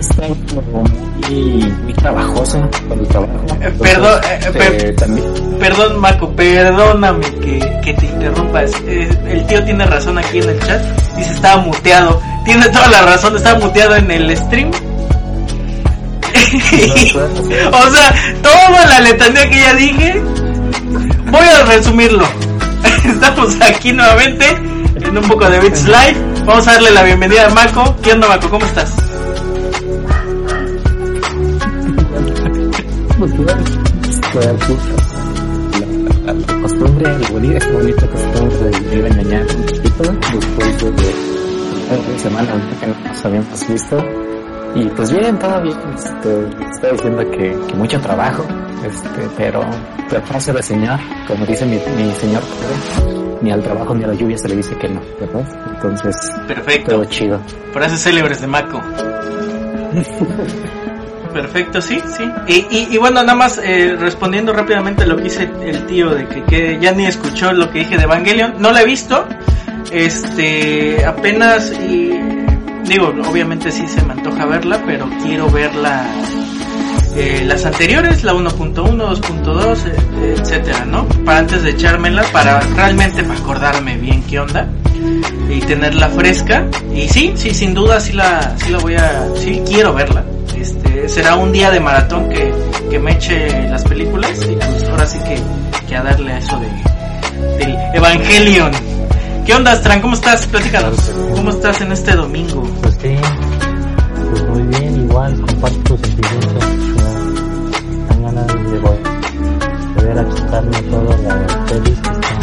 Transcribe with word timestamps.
está 0.00 0.22
como 0.54 0.84
muy, 1.28 1.72
muy 1.84 1.92
trabajoso 1.94 2.60
con 2.88 2.98
el 3.00 3.08
trabajo. 3.08 3.32
Perdón, 3.80 4.20
eh, 4.24 4.50
per- 4.52 4.84
eh, 4.86 4.92
también, 4.92 5.26
Perdón, 5.58 5.98
Marco, 6.00 6.28
perdóname 6.32 7.26
que, 7.40 7.80
que 7.82 7.94
te 7.94 8.06
interrumpa. 8.06 8.62
Es- 8.62 8.74
eh, 8.86 9.08
el 9.28 9.46
tío 9.46 9.64
tiene 9.64 9.86
razón 9.86 10.18
aquí 10.18 10.38
en 10.38 10.48
el 10.50 10.58
chat. 10.60 10.82
Dice 11.16 11.32
estaba 11.32 11.62
muteado. 11.62 12.20
Tiene 12.44 12.68
toda 12.68 12.88
la 12.88 13.02
razón, 13.02 13.36
estaba 13.36 13.58
muteado 13.58 13.96
en 13.96 14.10
el 14.10 14.36
stream. 14.36 14.70
o 17.72 17.90
sea, 17.90 18.14
toda 18.42 18.86
la 18.86 19.00
letanía 19.00 19.48
que 19.50 19.56
ya 19.60 19.74
dije, 19.74 20.22
voy 21.30 21.40
a 21.46 21.64
resumirlo. 21.64 22.24
Estamos 23.04 23.56
aquí 23.62 23.92
nuevamente 23.92 24.46
en 25.00 25.18
un 25.18 25.24
poco 25.28 25.48
de 25.48 25.58
Beats 25.60 25.84
Live. 25.86 26.16
Vamos 26.46 26.68
a 26.68 26.74
darle 26.74 26.92
la 26.92 27.02
bienvenida 27.02 27.46
a 27.46 27.50
Mako. 27.50 27.96
¿Qué 28.00 28.12
onda, 28.12 28.28
Mako? 28.28 28.48
¿Cómo 28.50 28.64
estás? 28.66 28.94
la, 36.24 36.34
costumbre, 36.62 37.12
el 37.12 37.32
bonito, 37.32 37.56
esta 37.56 37.72
bonita 37.72 38.06
costumbre 38.06 38.58
de 38.58 38.78
vivir 38.78 39.06
engañar 39.06 39.42
un 39.42 39.66
poquito 39.66 40.02
después 40.04 40.80
de, 40.80 41.14
una 41.90 42.18
semana 42.20 42.76
que 42.78 42.86
no 42.86 42.94
nos 43.08 43.24
habíamos 43.24 43.68
visto. 43.68 44.04
Y 44.76 44.84
pues 44.90 45.10
bien, 45.10 45.38
todo 45.40 45.62
bien, 45.62 45.76
este, 45.96 46.48
está 46.70 46.92
diciendo 46.92 47.28
que, 47.32 47.58
que 47.66 47.74
mucho 47.74 48.00
trabajo, 48.00 48.44
este, 48.86 49.28
pero, 49.36 49.64
pero 50.08 50.22
frase 50.22 50.52
de 50.52 50.62
señor, 50.62 51.00
como 51.26 51.44
dice 51.44 51.66
mi, 51.66 51.80
mi 51.96 52.12
señor 52.12 52.42
ni 53.42 53.50
al 53.50 53.62
trabajo 53.62 53.94
ni 53.94 54.04
a 54.04 54.08
la 54.08 54.14
lluvia 54.14 54.38
se 54.38 54.48
le 54.48 54.56
dice 54.56 54.76
que 54.76 54.88
no, 54.88 55.00
¿verdad? 55.20 55.44
Entonces, 55.74 56.16
Perfecto. 56.46 56.92
todo 56.92 57.04
chido. 57.06 57.40
Frases 57.72 58.02
célebres 58.02 58.40
de 58.40 58.46
Mako. 58.46 58.80
Perfecto, 61.32 61.82
sí, 61.82 62.00
sí. 62.16 62.24
Y, 62.48 62.54
y, 62.74 62.88
y 62.92 62.98
bueno, 62.98 63.20
nada 63.22 63.34
más 63.34 63.60
eh, 63.62 63.94
respondiendo 63.98 64.52
rápidamente 64.54 65.02
a 65.02 65.06
lo 65.06 65.16
que 65.16 65.24
dice 65.24 65.50
el 65.62 65.84
tío 65.86 66.10
de 66.10 66.26
que, 66.26 66.42
que 66.44 66.78
ya 66.80 66.92
ni 66.92 67.04
escuchó 67.06 67.52
lo 67.52 67.70
que 67.70 67.80
dije 67.80 67.96
de 67.98 68.04
Evangelion. 68.04 68.54
No 68.58 68.72
la 68.72 68.82
he 68.82 68.86
visto. 68.86 69.26
Este, 69.92 71.04
apenas 71.04 71.72
y 71.72 72.10
digo, 72.84 73.12
obviamente 73.28 73.70
sí 73.70 73.86
se 73.86 74.02
me 74.02 74.14
antoja 74.14 74.46
verla, 74.46 74.80
pero 74.86 75.08
quiero 75.22 75.50
verla 75.50 76.06
eh, 77.16 77.44
las 77.46 77.64
anteriores, 77.64 78.22
la 78.24 78.34
1.1, 78.34 78.74
2.2, 78.74 79.86
eh, 79.86 80.36
etcétera, 80.38 80.84
¿no? 80.84 81.06
Para 81.24 81.38
antes 81.38 81.62
de 81.62 81.70
echármela, 81.70 82.22
para 82.32 82.60
realmente 82.60 83.22
para 83.22 83.38
acordarme 83.38 83.96
bien 83.96 84.22
qué 84.24 84.40
onda 84.40 84.68
y 85.48 85.60
tenerla 85.60 86.08
fresca. 86.10 86.66
Y 86.94 87.08
sí, 87.08 87.32
sí, 87.36 87.54
sin 87.54 87.74
duda 87.74 88.00
sí 88.00 88.12
la, 88.12 88.56
sí 88.58 88.70
la 88.70 88.78
voy 88.78 88.94
a, 88.94 89.28
sí 89.36 89.62
quiero 89.66 89.94
verla. 89.94 90.24
Este, 90.58 91.08
será 91.08 91.36
un 91.36 91.52
día 91.52 91.70
de 91.70 91.80
maratón 91.80 92.28
que, 92.28 92.52
que 92.90 92.98
me 92.98 93.12
eche 93.12 93.68
las 93.68 93.82
películas 93.84 94.38
y 94.42 94.54
pues 94.54 94.84
ahora 94.90 95.06
sí 95.06 95.18
que, 95.20 95.40
que 95.86 95.96
a 95.96 96.02
darle 96.02 96.32
a 96.32 96.38
eso 96.38 96.58
de, 96.58 97.56
del 97.58 97.76
Evangelion. 97.94 98.72
¿Qué 99.44 99.54
onda, 99.54 99.72
Astran? 99.72 100.00
¿Cómo 100.00 100.14
estás? 100.14 100.46
Platícanos. 100.46 100.98
¿Cómo 101.34 101.50
estás 101.50 101.80
en 101.80 101.92
este 101.92 102.16
domingo? 102.16 102.62
Pues 102.82 102.98
sí, 103.00 103.14
pues 104.30 104.44
muy 104.48 104.62
bien, 104.62 104.96
igual 105.02 105.40
comparto 105.40 105.94
tus 105.94 106.00
sentimientos. 106.00 106.95
Vol- 110.16 110.24
volver 110.24 110.26
a 110.26 110.28
chutarme 110.34 110.82
todo 110.90 111.16
la 111.22 111.64
pelis 111.66 112.00
que 112.00 112.10
están 112.10 112.38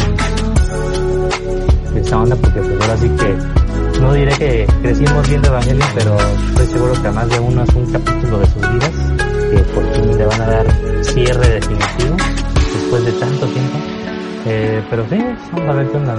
esa 1.96 2.18
onda, 2.18 2.36
porque 2.36 2.60
pues 2.60 2.80
ahora 2.80 2.96
sí 2.96 3.08
que 3.10 3.38
no 4.00 4.12
diré 4.12 4.32
que 4.36 4.66
crecimos 4.82 5.28
viendo 5.28 5.48
Evangelion, 5.48 5.88
pero 5.94 6.16
estoy 6.48 6.66
seguro 6.66 6.92
que 7.00 7.08
a 7.08 7.12
más 7.12 7.28
de 7.30 7.40
uno 7.40 7.62
es 7.62 7.74
un 7.74 7.86
capítulo 7.92 8.38
de 8.40 8.46
sus 8.46 8.62
vidas 8.72 8.90
que 9.50 9.58
por 9.72 9.84
fin 9.94 10.18
le 10.18 10.26
van 10.26 10.40
a 10.42 10.46
dar 10.46 10.66
cierre 11.04 11.48
definitivo 11.48 12.16
después 12.72 13.04
de 13.04 13.12
tanto 13.12 13.46
tiempo. 13.46 13.78
Eh, 14.46 14.82
pero 14.90 15.08
sí, 15.08 15.18
vamos 15.52 15.68
a 15.70 15.72
ver 15.78 15.90
qué 15.90 15.96
onda. 15.96 16.14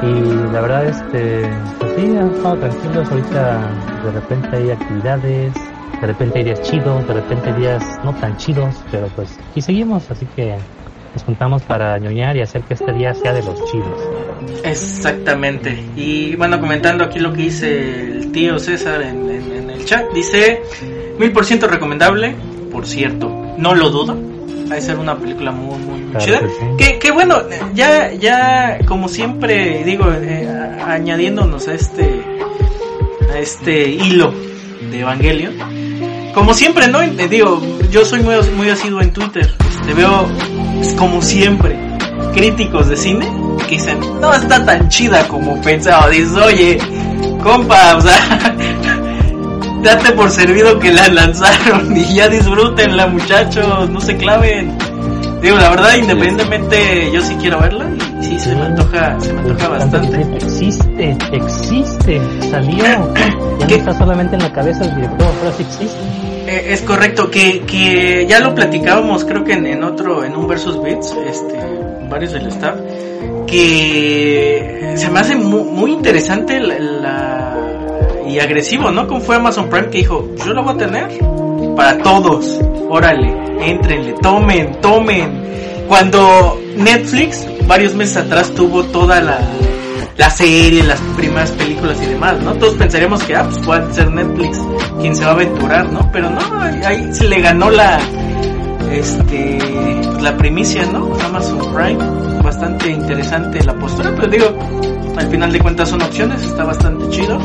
Y 0.00 0.52
la 0.52 0.60
verdad, 0.60 0.86
este, 0.86 1.50
pues 1.80 1.92
sí, 1.96 2.16
han 2.16 2.30
estado 2.30 2.56
tranquilos. 2.56 3.10
Ahorita 3.10 3.70
de 4.04 4.12
repente 4.12 4.56
hay 4.56 4.70
actividades, 4.70 5.52
de 6.00 6.06
repente 6.06 6.38
hay 6.38 6.44
días 6.44 6.62
chidos, 6.62 7.06
de 7.08 7.14
repente 7.14 7.48
hay 7.50 7.60
días 7.60 7.82
no 8.04 8.14
tan 8.14 8.36
chidos, 8.36 8.76
pero 8.92 9.08
pues 9.08 9.36
aquí 9.50 9.60
seguimos, 9.60 10.08
así 10.10 10.24
que 10.36 10.56
nos 11.18 11.24
juntamos 11.24 11.62
para 11.64 11.98
ñoñar 11.98 12.36
y 12.36 12.42
hacer 12.42 12.62
que 12.62 12.74
este 12.74 12.92
día 12.92 13.12
sea 13.12 13.32
de 13.32 13.42
los 13.42 13.56
chidos. 13.64 14.00
Exactamente. 14.62 15.76
Y 15.96 16.36
bueno, 16.36 16.60
comentando 16.60 17.02
aquí 17.04 17.18
lo 17.18 17.32
que 17.32 17.42
dice 17.42 18.02
el 18.12 18.30
tío 18.30 18.56
César 18.60 19.02
en, 19.02 19.28
en- 19.28 19.52
en 19.52 19.70
el 19.70 19.84
chat, 19.84 20.04
dice 20.14 20.62
mil 21.18 21.32
por 21.32 21.44
ciento 21.44 21.66
recomendable, 21.66 22.36
por 22.70 22.86
cierto, 22.86 23.28
no 23.56 23.74
lo 23.74 23.90
dudo. 23.90 24.16
Va 24.70 24.76
a 24.76 24.80
ser 24.80 24.96
una 24.98 25.16
película 25.16 25.50
muy, 25.50 25.76
muy 25.78 26.00
Claro 26.12 26.24
chida. 26.24 26.38
que 26.40 26.46
sí. 26.48 26.64
Que, 26.92 26.98
que 27.00 27.10
bueno, 27.10 27.36
ya, 27.74 28.12
ya, 28.14 28.78
como 28.86 29.08
siempre 29.08 29.82
digo, 29.84 30.04
eh, 30.12 30.46
añadiéndonos 30.86 31.66
a 31.66 31.74
este, 31.74 32.22
a 33.34 33.38
este 33.40 33.88
hilo 33.88 34.32
de 34.90 35.00
Evangelion. 35.00 35.54
Como 36.34 36.54
siempre, 36.54 36.86
¿no? 36.86 37.02
Eh, 37.02 37.10
digo, 37.28 37.60
yo 37.90 38.04
soy 38.04 38.20
muy, 38.22 38.34
muy 38.56 38.68
asiduo 38.68 39.00
en 39.00 39.12
Twitter. 39.12 39.52
Te 39.86 39.94
veo, 39.94 40.26
pues, 40.78 40.94
como 40.94 41.20
siempre, 41.22 41.76
críticos 42.34 42.88
de 42.88 42.96
cine 42.96 43.28
que 43.68 43.74
dicen, 43.74 43.98
no 44.20 44.32
está 44.32 44.64
tan 44.64 44.88
chida 44.88 45.26
como 45.28 45.60
pensaba. 45.60 46.08
Dices, 46.08 46.36
oye, 46.36 46.78
compa, 47.42 47.96
o 47.96 48.00
sea, 48.00 48.54
date 49.82 50.12
por 50.12 50.30
servido 50.30 50.78
que 50.78 50.92
la 50.92 51.08
lanzaron 51.08 51.96
y 51.96 52.14
ya 52.14 52.28
disfrútenla, 52.28 53.08
muchachos, 53.08 53.90
no 53.90 54.00
se 54.00 54.16
claven. 54.16 54.76
Digo, 55.42 55.56
la 55.56 55.70
verdad, 55.70 55.96
independientemente, 55.96 57.10
yo 57.12 57.20
sí 57.22 57.36
quiero 57.40 57.60
verla 57.60 57.97
sí 58.20 58.38
se 58.38 58.54
me 58.54 58.62
antoja, 58.62 59.18
se 59.20 59.32
me 59.32 59.40
antoja 59.40 59.68
bastante. 59.68 60.20
Existe, 60.36 61.16
existe, 61.32 62.20
salió. 62.50 62.84
Ya 63.58 63.64
no 63.66 63.66
¿Qué? 63.66 63.74
está 63.74 63.92
solamente 63.98 64.36
en 64.36 64.42
la 64.42 64.52
cabeza 64.52 64.84
del 64.84 64.94
director, 64.96 65.26
pero 65.40 65.52
sí 65.52 65.62
existe. 65.64 65.98
Eh, 66.46 66.72
es 66.72 66.82
correcto, 66.82 67.28
que, 67.30 67.60
que 67.62 68.24
ya 68.28 68.38
lo 68.40 68.54
platicábamos, 68.54 69.24
creo 69.24 69.42
que 69.44 69.54
en, 69.54 69.66
en 69.66 69.82
otro, 69.84 70.24
en 70.24 70.36
un 70.36 70.46
versus 70.46 70.80
bits, 70.82 71.14
este, 71.28 71.58
varios 72.08 72.32
del 72.32 72.46
staff, 72.46 72.76
que 73.46 74.92
se 74.96 75.10
me 75.10 75.20
hace 75.20 75.34
mu- 75.36 75.64
muy, 75.64 75.92
interesante 75.92 76.60
la, 76.60 76.78
la- 76.78 77.56
y 78.28 78.38
agresivo, 78.38 78.90
¿no? 78.90 79.06
Como 79.08 79.20
fue 79.20 79.36
Amazon 79.36 79.68
Prime 79.68 79.88
que 79.90 79.98
dijo, 79.98 80.28
yo 80.46 80.52
lo 80.54 80.62
voy 80.62 80.74
a 80.74 80.78
tener 80.78 81.08
para 81.74 81.98
todos, 81.98 82.60
órale, 82.88 83.34
entrenle, 83.60 84.14
tomen, 84.22 84.76
tomen. 84.80 85.48
Cuando 85.88 86.60
Netflix, 86.76 87.46
varios 87.66 87.94
meses 87.94 88.18
atrás, 88.18 88.52
tuvo 88.54 88.84
toda 88.84 89.20
la, 89.20 89.38
la 90.18 90.30
serie, 90.30 90.82
las 90.82 91.00
primeras 91.16 91.50
películas 91.52 91.98
y 92.02 92.06
demás, 92.06 92.40
¿no? 92.42 92.52
Todos 92.54 92.74
pensaríamos 92.74 93.22
que, 93.24 93.34
ah, 93.34 93.44
pues 93.44 93.58
puede 93.64 93.94
ser 93.94 94.10
Netflix 94.10 94.58
quien 95.00 95.16
se 95.16 95.24
va 95.24 95.30
a 95.30 95.34
aventurar, 95.34 95.90
¿no? 95.90 96.10
Pero 96.12 96.28
no, 96.28 96.40
ahí 96.60 97.08
se 97.14 97.26
le 97.26 97.40
ganó 97.40 97.70
la, 97.70 97.98
este, 98.92 99.58
la 100.20 100.36
primicia, 100.36 100.84
¿no? 100.86 101.14
Amazon 101.24 101.72
Prime, 101.72 101.98
bastante 102.48 102.90
interesante 102.90 103.62
la 103.62 103.74
postura, 103.74 104.10
pero 104.16 104.26
digo, 104.26 104.58
al 105.18 105.28
final 105.28 105.52
de 105.52 105.58
cuentas 105.58 105.90
son 105.90 106.00
opciones, 106.00 106.42
está 106.42 106.64
bastante 106.64 107.06
chido. 107.10 107.38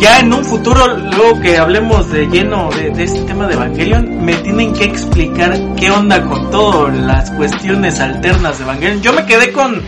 Ya 0.00 0.20
en 0.20 0.32
un 0.32 0.42
futuro, 0.42 0.96
luego 0.96 1.38
que 1.42 1.58
hablemos 1.58 2.10
de 2.10 2.26
lleno 2.26 2.70
de, 2.70 2.88
de 2.88 3.04
este 3.04 3.20
tema 3.24 3.46
de 3.46 3.52
Evangelion, 3.52 4.24
me 4.24 4.32
tienen 4.36 4.72
que 4.72 4.84
explicar 4.84 5.54
qué 5.76 5.90
onda 5.90 6.24
con 6.24 6.50
todas 6.50 6.96
las 6.96 7.30
cuestiones 7.32 8.00
alternas 8.00 8.56
de 8.56 8.64
Evangelion. 8.64 9.02
Yo 9.02 9.12
me 9.12 9.26
quedé 9.26 9.52
con, 9.52 9.82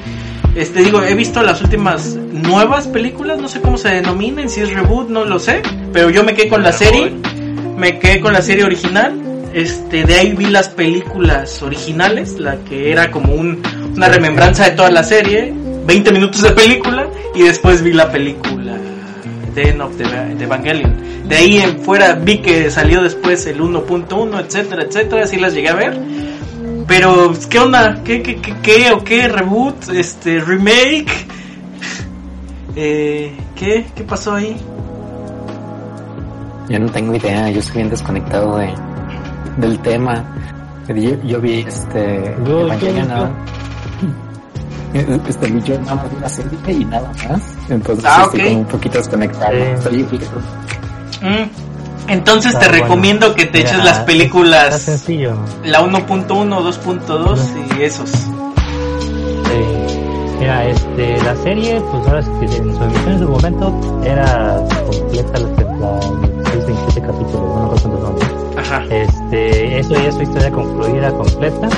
este 0.55 0.83
digo, 0.83 1.03
he 1.03 1.15
visto 1.15 1.43
las 1.43 1.63
últimas 1.63 2.15
nuevas 2.15 2.87
películas, 2.89 3.41
no 3.41 3.49
sé 3.49 3.63
cómo 3.63 3.79
se 3.79 3.89
denominen, 3.89 4.51
si 4.51 4.61
es 4.61 4.71
reboot, 4.71 5.09
no 5.09 5.25
lo 5.25 5.39
sé, 5.39 5.63
pero 5.95 6.11
yo 6.11 6.25
me 6.25 6.35
quedé 6.35 6.51
con 6.51 6.63
la 6.63 6.73
serie, 6.73 7.11
me 7.79 7.99
quedé 7.99 8.21
con 8.21 8.35
la 8.35 8.43
serie 8.43 8.65
original, 8.65 9.19
este, 9.55 10.05
de 10.05 10.15
ahí 10.15 10.35
vi 10.35 10.47
las 10.47 10.69
películas 10.69 11.63
originales, 11.63 12.39
la 12.39 12.57
que 12.65 12.93
era 12.93 13.11
como 13.11 13.33
un, 13.35 13.63
una 13.95 14.09
remembranza 14.09 14.65
de 14.65 14.71
toda 14.73 14.91
la 14.91 15.03
serie, 15.03 15.53
20 15.87 16.13
minutos 16.13 16.43
de 16.43 16.51
película, 16.53 17.07
y 17.35 17.43
después 17.43 17.83
vi 17.83 17.93
la 17.93 18.11
película 18.11 18.77
The 19.55 19.71
End 19.71 19.81
of 19.83 19.97
the, 19.97 20.05
the 20.39 20.45
Evangelion. 20.45 20.95
De 21.29 21.37
ahí 21.37 21.59
en 21.59 21.79
fuera 21.81 22.15
vi 22.15 22.39
que 22.39 22.71
salió 22.71 23.03
después 23.03 23.47
el 23.47 23.61
1.1, 23.61 24.41
etcétera, 24.41 24.83
etcétera, 24.83 25.25
así 25.25 25.39
las 25.39 25.55
llegué 25.55 25.69
a 25.69 25.75
ver. 25.75 25.99
Pero, 26.87 27.33
¿qué 27.49 27.59
onda? 27.59 28.03
¿Qué, 28.05 28.23
qué, 28.23 28.37
qué, 28.37 28.55
qué 28.63 28.91
o 28.93 29.05
qué? 29.05 29.29
¿Reboot? 29.29 29.91
Este, 29.95 30.41
¿Remake? 30.41 31.07
Eh, 32.75 33.37
¿Qué? 33.55 33.85
¿Qué 33.95 34.03
pasó 34.03 34.33
ahí? 34.33 34.57
Yo 36.71 36.79
no 36.79 36.89
tengo 36.91 37.15
idea, 37.15 37.51
yo 37.51 37.59
estoy 37.61 37.77
bien 37.83 37.91
desconectado 37.91 38.57
de, 38.57 38.73
del 39.59 39.79
tema. 39.81 40.25
Yo, 40.89 41.23
yo 41.23 41.39
vi 41.41 41.61
este 41.69 42.35
Yo- 42.47 42.63
Evangelion. 42.63 43.35
Este, 45.29 45.61
yo 45.63 45.79
nada 45.81 45.95
más 45.97 46.07
la 46.21 46.29
serie 46.29 46.51
y 46.69 46.85
nada 46.85 47.11
más. 47.29 47.41
Entonces 47.71 48.05
Ah, 48.07 48.23
estoy 48.27 48.41
ok. 48.41 48.47
como 48.47 48.59
un 48.61 48.65
poquito 48.67 48.99
desconectado. 48.99 49.53
Sí. 49.53 49.97
Estoy- 50.01 50.21
Mm, 51.23 51.49
Entonces 52.09 52.53
Está 52.53 52.65
te 52.65 52.69
bueno. 52.71 52.85
recomiendo 52.85 53.35
que 53.35 53.47
te 53.47 53.59
Mira, 53.59 53.71
eches 53.71 53.79
las 53.85 53.93
Está 53.95 54.05
películas, 54.07 54.81
sencillo. 54.83 55.35
la 55.65 55.81
1.1, 55.83 56.61
2.2 56.61 57.39
y 57.79 57.83
esos. 57.83 58.11
Sí. 58.11 58.29
Mira, 60.41 60.67
este, 60.67 61.23
la 61.23 61.37
serie, 61.37 61.81
pues 61.81 62.07
ahora 62.09 62.23
sí 62.23 62.31
que 62.41 62.47
en 62.47 62.77
su 62.77 62.83
emisión 62.83 63.09
en 63.13 63.19
su 63.21 63.29
momento 63.29 64.01
era 64.05 64.57
completa 64.91 65.39
la, 65.39 65.49
la 65.79 66.01
6, 66.53 66.67
27 66.67 67.01
capítulos, 67.03 67.87
no 67.87 68.01
son. 68.01 68.59
Ajá. 68.59 68.85
Este, 68.91 69.79
eso 69.79 69.95
ya 69.95 70.09
es 70.09 70.15
su 70.17 70.23
historia 70.23 70.51
concluida, 70.51 71.11
completa. 71.13 71.69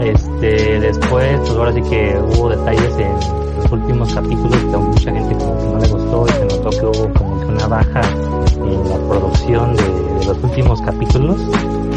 Este, 0.00 0.78
después, 0.80 1.40
pues 1.40 1.50
ahora 1.50 1.72
sí 1.72 1.82
que 1.82 2.16
hubo 2.18 2.50
detalles 2.50 2.98
en 2.98 3.12
los 3.56 3.72
últimos 3.72 4.14
capítulos 4.14 4.56
que 4.56 4.74
a 4.74 4.78
mucha 4.78 5.12
gente 5.12 5.34
como 5.36 5.58
que 5.58 5.66
no 5.66 5.78
le 5.78 5.88
gustó 5.88 6.26
y 6.26 6.32
se 6.32 6.56
notó 6.56 6.70
que 6.70 6.86
hubo 6.86 7.14
como 7.14 7.40
que 7.40 7.46
una 7.46 7.66
baja 7.66 8.00
en 8.54 8.88
la 8.88 9.08
producción 9.08 9.74
de, 9.74 10.08
los 10.26 10.44
últimos 10.44 10.80
capítulos, 10.82 11.36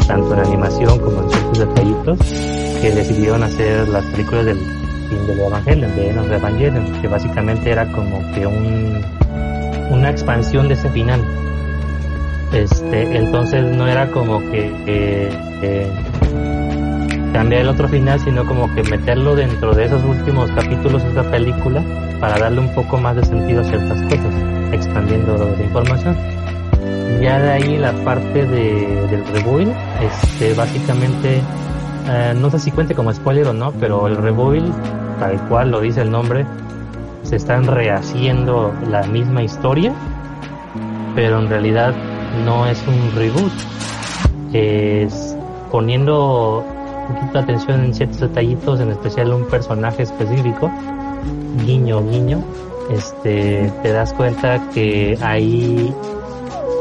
tanto 0.06 0.34
en 0.34 0.40
animación 0.40 0.98
como 0.98 1.22
en 1.22 1.30
ciertos 1.30 1.58
detallitos, 1.58 2.18
que 2.80 2.90
decidieron 2.90 3.42
hacer 3.42 3.88
las 3.88 4.04
películas 4.06 4.46
del 4.46 4.58
fin 4.58 5.26
del 5.26 5.40
Evangelion, 5.40 5.94
de 5.94 6.08
Enos 6.08 6.28
de 6.28 6.36
Evangelion, 6.36 7.00
que 7.00 7.08
básicamente 7.08 7.70
era 7.70 7.92
como 7.92 8.20
que 8.32 8.46
un, 8.46 9.00
una 9.90 10.10
expansión 10.10 10.66
de 10.68 10.74
ese 10.74 10.88
final. 10.90 11.22
Este, 12.52 13.16
entonces 13.16 13.64
no 13.76 13.86
era 13.86 14.10
como 14.10 14.40
que 14.50 14.72
eh, 14.86 15.30
eh, 15.62 15.90
cambiar 17.32 17.62
el 17.62 17.68
otro 17.68 17.88
final, 17.88 18.20
sino 18.20 18.44
como 18.46 18.72
que 18.74 18.82
meterlo 18.84 19.34
dentro 19.34 19.74
de 19.74 19.84
esos 19.84 20.02
últimos 20.04 20.50
capítulos 20.52 21.02
de 21.02 21.08
esta 21.08 21.22
película 21.30 21.82
para 22.20 22.38
darle 22.38 22.60
un 22.60 22.74
poco 22.74 22.98
más 22.98 23.16
de 23.16 23.24
sentido 23.24 23.62
a 23.62 23.64
ciertas 23.64 24.02
cosas, 24.02 24.34
expandiendo 24.72 25.36
la 25.36 25.62
información. 25.64 26.16
Ya 27.20 27.38
de 27.38 27.50
ahí 27.52 27.78
la 27.78 27.92
parte 28.04 28.46
de, 28.46 29.06
del 29.08 29.26
rebuild, 29.32 29.72
este, 30.02 30.54
básicamente, 30.54 31.40
eh, 32.08 32.34
no 32.36 32.50
sé 32.50 32.58
si 32.58 32.70
cuente 32.70 32.94
como 32.94 33.12
spoiler 33.12 33.46
o 33.48 33.52
no, 33.52 33.72
pero 33.72 34.06
el 34.08 34.16
rebuild, 34.16 34.72
tal 35.18 35.40
cual 35.48 35.70
lo 35.70 35.80
dice 35.80 36.02
el 36.02 36.10
nombre, 36.10 36.44
se 37.22 37.36
están 37.36 37.66
rehaciendo 37.66 38.74
la 38.90 39.04
misma 39.04 39.42
historia, 39.42 39.92
pero 41.14 41.38
en 41.38 41.48
realidad 41.48 41.94
no 42.44 42.66
es 42.66 42.82
un 42.86 43.12
reboot. 43.14 43.52
Es 44.52 45.36
poniendo 45.70 46.64
poquito 47.08 47.32
de 47.32 47.38
atención 47.40 47.84
en 47.84 47.94
ciertos 47.94 48.20
detallitos, 48.20 48.80
en 48.80 48.90
especial 48.90 49.32
un 49.32 49.44
personaje 49.46 50.02
específico, 50.02 50.70
guiño, 51.64 52.02
guiño, 52.08 52.42
este, 52.90 53.72
te 53.82 53.92
das 53.92 54.12
cuenta 54.12 54.60
que 54.74 55.18
ahí 55.22 55.94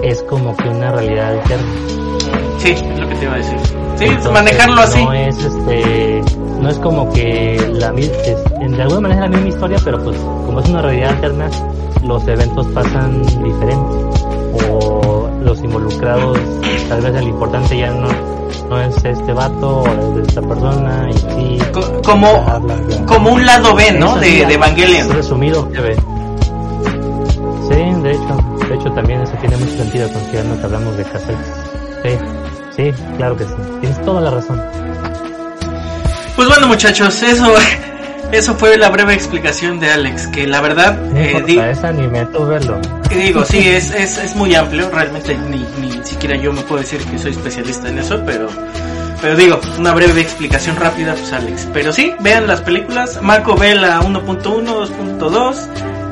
es 0.03 0.23
como 0.23 0.56
que 0.56 0.69
una 0.69 0.91
realidad 0.91 1.39
alterna. 1.39 1.71
Sí, 2.59 2.71
es 2.71 3.00
lo 3.00 3.07
que 3.07 3.15
te 3.15 3.23
iba 3.25 3.33
a 3.33 3.38
decir. 3.38 3.57
Sí, 3.97 4.06
Entonces, 4.06 4.31
manejarlo 4.31 4.81
así. 4.81 5.03
No 5.03 5.13
es 5.13 5.44
este, 5.44 6.21
no 6.59 6.69
es 6.69 6.77
como 6.79 7.12
que 7.12 7.69
la 7.74 7.91
de 7.91 8.81
alguna 8.81 9.01
manera 9.01 9.25
es 9.25 9.31
la 9.31 9.38
misma 9.38 9.50
historia, 9.50 9.77
pero 9.83 10.03
pues 10.03 10.17
como 10.17 10.59
es 10.59 10.69
una 10.69 10.81
realidad 10.81 11.09
alterna, 11.09 11.50
los 12.03 12.27
eventos 12.27 12.67
pasan 12.67 13.21
diferentes 13.44 14.25
o 14.69 15.29
los 15.44 15.63
involucrados, 15.63 16.38
tal 16.89 17.01
vez 17.01 17.15
el 17.15 17.27
importante 17.27 17.77
ya 17.77 17.91
no 17.91 18.40
no 18.69 18.81
es 18.81 18.95
este 19.03 19.33
vato 19.33 19.81
o 19.81 20.19
es 20.21 20.27
esta 20.27 20.42
persona 20.42 21.09
y 21.09 21.13
sí. 21.18 21.57
Co- 21.74 22.01
como, 22.03 22.44
bla, 22.44 22.57
bla, 22.59 22.75
bla. 22.75 23.06
como 23.06 23.31
un 23.33 23.45
lado 23.45 23.74
B, 23.75 23.92
¿no? 23.94 24.15
De, 24.18 24.45
de 24.45 24.53
Evangelion. 24.53 25.09
resumido 25.09 25.63
breve. 25.65 25.95
Sí, 27.68 27.75
de 27.75 28.12
hecho, 28.12 28.65
de 28.69 28.75
hecho 28.75 28.92
también 28.92 29.21
eso 29.21 29.33
tiene 29.39 29.56
mucho 29.57 29.77
sentido 29.77 30.09
considerando 30.12 30.57
que 30.59 30.65
hablamos 30.65 30.98
de 30.98 31.03
cassettes. 31.03 31.53
Sí, 32.03 32.09
sí, 32.75 32.94
claro 33.18 33.38
que 33.38 33.45
sí. 33.45 33.53
Tienes 33.81 34.01
toda 34.03 34.21
la 34.21 34.31
razón. 34.31 34.62
Pues 36.36 36.48
bueno, 36.48 36.68
muchachos, 36.68 37.21
eso, 37.24 37.45
eso 38.31 38.56
fue 38.56 38.78
la 38.78 38.89
breve 38.89 39.13
explicación 39.13 39.80
de 39.80 39.92
Alex. 39.92 40.28
Que 40.28 40.48
la 40.48 40.62
verdad, 40.62 40.98
No 41.00 41.18
eh, 41.18 41.44
di- 41.45 41.60
es 41.60 41.83
anime, 41.83 42.25
tú 42.28 42.45
verlo. 42.45 42.80
que 43.10 43.16
digo, 43.16 43.44
sí, 43.45 43.60
es, 43.68 43.92
es, 43.94 44.18
es 44.18 44.36
muy 44.36 44.54
amplio. 44.56 44.89
Realmente 44.92 45.38
ni, 45.38 45.66
ni 45.80 46.04
siquiera 46.06 46.36
yo 46.36 46.51
me 46.54 46.62
puedo 46.62 46.81
decir 46.81 47.00
que 47.06 47.18
soy 47.18 47.31
especialista 47.31 47.89
en 47.89 48.00
eso, 48.00 48.22
pero. 48.25 48.48
Pero 49.22 49.36
digo, 49.36 49.60
una 49.78 49.94
breve 49.94 50.19
explicación 50.19 50.75
rápida, 50.78 51.13
pues 51.13 51.31
Alex. 51.31 51.68
Pero 51.72 51.94
sí, 51.94 52.12
vean 52.22 52.48
las 52.48 52.62
películas. 52.62 53.19
Marco 53.22 53.56
ve 53.56 53.75
la 53.75 54.01
1.1, 54.01 54.42
2.2. 54.42 55.56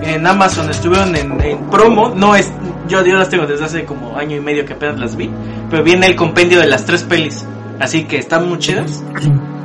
En 0.04 0.28
Amazon 0.28 0.70
estuvieron 0.70 1.16
en, 1.16 1.42
en 1.42 1.58
promo. 1.72 2.10
No 2.16 2.36
es, 2.36 2.52
yo, 2.88 3.04
yo 3.04 3.16
las 3.16 3.30
tengo 3.30 3.48
desde 3.48 3.66
hace 3.66 3.84
como 3.86 4.16
año 4.16 4.36
y 4.38 4.40
medio 4.42 4.64
que 4.64 4.74
apenas 4.74 5.00
las 5.00 5.16
vi. 5.16 5.30
Pero 5.72 5.84
viene 5.84 6.06
el 6.06 6.16
compendio 6.16 6.60
de 6.60 6.68
las 6.68 6.86
tres 6.86 7.04
pelis. 7.04 7.46
Así 7.80 8.04
que 8.04 8.18
están 8.20 8.48
muy 8.48 8.60
chidas. 8.60 9.04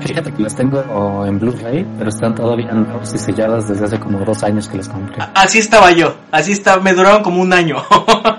Fíjate 0.00 0.32
que 0.32 0.42
las 0.42 0.54
tengo 0.54 1.26
en 1.26 1.38
Blu-ray, 1.38 1.86
pero 1.98 2.10
están 2.10 2.34
todavía 2.34 2.72
nuevas 2.72 3.12
y 3.14 3.18
selladas 3.18 3.68
desde 3.68 3.84
hace 3.84 3.98
como 3.98 4.20
dos 4.20 4.42
años 4.42 4.68
que 4.68 4.76
las 4.78 4.88
compré. 4.88 5.16
Así 5.34 5.58
estaba 5.58 5.90
yo, 5.90 6.16
así 6.30 6.52
estaba, 6.52 6.82
me 6.82 6.92
duraron 6.92 7.22
como 7.22 7.42
un 7.42 7.52
año. 7.52 7.76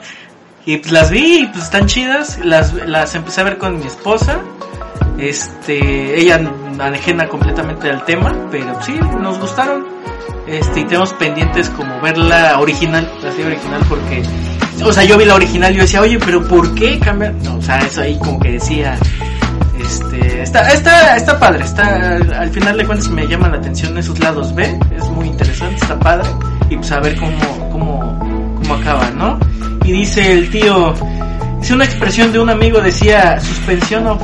y 0.66 0.78
pues 0.78 0.92
las 0.92 1.12
vi 1.12 1.48
pues 1.52 1.66
están 1.66 1.86
chidas, 1.86 2.40
las, 2.44 2.74
las 2.74 3.14
empecé 3.16 3.42
a 3.42 3.44
ver 3.44 3.58
con 3.58 3.78
mi 3.78 3.86
esposa. 3.86 4.40
Este, 5.18 6.18
ella 6.18 6.40
ajena 6.80 7.28
completamente 7.28 7.88
del 7.88 8.02
tema, 8.04 8.34
pero 8.50 8.82
sí, 8.82 8.94
nos 9.20 9.40
gustaron. 9.40 9.86
Este, 10.48 10.80
y 10.80 10.84
tenemos 10.86 11.14
pendientes 11.14 11.70
como 11.70 12.00
ver 12.02 12.18
la 12.18 12.60
original, 12.60 13.08
la 13.22 13.32
serie 13.32 13.48
original, 13.48 13.82
porque, 13.88 14.24
o 14.84 14.92
sea, 14.92 15.04
yo 15.04 15.18
vi 15.18 15.26
la 15.26 15.36
original 15.36 15.72
y 15.74 15.76
yo 15.76 15.82
decía, 15.84 16.02
oye, 16.02 16.18
pero 16.18 16.48
¿por 16.48 16.74
qué 16.74 16.98
cambiar? 17.00 17.36
No, 17.36 17.58
o 17.58 17.62
sea, 17.62 17.78
eso 17.80 18.02
ahí 18.02 18.18
como 18.18 18.40
que 18.40 18.54
decía, 18.54 18.98
este, 19.90 20.44
está, 20.44 20.72
está, 20.72 21.18
está 21.18 21.40
padre, 21.40 21.64
está, 21.64 22.16
al, 22.16 22.32
al 22.34 22.50
final 22.52 22.78
de 22.78 22.86
cuentas 22.86 23.10
me 23.10 23.28
llama 23.28 23.50
la 23.50 23.58
atención 23.58 23.98
esos 23.98 24.20
lados 24.20 24.54
B, 24.54 24.80
es 24.96 25.04
muy 25.10 25.28
interesante, 25.28 25.76
está 25.76 25.98
padre, 26.00 26.30
y 26.70 26.76
pues 26.76 26.92
a 26.92 27.00
ver 27.00 27.16
cómo, 27.18 27.70
cómo, 27.72 28.56
cómo 28.62 28.74
acaba, 28.76 29.10
¿no? 29.12 29.40
Y 29.84 29.92
dice 29.92 30.32
el 30.32 30.50
tío, 30.52 30.94
dice 31.60 31.74
una 31.74 31.86
expresión 31.86 32.32
de 32.32 32.40
un 32.40 32.52
amigo, 32.52 32.80
decía, 32.80 33.40
suspensión 33.40 34.06
of 34.06 34.22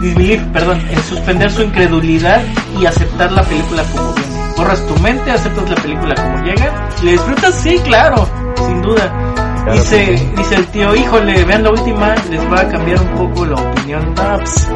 disbelief, 0.00 0.42
perdón, 0.44 0.80
en 0.90 1.02
suspender 1.02 1.50
su 1.50 1.62
incredulidad 1.62 2.42
y 2.80 2.86
aceptar 2.86 3.32
la 3.32 3.42
película 3.42 3.82
como 3.92 4.14
viene. 4.14 4.34
Borras 4.56 4.86
tu 4.86 4.96
mente, 5.00 5.30
aceptas 5.30 5.68
la 5.68 5.76
película 5.76 6.14
como 6.14 6.42
llega, 6.42 6.88
¿le 7.02 7.12
disfrutas? 7.12 7.54
Sí, 7.56 7.78
claro, 7.84 8.26
sin 8.56 8.80
duda. 8.80 9.23
Claro 9.64 9.80
dice, 9.80 10.04
que 10.04 10.32
dice 10.36 10.54
el 10.56 10.66
tío, 10.66 10.94
híjole, 10.94 11.44
vean 11.44 11.62
la 11.64 11.70
última, 11.70 12.14
les 12.30 12.52
va 12.52 12.60
a 12.60 12.68
cambiar 12.68 13.00
un 13.00 13.08
poco 13.08 13.46
la 13.46 13.54
opinión. 13.56 14.14
Ah, 14.18 14.36
pues, 14.38 14.68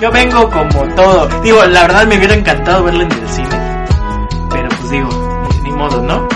yo 0.00 0.10
vengo 0.10 0.50
como 0.50 0.94
todo. 0.94 1.28
Digo, 1.42 1.64
la 1.66 1.82
verdad 1.82 2.06
me 2.06 2.16
hubiera 2.18 2.34
encantado 2.34 2.84
verla 2.84 3.04
en 3.04 3.12
el 3.12 3.28
cine. 3.28 3.84
Pero 4.50 4.68
pues 4.68 4.90
digo, 4.90 5.08
ni, 5.62 5.70
ni 5.70 5.76
modo, 5.76 6.02
¿no? 6.02 6.28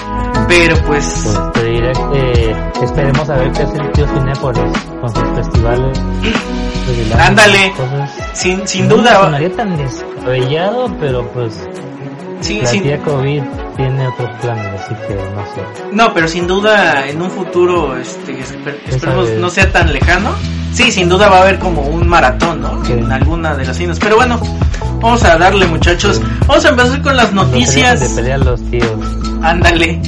Pero 0.49 0.77
pues, 0.87 1.23
Pues 1.35 1.53
te 1.55 1.65
diré 1.65 1.93
que 1.93 2.85
esperemos 2.85 3.29
a 3.31 3.37
ver 3.37 3.53
qué 3.53 3.63
hace 3.63 3.77
el 3.79 3.93
tío 3.93 4.07
Cinépolis 4.09 4.79
con 5.01 5.15
sus 5.15 5.29
festivales. 5.37 6.01
la- 7.11 7.27
Ándale. 7.27 7.73
sin, 8.35 8.67
sin 8.69 8.89
No 8.89 8.97
duda, 8.97 9.21
sonaría 9.23 9.53
tan 9.57 9.77
descabellado, 9.77 10.89
pero 11.01 11.27
pues 11.33 11.69
sí, 12.43 12.61
la 12.63 12.71
tía 12.71 12.99
COVID 12.99 13.43
tiene 13.77 14.09
otros 14.09 14.31
planes, 14.41 14.81
así 14.83 14.95
que 15.09 15.15
no 15.15 15.45
sé. 15.55 15.63
no, 15.93 16.15
pero 16.15 16.29
sin 16.29 16.47
duda 16.47 17.07
en 17.09 17.21
un 17.23 17.31
futuro, 17.31 17.97
este, 17.97 18.33
esper- 18.39 18.77
esperemos 18.89 19.29
no 19.39 19.49
sea 19.51 19.71
tan 19.73 19.93
lejano. 19.93 20.31
Sí, 20.73 20.91
sin 20.91 21.09
duda 21.09 21.29
va 21.29 21.39
a 21.39 21.43
haber 21.43 21.59
como 21.59 21.83
un 21.83 22.09
maratón, 22.09 22.63
¿no? 22.63 22.83
Sí. 22.85 22.93
En 22.93 23.13
alguna 23.13 23.55
de 23.55 23.65
las 23.67 23.77
cines. 23.77 23.99
Pero 23.99 24.17
bueno, 24.17 24.41
vamos 25.01 25.23
a 25.25 25.37
darle 25.37 25.67
muchachos. 25.67 26.21
Vamos 26.47 26.65
a 26.65 26.71
empezar 26.71 27.03
con 27.03 27.15
las 27.17 27.33
No 27.33 27.45
noticias. 27.45 28.01
de 28.01 28.09
pelear 28.23 28.41
los 28.41 28.61
tíos. 28.71 28.89
Ándale. 29.43 30.01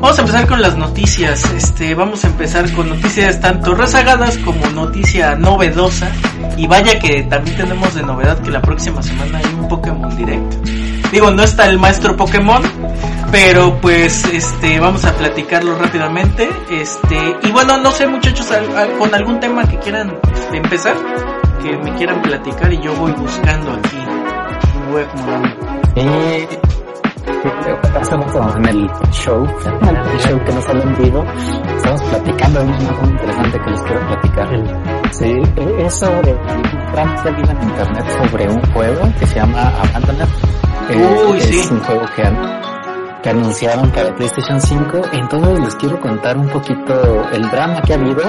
Vamos 0.00 0.18
a 0.18 0.20
empezar 0.20 0.46
con 0.46 0.62
las 0.62 0.76
noticias. 0.76 1.44
Este, 1.56 1.94
vamos 1.96 2.24
a 2.24 2.28
empezar 2.28 2.70
con 2.72 2.90
noticias 2.90 3.40
tanto 3.40 3.74
rezagadas 3.74 4.38
como 4.38 4.64
noticia 4.70 5.34
novedosa. 5.34 6.08
Y 6.56 6.68
vaya 6.68 6.96
que 7.00 7.24
también 7.24 7.56
tenemos 7.56 7.92
de 7.94 8.02
novedad 8.04 8.38
que 8.38 8.50
la 8.52 8.62
próxima 8.62 9.02
semana 9.02 9.38
hay 9.38 9.44
un 9.58 9.66
Pokémon 9.66 10.16
Direct. 10.16 10.54
Digo, 11.14 11.30
no 11.30 11.44
está 11.44 11.66
el 11.70 11.78
maestro 11.78 12.16
Pokémon, 12.16 12.60
pero 13.30 13.80
pues 13.80 14.24
este 14.32 14.80
vamos 14.80 15.04
a 15.04 15.12
platicarlo 15.12 15.76
rápidamente 15.78 16.50
este 16.68 17.16
y 17.42 17.52
bueno 17.52 17.78
no 17.78 17.92
sé 17.92 18.08
muchachos 18.08 18.50
al- 18.50 18.76
al- 18.76 18.98
con 18.98 19.14
algún 19.14 19.38
tema 19.38 19.64
que 19.64 19.78
quieran 19.78 20.18
este, 20.34 20.56
empezar 20.56 20.96
que 21.62 21.76
me 21.78 21.94
quieran 21.94 22.20
platicar 22.20 22.72
y 22.72 22.80
yo 22.80 22.92
voy 22.96 23.12
buscando 23.12 23.72
aquí 23.74 23.96
me 24.86 24.92
voy 24.92 25.02
acomodando 25.02 25.48
Eh, 25.94 26.48
hace 28.00 28.16
rato 28.16 28.56
en 28.56 28.64
el 28.66 28.90
show, 29.12 29.46
en 29.82 29.96
el 29.96 30.18
show 30.18 30.44
que 30.44 30.52
nos 30.52 30.64
sale 30.64 30.82
en 30.82 30.96
vivo, 30.96 31.24
estamos 31.76 32.02
platicando 32.02 32.58
de 32.60 32.66
una 32.66 32.88
cosa 32.92 33.10
interesante 33.10 33.60
que 33.60 33.70
les 33.70 33.82
quiero 33.82 34.06
platicar. 34.08 34.48
Sí, 35.12 35.24
eh, 35.26 35.84
es 35.86 35.94
sobre 35.94 36.32
un 36.32 36.62
que 37.22 37.30
vive 37.30 37.50
en 37.52 37.62
internet 37.68 38.04
sobre 38.18 38.48
un 38.48 38.72
juego 38.72 39.12
que 39.20 39.26
se 39.26 39.36
llama 39.36 39.72
Abandoned. 39.82 40.28
Eh, 40.90 41.26
Uy, 41.30 41.38
es 41.38 41.44
sí. 41.66 41.72
un 41.74 41.80
juego 41.80 42.02
que, 42.14 42.22
an- 42.22 42.60
que 43.22 43.30
anunciaron 43.30 43.90
para 43.90 44.14
PlayStation 44.14 44.60
5. 44.60 45.00
Entonces 45.12 45.60
les 45.60 45.74
quiero 45.76 46.00
contar 46.00 46.36
un 46.36 46.48
poquito 46.48 47.24
el 47.32 47.48
drama 47.50 47.80
que 47.82 47.94
ha 47.94 47.96
habido 47.96 48.22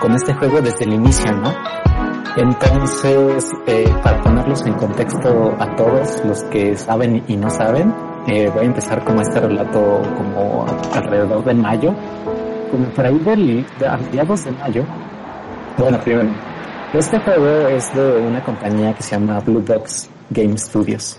con 0.00 0.12
este 0.14 0.32
juego 0.34 0.60
desde 0.60 0.84
el 0.84 0.94
inicio, 0.94 1.32
¿no? 1.32 1.52
Entonces, 2.36 3.50
eh, 3.66 3.88
para 4.02 4.20
ponerlos 4.22 4.64
en 4.66 4.74
contexto 4.74 5.54
a 5.58 5.74
todos 5.74 6.22
los 6.24 6.44
que 6.44 6.76
saben 6.76 7.24
y 7.26 7.36
no 7.36 7.48
saben, 7.48 7.94
eh, 8.26 8.50
voy 8.52 8.64
a 8.64 8.66
empezar 8.66 9.02
con 9.04 9.18
este 9.20 9.40
relato 9.40 10.02
como 10.16 10.66
alrededor 10.94 11.42
de 11.44 11.54
mayo, 11.54 11.94
como 12.70 12.84
por 12.94 13.06
ahí 13.06 13.18
del, 13.20 13.66
de, 13.78 13.86
a 13.88 13.96
mediados 13.96 14.44
de 14.44 14.52
mayo. 14.52 14.84
Bueno, 15.78 15.98
primero, 16.00 16.28
este 16.92 17.18
juego 17.20 17.68
es 17.68 17.94
de 17.94 18.18
una 18.18 18.42
compañía 18.44 18.92
que 18.94 19.02
se 19.02 19.12
llama 19.18 19.40
Blue 19.40 19.64
Box 19.66 20.10
Game 20.30 20.56
Studios. 20.58 21.16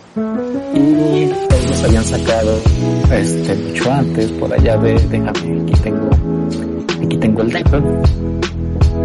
Y 0.73 0.79
ellos 0.79 1.83
habían 1.85 2.03
sacado 2.03 2.59
este 3.11 3.55
mucho 3.55 3.91
antes, 3.91 4.31
por 4.33 4.53
allá 4.53 4.77
de, 4.77 4.93
déjame, 4.93 5.61
aquí 5.61 5.73
tengo, 5.83 6.09
aquí 7.03 7.17
tengo 7.17 7.41
el 7.41 7.51
dato. 7.51 7.83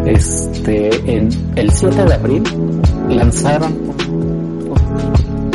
Este, 0.07 1.17
en 1.17 1.29
el 1.55 1.71
7 1.71 2.05
de 2.05 2.15
abril 2.15 2.43
lanzaron 3.09 3.73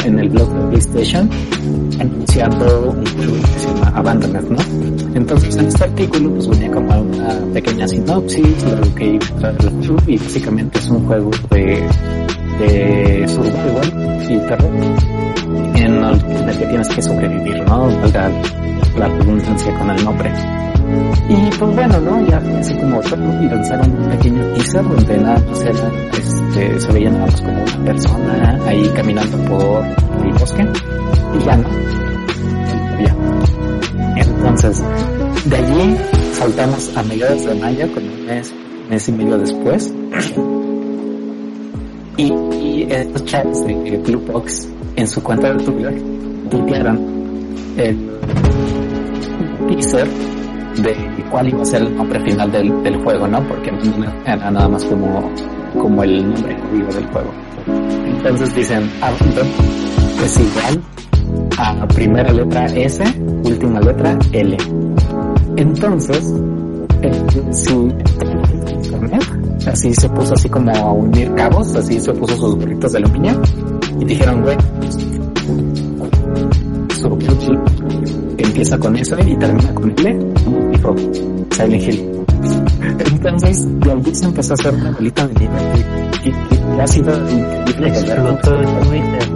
en 0.06 0.20
el 0.20 0.30
blog 0.30 0.50
de 0.54 0.68
PlayStation 0.70 1.30
anunciando 2.00 2.92
un 2.92 3.06
juego 3.06 3.42
que 3.42 3.60
se 3.60 3.68
llama 3.68 3.92
Abandoned, 3.96 4.44
¿no? 4.44 4.58
Entonces 5.16 5.56
en 5.58 5.68
este 5.68 5.84
artículo 5.84 6.34
pues 6.34 6.48
venía 6.48 6.72
como 6.72 7.02
una 7.02 7.54
pequeña 7.54 7.88
sinopsis 7.88 8.64
lo 8.64 8.96
que 8.96 9.06
iba 9.16 9.48
a 9.48 9.52
el 9.52 9.58
juego 9.58 9.98
y 10.08 10.18
básicamente 10.18 10.80
es 10.80 10.90
un 10.90 11.06
juego 11.08 11.32
de, 11.50 11.84
de 12.60 13.28
survival 13.28 14.26
y 14.30 14.38
terror 14.48 14.72
en 15.76 16.04
el, 16.04 16.22
en 16.32 16.50
el 16.50 16.58
que 16.58 16.66
tienes 16.66 16.88
que 16.90 17.02
sobrevivir, 17.02 17.64
¿no? 17.66 17.88
Valga 17.88 18.32
la 18.98 19.08
redundancia 19.08 19.78
con 19.78 19.90
el 19.92 20.04
nombre. 20.04 20.32
Y 21.30 21.58
pues 21.58 21.76
bueno, 21.76 22.00
¿no? 22.00 22.26
Ya 22.28 22.38
así 22.60 22.74
como 22.76 23.02
y 23.02 23.50
lanzaron 23.50 23.92
un 23.92 24.10
pequeño 24.10 24.44
teaser 24.54 24.84
donde 24.84 25.18
nada 25.18 25.40
más 25.50 25.62
era, 25.62 25.92
este, 26.18 26.80
se 26.80 26.92
veía 26.94 27.10
nada 27.10 27.26
más 27.26 27.42
como 27.42 27.62
una 27.62 27.86
persona 27.86 28.60
ahí 28.66 28.90
caminando 28.96 29.38
por 29.46 29.86
el 30.26 30.34
bosque 30.34 30.66
y 31.36 31.46
ya 31.46 31.58
no. 31.58 31.70
Ya. 33.04 33.16
Entonces, 34.16 34.82
de 35.46 35.58
allí 35.58 35.98
saltamos 36.34 36.98
a 36.98 37.04
mediados 37.04 37.46
de 37.46 37.56
mayo, 37.56 37.94
con 37.94 38.04
un 38.04 38.26
mes, 38.26 38.54
mes 38.90 39.10
y 39.10 39.12
medio 39.12 39.38
después. 39.38 39.94
Y, 42.18 42.88
estos 42.90 43.26
chats 43.26 43.66
de 43.66 44.02
Blue 44.06 44.22
Box 44.22 44.68
en 44.96 45.08
su 45.08 45.22
cuenta 45.22 45.54
de 45.54 45.64
Twitter 45.64 46.02
tuitearon 46.50 47.00
el 47.78 47.98
teaser 49.68 50.08
de 50.08 50.96
cuál 51.30 51.50
iba 51.50 51.62
a 51.62 51.66
ser 51.66 51.84
el 51.84 51.96
nombre 51.96 52.20
final 52.22 52.52
del, 52.52 52.84
del 52.84 52.98
juego, 53.04 53.28
¿no? 53.28 53.48
Porque 53.48 53.72
era 54.26 54.52
nada 54.52 54.68
más 54.68 54.84
como, 54.86 55.32
como 55.80 56.04
el 56.04 56.32
nombre 56.32 56.58
vivo 56.72 56.92
del 56.94 57.06
juego. 57.08 57.32
Entonces 58.06 58.56
dicen, 58.56 58.90
Abandon 59.02 59.48
es 60.24 60.40
igual 60.40 60.82
a 61.58 61.88
primera 61.88 62.32
letra 62.32 62.66
S, 62.66 63.04
última 63.44 63.80
letra 63.80 64.18
L. 64.32 64.58
Entonces, 65.58 66.34
eh, 67.02 67.24
si 67.52 67.92
así 69.68 69.94
se 69.94 70.10
puso 70.10 70.34
así 70.34 70.50
como 70.50 70.72
a 70.72 70.92
unir 70.92 71.34
cabos, 71.36 71.76
así 71.76 72.00
se 72.00 72.14
puso 72.14 72.36
sus 72.36 72.56
gorritos 72.56 72.92
de 72.92 72.98
aluminio 73.00 73.42
y 74.00 74.06
dijeron, 74.06 74.42
güey, 74.44 74.58
su 77.00 77.18
empieza 78.38 78.78
con 78.78 78.96
S 78.96 79.16
y 79.26 79.36
termina 79.38 79.74
con 79.74 79.92
L, 79.98 80.20
dijo 80.72 80.96
Silent 81.52 81.84
Hill. 81.84 82.12
Entonces, 83.12 83.80
de 83.80 83.92
allí 83.92 84.16
se 84.16 84.26
empezó 84.26 84.54
a 84.54 84.56
hacer 84.56 84.74
una 84.74 84.92
bolita 84.92 85.28
de 85.28 85.34
nieve 85.36 85.56
y, 86.24 86.30
y- 86.30 86.34
y 86.78 86.80
ha 86.80 86.88
sido 86.88 87.12
increíble 87.30 87.88
explotó 87.90 88.56
el 88.56 88.66
Twitter. 88.88 89.30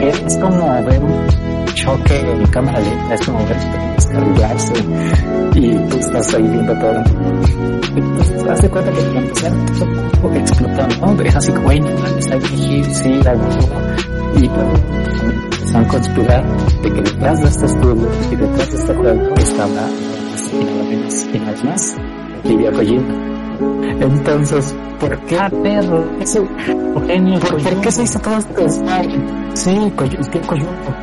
Es 0.00 0.36
como 0.38 0.66
ver 0.84 1.02
un 1.02 1.74
choque 1.74 2.20
en 2.20 2.46
cámara 2.48 2.80
lenta, 2.80 3.14
es 3.14 3.26
como 3.26 3.38
ver 3.38 3.56
descarrilarse 3.96 4.72
y 5.54 5.76
tú 5.88 5.96
estás 5.98 6.34
ahí 6.34 6.42
viendo 6.42 6.72
todo. 6.78 7.75
Entonces, 7.96 8.42
te 8.42 8.44
das 8.44 8.68
cuenta 8.68 8.92
que 8.92 9.00
te 9.00 9.18
empezar 9.18 9.52
a 9.52 10.38
explotar, 10.38 11.00
¿no? 11.00 11.22
Es 11.22 11.36
así 11.36 11.52
como, 11.52 11.72
ir. 11.72 11.82
Y 14.36 14.48
luego 14.48 14.72
empezaron 15.50 15.84
a 15.84 15.88
conspirar 15.88 16.44
de 16.82 16.92
que 16.92 17.02
detrás 17.02 17.40
de 17.40 17.48
este 17.48 17.66
estudio 17.66 18.08
y 18.30 18.36
detrás 18.36 18.70
de 18.70 18.76
este 18.76 18.94
juego 18.94 19.34
estaba 19.36 19.68
nada 19.68 19.88
más 19.88 20.52
y 20.52 20.64
nada 20.64 20.84
menos 20.84 21.26
y 21.32 21.38
nada 21.38 21.64
más 21.64 21.96
Hideo 22.44 22.72
Kojima. 22.72 23.26
Entonces, 24.00 24.76
¿por 25.00 25.18
qué? 25.20 25.38
Ah, 25.38 25.50
perro. 25.62 26.04
Eso, 26.20 26.46
Genio. 27.06 27.40
¿Por, 27.40 27.62
¿por 27.62 27.80
qué 27.80 27.90
se 27.90 28.02
hizo 28.02 28.18
todo 28.18 28.36
esto? 28.36 28.68
Sí, 29.54 29.92
que 30.30 30.40
Coyunto. 30.40 30.94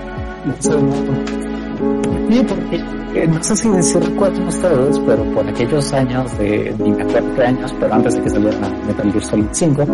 Sí, 2.33 2.41
porque 2.49 2.77
eh, 3.13 3.27
no 3.27 3.43
sé 3.43 3.55
si 3.55 3.83
si 3.83 3.99
recuerdan 3.99 4.47
ustedes, 4.47 4.99
pero 5.05 5.23
por 5.35 5.47
aquellos 5.47 5.93
años 5.93 6.35
de, 6.39 6.73
ni 6.79 6.91
me 6.91 7.03
acuerdo 7.03 7.35
qué 7.35 7.43
años, 7.43 7.75
pero 7.79 7.93
antes 7.93 8.15
de 8.15 8.21
que 8.23 8.29
saliera 8.31 8.69
Metal 8.87 9.11
Gear 9.11 9.23
Solid 9.23 9.45
5, 9.51 9.85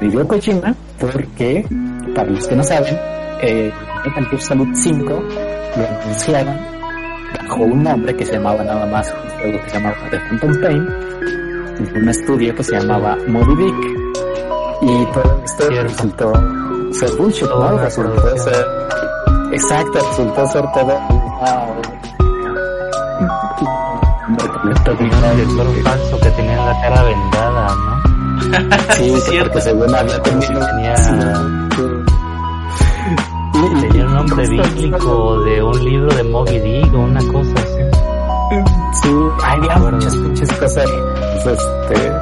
vivió 0.00 0.28
Kojima 0.28 0.72
porque, 1.00 1.66
para 2.14 2.30
los 2.30 2.46
que 2.46 2.54
no 2.54 2.62
saben, 2.62 2.96
eh, 3.42 3.72
Metal 4.06 4.26
Gear 4.26 4.40
Solid 4.40 4.74
5 4.74 5.04
lo 5.08 6.02
anunciaron 6.02 6.56
bajo 7.42 7.62
un 7.64 7.82
nombre 7.82 8.14
que 8.14 8.24
se 8.24 8.34
llamaba 8.34 8.62
nada 8.62 8.86
más, 8.86 9.12
un 9.44 9.58
que 9.58 9.70
se 9.70 9.76
llamaba 9.76 9.96
The 10.08 10.20
Phantom 10.20 10.60
Pain, 10.62 10.88
un 11.96 12.08
estudio 12.08 12.54
que 12.54 12.62
se 12.62 12.78
llamaba 12.78 13.18
Moby 13.26 13.56
Dick. 13.56 13.98
Y 14.82 15.04
todo 15.12 15.42
esto 15.44 15.68
resultó 15.82 16.32
ser 16.92 17.10
bullshit, 17.18 17.48
¿no? 17.48 17.76
Resultó 17.76 18.22
exacto, 19.58 19.98
resultó 20.10 20.46
ser 20.46 20.64
todo 20.72 20.94
Un 25.00 25.82
falso 25.82 26.20
que 26.20 26.30
tenía 26.30 26.64
la 26.64 26.80
cara 26.80 27.02
vendada, 27.02 27.74
¿no? 27.74 27.98
Sí, 28.94 29.20
Cierto. 29.22 29.50
porque 29.52 29.60
según 29.60 29.94
había 29.94 30.22
tenido 30.22 30.60
Tenía, 30.60 30.94
tenía 33.80 34.04
un 34.06 34.14
nombre 34.14 34.48
bíblico 34.48 35.40
de 35.42 35.62
un 35.62 35.84
libro 35.84 36.14
de 36.14 36.22
Moby 36.24 36.58
Dick 36.60 36.94
o 36.94 36.98
una 36.98 37.20
cosa 37.20 37.54
así. 37.56 37.82
Sí, 39.02 39.10
había 39.44 39.76
muchas 39.78 40.14
pinches 40.16 40.52
cosas. 40.52 40.86
Pues, 41.42 41.58
este, 41.58 42.12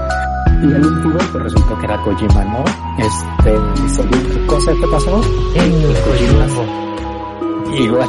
y 0.62 0.72
el 0.72 0.86
último 0.86 1.18
pues 1.32 1.44
resultó 1.44 1.78
que 1.78 1.84
era 1.84 2.00
Kojima, 2.02 2.44
¿no? 2.44 2.64
Este, 2.98 3.54
y 3.54 4.46
cosa 4.46 4.72
que 4.72 4.86
pasó, 4.90 5.20
Genio 5.54 5.88
de 5.88 6.00
Kojima. 6.00 6.85
Igual, 7.74 8.08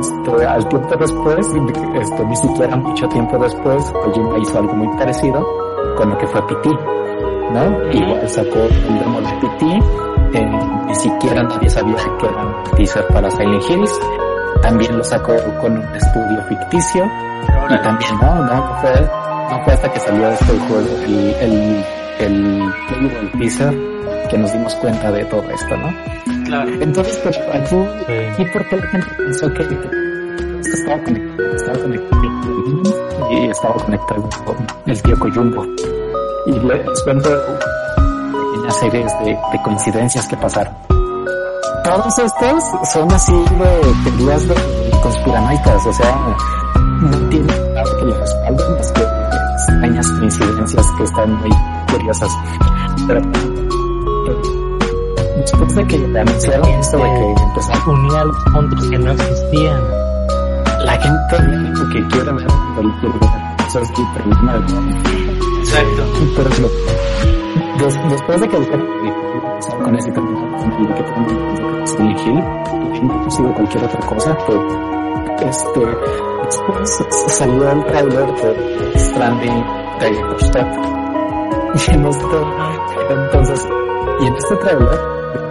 este, 0.00 0.46
al 0.46 0.68
tiempo 0.68 0.96
después, 0.96 1.46
este, 1.94 2.24
ni 2.24 2.36
siquiera 2.36 2.76
mucho 2.76 3.08
tiempo 3.08 3.38
después, 3.38 3.92
Kojima 4.04 4.38
hizo 4.38 4.58
algo 4.58 4.74
muy 4.74 4.88
parecido 4.96 5.46
con 5.96 6.10
lo 6.10 6.18
que 6.18 6.26
fue 6.26 6.42
PT, 6.46 6.70
¿no? 6.70 7.92
Igual 7.92 8.28
sacó 8.28 8.58
el 8.60 8.98
demo 8.98 9.20
de 9.20 9.32
PT, 9.40 10.38
eh, 10.38 10.50
ni 10.86 10.94
siquiera 10.94 11.42
nadie 11.42 11.70
sabía 11.70 11.96
que 12.18 12.26
era 12.26 12.46
un 12.46 12.76
teaser 12.76 13.06
para 13.08 13.30
Silent 13.30 13.62
Hills, 13.68 14.00
también 14.62 14.96
lo 14.96 15.04
sacó 15.04 15.34
con 15.60 15.72
un 15.78 15.94
estudio 15.94 16.42
ficticio, 16.48 17.04
y 17.70 17.82
también, 17.82 18.18
no, 18.20 18.34
no, 18.34 18.54
no 18.54 18.74
fue, 18.80 19.10
no 19.50 19.64
fue 19.64 19.72
hasta 19.72 19.92
que 19.92 20.00
salió 20.00 20.28
este 20.30 20.58
juego, 20.58 20.88
el, 21.06 21.34
el, 21.40 21.84
el, 22.18 22.74
el 23.00 23.32
teaser, 23.38 23.74
que 24.28 24.38
nos 24.38 24.52
dimos 24.52 24.74
cuenta 24.76 25.12
de 25.12 25.24
todo 25.26 25.42
esto, 25.50 25.76
¿no? 25.76 26.33
Claro. 26.44 26.70
Entonces, 26.80 27.16
pues, 27.22 27.38
aquí, 27.52 27.76
Sí. 28.06 28.42
¿y 28.42 28.44
por 28.46 28.68
qué 28.68 28.76
la 28.76 28.86
gente 28.88 29.06
pensó 29.16 29.48
que, 29.52 29.66
que 29.68 29.74
esto 30.60 30.72
estaba 30.74 31.02
conectado, 31.02 31.56
estaba 31.56 31.78
conectado 31.78 32.22
y 33.30 33.46
estaba 33.46 33.74
conectado 33.74 34.28
con 34.44 34.56
el 34.86 35.02
tío 35.02 35.18
Coyumbo? 35.18 35.66
Y 36.46 36.52
les 36.52 37.02
cuento 37.04 37.30
pequeñas 38.32 38.76
series 38.80 39.12
de, 39.20 39.26
de 39.52 39.62
coincidencias 39.64 40.26
que 40.28 40.36
pasaron. 40.36 40.74
todos 41.84 42.18
estos 42.18 42.64
son 42.92 43.10
así 43.12 43.32
de 43.32 44.10
teorías 44.10 44.48
de 44.48 44.54
conspiranoicas, 45.02 45.86
o 45.86 45.92
sea, 45.92 46.18
no 47.00 47.18
tienen 47.28 47.74
nada 47.74 47.96
que 47.98 48.04
les 48.06 48.16
respalden 48.18 48.74
más 48.76 48.92
que 48.92 49.02
extrañas 49.02 50.08
coincidencias 50.18 50.86
que 50.98 51.04
están 51.04 51.32
muy 51.34 51.50
curiosas. 51.90 52.30
Pero 53.06 53.20
después 55.58 55.74
de 55.76 55.86
que 55.86 55.98
le 55.98 56.20
anunciaron 56.20 56.68
esto 56.68 56.96
de 56.98 57.02
que 57.04 57.42
empezaron 57.42 57.98
Unía 58.00 58.24
los 58.24 58.36
puntos 58.52 58.88
que 58.90 58.98
no 58.98 59.10
existían. 59.12 59.82
la 60.84 60.92
gente 60.92 61.38
lo 61.78 61.88
que 61.90 62.06
quiere 62.08 62.32
ver 62.32 62.46
cualquier 62.74 63.12
eso 63.66 63.78
es 63.80 63.90
el. 63.92 64.64
Exacto. 65.60 66.02
Pero 66.36 66.48
es 66.50 66.58
lo 66.60 66.68
des- 67.78 68.10
después 68.10 68.40
de 68.40 68.48
que 68.48 68.56
empezaron 68.56 69.82
con 69.82 69.96
ese 69.96 70.12
y 71.98 72.14
que 72.16 72.30
y 72.30 72.96
inclusive 72.98 73.52
cualquier 73.54 73.84
otra 73.84 74.00
cosa, 74.06 74.36
pues 74.46 74.60
este 75.40 75.80
después 76.44 77.04
salió 77.28 77.70
el 77.70 77.84
trailer 77.86 78.26
de 78.34 78.98
Stranding 78.98 79.64
Director's 80.00 80.50
Cut. 80.50 80.66
Y 81.74 81.90
en 81.92 82.06
esto, 82.06 82.54
entonces, 83.10 83.68
y 84.20 84.26
en 84.28 84.34
este 84.36 84.54
trailer, 84.56 85.00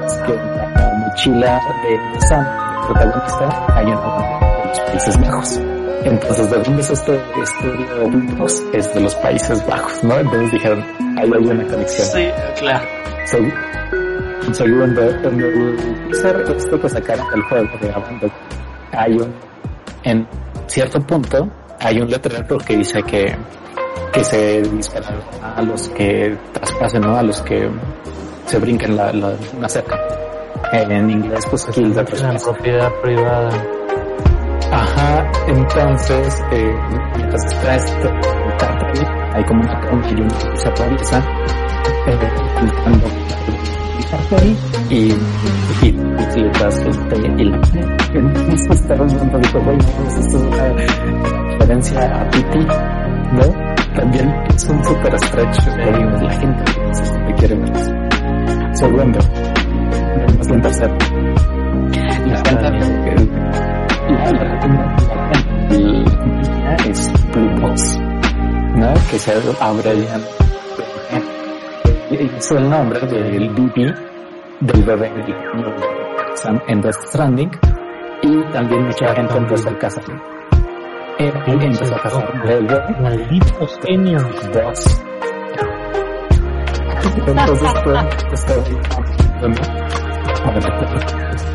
es 0.05 0.13
que 0.25 0.33
en 0.33 0.55
la 0.55 0.93
mochila 1.07 1.61
de 1.83 2.21
Sam, 2.27 2.45
el 2.81 2.87
protagonista, 2.87 3.65
hay 3.75 3.85
una 3.85 4.01
de 4.01 4.67
los 4.67 4.79
Países 4.81 5.19
Bajos. 5.21 5.59
Entonces, 6.05 6.51
¿de 6.51 6.57
dónde 6.63 6.81
es 6.81 6.89
este 6.89 7.21
estudio 7.41 8.05
Windows? 8.05 8.63
Es 8.73 8.93
de 8.93 8.99
los 9.01 9.15
Países 9.15 9.65
Bajos, 9.67 10.03
¿no? 10.03 10.17
Entonces 10.17 10.51
dijeron, 10.51 10.83
ahí 11.17 11.31
hay 11.33 11.45
una 11.47 11.67
conexión. 11.67 12.07
Sí, 12.07 12.29
claro. 12.59 12.85
Seg- 13.25 14.53
segundo, 14.53 15.01
en 15.01 15.39
el 15.41 15.77
teaser 16.09 16.43
este 16.57 16.79
que 16.79 16.89
sacaron 16.89 17.25
del 17.31 17.41
juego 17.43 17.69
de 17.81 17.91
Abandon, 17.93 18.31
hay 18.91 19.13
un, 19.13 19.33
en 20.03 20.27
cierto 20.67 20.99
punto, 20.99 21.47
hay 21.79 22.01
un 22.01 22.09
letrero 22.09 22.57
que 22.57 22.75
dice 22.77 23.01
que, 23.03 23.33
que 24.11 24.23
se 24.25 24.61
disparará 24.63 25.17
a 25.55 25.61
los 25.61 25.87
que 25.89 26.37
traspasen, 26.51 27.01
¿no? 27.01 27.15
A 27.17 27.23
los 27.23 27.41
que 27.43 27.69
se 28.45 28.59
brinquen 28.59 28.95
la, 28.95 29.11
la, 29.13 29.33
la 29.59 29.69
cerca. 29.69 29.97
En 30.71 31.09
inglés, 31.09 31.45
pues, 31.49 31.67
En 31.77 31.93
trespass. 31.93 32.43
propiedad 32.43 32.89
privada. 33.01 33.49
Ajá, 34.71 35.31
entonces, 35.47 36.41
eh, 36.51 36.75
mientras 37.15 37.45
está 37.45 37.75
cartel, 38.57 39.07
hay 39.33 39.43
como 39.45 39.61
una 39.61 39.79
cámara 39.81 40.09
y 40.09 40.57
se 40.57 40.67
atraviesa, 40.67 41.19
eh, 42.07 42.17
buscando 42.61 43.07
y, 44.89 44.95
y, 44.95 45.87
y 45.87 46.39
letras 46.39 46.79
este, 46.79 47.17
y 47.17 47.45
la 47.45 47.61
entonces 48.13 48.79
estaba 48.79 49.05
viendo, 49.05 49.39
dijo, 49.39 49.59
bueno, 49.61 49.83
pues 49.97 50.17
esto 50.17 50.37
es 50.37 50.43
una 50.43 50.69
referencia 51.49 52.21
a 52.21 52.29
Piti, 52.29 52.59
¿no? 52.59 53.95
También 53.95 54.33
es 54.55 54.65
un 54.69 54.83
super 54.83 55.19
stretch, 55.19 55.65
le 55.77 55.91
digo, 55.97 56.09
la 56.21 56.31
gente 56.31 56.63
que 57.27 57.33
quiere 57.35 57.55
ver 57.55 57.71
eso. 57.75 58.02
Segundo, 58.83 59.19
en 60.49 60.61
tercero. 60.61 60.93
La 62.25 62.37
gente, 62.43 62.69
la, 62.69 62.77
es 66.89 67.11
¿no? 68.75 68.93
Que 69.09 69.19
se 69.19 69.31
abre 69.61 70.01
ya. 70.01 70.19
Es 72.11 72.51
el 72.51 72.69
nombre 72.69 72.99
del 73.07 73.49
BB, 73.51 73.77
del 74.59 74.83
bebé 74.83 75.09
en 76.67 76.81
Death 76.81 76.99
Stranding, 77.07 77.51
y 78.21 78.43
también 78.51 78.83
mucha 78.83 79.15
gente 79.15 79.37
empezó 79.37 79.69
a 79.69 79.79
cazar. 79.79 80.03
Eh, 81.19 81.31
empezó 81.47 81.95
a 81.95 81.99
bebé 82.45 82.81
Malditos 82.99 83.79
genios. 83.81 84.23
dos. 84.51 85.12
Entonces, 87.03 87.73
pues, 87.83 87.99
está 88.33 88.53
bien. 88.69 88.81
A 90.45 90.51
ver, 90.51 90.63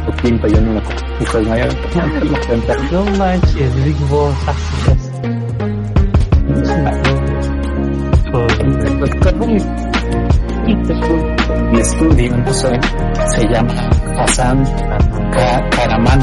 lo 0.06 0.12
pinto 0.22 0.46
yo 0.48 0.60
no 0.60 0.72
me 0.74 0.80
voy 0.80 1.60
a 1.60 2.46
cuenta. 2.46 2.74
No 2.90 3.04
manches, 3.18 3.84
Big 3.84 3.96
Boss. 4.08 4.34
Mi 11.72 11.80
estudio, 11.80 12.36
no 12.38 12.52
sé, 12.52 12.78
se 13.36 13.48
llama 13.48 13.72
Hassan 14.18 14.64
Ka- 15.32 15.68
Karaman. 15.70 16.20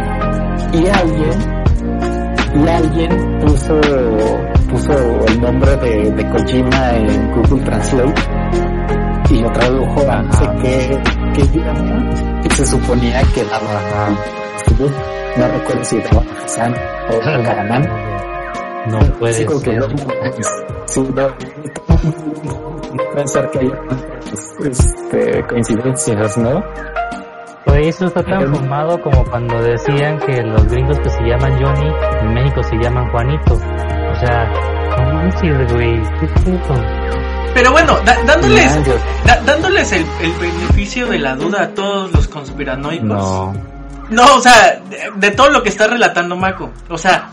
Y 0.74 0.88
alguien, 0.88 1.40
y 2.64 2.68
alguien 2.68 3.40
puso, 3.42 3.80
puso 4.70 4.94
el 5.28 5.42
nombre 5.42 5.76
de, 5.78 6.12
de 6.12 6.30
Kojima 6.30 6.92
en 6.96 7.32
Google 7.32 7.64
Translate 7.64 8.14
y 9.30 9.42
lo 9.42 9.52
tradujo 9.52 10.12
a 10.12 10.22
no 10.22 10.32
sé 10.34 10.46
qué, 10.62 11.02
qué 11.34 11.42
idioma 11.42 12.10
y 12.44 12.50
se 12.52 12.66
suponía 12.66 13.22
que 13.34 13.44
daba 13.46 14.10
no 15.38 15.48
recuerdo 15.48 15.84
si 15.84 16.00
daba 16.00 16.24
Hassan 16.44 16.74
o 17.10 17.20
Karaman 17.44 17.84
No 18.88 19.00
puede 19.20 19.34
Sí, 19.34 19.46
como 19.46 19.60
que 19.62 19.72
ser. 19.72 19.80
no, 19.80 19.88
sí, 20.86 21.02
no, 21.14 23.04
puede 23.14 23.28
ser 23.28 23.50
que 23.50 23.60
haya 23.60 23.76
este, 24.70 25.44
coincidencias, 25.48 26.38
¿no? 26.38 26.64
Pues 27.66 27.88
eso 27.88 28.06
está 28.06 28.24
tan 28.24 28.54
fumado 28.56 29.02
como 29.02 29.24
cuando 29.26 29.60
decían 29.62 30.18
que 30.20 30.42
los 30.44 30.66
gringos 30.68 31.00
que 31.00 31.10
se 31.10 31.22
llaman 31.24 31.52
Johnny 31.62 31.92
en 32.22 32.34
México 32.34 32.64
se 32.64 32.76
llaman 32.78 33.10
Juanito. 33.12 33.54
O 33.56 34.16
sea, 34.20 34.50
no 34.98 35.14
manches, 35.14 35.74
güey. 35.74 36.02
¿Qué 36.20 36.26
es 36.26 36.48
eso? 36.48 36.74
Pero 37.56 37.72
bueno, 37.72 37.98
da- 38.06 38.22
dándoles, 38.26 38.72
da- 39.26 39.42
dándoles 39.46 39.92
el, 39.94 40.06
el 40.22 40.34
beneficio 40.34 41.08
de 41.08 41.18
la 41.18 41.36
duda 41.36 41.64
a 41.64 41.68
todos 41.70 42.12
los 42.12 42.28
conspiranoicos. 42.28 43.08
No. 43.08 43.56
No, 44.10 44.36
o 44.36 44.40
sea, 44.42 44.80
de, 44.90 45.00
de 45.16 45.32
todo 45.32 45.50
lo 45.50 45.64
que 45.64 45.70
está 45.70 45.88
relatando 45.88 46.36
Mako. 46.36 46.70
O 46.90 46.98
sea, 46.98 47.30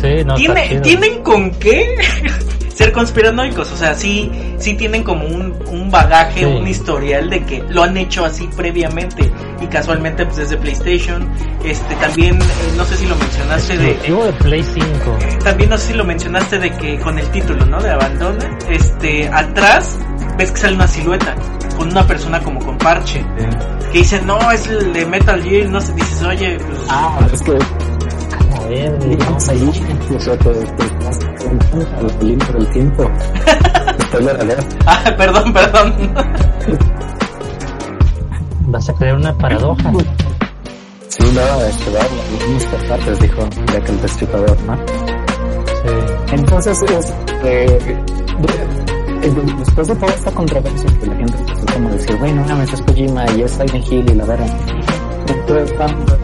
Sí, 0.00 0.24
no 0.24 0.34
está 0.34 0.34
¿tiene, 0.36 0.68
chido. 0.68 0.82
¿tienen 0.82 1.22
con 1.22 1.50
qué 1.52 1.96
ser 2.74 2.92
conspiranoicos? 2.92 3.72
O 3.72 3.76
sea, 3.76 3.94
sí, 3.94 4.30
sí 4.58 4.74
tienen 4.74 5.02
como 5.02 5.26
un, 5.26 5.54
un 5.68 5.90
bagaje, 5.90 6.40
Sí. 6.40 6.44
un 6.44 6.66
historial 6.66 7.30
de 7.30 7.44
que 7.44 7.62
lo 7.68 7.82
han 7.82 7.96
hecho 7.96 8.24
así 8.24 8.48
previamente. 8.56 9.30
Y 9.60 9.66
casualmente, 9.68 10.24
pues 10.26 10.36
desde 10.36 10.56
PlayStation. 10.58 11.26
Este, 11.64 11.94
también, 11.96 12.36
eh, 12.40 12.46
no 12.76 12.84
sé 12.84 12.96
si 12.96 13.06
lo 13.06 13.16
mencionaste 13.16 13.78
de, 13.78 13.94
Play 14.40 14.62
5. 14.62 15.18
también 15.42 15.70
no 15.70 15.78
sé 15.78 15.88
si 15.88 15.94
lo 15.94 16.04
mencionaste 16.04 16.58
de 16.58 16.70
que 16.72 16.98
con 17.00 17.18
el 17.18 17.28
título, 17.30 17.64
¿no? 17.66 17.80
De 17.82 17.90
Abandona, 17.90 18.58
este, 18.70 19.28
atrás 19.28 19.98
ves 20.36 20.52
que 20.52 20.58
sale 20.60 20.74
una 20.76 20.86
silueta 20.86 21.34
con 21.78 21.88
una 21.90 22.06
persona 22.06 22.40
como 22.42 22.60
con 22.60 22.76
parche 22.78 23.24
que 23.92 23.98
dice, 23.98 24.20
no, 24.22 24.50
es 24.52 24.66
el 24.66 24.92
de 24.92 25.06
Metal 25.06 25.42
Gear, 25.42 25.68
no 25.70 25.80
sé, 25.80 25.92
dices, 25.94 26.22
oye, 26.22 26.58
pues, 26.58 26.78
Ah, 26.90 27.18
es 27.32 27.40
que 27.42 27.52
ver, 28.68 28.96
güey. 28.98 29.10
digamos 29.10 29.48
ahí, 29.48 29.70
o 30.14 30.20
sea, 30.20 30.36
te, 30.38 30.50
te 30.50 30.84
estás 30.84 31.18
enfrentando 31.24 31.86
al 31.98 32.26
límite 32.26 32.52
del 32.52 32.70
tiempo. 32.70 33.10
Estoy 33.98 34.24
la 34.24 34.32
realidad. 34.34 34.64
ah, 34.86 35.04
perdón, 35.16 35.52
perdón. 35.52 36.14
Vas 38.68 38.88
a 38.88 38.92
crear 38.94 39.16
una 39.16 39.32
paradoja. 39.36 39.92
Sí, 41.08 41.22
no, 41.34 41.64
este, 41.66 41.90
vamos, 41.90 42.10
vamos 42.46 42.64
por 42.66 42.88
partes, 42.88 43.20
dijo 43.20 43.48
Jack 43.72 43.88
el 43.88 44.00
Destripador, 44.02 44.56
¿no? 44.66 44.76
Sí. 44.76 46.32
Entonces, 46.32 46.82
este, 46.82 47.44
de- 47.48 47.96
de- 49.20 49.52
después 49.58 49.88
de 49.88 49.94
toda 49.96 50.12
esta 50.12 50.30
controversia 50.32 50.90
que 51.00 51.06
la 51.06 51.16
gente 51.16 51.38
empezó 51.38 51.66
como 51.72 51.88
a 51.88 51.92
decir, 51.92 52.16
bueno, 52.18 52.42
una 52.42 52.54
vez 52.56 52.72
es 52.72 52.82
Kojima 52.82 53.24
y 53.36 53.42
es 53.42 53.50
Silent 53.52 53.92
Hill 53.92 54.10
y 54.10 54.14
la 54.14 54.24
verdad. 54.24 54.48
Entonces, 55.28 55.72
cuando 55.76 56.14
eh, 56.14 56.18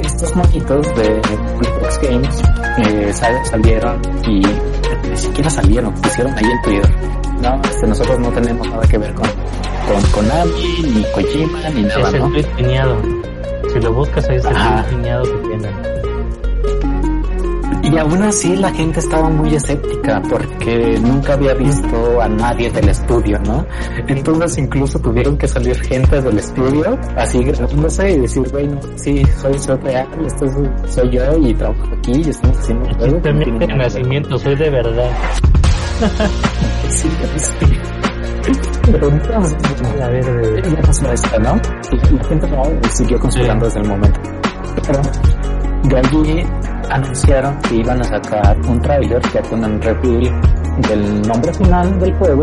estos 0.00 0.34
monitos 0.36 0.86
de 0.96 1.20
Xbox 1.22 2.00
Games 2.02 2.42
eh, 2.78 3.12
sal- 3.12 3.44
salieron 3.46 4.00
y 4.26 4.40
ni 5.08 5.16
siquiera 5.16 5.50
salieron, 5.50 5.92
pusieron 5.94 6.32
ahí 6.36 6.44
en 6.44 6.62
Twitter. 6.62 6.94
No, 7.40 7.60
este, 7.64 7.86
nosotros 7.86 8.18
no 8.20 8.28
tenemos 8.30 8.68
nada 8.68 8.86
que 8.86 8.98
ver 8.98 9.12
con, 9.14 9.26
con 9.26 10.02
Konami, 10.12 10.50
ni 10.84 11.02
Kojima, 11.12 11.68
ni 11.70 11.82
nada, 11.82 12.08
Es 12.08 12.14
el 12.14 12.20
¿no? 12.20 12.28
tweet 12.30 12.46
piñado. 12.56 13.02
Si 13.72 13.80
lo 13.80 13.92
buscas, 13.94 14.28
ahí 14.28 14.36
es 14.36 14.44
el 14.44 14.52
tweet 14.54 14.84
piñado 14.90 15.22
que 15.24 15.48
tienen. 15.48 16.01
Y 17.92 17.98
aún 17.98 18.22
así 18.22 18.56
la 18.56 18.70
gente 18.72 19.00
estaba 19.00 19.28
muy 19.28 19.54
escéptica 19.54 20.22
porque 20.30 20.98
nunca 21.02 21.34
había 21.34 21.52
visto 21.54 22.20
a 22.22 22.28
nadie 22.28 22.70
del 22.70 22.88
estudio, 22.88 23.38
¿no? 23.46 23.66
Entonces 24.08 24.56
incluso 24.58 24.98
tuvieron 24.98 25.36
que 25.36 25.46
salir 25.46 25.78
gente 25.82 26.20
del 26.22 26.38
estudio 26.38 26.98
así 27.16 27.42
grabándose 27.44 28.12
y 28.12 28.18
decir, 28.20 28.44
bueno, 28.50 28.80
sí, 28.96 29.22
soy, 29.40 29.58
soy 29.58 29.76
real, 29.78 30.08
esto 30.24 30.46
es- 30.46 30.92
soy 30.94 31.10
yo 31.10 31.22
y 31.38 31.52
trabajo 31.54 31.82
aquí 31.98 32.12
y 32.24 32.30
estamos 32.30 32.58
haciendo 32.58 32.88
tiene 32.88 33.20
de 33.20 33.34
nada 33.34 33.58
que 33.60 33.66
ver". 33.66 33.76
nacimiento, 33.76 34.38
soy 34.38 34.56
de 34.56 34.70
verdad. 34.70 35.10
Sí, 36.88 37.08
sí. 37.36 37.66
Pero 38.90 39.08
entonces, 39.08 39.56
A 40.02 40.08
ver, 40.08 40.62
ya 40.68 40.82
pasó 40.82 41.12
esto, 41.12 41.38
¿no? 41.38 41.54
Y 41.92 42.14
la 42.16 42.24
gente 42.24 42.48
no 42.50 42.62
siguió 42.90 43.18
conspirando 43.20 43.64
desde 43.66 43.80
el 43.80 43.88
momento. 43.88 44.20
Pero 44.86 45.00
de 45.84 45.96
allí 45.98 46.46
anunciaron 46.90 47.58
que 47.62 47.76
iban 47.76 48.00
a 48.00 48.04
sacar 48.04 48.56
un 48.68 48.80
tráiler 48.80 49.20
ya 49.32 49.42
con 49.42 49.64
un 49.64 49.80
reveal 49.80 50.40
del 50.88 51.22
nombre 51.22 51.52
final 51.54 51.98
del 52.00 52.14
juego 52.16 52.42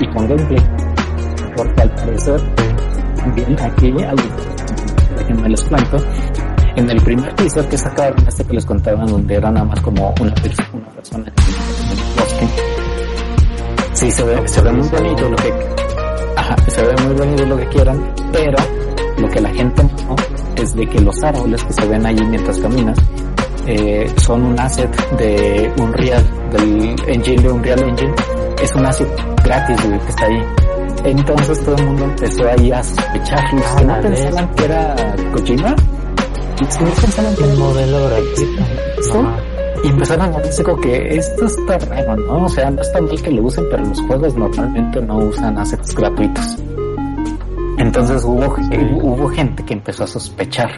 y 0.00 0.06
con 0.12 0.28
gameplay. 0.28 0.62
Porque 1.56 1.82
al 1.82 1.90
parecer, 1.94 2.40
también 3.16 3.56
aquí, 3.60 3.92
al- 4.02 4.16
déjenme 5.16 5.48
les 5.48 5.62
cuento, 5.64 5.96
en 6.76 6.90
el 6.90 7.00
primer 7.02 7.32
teaser 7.34 7.66
que 7.68 7.78
sacaron, 7.78 8.26
este 8.28 8.44
que 8.44 8.52
les 8.54 8.66
contaban, 8.66 9.06
donde 9.06 9.34
era 9.34 9.50
nada 9.50 9.64
más 9.66 9.80
como 9.80 10.14
una, 10.20 10.34
pers- 10.34 10.68
una 10.72 10.88
persona 10.90 11.24
en 11.26 11.98
el 11.98 12.14
bosque, 12.16 12.48
sí 13.94 14.10
se 14.10 14.24
ve, 14.24 14.46
se 14.48 14.60
ve 14.60 14.72
muy 14.72 14.88
bonito 14.88 15.28
lo 15.30 15.36
que, 15.36 15.52
ajá, 16.36 16.56
se 16.68 16.82
ve 16.82 16.94
muy 17.06 17.14
bonito 17.14 17.46
lo 17.46 17.56
que 17.56 17.66
quieran, 17.68 18.12
pero 18.32 18.58
lo 19.18 19.28
que 19.28 19.40
la 19.40 19.48
gente 19.54 19.82
no 19.82 20.16
es 20.62 20.74
de 20.74 20.86
que 20.86 21.00
los 21.00 21.22
árboles 21.24 21.64
que 21.64 21.72
se 21.72 21.86
ven 21.88 22.04
allí 22.04 22.22
mientras 22.26 22.58
caminas 22.58 22.98
eh, 23.66 24.12
son 24.18 24.44
un 24.44 24.60
asset 24.60 24.90
de 25.16 25.72
Unreal, 25.80 26.24
del 26.52 26.96
engine 27.08 27.42
de 27.42 27.50
Unreal 27.50 27.82
Engine, 27.82 28.14
es 28.62 28.74
un 28.74 28.86
asset 28.86 29.08
gratis 29.44 29.86
güey, 29.86 29.98
que 30.00 30.08
está 30.08 30.26
ahí. 30.26 30.42
Entonces 31.04 31.64
todo 31.64 31.76
el 31.76 31.84
mundo 31.86 32.04
empezó 32.04 32.48
ahí 32.48 32.72
a 32.72 32.82
sospechar, 32.82 33.50
que 33.50 33.84
no 33.84 33.94
Ah, 33.94 34.00
pensaban 34.00 34.54
que 34.54 34.64
era 34.64 34.96
Kojima, 35.32 35.70
no 35.70 36.90
pensaban 37.00 37.36
que 37.36 37.44
era 37.44 37.52
un 37.52 37.58
modelo 37.58 38.06
gratuito. 38.06 38.62
¿Sí? 39.02 39.18
Y 39.84 39.88
empezaron 39.88 40.34
a 40.34 40.38
decir 40.40 40.64
como 40.64 40.80
que 40.80 41.16
esto 41.16 41.46
está 41.46 41.78
raro, 41.78 42.16
¿no? 42.16 42.44
O 42.44 42.48
sea, 42.48 42.70
no 42.70 42.80
está 42.80 43.00
mal 43.00 43.22
que 43.22 43.30
lo 43.30 43.42
usen, 43.42 43.64
pero 43.70 43.84
los 43.84 44.00
juegos 44.02 44.34
normalmente 44.34 45.00
no 45.02 45.18
usan 45.18 45.58
assets 45.58 45.94
gratuitos. 45.94 46.56
Entonces 47.78 48.24
hubo, 48.24 48.56
hubo 49.02 49.28
gente 49.28 49.64
que 49.64 49.74
empezó 49.74 50.04
a 50.04 50.06
sospechar. 50.06 50.70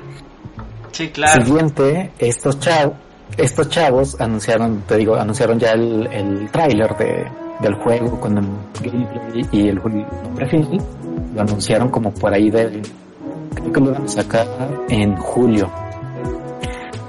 Sí, 0.99 1.11
claro. 1.11 1.45
Siguiente, 1.45 2.11
estos 2.19 2.59
chavos, 2.59 2.97
estos 3.37 3.69
chavos 3.69 4.21
anunciaron, 4.21 4.83
te 4.83 4.97
digo, 4.97 5.15
anunciaron 5.15 5.57
ya 5.57 5.71
el, 5.71 6.09
el 6.09 6.51
tráiler 6.51 6.97
de, 6.97 7.25
del 7.61 7.75
juego 7.75 8.19
con 8.19 8.37
el 8.37 8.45
gameplay 8.81 9.47
y 9.53 9.69
el 9.69 9.77
nombre 9.77 10.49
final. 10.49 10.79
Lo 11.37 11.41
anunciaron 11.43 11.89
como 11.91 12.11
por 12.13 12.35
ahí 12.35 12.51
del, 12.51 12.83
creo 13.55 13.73
que 13.73 13.81
lo 13.81 13.93
van 13.93 14.07
a 14.07 14.09
sacar 14.09 14.45
en 14.89 15.15
julio. 15.19 15.71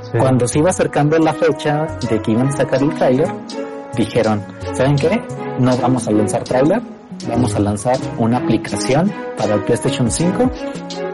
Sí. 0.04 0.20
Cuando 0.20 0.48
se 0.48 0.60
iba 0.60 0.70
acercando 0.70 1.18
la 1.18 1.34
fecha 1.34 1.88
de 2.08 2.22
que 2.22 2.32
iban 2.32 2.50
a 2.50 2.52
sacar 2.52 2.84
el 2.84 2.94
tráiler, 2.94 3.34
dijeron, 3.98 4.44
¿saben 4.74 4.98
qué? 4.98 5.20
No 5.58 5.76
vamos 5.78 6.08
a 6.08 6.12
lanzar 6.12 6.44
tráiler, 6.44 6.80
vamos 7.28 7.56
a 7.56 7.60
lanzar 7.60 7.98
una 8.20 8.38
aplicación 8.38 9.12
para 9.36 9.56
el 9.56 9.64
PlayStation 9.64 10.12
5 10.12 10.52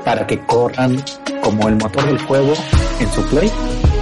para 0.03 0.27
que 0.27 0.45
corran 0.45 0.97
como 1.45 1.69
el 1.69 1.75
motor 1.75 2.03
del 2.08 2.19
juego 2.25 2.53
en 2.99 3.08
su 3.10 3.21
Play 3.27 3.51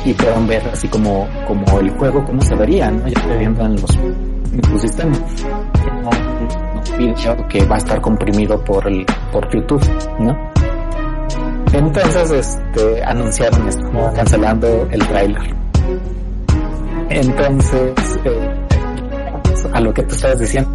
y 0.06 0.14
puedan 0.14 0.48
ver 0.48 0.66
así 0.72 0.88
como, 0.88 1.28
como 1.46 1.80
el 1.82 1.90
juego 1.92 2.24
cómo 2.24 2.42
se 2.42 2.56
vería, 2.56 2.90
¿no? 2.90 3.06
Ya 3.06 3.22
que 3.22 3.38
viendo 3.38 3.66
en 3.66 3.82
los 3.82 3.96
en 3.96 4.64
su 4.64 4.80
sistema. 4.80 5.14
Que 7.50 7.66
va 7.66 7.76
a 7.76 7.78
estar 7.78 8.00
comprimido 8.02 8.64
por 8.64 8.88
el, 8.88 9.06
por 9.32 9.50
YouTube, 9.54 9.84
¿no? 10.20 10.38
Entonces, 11.74 12.32
este, 12.32 13.04
anunciaron 13.04 13.68
esto, 13.68 13.92
¿no? 13.92 14.14
cancelando 14.14 14.88
el 14.92 15.08
tráiler. 15.08 15.56
Entonces, 17.10 18.20
eh, 18.24 18.66
a 19.74 19.80
lo 19.82 19.94
que 19.94 20.04
tú 20.04 20.16
estabas 20.16 20.40
diciendo, 20.40 20.70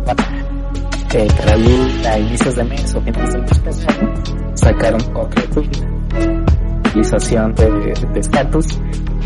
eh, 1.15 1.29
por 1.37 1.51
ahí 1.51 2.03
a 2.07 2.19
inicios 2.19 2.55
de 2.57 2.65
mes 2.65 2.95
o 2.95 3.01
finales 3.01 3.33
del 3.33 3.43
mes 3.43 3.59
pasado, 3.61 4.15
sacaron 4.55 5.01
otro 5.15 5.43
tweet, 5.51 5.71
actualización 6.89 7.55
de 7.55 7.93
estatus. 8.19 8.67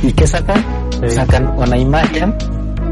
¿Y 0.03 0.13
qué 0.13 0.27
sacan? 0.27 0.65
Sí. 1.01 1.11
Sacan 1.11 1.47
una 1.57 1.77
imagen 1.77 2.35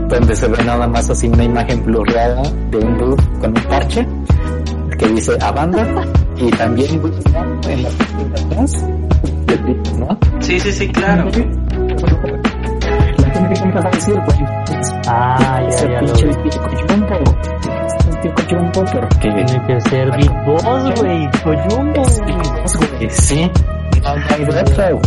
donde 0.09 0.35
se 0.35 0.49
ve 0.49 0.63
nada 0.65 0.87
más 0.87 1.11
así 1.11 1.29
una 1.29 1.45
imagen 1.45 1.85
blurreada 1.85 2.43
de 2.71 2.79
un 2.79 2.99
dude 2.99 3.23
con 3.41 3.51
un 3.51 3.65
parche 3.65 4.07
que 4.99 5.09
dice 5.09 5.37
Abandon 5.41 5.87
y 6.37 6.51
también 6.51 7.01
en 7.69 7.83
la 7.83 7.89
parte 7.91 8.25
de 8.25 8.41
atrás 8.41 8.87
¿no? 9.99 10.19
Sí, 10.41 10.59
sí, 10.61 10.73
sí, 10.73 10.89
claro. 10.89 11.25
La 11.25 11.31
gente 13.33 13.55
que 13.55 13.79
a 13.79 13.91
decir, 13.91 14.15
güey, 14.15 14.39
Ah, 15.07 15.61
ese 15.69 15.91
ya, 15.91 15.99
pinche 16.01 16.27
tío 16.27 16.63
Coyumbo, 16.63 17.17
tío 18.23 18.35
Coyumbo, 18.35 18.85
pero 18.93 19.09
que 19.09 19.19
Tiene 19.31 19.67
que 19.67 19.81
ser 19.89 20.17
Big 20.17 20.33
Boss, 20.45 21.01
güey. 21.01 21.29
Coyumbo, 21.43 22.03
güey, 22.03 23.11
sí, 23.11 23.51
no 24.03 24.15
no. 24.59 25.01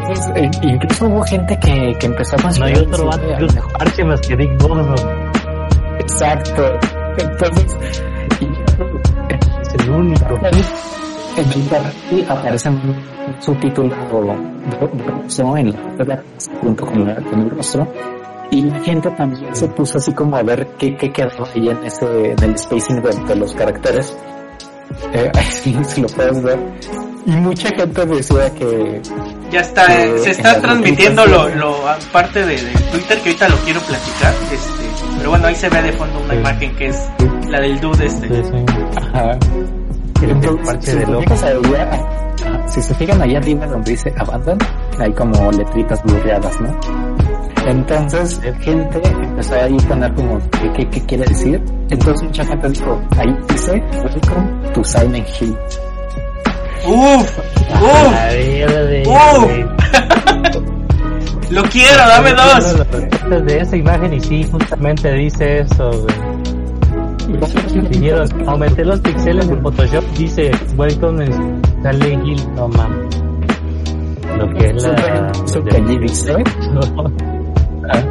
Entonces, 0.00 0.32
eh, 0.36 0.50
incluso 0.62 1.06
hubo 1.06 1.22
gente 1.22 1.58
que, 1.58 1.96
que 1.98 2.06
empezó 2.06 2.34
a 2.34 2.38
No 2.38 2.42
considerar 2.44 2.76
hay 2.76 2.82
otro 2.82 3.06
vato 3.06 3.22
que 3.38 3.60
parche 3.78 4.04
más 4.04 4.20
que 4.20 4.36
Boss, 4.58 4.86
¿no? 4.86 4.94
Exacto. 5.98 6.78
Entonces, 7.16 7.76
Es 9.70 9.74
el 9.84 9.90
único. 9.90 10.38
en 11.36 11.52
perfil 11.68 12.26
aparece 12.28 12.68
un 12.68 12.94
subtítulo 13.40 13.94
ruso 15.22 15.56
en 15.56 15.72
la 15.72 16.22
junto 16.60 16.86
con, 16.86 17.06
la- 17.06 17.16
con 17.16 17.40
el 17.40 17.50
rostro 17.50 17.86
y 18.50 18.62
la 18.62 18.78
gente 18.80 19.10
también 19.12 19.54
se 19.56 19.66
puso 19.68 19.98
así 19.98 20.12
como 20.12 20.36
a 20.36 20.42
ver 20.42 20.66
qué, 20.78 20.96
qué 20.96 21.10
quedaba 21.10 21.48
ahí 21.54 21.68
en 21.68 21.82
ese 21.84 22.32
en 22.32 22.42
el 22.44 22.56
spacing 22.58 23.02
de, 23.02 23.10
de 23.26 23.36
los 23.36 23.52
caracteres 23.54 24.16
eh, 25.12 25.30
si 25.84 26.00
lo 26.00 26.08
puedes 26.08 26.42
ver 26.42 26.58
y 27.26 27.30
mucha 27.30 27.68
gente 27.70 28.04
decía 28.04 28.52
que 28.54 29.00
Ya 29.50 29.60
está, 29.60 29.86
eh, 29.86 30.18
se 30.18 30.30
está 30.32 30.60
transmitiendo 30.60 31.24
lo, 31.26 31.48
lo 31.48 31.88
aparte 31.88 32.40
de, 32.44 32.54
de 32.56 32.70
Twitter 32.92 33.18
que 33.22 33.28
ahorita 33.30 33.48
lo 33.48 33.56
quiero 33.58 33.80
platicar. 33.80 34.34
Este, 34.52 34.84
pero 35.16 35.30
bueno, 35.30 35.46
ahí 35.46 35.54
se 35.54 35.68
ve 35.70 35.82
de 35.82 35.92
fondo 35.92 36.20
una 36.20 36.34
Sí. 36.34 36.40
imagen 36.40 36.76
que 36.76 36.86
es 36.88 36.98
la 37.48 37.60
del 37.60 37.80
dude 37.80 38.04
este. 38.06 38.28
Sí, 38.28 38.34
sí. 38.42 38.64
ajá, 38.96 39.38
que 40.20 40.26
Entonces, 40.26 40.66
parche 40.66 40.90
si, 40.92 40.98
de 40.98 41.36
se 41.36 41.46
allá, 41.46 41.90
ajá, 41.92 42.68
si 42.68 42.82
se 42.82 42.94
fijan 42.94 43.22
allá 43.22 43.38
arriba 43.38 43.66
donde 43.68 43.90
dice 43.92 44.12
Abandon, 44.18 44.58
hay 44.98 45.12
como 45.14 45.50
letritas 45.52 46.02
blurreadas, 46.02 46.60
¿no? 46.60 46.78
Entonces, 47.66 48.40
gente 48.60 49.00
empezó 49.04 49.54
ahí 49.54 49.76
a 49.82 49.88
poner 49.88 50.14
como, 50.14 50.38
¿qué, 50.50 50.70
qué, 50.76 50.90
qué 50.90 51.00
quiere 51.06 51.24
decir? 51.24 51.62
Entonces 51.90 52.22
mucha 52.22 52.44
gente 52.44 52.68
dijo, 52.68 53.00
ahí 53.16 53.34
dice, 53.48 53.72
Welcome 53.72 54.72
to 54.74 54.84
Silent 54.84 55.26
Hill. 55.40 55.56
Uf, 56.86 57.38
uf, 57.38 58.04
¡Uf! 59.06 59.48
lo 61.50 61.62
quiero, 61.64 61.96
dame 61.96 62.32
dos. 62.34 63.46
De 63.46 63.58
esa 63.58 63.76
imagen 63.76 64.12
y 64.12 64.20
sí, 64.20 64.46
justamente 64.50 65.12
dice 65.12 65.60
eso, 65.60 65.90
güey. 65.90 66.34
Dijeron, 67.88 68.28
aumenté 68.46 68.84
los 68.84 69.00
píxeles 69.00 69.48
en 69.48 69.62
Photoshop, 69.62 70.04
dice, 70.18 70.50
welcome 70.76 71.24
en 71.24 71.62
Silent 71.82 72.26
Hill, 72.26 72.54
no 72.54 72.68
mames. 72.68 73.22
Lo 74.36 74.48
que 74.54 74.66
es 74.66 74.82
la... 74.82 75.32
Allí 75.74 75.98
dice, 75.98 76.34
ah, 77.90 78.02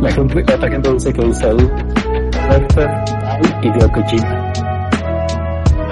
la 0.00 0.10
gente, 0.12 0.44
la 0.46 0.54
otra 0.54 0.70
gente 0.70 0.92
dice 0.92 1.12
que 1.12 1.22
Kojima. 3.92 4.52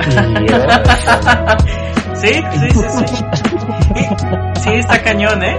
Y, 0.09 0.53
eh, 0.53 0.67
Sí, 2.15 2.35
sí, 2.53 2.71
sí, 2.71 3.05
sí. 3.07 3.25
Sí, 4.61 4.71
está 4.71 5.01
cañón, 5.03 5.41
¿eh? 5.43 5.57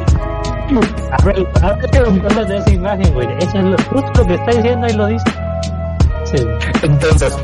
Poco 1.23 2.45
de 2.45 2.57
esa 2.57 2.71
imagen, 2.71 3.13
güey. 3.13 3.27
Eso 3.39 3.59
es 3.59 3.63
lo, 3.63 3.77
justo 3.77 4.11
lo 4.21 4.27
que 4.27 4.33
está 4.33 4.51
diciendo 4.51 4.87
y 4.87 4.93
lo 4.93 5.05
dice. 5.07 5.25
Sí. 6.25 6.37
Entonces, 6.83 7.37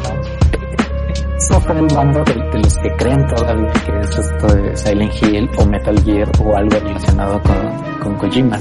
eso 1.37 1.61
fue 1.61 1.79
el 1.79 1.87
bando 1.95 2.23
de, 2.25 2.33
de 2.33 2.59
los 2.59 2.77
que 2.77 2.91
creen 2.97 3.25
todavía 3.27 3.71
que 3.85 3.99
es 4.01 4.17
esto 4.17 4.47
de 4.47 4.75
Silent 4.75 5.13
Hill 5.23 5.49
o 5.57 5.65
Metal 5.65 6.03
Gear 6.03 6.29
o 6.43 6.57
algo 6.57 6.77
relacionado 6.79 7.41
con, 7.41 7.99
con 8.03 8.15
Kojima. 8.15 8.59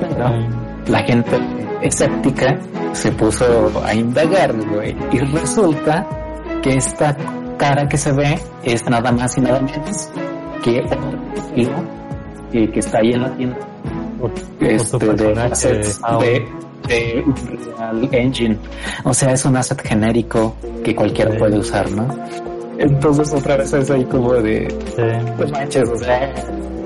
Pero 0.00 0.67
la 0.88 0.98
gente 1.02 1.30
escéptica 1.82 2.58
se 2.92 3.12
puso 3.12 3.44
a 3.84 3.94
indagar, 3.94 4.52
güey, 4.70 4.96
y 5.12 5.18
resulta 5.18 6.06
que 6.62 6.76
esta 6.76 7.16
cara 7.56 7.88
que 7.88 7.96
se 7.96 8.12
ve 8.12 8.38
es 8.64 8.88
nada 8.88 9.12
más 9.12 9.36
y 9.38 9.40
nada 9.40 9.60
menos 9.60 10.10
que 10.62 10.82
que, 12.50 12.70
que 12.70 12.78
está 12.78 12.98
ahí 12.98 13.12
en 13.12 13.22
la 13.22 13.36
tienda 13.36 13.56
este, 14.60 14.98
de 15.14 15.32
assets 15.42 16.00
de- 16.20 16.48
de, 16.88 17.22
Unreal 17.26 18.08
Engine. 18.12 18.58
O 19.04 19.12
sea, 19.12 19.32
es 19.32 19.44
un 19.44 19.56
asset 19.56 19.80
genérico 19.82 20.56
que 20.82 20.94
cualquiera 20.94 21.32
Sí. 21.32 21.38
puede 21.38 21.58
usar, 21.58 21.90
¿no? 21.90 22.06
Entonces 22.78 23.32
otra 23.34 23.56
vez 23.58 23.72
es 23.74 23.90
ahí 23.90 24.04
como 24.06 24.32
de, 24.34 24.68
Sí. 24.96 25.02
no 25.38 25.50
manches, 25.52 25.88
o 25.90 25.96
sea, 25.98 26.32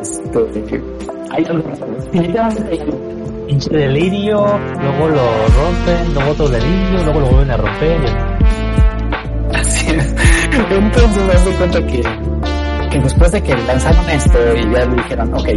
este, 0.01 0.83
hay 1.31 1.45
algo, 1.45 1.69
definitivamente 2.11 2.65
hay 2.73 2.79
algo. 2.81 2.99
Pinche 3.53 3.69
delirio, 3.69 4.47
luego 4.81 5.09
lo 5.11 5.27
rompen, 5.47 6.15
luego 6.15 6.31
otro 6.31 6.49
delirio, 6.49 7.05
luego 7.05 7.21
lo 7.21 7.27
vuelven 7.27 7.51
a 7.51 7.57
romper. 7.59 8.01
Entonces, 10.71 11.35
haz 11.35 11.45
de 11.45 11.53
cuenta 11.53 11.87
que, 11.87 12.03
que 12.91 12.99
después 13.01 13.31
de 13.31 13.43
que 13.43 13.55
lanzaron 13.55 14.09
esto 14.09 14.39
y 14.57 14.75
ya 14.75 14.87
dijeron, 14.87 15.35
ok, 15.35 15.49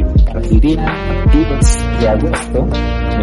día 0.60 0.94
10 1.32 2.02
de 2.02 2.10
agosto, 2.10 2.68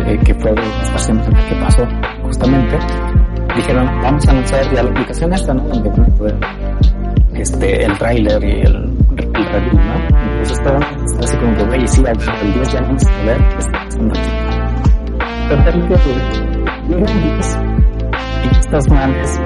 eh, 0.06 0.18
que 0.24 0.34
fue 0.36 0.54
esta 0.84 0.98
semana 0.98 1.48
que 1.50 1.54
pasó 1.56 1.86
justamente, 2.22 2.78
dijeron, 3.54 3.86
vamos 4.00 4.26
a 4.26 4.32
lanzar 4.32 4.74
ya 4.74 4.82
la 4.84 4.90
aplicación 4.90 5.34
esta, 5.34 5.52
¿no? 5.52 5.64
Donde 5.64 5.90
van 5.90 6.00
a 6.00 6.14
poder, 6.14 6.38
este, 7.34 7.84
el 7.84 7.98
tráiler 7.98 8.42
y 8.42 8.60
el, 8.62 8.74
el 9.18 9.46
review, 9.52 9.74
¿no? 9.74 10.18
Entonces 10.18 10.58
estaban 10.58 10.82
así 11.22 11.36
como 11.36 11.56
que, 11.58 11.64
güey, 11.64 11.86
sí, 11.86 12.02
el 12.06 12.54
10 12.54 12.72
ya 12.72 12.80
vamos 12.80 13.04
a 13.04 13.22
ver 13.24 13.38
qué 13.38 14.41
llega 16.88 17.12
el 17.12 17.22
10 17.22 17.58
y 18.44 18.56
estas 18.58 18.88
manes 18.88 19.40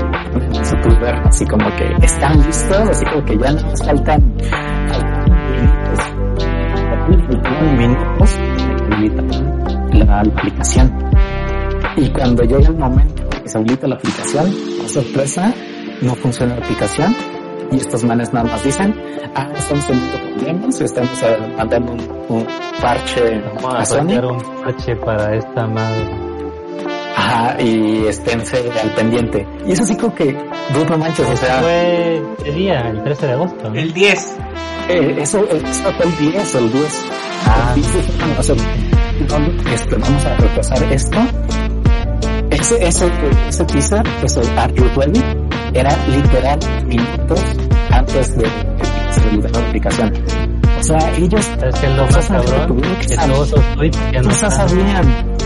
puede 0.82 0.98
ver 1.00 1.14
así 1.24 1.44
como 1.46 1.68
que 1.76 2.04
están 2.04 2.38
listos, 2.46 2.88
así 2.88 3.04
como 3.06 3.24
que 3.24 3.38
ya 3.38 3.52
no 3.52 3.76
faltan, 3.76 4.34
faltan 4.88 5.26
minutos, 7.76 8.38
de 9.90 10.04
la, 10.04 10.20
aplicación. 10.20 10.92
Y 11.96 12.08
cuando 12.10 12.42
llega 12.42 12.68
el 12.68 12.76
momento 12.76 13.28
que 13.42 13.48
se 13.48 13.58
habilita 13.58 13.86
la 13.86 13.94
aplicación, 13.96 14.52
sorpresa, 14.86 15.52
no 16.02 16.14
funciona 16.14 16.56
la 16.56 16.64
aplicación. 16.64 17.14
Y 17.72 17.76
estos 17.78 18.04
manes 18.04 18.32
nada 18.32 18.48
más 18.48 18.62
dicen, 18.64 18.94
ah, 19.34 19.48
estamos 19.56 19.86
teniendo 19.86 20.18
problemas, 20.36 20.80
estamos 20.80 21.22
eh, 21.22 21.54
mandando 21.56 21.92
un, 21.92 22.00
un 22.28 22.46
parche 22.80 23.40
Vamos 23.56 23.74
a 23.74 23.78
a 23.78 23.84
Sony. 23.84 24.18
un 24.30 24.62
parche 24.62 24.96
para 24.96 25.34
esta 25.36 25.66
madre. 25.66 26.26
Ajá, 27.16 27.60
y 27.62 28.06
esténse 28.06 28.70
al 28.82 28.90
pendiente. 28.94 29.46
Y 29.66 29.72
es 29.72 29.80
así 29.80 29.96
como 29.96 30.14
que, 30.14 30.26
dude, 30.72 30.84
no 30.90 30.98
manches, 30.98 31.26
o 31.28 31.36
sea, 31.36 31.60
Fue 31.60 32.22
el 32.44 32.54
día, 32.54 32.80
el 32.90 33.02
13 33.02 33.26
de 33.26 33.32
agosto. 33.32 33.70
¿no? 33.70 33.74
El 33.74 33.92
10. 33.92 34.36
eh, 34.90 35.16
eso, 35.18 35.44
eso 35.50 35.92
fue 35.96 36.06
el 36.06 36.16
10, 36.32 36.54
el 36.54 36.72
10. 36.72 37.04
Ah. 37.46 37.72
El 37.74 37.82
10 37.82 38.06
dijeron, 38.06 38.36
o 38.38 38.42
sea, 38.42 38.54
no, 39.38 39.72
este, 39.72 39.96
vamos 39.96 40.24
a 40.26 40.36
retrasar 40.36 40.92
esto. 40.92 41.18
Ese, 42.50 42.86
ese, 42.86 43.10
ese 43.48 43.64
teaser, 43.64 44.02
ese 44.22 44.40
Are 44.58 44.72
You 44.74 44.84
Ready? 44.96 45.20
Era 45.76 45.94
literal 46.08 46.58
minutos 46.86 47.40
antes 47.90 48.36
de 48.36 48.44
que 48.44 49.12
se 49.12 49.30
liberara 49.30 49.60
la 49.60 49.68
aplicación. 49.68 50.12
O 50.78 50.82
sea, 50.82 51.16
ellos 51.16 51.46
Es 51.62 51.80
que 51.80 51.88
lo 51.88 52.04
o 52.04 52.10
más 52.10 52.24
sea, 52.24 52.36
cabrón 52.36 52.80
que 53.00 53.16
todos 53.16 53.50
tweets 53.76 53.98
no 54.12 54.22
no 54.22 54.34
sabían, 54.50 55.36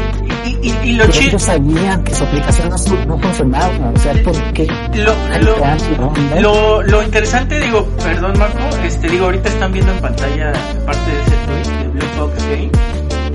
Y, 0.44 0.68
y, 0.68 0.78
y 0.84 0.92
lo 0.92 1.06
chido. 1.08 1.28
ellos 1.30 1.42
sabían 1.42 2.04
que 2.04 2.14
su 2.14 2.24
aplicación 2.24 2.68
no, 2.68 2.76
no 3.06 3.18
funcionaba. 3.18 3.90
O 3.94 3.98
sea, 3.98 4.12
¿por 4.22 4.52
qué? 4.52 4.66
Lo, 4.94 5.14
lo, 5.40 6.40
lo, 6.40 6.82
lo 6.82 7.02
interesante, 7.02 7.58
digo, 7.60 7.86
perdón 8.02 8.38
Marco, 8.38 8.58
este 8.84 9.08
digo, 9.08 9.24
ahorita 9.26 9.48
están 9.48 9.72
viendo 9.72 9.92
en 9.92 10.00
pantalla 10.00 10.52
parte 10.86 11.10
de 11.10 11.22
ese 11.22 11.36
tweet 11.46 11.78
de 11.82 11.88
Blue 11.88 12.08
Fox 12.16 12.44
Game, 12.44 12.70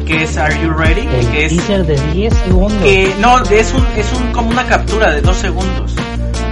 que 0.05 0.23
es 0.23 0.37
Are 0.37 0.61
You 0.61 0.69
Ready? 0.71 1.07
El 1.07 1.27
que 1.31 1.45
es 1.45 1.51
teaser 1.57 1.85
de 1.85 1.99
10 2.13 2.33
segundos. 2.33 2.83
que 2.83 3.13
no, 3.19 3.43
es 3.43 3.73
un 3.73 3.85
es 3.97 4.13
un 4.13 4.31
como 4.31 4.49
una 4.51 4.65
captura 4.65 5.11
de 5.11 5.21
dos 5.21 5.35
segundos. 5.37 5.95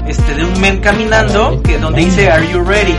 Este 0.08 0.36
de 0.36 0.46
un 0.46 0.60
men 0.60 0.80
caminando 0.80 1.62
que 1.64 1.78
donde 1.78 2.02
dice 2.02 2.30
Are 2.30 2.46
You 2.52 2.62
Ready? 2.62 2.96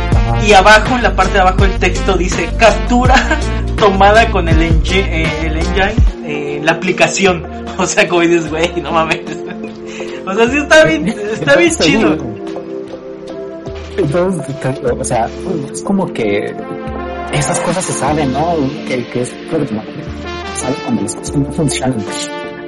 Y 0.46 0.52
abajo 0.52 0.96
en 0.96 1.02
la 1.02 1.14
parte 1.14 1.34
de 1.34 1.40
abajo 1.40 1.62
del 1.62 1.78
texto 1.78 2.16
dice 2.16 2.48
captura 2.58 3.14
tomada 3.76 4.30
con 4.30 4.48
el 4.48 4.60
engine, 4.62 5.22
eh, 5.22 5.46
el 5.46 5.56
engine 5.56 5.94
eh, 6.24 6.60
la 6.62 6.72
aplicación. 6.72 7.46
O 7.76 7.86
sea, 7.86 8.06
como 8.08 8.20
dices, 8.20 8.48
güey, 8.48 8.80
no 8.80 8.92
mames. 8.92 9.20
O 10.26 10.32
sea, 10.32 10.48
sí 10.48 10.56
está 10.56 10.84
bien, 10.84 11.08
está 11.08 11.56
bien 11.56 11.74
chido. 11.74 12.16
Entonces, 13.98 14.56
o 14.98 15.04
sea, 15.04 15.28
es 15.70 15.82
como 15.82 16.10
que 16.12 16.54
esas 17.32 17.60
cosas 17.60 17.84
se 17.84 17.92
saben, 17.92 18.32
¿no? 18.32 18.54
Que, 18.88 19.04
que 19.08 19.22
es. 19.22 19.34
¿Sabes? 20.54 20.76
Cuando 20.84 21.02
las 21.02 21.14
cosas 21.14 21.36
no 21.36 21.52
funcionan. 21.52 22.04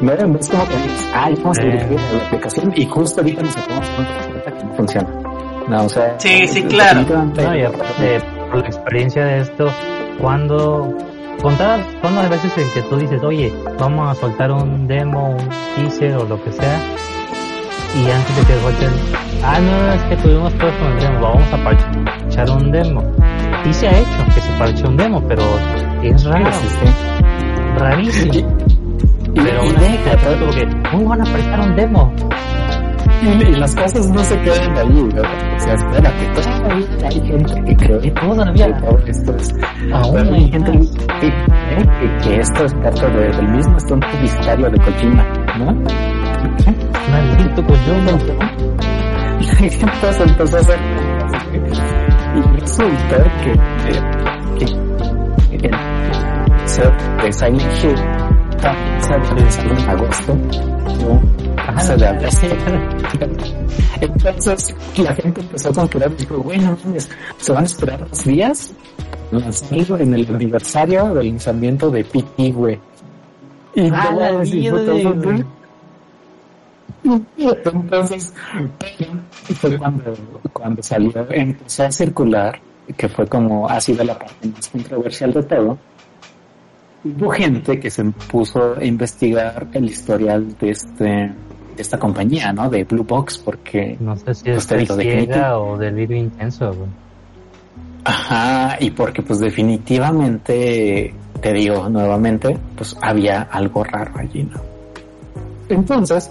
No, 0.01 0.13
no 0.27 0.39
es 0.39 0.49
como 0.49 0.65
que 0.69 0.77
dices, 0.77 1.11
ay, 1.15 1.35
vamos 1.43 1.59
a 1.59 1.63
Sí. 1.63 1.69
dirigir 1.69 1.91
la 2.19 2.27
aplicación 2.27 2.73
y 2.77 2.87
justo 2.87 3.21
ahorita 3.21 3.43
nos 3.43 3.57
acabamos 3.57 3.89
de 3.89 4.31
cuenta 4.33 4.53
que 4.59 4.65
no 4.65 4.75
funciona. 4.75 5.09
No, 5.69 5.85
o 5.85 5.89
sea. 5.89 6.15
Sí, 6.19 6.47
sí, 6.49 6.63
claro. 6.65 7.01
No, 7.35 7.57
y 7.57 7.63
aparte, 7.63 8.21
por 8.51 8.61
la 8.61 8.67
experiencia 8.67 9.25
de 9.25 9.41
esto, 9.41 9.67
cuando 10.21 10.95
contadas 11.43 11.81
son 12.03 12.15
las 12.15 12.29
veces 12.31 12.53
en 12.59 12.71
que 12.71 12.83
tú 12.89 12.97
dices, 12.97 13.23
oye, 13.25 13.53
vamos 13.79 14.11
a 14.17 14.21
soltar 14.21 14.53
un 14.53 14.87
demo, 14.87 15.31
un 15.31 15.49
teaser 15.77 16.17
o 16.17 16.25
lo 16.25 16.43
que 16.45 16.53
sea, 16.53 16.79
y 17.97 18.11
antes 18.11 18.37
de 18.37 18.43
que 18.55 18.61
suelten, 18.61 18.91
ah, 19.45 19.59
no, 19.61 19.93
es 19.93 20.03
que 20.05 20.17
tuvimos 20.23 20.53
todo 20.55 20.71
con 20.79 20.93
el 20.93 21.01
demo, 21.01 21.21
vamos 21.21 21.53
a 21.53 21.65
parchar 21.65 22.51
un 22.51 22.71
demo. 22.71 23.03
Y 23.69 23.73
se 23.75 23.89
ha 23.89 23.99
hecho 23.99 24.25
que 24.35 24.41
se 24.41 24.53
parche 24.59 24.87
un 24.87 24.97
demo, 24.97 25.21
pero 25.27 25.43
es 26.03 26.25
raro, 26.25 26.53
Sí, 26.53 26.67
sí, 26.69 26.77
sí. 26.87 27.79
rarísimo. 27.79 28.57
Y, 29.37 29.41
Pero 29.41 29.65
y 29.65 29.71
deja, 29.73 30.17
que 30.17 30.39
como 30.39 30.51
que, 30.51 30.91
¿cómo 30.91 31.09
van 31.11 31.21
a 31.21 31.25
parchar 31.25 31.61
un 31.61 31.77
demo? 31.77 32.13
y, 33.23 33.55
las 33.57 33.75
cosas 33.75 34.09
no 34.11 34.19
se 34.25 34.39
quedan 34.41 34.79
ahí, 34.79 35.09
¿no? 35.15 35.23
O 35.23 35.61
sea, 35.61 35.75
espérate, 35.75 36.27
todavía 36.35 37.09
hay 37.09 37.21
gente 37.21 37.55
que 37.67 37.77
cree 37.77 37.99
Y 38.03 38.11
todavía, 38.13 38.67
que 38.67 38.73
todo 38.81 38.99
esto 39.07 39.37
es 39.37 39.55
aún 39.93 40.35
hay 40.35 40.51
gente 40.51 40.73
que, 40.73 40.79
cree 41.21 41.87
que, 42.01 42.29
que 42.29 42.41
esto 42.41 42.65
es 42.65 42.75
parte 42.75 43.07
de- 43.11 43.31
del 43.37 43.49
mismo 43.49 43.79
stunt 43.81 44.05
publicitario 44.11 44.71
de 44.71 44.79
Kojima, 44.79 45.25
¿no? 45.59 45.67
Maldito 47.11 47.63
Kojima. 47.67 48.11
Entonces 49.61 50.21
empezó 50.31 50.57
a 50.57 50.61
hacer 50.61 50.79
y 52.37 52.41
resulta 52.61 53.17
que, 53.43 53.53
que, 54.59 55.57
que, 55.59 55.59
que 55.59 55.69
el 55.69 57.33
set 57.33 57.57
en 58.67 59.89
agosto, 59.89 60.35
¿no? 60.35 61.23
Ajá, 61.57 61.81
Se 61.81 61.97
le. 61.97 62.07
Entonces 64.01 64.75
la 64.99 65.15
gente 65.15 65.41
empezó 65.41 65.71
a 65.71 65.73
considerar 65.73 66.13
y 66.13 66.17
dijo, 66.17 66.39
bueno, 66.39 66.77
mames, 66.85 67.11
se 67.39 67.53
van 67.53 67.63
a 67.63 67.67
esperar 67.67 68.09
dos 68.09 68.25
días 68.25 68.73
lanzarlo 69.31 69.99
en 69.99 70.15
el 70.15 70.35
aniversario 70.35 71.15
del 71.15 71.29
lanzamiento 71.29 71.91
de 71.91 72.05
PT, 72.05 72.53
güey. 72.53 72.79
Y 73.75 73.91
Ah, 73.93 74.11
la 74.15 74.31
entonces, 77.65 78.35
fue 79.55 79.79
cuando, 79.79 80.15
cuando 80.53 80.83
salió, 80.83 81.27
empezó 81.31 81.85
a 81.85 81.93
circular, 81.93 82.61
que 82.97 83.09
fue 83.09 83.27
como 83.27 83.69
ha 83.69 83.81
sido 83.81 84.03
la 84.03 84.19
parte 84.19 84.49
más 84.49 84.69
controversial 84.69 85.33
de 85.33 85.43
todo. 85.43 85.79
Hubo 87.19 87.31
gente 87.31 87.79
que 87.79 87.91
se 87.91 88.05
puso 88.05 88.75
a 88.79 88.85
investigar 88.85 89.67
el 89.73 89.85
historial 89.87 90.57
de 90.59 90.71
este, 90.71 91.05
de 91.05 91.33
esta 91.77 91.99
compañía, 91.99 92.53
¿no? 92.53 92.69
De 92.71 92.85
Blue 92.85 93.05
Box, 93.05 93.39
porque, 93.39 93.97
No 94.01 94.17
sé 94.17 94.35
si 94.35 94.45
Pues 94.45 94.57
es 94.59 94.67
te 94.67 94.77
de 94.77 95.03
ciega 95.03 95.59
o 95.59 95.77
del 95.79 95.95
virus 95.95 96.17
intenso, 96.19 96.73
güey. 96.73 96.89
ajá, 98.05 98.77
y 98.81 98.91
porque 98.91 99.23
pues 99.23 99.39
definitivamente, 99.41 101.15
te 101.41 101.53
digo 101.53 101.89
nuevamente, 101.89 102.57
pues 102.77 102.97
había 103.03 103.43
algo 103.43 103.85
raro 103.85 104.13
allí, 104.19 104.43
¿no? 104.45 104.61
Entonces, 105.69 106.31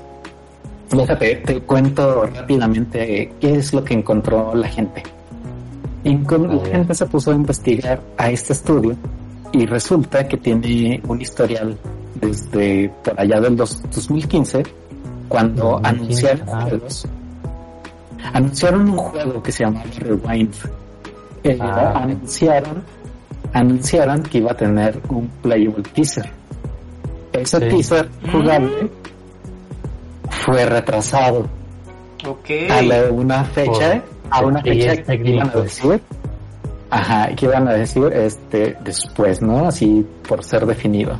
Déjate, 0.92 1.38
te 1.38 1.62
cuento 1.62 2.26
rápidamente 2.28 3.34
qué 3.42 3.56
es 3.56 3.74
lo 3.74 3.84
que 3.84 3.96
encontró 3.96 4.54
la 4.54 4.68
gente. 4.68 5.02
Encon- 6.04 6.62
la 6.62 6.70
gente 6.70 6.94
se 6.94 7.08
puso 7.08 7.32
a 7.32 7.34
investigar 7.36 8.00
a 8.18 8.30
este 8.30 8.54
estudio 8.54 8.96
y 9.52 9.66
resulta 9.66 10.28
que 10.28 10.38
tiene 10.38 11.02
un 11.08 11.22
historial 11.22 11.78
desde 12.16 12.90
por 13.04 13.20
allá 13.20 13.40
del 13.42 13.56
dos- 13.56 13.82
2015 13.94 14.64
cuando 15.28 15.80
2015, 15.82 15.90
anunciaron 16.30 16.50
ah. 16.54 16.62
juegos. 16.70 17.08
Anunciaron 18.34 18.90
un 18.90 18.98
juego 18.98 19.44
que 19.44 19.52
se 19.52 19.64
llamaba 19.64 19.86
Rewind. 20.00 20.54
Eh, 21.44 21.58
Ah. 21.62 21.94
anunciaron, 22.04 22.84
anunciaron 23.54 24.24
que 24.24 24.40
iba 24.40 24.52
a 24.52 24.58
tener 24.58 25.00
un 25.10 25.28
playable 25.42 25.84
teaser. 25.94 26.30
Ese 27.34 27.60
Sí. 27.60 27.68
teaser 27.70 28.10
jugable 28.32 28.90
fue 30.30 30.66
retrasado 30.66 31.48
Ok. 32.28 32.50
a 32.70 32.82
la- 32.82 33.12
una 33.12 33.44
fecha, 33.44 34.02
a 34.30 34.42
una 34.42 34.62
fecha 34.62 34.96
que 35.04 35.16
iban 35.30 35.50
a 35.50 35.62
decir, 35.62 36.02
ajá, 36.96 37.36
que 37.36 37.46
iban 37.46 37.68
a 37.68 37.74
decir 37.74 38.06
este 38.14 38.76
después, 38.84 39.42
¿no? 39.42 39.68
Así 39.68 40.06
por 40.28 40.44
ser 40.44 40.66
definido. 40.66 41.18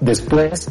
Después 0.00 0.70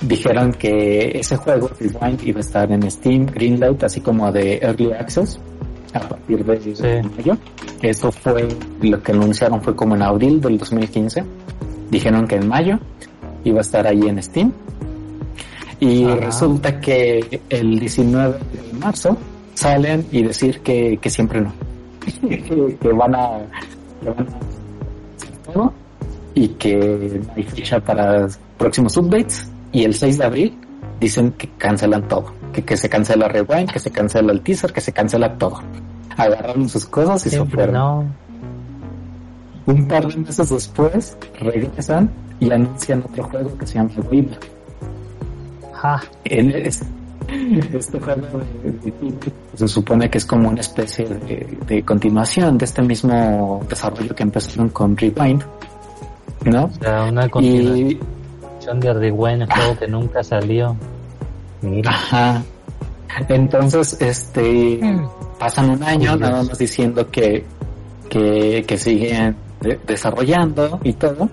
dijeron 0.00 0.52
que 0.52 1.18
ese 1.18 1.36
juego 1.36 1.70
Rewind 1.78 2.22
iba 2.24 2.38
a 2.38 2.40
estar 2.40 2.70
en 2.72 2.90
Steam, 2.90 3.26
Greenlight, 3.26 3.82
así 3.84 4.00
como 4.00 4.30
de 4.32 4.58
Early 4.58 4.92
Access 4.92 5.38
a 5.94 6.00
partir 6.00 6.44
de 6.44 6.74
Sí. 6.74 6.82
mayo. 7.16 7.36
Eso 7.82 8.10
fue 8.10 8.48
lo 8.80 9.02
que 9.02 9.12
anunciaron 9.12 9.60
fue 9.62 9.74
como 9.76 9.94
en 9.94 10.02
abril 10.02 10.40
del 10.40 10.58
2015. 10.58 11.24
Dijeron 11.90 12.26
que 12.26 12.36
en 12.36 12.48
mayo 12.48 12.78
iba 13.44 13.58
a 13.58 13.62
estar 13.62 13.86
ahí 13.86 14.00
en 14.08 14.22
Steam. 14.22 14.52
Y 15.80 16.04
Ajá. 16.04 16.16
resulta 16.16 16.80
que 16.80 17.40
el 17.50 17.78
19 17.78 18.38
de 18.52 18.78
marzo 18.78 19.16
salen 19.54 20.06
y 20.12 20.22
decir 20.22 20.60
que, 20.60 20.98
que 21.00 21.10
siempre 21.10 21.40
no. 21.40 21.52
que, 22.80 22.92
van 22.92 23.14
a, 23.14 23.38
que 24.02 24.08
van 24.10 24.26
a 25.66 25.70
y 26.34 26.48
que 26.48 27.20
hay 27.36 27.42
fecha 27.42 27.78
para 27.80 28.26
próximos 28.58 28.96
updates. 28.96 29.50
Y 29.72 29.84
el 29.84 29.94
6 29.94 30.18
de 30.18 30.24
abril 30.24 30.58
dicen 31.00 31.32
que 31.32 31.48
cancelan 31.58 32.06
todo. 32.08 32.32
Que, 32.52 32.62
que 32.62 32.76
se 32.76 32.88
cancela 32.88 33.28
Rewind, 33.28 33.70
que 33.70 33.78
se 33.78 33.90
cancela 33.90 34.32
el 34.32 34.40
teaser, 34.42 34.72
que 34.72 34.80
se 34.80 34.92
cancela 34.92 35.36
todo. 35.38 35.60
Agarraron 36.16 36.68
sus 36.68 36.84
cosas 36.86 37.24
y 37.26 37.30
se 37.30 37.44
fueron. 37.46 37.74
no. 37.74 38.04
Un 39.64 39.86
par 39.86 40.06
de 40.08 40.16
meses 40.16 40.48
después 40.50 41.16
regresan 41.38 42.10
y 42.40 42.50
anuncian 42.50 43.02
otro 43.08 43.22
juego 43.24 43.56
que 43.56 43.66
se 43.66 43.74
llama 43.74 43.90
Weaver. 44.10 44.38
Ja, 45.72 46.02
En 46.24 46.50
es- 46.50 46.82
este 47.72 47.98
juego 48.00 48.26
se 49.54 49.68
supone 49.68 50.10
que 50.10 50.18
es 50.18 50.24
como 50.26 50.48
una 50.48 50.60
especie 50.60 51.06
de, 51.06 51.58
de 51.66 51.82
continuación 51.82 52.58
de 52.58 52.64
este 52.64 52.82
mismo 52.82 53.64
desarrollo 53.68 54.14
que 54.14 54.22
empezaron 54.22 54.68
con 54.70 54.96
Rewind, 54.96 55.42
¿no? 56.44 56.64
o 56.64 56.70
sea, 56.80 57.04
una 57.04 57.28
continuación 57.28 58.78
Y 58.78 58.80
de 58.80 58.92
Rewind, 58.92 59.42
el 59.42 59.52
juego 59.52 59.78
que 59.78 59.88
nunca 59.88 60.22
salió. 60.22 60.76
Mira. 61.62 61.90
ajá. 61.90 62.42
Entonces, 63.28 63.96
este 64.00 64.80
pasan 65.38 65.70
un 65.70 65.82
año 65.82 66.16
nada 66.16 66.42
más 66.42 66.58
diciendo 66.58 67.10
que 67.10 67.44
que, 68.08 68.64
que 68.66 68.76
siguen 68.78 69.36
de- 69.60 69.78
desarrollando 69.86 70.80
y 70.82 70.92
todo. 70.94 71.28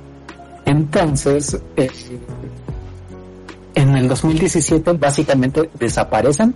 Entonces, 0.66 1.60
eh, 1.78 1.90
en 3.90 3.98
el 3.98 4.08
2017 4.08 4.94
básicamente 4.94 5.70
desaparecen 5.80 6.54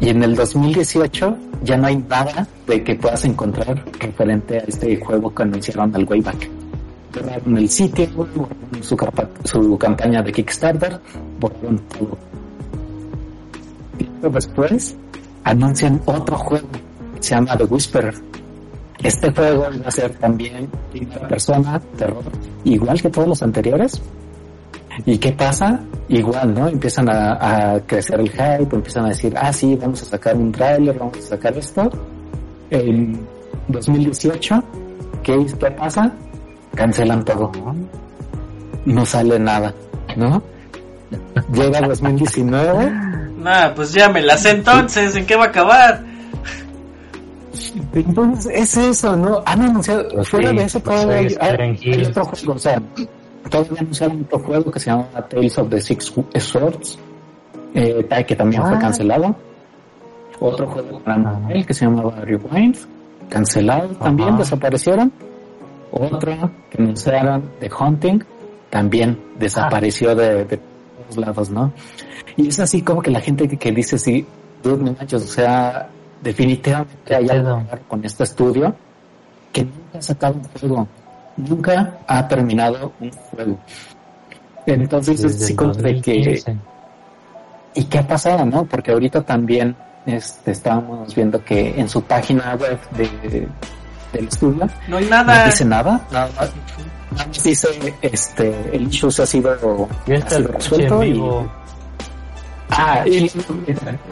y 0.00 0.08
en 0.08 0.22
el 0.22 0.34
2018 0.34 1.36
ya 1.62 1.76
no 1.76 1.86
hay 1.86 1.96
nada 1.96 2.46
de 2.66 2.82
que 2.82 2.96
puedas 2.96 3.24
encontrar 3.24 3.84
referente 4.00 4.58
a 4.58 4.64
este 4.66 4.96
juego 4.96 5.32
que 5.34 5.42
anunciaron 5.44 5.94
al 5.94 6.04
Wayback. 6.04 6.50
Borraron 7.14 7.58
el 7.58 7.68
sitio, 7.70 8.08
su, 8.82 9.78
campaña 9.78 10.22
de 10.22 10.32
Kickstarter, 10.32 11.00
borraron 11.38 11.78
todo. 11.88 12.18
Después 14.30 14.96
anuncian 15.44 16.00
otro 16.06 16.36
juego 16.36 16.68
que 17.14 17.22
se 17.22 17.34
llama 17.34 17.56
The 17.56 17.64
Whisperer. 17.64 18.14
Este 19.02 19.30
juego 19.30 19.62
va 19.62 19.88
a 19.88 19.90
ser 19.90 20.14
también 20.18 20.68
primera 20.90 21.28
persona, 21.28 21.80
terror, 21.96 22.24
igual 22.64 23.00
que 23.00 23.10
todos 23.10 23.28
los 23.28 23.42
anteriores. 23.42 24.02
¿Y 25.06 25.18
qué 25.18 25.32
pasa? 25.32 25.80
Igual, 26.08 26.54
¿no? 26.54 26.68
Empiezan 26.68 27.08
a, 27.08 27.74
a 27.74 27.80
crecer 27.80 28.20
el 28.20 28.30
hype, 28.30 28.76
empiezan 28.76 29.06
a 29.06 29.08
decir, 29.08 29.34
ah, 29.36 29.52
sí, 29.52 29.76
vamos 29.76 30.02
a 30.02 30.04
sacar 30.06 30.36
un 30.36 30.52
tráiler, 30.52 30.98
vamos 30.98 31.18
a 31.18 31.22
sacar 31.22 31.56
esto. 31.56 31.90
En 32.70 33.26
2018, 33.68 34.62
¿qué, 35.22 35.46
¿qué 35.58 35.70
pasa? 35.70 36.12
Cancelan 36.74 37.24
todo. 37.24 37.52
No 38.84 39.06
sale 39.06 39.38
nada, 39.38 39.74
¿no? 40.16 40.42
Llega 41.52 41.80
2019 41.80 42.92
Nada, 43.44 43.74
pues 43.74 43.92
ya 43.92 44.08
me 44.08 44.22
la 44.22 44.38
sé 44.38 44.50
entonces. 44.50 45.14
¿En 45.16 45.26
qué 45.26 45.36
va 45.36 45.44
a 45.44 45.48
acabar? 45.48 46.02
Entonces 47.92 48.50
es 48.54 48.76
eso, 48.76 49.14
¿no? 49.16 49.42
Han 49.44 49.62
anunciado, 49.62 50.08
Pues 50.08 50.28
fuera 50.28 50.50
sí, 50.50 50.56
de 50.56 50.64
eso 50.64 50.80
pues 50.80 51.02
todavía 51.02 51.38
hay, 51.40 52.04
otro 52.04 52.24
juego, 52.24 52.52
o 52.54 52.58
sea, 52.58 52.82
todavía 53.50 53.80
anunciaron 53.80 54.22
otro 54.26 54.38
juego 54.40 54.70
que 54.70 54.80
se 54.80 54.90
llama 54.90 55.06
Tales 55.28 55.58
of 55.58 55.68
the 55.70 55.80
Six 55.80 56.12
Swords, 56.38 56.98
eh, 57.74 58.06
que 58.26 58.36
también 58.36 58.62
fue 58.62 58.76
Ah. 58.76 58.78
cancelado. 58.78 59.34
Otro 60.40 60.66
juego 60.66 60.98
para 61.00 61.16
móvil 61.18 61.64
que 61.64 61.72
se 61.74 61.84
llamaba 61.84 62.16
Rewind, 62.22 62.76
cancelado 63.28 63.88
también, 63.96 64.36
desaparecieron. 64.36 65.12
Otro 65.92 66.50
que 66.70 66.82
anunciaron 66.82 67.50
The 67.60 67.70
Hunting, 67.78 68.18
también 68.68 69.18
desapareció 69.38 70.14
de, 70.16 70.44
de 70.44 70.56
todos 70.58 71.16
lados, 71.16 71.50
¿no? 71.50 71.72
Y 72.36 72.48
es 72.48 72.58
así 72.58 72.82
como 72.82 73.00
que 73.00 73.10
la 73.12 73.20
gente 73.20 73.46
que, 73.46 73.56
que 73.56 73.70
dice, 73.70 73.96
sí, 73.96 74.26
dude, 74.62 74.82
no 74.82 74.92
manches, 74.98 75.22
o 75.22 75.26
sea, 75.26 75.88
definitivamente 76.20 77.14
hay 77.14 77.28
algo 77.28 77.62
con 77.86 78.04
este 78.04 78.24
estudio 78.24 78.74
que 79.52 79.62
nunca 79.64 79.98
ha 79.98 80.02
sacado 80.02 80.34
un 80.34 80.42
juego, 80.58 80.88
nunca 81.36 81.98
ha 82.06 82.26
terminado 82.28 82.92
un 83.00 83.10
juego. 83.10 83.58
Entonces 84.66 85.22
es 85.24 85.38
Desde 85.40 85.56
como 85.56 85.72
de 85.74 86.00
que, 86.00 86.12
2015. 86.14 86.56
¿y 87.74 87.84
qué 87.84 87.98
ha 87.98 88.06
pasado, 88.06 88.44
no? 88.44 88.64
Porque 88.64 88.92
ahorita 88.92 89.22
también 89.22 89.76
este, 90.06 90.52
estábamos 90.52 91.14
viendo 91.14 91.44
que 91.44 91.78
en 91.78 91.88
su 91.88 92.02
página 92.02 92.54
web 92.56 92.78
de, 92.92 93.48
del 94.12 94.28
estudio 94.28 94.68
No 94.88 94.96
hay 94.96 95.04
no 95.04 95.10
nada. 95.10 95.46
dice 95.46 95.64
nada, 95.64 96.00
nada 96.10 96.26
más, 96.38 96.50
nada 97.12 97.26
más 97.26 97.42
dice, 97.42 97.68
este, 98.00 98.54
el 98.76 98.88
issue 98.88 99.10
se 99.10 99.22
ha 99.22 99.26
sido, 99.26 99.50
ha 99.52 100.30
sido 100.30 100.48
resuelto 100.48 101.04
y, 101.04 101.22
ah, 102.70 103.02
y 103.06 103.20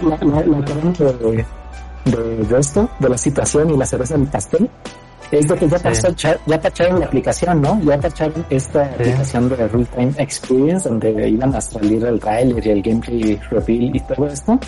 la, 0.02 0.16
la, 0.20 0.42
la 0.42 0.42
de, 0.42 1.46
de, 2.04 2.44
de 2.44 2.58
esto, 2.58 2.90
de 2.98 3.08
la 3.08 3.18
situación 3.18 3.70
y 3.70 3.76
la 3.76 3.86
cerveza 3.86 4.14
en 4.16 4.22
el 4.22 4.28
pastel, 4.28 4.70
es 5.32 5.48
de 5.48 5.54
que 5.56 5.68
ya, 5.68 5.78
Sí. 5.78 5.84
pasó- 5.84 6.38
ya 6.46 6.60
tacharon 6.60 7.00
la 7.00 7.06
aplicación, 7.06 7.60
¿no? 7.62 7.80
Ya 7.82 7.98
tacharon 7.98 8.44
esta 8.50 8.84
aplicación 8.84 9.48
de 9.48 9.56
Real 9.56 9.86
Time 9.88 10.12
Experience 10.18 10.88
donde 10.88 11.28
iban 11.28 11.54
a 11.54 11.60
salir 11.60 12.04
el 12.04 12.20
trailer 12.20 12.66
y 12.66 12.70
el 12.70 12.82
gameplay 12.82 13.40
reveal 13.50 13.96
y 13.96 14.00
todo 14.00 14.26
esto. 14.26 14.58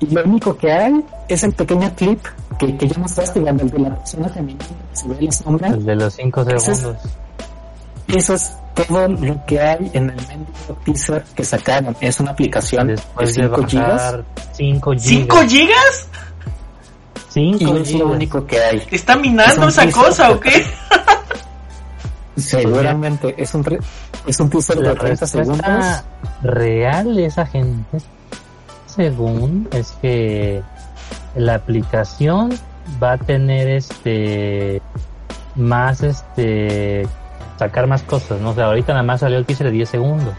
Y 0.00 0.06
lo 0.06 0.24
único 0.24 0.56
que 0.56 0.72
hay 0.72 1.04
es 1.28 1.44
el 1.44 1.52
pequeño 1.52 1.94
clip 1.94 2.20
que, 2.58 2.76
que 2.76 2.88
ya 2.88 2.98
mostraste, 2.98 3.38
el 3.38 3.44
de 3.56 3.78
la 3.78 3.94
persona 3.96 4.28
caminando, 4.28 4.64
que 4.90 4.96
se 4.96 5.08
ve 5.08 5.16
la 5.20 5.32
sombra. 5.32 5.68
El 5.68 5.84
de 5.84 5.96
los 5.96 6.14
5 6.14 6.40
Ese 6.42 6.72
es- 6.72 6.78
segundos. 6.78 7.02
Eso 8.08 8.34
es 8.34 8.52
todo 8.74 9.08
lo 9.08 9.46
que 9.46 9.60
hay 9.60 9.90
en 9.94 10.10
el 10.10 10.16
mendigo 10.26 10.76
teaser 10.84 11.22
que 11.36 11.44
sacaron. 11.44 11.96
Es 12.00 12.18
una 12.20 12.32
aplicación 12.32 12.88
Después 12.88 13.34
de 13.34 13.42
de 13.42 13.48
5 13.48 13.66
gigas 13.66 13.88
bajar 13.92 14.24
5 14.52 14.92
¿Cinco 14.98 15.36
gigas. 15.36 15.52
gigas? 15.52 16.08
5 17.32 17.58
y 17.60 17.80
es 17.80 17.92
lo 17.94 18.08
único 18.08 18.46
que 18.46 18.58
hay. 18.58 18.82
¿Está 18.90 19.16
minando 19.16 19.52
Es 19.52 19.58
un 19.58 19.68
esa 19.68 19.82
teaser. 19.82 20.02
cosa 20.04 20.30
o 20.32 20.40
qué? 20.40 20.66
Seguramente 22.36 23.34
es 23.36 23.54
un, 23.54 23.78
es 24.26 24.40
un 24.40 24.50
teaser 24.50 24.78
La 24.78 24.90
de 24.90 24.96
30 24.96 25.26
segundos. 25.26 26.04
real 26.42 27.18
esa 27.18 27.46
gente, 27.46 27.98
según, 28.86 29.68
es 29.72 29.92
que 30.00 30.62
la 31.36 31.54
aplicación 31.54 32.50
va 33.02 33.12
a 33.12 33.18
tener 33.18 33.68
este 33.68 34.82
más 35.54 36.02
este 36.02 37.06
sacar 37.58 37.86
más 37.86 38.02
cosas, 38.02 38.40
no 38.40 38.50
o 38.50 38.54
sea, 38.54 38.66
ahorita 38.66 38.92
nada 38.92 39.04
más 39.04 39.20
salió 39.20 39.38
el 39.38 39.44
teaser 39.44 39.66
de 39.68 39.72
10 39.74 39.88
segundos, 39.88 40.34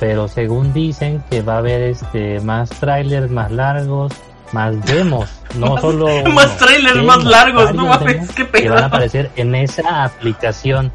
pero 0.00 0.28
según 0.28 0.72
dicen 0.72 1.22
que 1.30 1.42
va 1.42 1.54
a 1.54 1.58
haber 1.58 1.82
este 1.82 2.40
más 2.40 2.70
trailers 2.70 3.30
más 3.30 3.52
largos, 3.52 4.12
más 4.52 4.84
demos, 4.86 5.30
no 5.56 5.76
solo 5.78 6.06
más 6.34 6.56
trailers 6.56 7.02
más 7.04 7.24
largos, 7.24 7.74
no 7.74 7.86
mames, 7.86 8.30
qué 8.32 8.46
que 8.48 8.68
van 8.68 8.78
a 8.78 8.80
pedo. 8.80 8.86
aparecer 8.86 9.30
en 9.36 9.54
esa 9.54 10.04
aplicación 10.04 10.92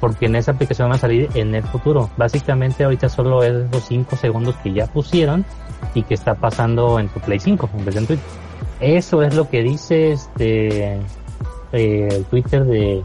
porque 0.00 0.26
en 0.26 0.34
esa 0.34 0.50
aplicación 0.50 0.88
van 0.88 0.96
a 0.96 1.00
salir 1.00 1.28
en 1.34 1.54
el 1.54 1.62
futuro. 1.62 2.10
Básicamente 2.16 2.82
ahorita 2.82 3.08
solo 3.08 3.44
es 3.44 3.70
los 3.70 3.84
5 3.86 4.16
segundos 4.16 4.56
que 4.56 4.72
ya 4.72 4.88
pusieron 4.88 5.44
y 5.94 6.02
que 6.02 6.14
está 6.14 6.34
pasando 6.34 6.98
en 6.98 7.08
tu 7.08 7.20
Play 7.20 7.38
5 7.38 7.70
en 7.72 7.84
vez 7.84 7.94
de 7.94 8.00
en 8.00 8.06
Twitter. 8.08 8.24
Eso 8.80 9.22
es 9.22 9.34
lo 9.36 9.48
que 9.48 9.62
dice 9.62 10.10
este 10.10 10.98
eh, 11.72 12.08
el 12.10 12.24
Twitter 12.24 12.64
de 12.64 13.04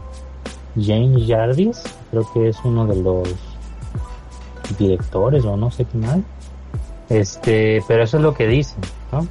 James 0.74 1.24
Jarvis, 1.26 1.82
creo 2.10 2.30
que 2.32 2.48
es 2.48 2.58
uno 2.64 2.84
de 2.86 2.96
los 2.96 3.28
directores 4.76 5.44
o 5.44 5.56
no 5.56 5.70
sé 5.70 5.84
qué 5.84 5.98
más. 5.98 6.18
Este, 7.08 7.82
pero 7.88 8.02
eso 8.02 8.18
es 8.18 8.22
lo 8.22 8.34
que 8.34 8.46
dicen, 8.46 8.80
¿no? 9.12 9.26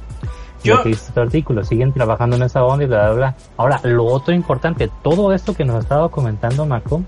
Yo- 0.64 0.76
Lo 0.76 0.82
que 0.82 0.88
dice 0.90 1.04
este 1.08 1.20
artículo, 1.20 1.64
siguen 1.64 1.92
trabajando 1.92 2.36
en 2.36 2.42
esa 2.42 2.64
onda 2.64 2.84
y 2.84 2.86
bla, 2.88 3.06
bla, 3.10 3.14
bla. 3.14 3.34
Ahora, 3.56 3.80
lo 3.84 4.04
otro 4.06 4.34
importante, 4.34 4.90
todo 5.02 5.32
esto 5.32 5.54
que 5.54 5.64
nos 5.64 5.82
estaba 5.84 6.08
comentando 6.10 6.66
Marco, 6.66 7.02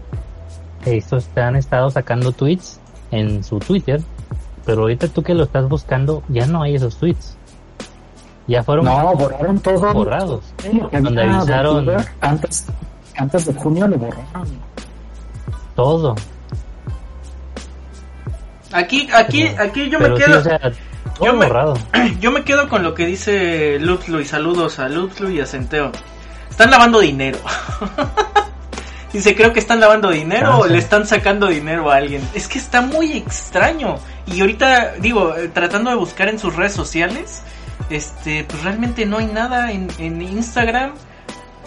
estos 0.85 1.25
te 1.27 1.41
han 1.41 1.57
estado 1.57 1.91
sacando 1.91 2.31
tweets 2.33 2.79
en 3.11 3.43
su 3.43 3.59
Twitter, 3.59 4.01
pero 4.65 4.83
ahorita 4.83 5.09
tú 5.09 5.23
que 5.23 5.35
lo 5.35 5.45
estás 5.45 5.69
buscando, 5.69 6.23
ya 6.29 6.47
no 6.47 6.63
hay 6.63 6.77
esos 6.77 6.97
tweets. 6.97 7.37
Ya 8.47 8.63
fueron 8.63 8.85
No, 8.87 9.15
borraron 9.15 9.59
todo. 9.61 9.93
borrados. 9.93 10.41
Que 10.91 11.01
Donde 11.01 11.23
avisaron- 11.23 11.85
Twitter 11.85 12.07
Antes, 12.21 12.67
antes 13.17 13.47
de 13.47 13.55
junio 13.55 13.87
lo 13.89 13.97
borraron. 13.99 14.71
Todo. 15.77 16.15
Aquí, 18.73 19.09
aquí, 19.13 19.47
aquí 19.59 19.91
yo 19.91 19.99
pero 19.99 20.15
me 20.15 20.21
sí, 20.21 20.27
quedo. 20.27 20.39
o 20.39 20.43
sea, 20.43 20.59
todo 20.61 20.73
yo 21.27 21.35
me- 21.35 21.47
borrado. 21.47 21.79
Yo 22.21 22.31
me 22.33 22.45
quedo 22.45 22.69
con 22.69 22.83
lo 22.83 22.95
que 22.95 23.07
dice 23.07 23.79
Luxlu 23.81 24.21
y 24.21 24.25
saludos 24.25 24.79
a 24.79 24.89
Luxlu 24.89 25.31
y 25.31 25.41
a 25.41 25.47
Centeo. 25.47 25.93
Están 26.51 26.71
lavando 26.71 27.01
dinero. 27.01 27.39
Dice, 29.13 29.35
creo 29.35 29.53
que 29.53 29.59
están 29.59 29.81
lavando 29.81 30.09
dinero 30.11 30.59
o 30.61 30.67
le 30.67 30.79
están 30.79 31.05
sacando 31.05 31.49
dinero 31.49 31.91
a 31.91 31.97
alguien. 31.97 32.23
Es 32.33 32.47
que 32.47 32.59
está 32.59 32.81
muy 32.81 33.13
extraño. 33.17 33.97
Y 34.27 34.41
ahorita, 34.41 34.93
digo, 35.01 35.35
eh, 35.37 35.49
tratando 35.49 35.91
de 35.91 35.97
buscar 35.97 36.29
en 36.29 36.39
sus 36.39 36.55
redes 36.55 36.75
sociales, 36.75 37.43
este, 37.91 38.45
pues 38.45 38.63
realmente 38.63 39.07
no 39.07 39.19
hay 39.19 39.27
nada 39.27 39.73
en, 39.73 39.89
en 39.99 40.23
Instagram. 40.23 40.93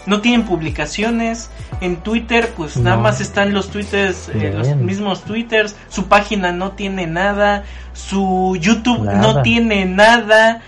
No 0.06 0.20
tienen 0.20 0.44
publicaciones. 0.46 1.50
En 1.80 1.96
Twitter, 1.96 2.50
pues 2.56 2.76
nada 2.76 2.96
más 2.96 3.20
están 3.20 3.52
los 3.54 3.70
twitters, 3.70 4.28
eh, 4.28 4.52
los 4.56 4.68
mismos 4.76 5.22
twitters. 5.24 5.76
Su 5.88 6.06
página 6.08 6.52
no 6.52 6.72
tiene 6.72 7.06
nada. 7.06 7.64
Su 7.92 8.56
YouTube 8.60 9.04
no 9.04 9.42
tiene 9.42 9.84
nada. 9.86 10.60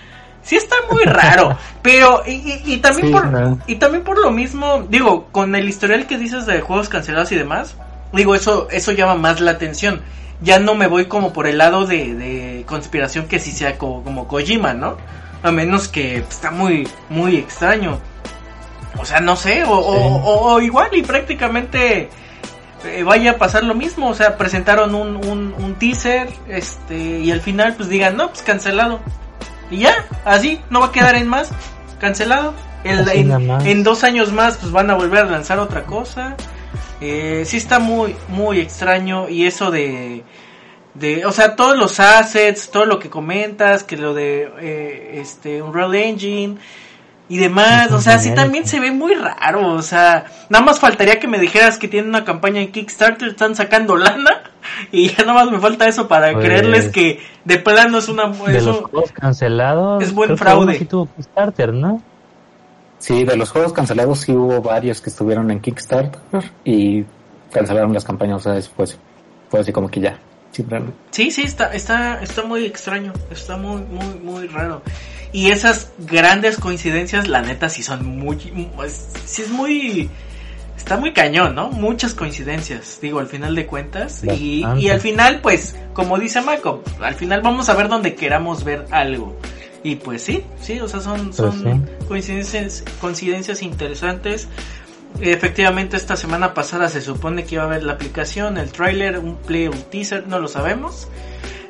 Sí 0.42 0.56
está 0.56 0.76
muy 0.90 1.04
raro. 1.06 1.56
pero, 1.82 2.22
y, 2.26 2.30
y- 2.32 2.62
y 2.74 2.76
también 2.78 3.08
Sí, 3.08 3.12
por, 3.12 3.26
no. 3.26 3.58
y 3.66 3.74
también 3.76 4.04
por 4.04 4.18
lo 4.18 4.30
mismo, 4.30 4.86
digo, 4.88 5.26
con 5.32 5.54
el 5.54 5.68
historial 5.68 6.06
que 6.06 6.18
dices 6.18 6.46
de 6.46 6.60
juegos 6.60 6.88
cancelados 6.88 7.30
y 7.32 7.36
demás, 7.36 7.74
digo, 8.12 8.34
eso, 8.34 8.68
eso 8.70 8.92
llama 8.92 9.16
más 9.16 9.40
la 9.40 9.50
atención. 9.52 10.00
Ya 10.42 10.58
no 10.60 10.74
me 10.74 10.86
voy 10.86 11.06
como 11.06 11.32
por 11.32 11.46
el 11.46 11.58
lado 11.58 11.86
de, 11.86 12.14
de 12.14 12.64
conspiración 12.66 13.26
que 13.26 13.38
sí 13.40 13.50
sea 13.52 13.76
como, 13.78 14.02
como 14.04 14.28
Kojima, 14.28 14.72
¿no? 14.74 14.96
A 15.42 15.50
menos 15.50 15.88
que 15.88 16.22
pues, 16.24 16.34
está 16.36 16.50
muy, 16.50 16.86
muy 17.08 17.36
extraño. 17.36 17.98
O 18.98 19.04
sea, 19.04 19.20
no 19.20 19.36
sé, 19.36 19.62
o, 19.64 19.66
Sí. 19.66 19.98
o- 20.00 20.54
o 20.54 20.60
igual 20.60 20.88
y 20.92 21.02
prácticamente 21.02 22.08
eh, 22.84 23.02
vaya 23.02 23.32
a 23.32 23.36
pasar 23.38 23.64
lo 23.64 23.74
mismo. 23.74 24.08
O 24.08 24.14
sea, 24.14 24.36
presentaron 24.36 24.94
un, 24.94 25.16
un, 25.26 25.54
un 25.58 25.74
teaser, 25.74 26.28
este, 26.48 26.96
y 27.20 27.30
al 27.32 27.40
final 27.40 27.74
pues 27.76 27.88
digan, 27.88 28.16
no, 28.16 28.28
pues 28.28 28.42
cancelado. 28.42 29.00
Y 29.70 29.78
ya, 29.78 30.06
así, 30.24 30.60
no 30.70 30.80
va 30.80 30.86
a 30.86 30.92
quedar 30.92 31.14
en 31.16 31.26
más, 31.28 31.50
cancelado. 31.98 32.54
El- 32.84 33.08
en 33.08 33.82
dos 33.82 34.04
años 34.04 34.30
más 34.32 34.58
pues 34.58 34.70
van 34.70 34.90
a 34.90 34.94
volver 34.94 35.24
a 35.24 35.26
lanzar 35.26 35.58
otra 35.58 35.82
cosa. 35.84 36.36
Eh, 37.00 37.42
sí 37.44 37.56
está 37.56 37.78
muy, 37.80 38.14
muy 38.28 38.60
extraño 38.60 39.28
y 39.28 39.46
eso 39.46 39.70
de, 39.72 40.22
de, 40.94 41.26
o 41.26 41.32
sea, 41.32 41.56
todos 41.56 41.76
los 41.76 41.98
assets, 42.00 42.70
todo 42.70 42.86
lo 42.86 42.98
que 43.00 43.10
comentas, 43.10 43.82
que 43.82 43.96
lo 43.96 44.14
de, 44.14 44.50
eh, 44.60 45.18
este, 45.20 45.60
Unreal 45.60 45.94
Engine 45.94 46.56
y 47.28 47.38
demás, 47.38 47.90
o 47.92 48.00
sea, 48.00 48.18
sí 48.18 48.32
también 48.34 48.66
se 48.66 48.78
ve 48.78 48.92
muy 48.92 49.14
raro, 49.14 49.72
o 49.74 49.82
sea, 49.82 50.26
nada 50.48 50.64
más 50.64 50.78
faltaría 50.78 51.18
que 51.18 51.26
me 51.26 51.38
dijeras 51.38 51.76
que 51.78 51.88
tienen 51.88 52.10
una 52.10 52.24
campaña 52.24 52.60
en 52.60 52.70
Kickstarter, 52.70 53.28
están 53.30 53.56
sacando 53.56 53.96
lana 53.96 54.42
y 54.92 55.08
ya 55.08 55.24
nada 55.24 55.34
más 55.44 55.50
me 55.50 55.58
falta 55.58 55.86
eso 55.88 56.06
para 56.06 56.32
Pues, 56.32 56.44
creerles 56.44 56.88
que 56.88 57.20
de 57.44 57.58
plano 57.58 57.98
es 57.98 58.08
una, 58.08 58.28
de 58.28 58.58
es 58.58 58.64
los 58.64 58.76
un- 58.78 58.82
juegos 58.84 59.10
cancelados. 59.12 60.02
es 60.04 60.12
buen 60.14 60.36
fraude. 60.38 60.78
sí 60.78 60.84
tuvo 60.84 61.06
Kickstarter, 61.16 61.72
¿no? 61.74 62.00
Sí, 62.98 63.24
de 63.24 63.36
los 63.36 63.50
juegos 63.50 63.72
cancelados 63.72 64.20
sí 64.20 64.32
hubo 64.32 64.62
varios 64.62 65.00
que 65.00 65.10
estuvieron 65.10 65.50
en 65.50 65.60
Kickstarter 65.60 66.20
y 66.64 67.04
cancelaron 67.52 67.92
las 67.92 68.04
campañas 68.04 68.36
o 68.38 68.40
sea, 68.40 68.52
después. 68.52 68.98
Fue 69.50 69.60
así 69.60 69.72
como 69.72 69.88
que 69.88 70.00
ya. 70.00 70.18
Simplemente. 70.50 70.96
Sí, 71.10 71.30
sí, 71.30 71.42
está, 71.42 71.72
está, 71.74 72.22
está 72.22 72.42
muy 72.42 72.64
extraño, 72.64 73.12
está 73.30 73.56
muy, 73.58 73.82
muy, 73.82 74.14
muy 74.22 74.46
raro. 74.48 74.80
Y 75.32 75.50
esas 75.50 75.90
grandes 75.98 76.56
coincidencias, 76.56 77.28
la 77.28 77.42
neta, 77.42 77.68
sí 77.68 77.82
son 77.82 78.06
muy, 78.06 78.38
sí 79.26 79.42
es 79.42 79.50
muy, 79.50 80.08
está 80.76 80.96
muy 80.96 81.12
cañón, 81.12 81.54
¿no? 81.54 81.70
Muchas 81.70 82.14
coincidencias, 82.14 82.98
digo, 83.02 83.18
al 83.18 83.26
final 83.26 83.54
de 83.54 83.66
cuentas. 83.66 84.22
Y, 84.24 84.64
y 84.78 84.88
al 84.88 85.00
final, 85.00 85.40
pues, 85.40 85.76
como 85.92 86.18
dice 86.18 86.40
Marco, 86.40 86.82
al 87.00 87.14
final 87.14 87.42
vamos 87.42 87.68
a 87.68 87.74
ver 87.74 87.88
donde 87.88 88.14
queramos 88.14 88.64
ver 88.64 88.86
algo. 88.90 89.36
Y 89.86 89.94
pues 89.96 90.22
sí, 90.22 90.42
sí, 90.60 90.80
o 90.80 90.88
sea, 90.88 91.00
son, 91.00 91.26
Pues 91.26 91.36
son 91.36 91.88
coincidencias, 92.08 92.82
coincidencias 93.00 93.62
interesantes. 93.62 94.48
Efectivamente, 95.20 95.96
esta 95.96 96.16
semana 96.16 96.54
pasada 96.54 96.88
se 96.88 97.00
supone 97.00 97.44
que 97.44 97.54
iba 97.54 97.64
a 97.64 97.66
haber 97.66 97.84
la 97.84 97.92
aplicación, 97.92 98.58
el 98.58 98.72
trailer, 98.72 99.18
un 99.18 99.36
play, 99.36 99.68
un 99.68 99.80
teaser, 99.82 100.26
no 100.26 100.40
lo 100.40 100.48
sabemos. 100.48 101.06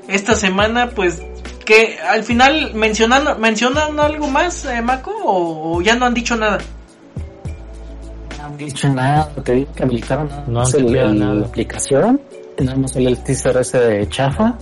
Esta 0.08 0.34
semana, 0.34 0.90
pues, 0.90 1.20
que 1.66 1.98
al 1.98 2.22
final 2.24 2.72
mencionan, 2.74 3.38
mencionan 3.38 4.00
algo 4.00 4.26
más, 4.28 4.64
eh, 4.64 4.80
Mako, 4.80 5.10
o, 5.24 5.76
o 5.76 5.82
ya 5.82 5.94
no 5.96 6.06
han 6.06 6.14
dicho 6.14 6.34
nada. 6.36 6.58
No 8.38 8.44
han 8.46 8.56
dicho 8.56 8.88
nada, 8.88 9.28
te 9.44 9.52
digo 9.52 9.72
que 9.74 9.82
habilitaron 9.82 10.28
nada 10.28 10.44
No 10.46 10.60
han 10.62 10.74
el- 10.76 10.96
el- 10.96 11.18
nada. 11.18 11.34
la 11.34 11.46
aplicación, 11.46 12.20
tenemos 12.56 12.96
el, 12.96 13.06
el 13.08 13.18
teaser 13.22 13.56
ese 13.58 13.78
de 13.78 14.08
chafa 14.08 14.56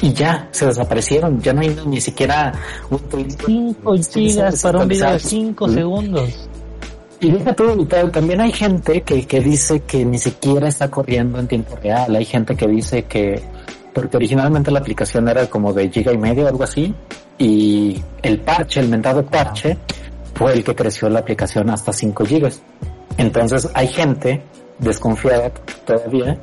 y 0.00 0.12
ya, 0.12 0.48
se 0.50 0.66
desaparecieron, 0.66 1.40
ya 1.40 1.52
no 1.52 1.60
hay 1.62 1.76
ni 1.86 2.00
siquiera 2.00 2.52
un 2.90 2.98
tweet. 3.00 3.28
5 3.46 3.96
Sí, 3.98 4.28
gigas 4.30 4.62
para 4.62 4.78
un 4.80 4.88
video 4.88 5.06
de 5.08 5.12
desactualizados. 5.14 5.22
5 5.22 5.66
Mm. 5.68 5.74
segundos. 5.74 6.48
Y 7.18 7.30
deja 7.30 7.54
todo 7.54 7.86
también 8.10 8.42
hay 8.42 8.52
gente 8.52 9.00
que, 9.02 9.26
que 9.26 9.40
dice 9.40 9.80
que 9.80 10.04
ni 10.04 10.18
siquiera 10.18 10.68
está 10.68 10.90
corriendo 10.90 11.38
en 11.40 11.48
tiempo 11.48 11.74
real, 11.82 12.14
hay 12.14 12.26
gente 12.26 12.54
que 12.54 12.66
dice 12.66 13.04
que, 13.04 13.42
porque 13.96 14.18
originalmente 14.18 14.70
la 14.70 14.80
aplicación 14.80 15.26
era 15.26 15.46
como 15.46 15.72
de 15.72 15.88
giga 15.88 16.12
y 16.12 16.18
medio 16.18 16.46
algo 16.46 16.64
así, 16.64 16.94
y 17.38 17.98
el 18.20 18.40
parche, 18.40 18.80
el 18.80 18.90
mentado 18.90 19.24
parche, 19.24 19.78
fue 20.34 20.52
el 20.52 20.62
que 20.62 20.74
creció 20.74 21.08
la 21.08 21.20
aplicación 21.20 21.70
hasta 21.70 21.94
5 21.94 22.26
gigas. 22.26 22.60
Entonces 23.16 23.70
hay 23.72 23.88
gente 23.88 24.42
desconfiada 24.78 25.50
todavía 25.86 26.38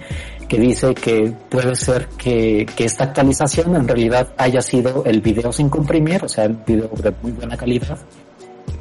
que 0.49 0.57
dice 0.57 0.95
que 0.95 1.31
puede 1.47 1.75
ser 1.75 2.07
que, 2.17 2.65
que 2.75 2.85
esta 2.85 3.03
actualización 3.03 3.75
en 3.75 3.87
realidad 3.87 4.29
haya 4.35 4.63
sido 4.63 5.03
el 5.05 5.21
video 5.21 5.53
sin 5.53 5.69
comprimir, 5.69 6.23
o 6.23 6.27
sea, 6.27 6.45
el 6.45 6.55
video 6.55 6.89
de 7.03 7.13
muy 7.21 7.33
buena 7.33 7.55
calidad, 7.55 7.99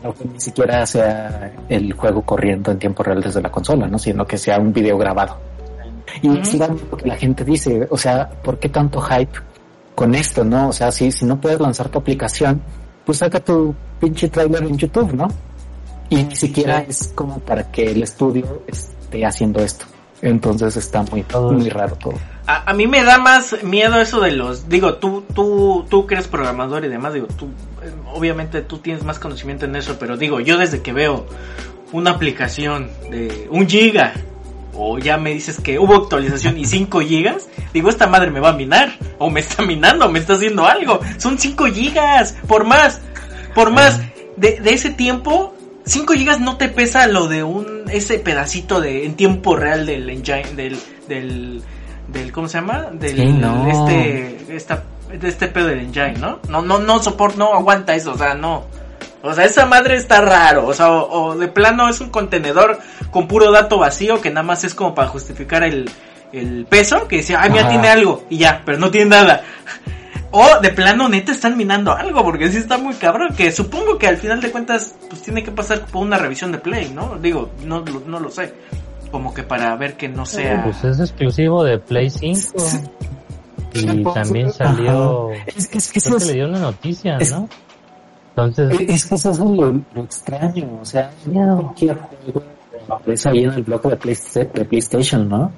no 0.02 0.14
que 0.14 0.24
ni 0.24 0.40
siquiera 0.40 0.86
sea 0.86 1.52
el 1.68 1.92
juego 1.92 2.22
corriendo 2.22 2.72
en 2.72 2.78
tiempo 2.78 3.02
real 3.02 3.20
desde 3.20 3.42
la 3.42 3.50
consola, 3.50 3.86
¿no? 3.86 3.98
Sino 3.98 4.24
que 4.24 4.38
sea 4.38 4.58
un 4.58 4.72
video 4.72 4.96
grabado. 4.96 5.51
Y 6.22 6.38
es 6.38 6.54
lo 6.54 6.96
que 6.96 7.06
la 7.06 7.16
gente 7.16 7.44
dice, 7.44 7.86
o 7.90 7.96
sea, 7.96 8.28
¿por 8.28 8.58
qué 8.58 8.68
tanto 8.68 9.00
hype 9.00 9.38
con 9.94 10.14
esto, 10.14 10.44
no? 10.44 10.68
O 10.68 10.72
sea, 10.72 10.90
si, 10.90 11.12
si 11.12 11.24
no 11.24 11.40
puedes 11.40 11.60
lanzar 11.60 11.88
tu 11.88 11.98
aplicación, 11.98 12.62
pues 13.04 13.18
saca 13.18 13.40
tu 13.40 13.74
pinche 14.00 14.28
trailer 14.28 14.62
en 14.62 14.76
YouTube, 14.76 15.12
¿no? 15.14 15.28
Y 16.10 16.24
ni 16.24 16.36
siquiera 16.36 16.80
es 16.80 17.12
como 17.14 17.38
para 17.38 17.70
que 17.70 17.90
el 17.90 18.02
estudio 18.02 18.62
esté 18.66 19.24
haciendo 19.24 19.60
esto. 19.60 19.86
Entonces 20.20 20.76
está 20.76 21.02
muy, 21.02 21.24
muy 21.50 21.68
raro 21.68 21.96
todo. 21.96 22.14
A, 22.46 22.70
a 22.70 22.74
mí 22.74 22.86
me 22.86 23.02
da 23.02 23.18
más 23.18 23.62
miedo 23.64 24.00
eso 24.00 24.20
de 24.20 24.32
los, 24.32 24.68
digo, 24.68 24.94
tú, 24.94 25.24
tú, 25.34 25.84
tú 25.88 26.06
que 26.06 26.14
eres 26.14 26.28
programador 26.28 26.84
y 26.84 26.88
demás, 26.88 27.14
digo, 27.14 27.26
tú, 27.26 27.46
eh, 27.82 27.92
obviamente 28.12 28.62
tú 28.62 28.78
tienes 28.78 29.04
más 29.04 29.18
conocimiento 29.18 29.64
en 29.64 29.74
eso, 29.74 29.96
pero 29.98 30.16
digo, 30.16 30.40
yo 30.40 30.58
desde 30.58 30.80
que 30.80 30.92
veo 30.92 31.26
una 31.92 32.12
aplicación 32.12 32.90
de 33.10 33.48
un 33.50 33.68
giga, 33.68 34.14
o 34.74 34.98
ya 34.98 35.16
me 35.16 35.34
dices 35.34 35.60
que 35.60 35.78
hubo 35.78 35.94
actualización 35.96 36.58
y 36.58 36.64
5 36.64 37.00
gigas, 37.00 37.48
digo, 37.72 37.88
esta 37.88 38.06
madre 38.06 38.30
me 38.30 38.40
va 38.40 38.50
a 38.50 38.54
minar, 38.54 38.96
o 39.18 39.30
me 39.30 39.40
está 39.40 39.62
minando, 39.62 40.08
me 40.08 40.18
está 40.18 40.34
haciendo 40.34 40.66
algo, 40.66 41.00
son 41.18 41.38
5 41.38 41.66
gigas, 41.66 42.36
por 42.46 42.64
más, 42.64 43.00
por 43.54 43.70
más, 43.70 44.00
de, 44.36 44.60
de 44.60 44.72
ese 44.72 44.90
tiempo, 44.90 45.54
5 45.84 46.12
gigas 46.14 46.40
no 46.40 46.56
te 46.56 46.68
pesa 46.68 47.06
lo 47.06 47.28
de 47.28 47.42
un, 47.42 47.84
ese 47.90 48.18
pedacito 48.18 48.80
de, 48.80 49.04
en 49.04 49.14
tiempo 49.14 49.56
real 49.56 49.86
del 49.86 50.08
engine, 50.08 50.54
del, 50.54 50.78
del, 51.08 51.62
del, 52.08 52.32
¿cómo 52.32 52.48
se 52.48 52.58
llama? 52.58 52.88
Del, 52.92 53.16
Sí, 53.16 53.26
no. 53.32 53.68
este, 53.68 54.56
esta, 54.56 54.84
de 55.12 55.28
este 55.28 55.48
pedo 55.48 55.66
del 55.66 55.80
engine, 55.80 56.14
¿no? 56.18 56.38
No, 56.48 56.62
no, 56.62 56.78
no 56.78 57.02
soporta, 57.02 57.36
no 57.38 57.52
aguanta 57.54 57.94
eso, 57.94 58.12
o 58.12 58.18
sea, 58.18 58.34
no. 58.34 58.64
O 59.22 59.32
sea, 59.34 59.44
esa 59.44 59.66
madre 59.66 59.96
está 59.96 60.20
raro, 60.20 60.66
o 60.66 60.74
sea, 60.74 60.90
o, 60.90 61.28
o 61.30 61.34
de 61.36 61.46
plano 61.48 61.88
es 61.88 62.00
un 62.00 62.10
contenedor 62.10 62.78
con 63.10 63.28
puro 63.28 63.52
dato 63.52 63.78
vacío 63.78 64.20
que 64.20 64.30
nada 64.30 64.42
más 64.42 64.64
es 64.64 64.74
como 64.74 64.94
para 64.94 65.08
justificar 65.08 65.62
el, 65.62 65.88
el 66.32 66.66
peso, 66.68 67.06
que 67.06 67.16
decía, 67.18 67.40
ah, 67.42 67.48
mira, 67.48 67.62
Ajá. 67.62 67.70
tiene 67.70 67.88
algo, 67.88 68.24
y 68.30 68.38
ya, 68.38 68.62
pero 68.64 68.78
no 68.78 68.90
tiene 68.90 69.10
nada. 69.10 69.42
O 70.32 70.60
de 70.60 70.70
plano 70.70 71.08
neta 71.08 71.30
están 71.30 71.56
minando 71.58 71.92
algo, 71.92 72.24
porque 72.24 72.50
sí 72.50 72.56
está 72.56 72.78
muy 72.78 72.94
cabrón, 72.94 73.34
que 73.36 73.52
supongo 73.52 73.98
que 73.98 74.06
al 74.08 74.16
final 74.16 74.40
de 74.40 74.50
cuentas, 74.50 74.94
pues 75.08 75.22
tiene 75.22 75.44
que 75.44 75.50
pasar 75.52 75.82
por 75.86 76.02
una 76.02 76.16
revisión 76.18 76.50
de 76.52 76.58
Play, 76.58 76.90
¿no? 76.94 77.16
Digo, 77.20 77.50
no, 77.64 77.80
lo- 77.80 78.02
no 78.06 78.18
lo 78.18 78.30
sé. 78.30 78.54
Como 79.10 79.34
que 79.34 79.42
para 79.42 79.76
ver 79.76 79.94
que 79.98 80.08
no 80.08 80.24
sea... 80.24 80.64
Pues 80.64 80.82
es 80.84 80.98
exclusivo 81.00 81.62
de 81.64 81.78
Play 81.78 82.08
5. 82.08 82.54
Y 83.74 84.04
también 84.04 84.50
salió. 84.52 85.30
Es, 85.46 85.68
es 85.72 85.92
que 85.92 86.00
Creo 86.00 86.18
que 86.18 86.24
le 86.26 86.32
dio 86.34 86.48
una 86.48 86.58
noticia, 86.60 87.16
es- 87.18 87.30
¿no? 87.30 87.48
Entonces, 88.36 88.80
es 88.88 89.04
que 89.06 89.14
eso 89.16 89.30
es 89.30 89.38
lo, 89.38 89.72
lo 89.94 90.02
extraño, 90.02 90.78
o 90.80 90.84
sea, 90.84 91.10
cualquier 91.24 91.98
juego 91.98 92.42
aparece 92.88 93.28
ahí 93.28 93.44
en 93.44 93.52
el 93.52 93.62
bloque 93.62 93.88
de, 93.88 93.96
Playsta- 93.98 94.44
de 94.52 94.64
PlayStation, 94.64 95.28
¿no? 95.28 95.52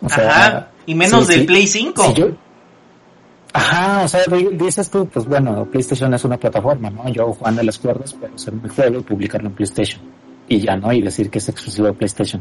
O 0.00 0.06
Ajá, 0.06 0.68
y 0.86 0.94
menos 0.94 1.26
sí, 1.26 1.32
del 1.32 1.40
sí. 1.40 1.46
Play 1.46 1.66
5. 1.66 2.02
Si 2.04 2.14
yo- 2.14 2.28
Ajá, 3.54 4.02
o 4.04 4.08
sea, 4.08 4.22
di- 4.30 4.48
dices 4.56 4.88
tú, 4.88 5.06
pues 5.08 5.26
bueno, 5.26 5.66
PlayStation 5.66 6.14
es 6.14 6.24
una 6.24 6.38
plataforma, 6.38 6.88
¿no? 6.90 7.06
Yo 7.10 7.32
Juan 7.34 7.56
de 7.56 7.64
las 7.64 7.78
cuerdas, 7.78 8.16
pero 8.18 8.34
hacer 8.34 8.54
mi 8.54 8.68
juego 8.68 9.00
y 9.00 9.02
publicarlo 9.02 9.48
en 9.48 9.54
PlayStation. 9.54 10.00
Y 10.48 10.60
ya, 10.60 10.76
¿no? 10.76 10.92
Y 10.92 11.02
decir 11.02 11.28
que 11.28 11.38
es 11.38 11.48
exclusivo 11.48 11.88
de 11.88 11.92
PlayStation. 11.92 12.40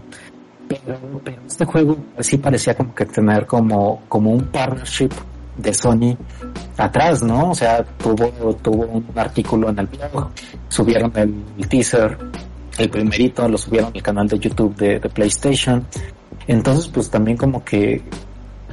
Pero, 0.69 0.97
pero 1.23 1.41
este 1.45 1.65
juego 1.65 1.97
sí 2.19 2.37
parecía 2.37 2.75
como 2.75 2.95
que 2.95 3.05
tener 3.05 3.45
como, 3.45 4.03
como 4.07 4.31
un 4.31 4.43
partnership 4.45 5.09
de 5.57 5.73
Sony 5.73 6.17
atrás, 6.77 7.21
¿no? 7.21 7.51
O 7.51 7.55
sea, 7.55 7.83
tuvo, 7.83 8.55
tuvo 8.61 8.85
un 8.85 9.05
artículo 9.15 9.69
en 9.69 9.79
el 9.79 9.87
blog, 9.87 10.29
subieron 10.67 11.11
el, 11.15 11.67
teaser, 11.67 12.17
el 12.77 12.89
primerito, 12.89 13.47
lo 13.47 13.57
subieron 13.57 13.91
al 13.93 14.01
canal 14.01 14.27
de 14.27 14.39
YouTube 14.39 14.75
de, 14.75 14.99
de 14.99 15.09
PlayStation. 15.09 15.85
Entonces, 16.47 16.87
pues 16.87 17.09
también 17.09 17.37
como 17.37 17.63
que 17.63 18.01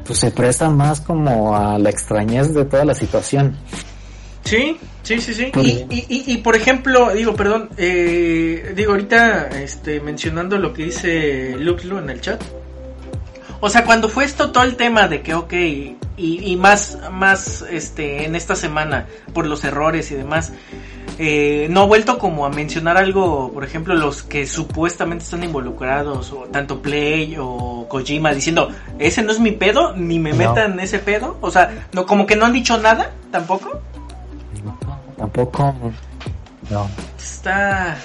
pues 0.06 0.20
se 0.20 0.30
presta 0.30 0.70
más 0.70 1.02
como 1.02 1.54
a 1.54 1.78
la 1.78 1.90
extrañez 1.90 2.54
de 2.54 2.64
toda 2.64 2.84
la 2.84 2.94
situación. 2.94 3.56
Sí, 4.44 4.78
sí, 5.02 5.20
sí, 5.20 5.34
sí. 5.34 5.46
Por 5.52 5.66
Y, 5.66 5.86
y, 5.90 6.06
y, 6.08 6.32
y, 6.32 6.36
por 6.38 6.56
ejemplo, 6.56 7.12
digo, 7.12 7.34
perdón, 7.36 7.68
eh, 7.76 8.72
digo 8.74 8.92
ahorita, 8.92 9.48
este, 9.60 10.00
mencionando 10.00 10.56
lo 10.56 10.72
que 10.72 10.84
dice 10.84 11.54
Luke 11.58 11.86
Lu 11.86 11.98
en 11.98 12.08
el 12.08 12.22
chat. 12.22 12.42
O 13.60 13.68
sea, 13.68 13.84
cuando 13.84 14.08
fue 14.08 14.24
esto 14.24 14.50
todo 14.50 14.64
el 14.64 14.76
tema 14.76 15.06
de 15.06 15.20
que, 15.20 15.34
ok, 15.34 15.52
y, 16.18 16.52
y 16.52 16.56
más, 16.56 16.98
más, 17.12 17.64
este, 17.70 18.24
en 18.26 18.34
esta 18.36 18.56
semana, 18.56 19.06
por 19.32 19.46
los 19.46 19.64
errores 19.64 20.10
y 20.10 20.14
demás, 20.16 20.52
eh, 21.20 21.66
no 21.70 21.82
ha 21.82 21.86
vuelto 21.86 22.18
como 22.18 22.44
a 22.46 22.50
mencionar 22.50 22.96
algo, 22.96 23.52
por 23.52 23.64
ejemplo, 23.64 23.94
los 23.94 24.22
que 24.22 24.46
supuestamente 24.46 25.24
están 25.24 25.42
involucrados, 25.44 26.32
o 26.32 26.42
tanto 26.52 26.80
Play 26.82 27.36
o 27.40 27.86
Kojima, 27.88 28.32
diciendo, 28.32 28.68
ese 28.98 29.22
no 29.22 29.32
es 29.32 29.40
mi 29.40 29.52
pedo, 29.52 29.94
ni 29.96 30.18
me 30.18 30.30
No. 30.30 30.36
metan 30.36 30.78
ese 30.80 30.98
pedo. 30.98 31.36
O 31.40 31.50
sea, 31.50 31.86
no, 31.92 32.06
como 32.06 32.26
que 32.26 32.36
no 32.36 32.46
han 32.46 32.52
dicho 32.52 32.78
nada, 32.78 33.10
tampoco. 33.32 33.80
Tampoco. 35.16 35.74
No. 36.70 36.88
Está. 37.18 37.96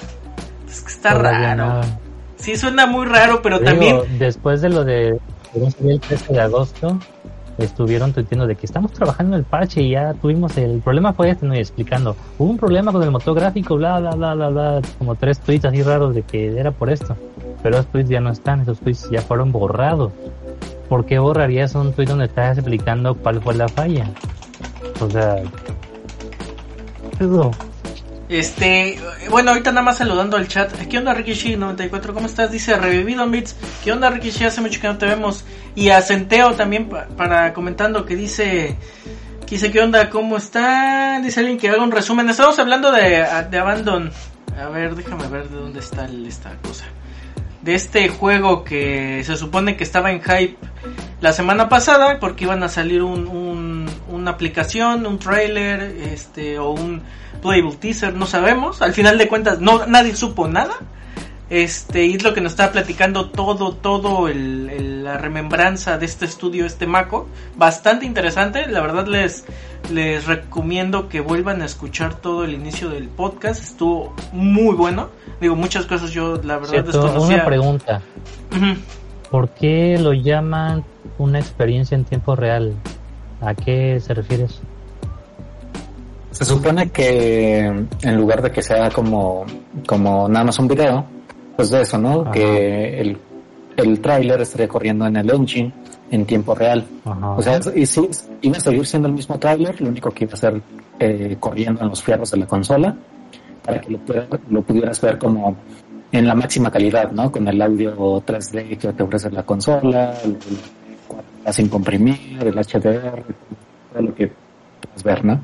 Es 0.70 0.82
que 0.82 0.92
está 0.92 1.12
todavía 1.18 1.56
raro. 1.56 1.66
nada. 1.68 2.00
Sí, 2.38 2.56
suena 2.58 2.86
muy 2.88 3.06
raro, 3.06 3.42
pero 3.42 3.60
también. 3.60 4.02
después 4.18 4.62
de 4.62 4.70
lo 4.70 4.84
de 4.84 5.20
el 5.84 6.00
13 6.00 6.34
de 6.34 6.42
agosto, 6.42 6.98
estuvieron 7.58 8.14
tuiteando 8.14 8.48
de 8.48 8.56
que 8.56 8.66
estamos 8.66 8.92
trabajando 8.92 9.36
en 9.36 9.40
el 9.40 9.46
parche 9.46 9.82
y 9.82 9.92
ya 9.92 10.14
tuvimos 10.14 10.58
el 10.58 10.80
problema 10.80 11.14
fue 11.14 11.30
este, 11.30 11.46
¿no? 11.46 11.56
Y 11.56 11.60
explicando, 11.60 12.16
hubo 12.38 12.50
un 12.50 12.58
problema 12.58 12.92
con 12.92 13.04
el 13.04 13.12
motor 13.12 13.36
gráfico, 13.36 13.76
bla, 13.76 14.00
bla, 14.00 14.12
bla, 14.16 14.36
bla, 14.36 14.50
bla, 14.50 14.82
como 14.98 15.16
tres 15.16 15.40
tweets 15.40 15.66
así 15.66 15.82
raros 15.84 16.16
de 16.16 16.24
que 16.24 16.58
era 16.58 16.72
por 16.72 16.90
esto. 16.90 17.16
Pero 17.62 17.78
esos 17.78 17.92
tweets 17.92 18.10
ya 18.10 18.20
no 18.20 18.32
están, 18.32 18.62
esos 18.62 18.80
tweets 18.80 19.10
ya 19.10 19.22
fueron 19.22 19.52
borrados. 19.52 20.12
¿Por 20.90 21.06
qué 21.06 21.20
borrarías 21.20 21.76
un 21.76 21.94
tweet 21.94 22.08
donde 22.08 22.26
estás 22.26 22.58
explicando 22.58 23.16
cuál 23.16 23.42
fue 23.42 23.56
la 23.56 23.68
falla? 23.68 24.10
O 25.00 25.10
sea... 25.10 25.38
Eso. 27.20 27.52
Este. 28.30 29.00
Bueno, 29.30 29.52
ahorita 29.52 29.72
nada 29.72 29.84
más 29.84 29.98
saludando 29.98 30.38
al 30.38 30.48
chat. 30.48 30.72
¿Qué 30.88 30.98
onda, 30.98 31.14
Rikishi94? 31.16 32.14
¿Cómo 32.14 32.26
estás? 32.26 32.52
Dice 32.52 32.76
Revivido 32.78 33.28
Bits. 33.28 33.56
¿Qué 33.84 33.92
onda, 33.92 34.10
Rikishi? 34.10 34.46
Hace 34.46 34.62
mucho 34.62 34.80
que 34.80 34.88
no 34.88 34.98
te 34.98 35.06
vemos. 35.06 35.44
Y 35.76 35.90
a 35.90 36.02
Centeo 36.02 36.54
también 36.54 36.90
pa- 36.90 37.08
para 37.18 37.54
comentando 37.54 38.06
que 38.06 38.16
dice. 38.16 38.78
Que 39.46 39.56
dice, 39.56 39.72
¿qué 39.72 39.82
onda? 39.82 40.10
¿Cómo 40.10 40.38
está? 40.38 41.20
Dice 41.22 41.42
alguien 41.42 41.58
que 41.58 41.70
haga 41.70 41.84
un 41.84 41.92
resumen. 41.92 42.30
Estamos 42.30 42.58
hablando 42.60 42.92
de, 42.92 43.26
de 43.52 43.58
Abandon. 43.60 44.12
A 44.60 44.70
ver, 44.70 44.96
déjame 44.96 45.28
ver 45.28 45.50
de 45.50 45.56
dónde 45.58 45.80
está 45.80 46.06
esta 46.28 46.56
cosa. 46.66 46.86
De 47.62 47.76
este 47.76 48.08
juego 48.10 48.64
que 48.64 49.22
se 49.26 49.36
supone 49.38 49.76
que 49.78 49.84
estaba 49.84 50.12
en 50.12 50.22
hype 50.22 50.58
la 51.22 51.32
semana 51.34 51.70
pasada 51.70 52.20
porque 52.20 52.44
iban 52.46 52.62
a 52.64 52.70
salir 52.70 53.04
un, 53.04 53.28
un- 53.28 53.90
una 54.10 54.32
aplicación, 54.32 55.06
un 55.06 55.18
trailer, 55.20 55.82
este 56.14 56.58
o 56.60 56.72
un 56.72 57.02
playable 57.44 57.76
teaser, 57.76 58.16
no 58.16 58.26
sabemos. 58.26 58.82
Al 58.82 58.94
final 58.94 59.18
de 59.20 59.28
cuentas, 59.28 59.60
no 59.60 59.86
nadie 59.86 60.16
supo 60.16 60.48
nada. 60.48 60.74
Este, 61.50 62.06
y 62.08 62.16
es 62.16 62.24
lo 62.24 62.34
que 62.34 62.42
nos 62.42 62.54
está 62.54 62.72
platicando 62.72 63.30
todo, 63.30 63.74
todo 63.74 64.28
el, 64.28 64.70
el- 64.72 65.04
la 65.04 65.18
remembranza 65.18 65.98
de 66.00 66.06
este 66.06 66.26
estudio, 66.26 66.66
este 66.66 66.88
Mako. 66.88 67.28
Bastante 67.58 68.06
interesante, 68.06 68.66
la 68.68 68.80
verdad 68.82 69.06
les, 69.06 69.44
les 69.92 70.26
recomiendo 70.26 71.10
que 71.10 71.20
vuelvan 71.20 71.62
a 71.62 71.66
escuchar 71.66 72.16
todo 72.16 72.46
el 72.46 72.54
inicio 72.54 72.90
del 72.90 73.10
podcast. 73.10 73.62
Estuvo 73.62 74.16
muy 74.32 74.74
bueno. 74.76 75.10
Digo, 75.42 75.56
muchas 75.58 75.86
cosas 75.86 76.12
yo 76.12 76.40
la 76.44 76.56
verdad 76.56 76.70
Cierto, 76.72 76.92
desconocía. 77.04 77.36
una 77.36 77.46
pregunta. 77.46 78.02
¿Por 79.30 79.50
qué 79.50 79.98
lo 80.00 80.14
llaman 80.14 80.84
una 81.18 81.40
experiencia 81.40 81.96
en 81.96 82.06
tiempo 82.06 82.36
real? 82.36 82.74
¿A 83.42 83.54
qué 83.54 84.00
se 84.00 84.14
refiere 84.14 84.46
eso? 84.46 84.62
Se 86.34 86.46
supone 86.46 86.90
que 86.90 87.60
en 88.02 88.18
lugar 88.18 88.42
de 88.42 88.52
que 88.52 88.62
sea 88.62 88.90
como, 88.90 89.46
como 89.86 90.28
nada 90.28 90.46
más 90.46 90.58
un 90.58 90.68
video, 90.68 91.06
pues 91.56 91.70
de 91.70 91.82
eso, 91.82 91.98
¿no? 92.00 92.22
Ajá. 92.22 92.32
Que 92.32 93.00
el, 93.00 93.18
el 93.78 94.02
tráiler 94.02 94.42
estaría 94.42 94.68
corriendo 94.68 95.06
en 95.06 95.16
el 95.16 95.30
engine 95.30 95.72
en 96.10 96.26
tiempo 96.26 96.56
real. 96.56 96.84
Ajá. 97.06 97.32
O 97.32 97.42
sea, 97.42 97.60
y 97.76 97.86
sí, 97.86 98.10
iba 98.42 98.58
a 98.58 98.60
seguir 98.60 98.86
siendo 98.86 99.08
el 99.08 99.14
mismo 99.14 99.38
tráiler, 99.38 99.80
lo 99.80 99.90
único 99.90 100.10
que 100.10 100.24
iba 100.26 100.34
a 100.34 100.38
ser 100.38 100.60
eh, 101.00 101.38
corriendo 101.40 101.82
en 101.82 101.90
los 101.90 102.02
fierros 102.02 102.32
de 102.32 102.38
la 102.38 102.48
consola 102.48 102.96
para 103.64 103.80
que 103.80 103.92
lo, 104.50 104.62
pudieras 104.62 105.00
ver 105.02 105.18
como 105.18 105.56
en 106.12 106.28
la 106.28 106.36
máxima 106.36 106.70
calidad, 106.70 107.12
¿no? 107.12 107.32
Con 107.32 107.48
el 107.48 107.62
audio 107.62 107.96
3D 108.26 108.78
que 108.78 108.92
te 108.92 109.04
ofrece 109.04 109.32
la 109.32 109.44
consola, 109.44 110.14
el, 110.24 110.32
el 110.32 111.46
4K 111.46 111.54
sin 111.54 111.70
comprimir, 111.70 112.40
el 112.42 112.56
HDR, 112.56 113.24
todo 113.94 114.02
lo 114.02 114.14
que 114.14 114.32
puedes 114.82 115.04
ver, 115.04 115.24
¿no? 115.24 115.40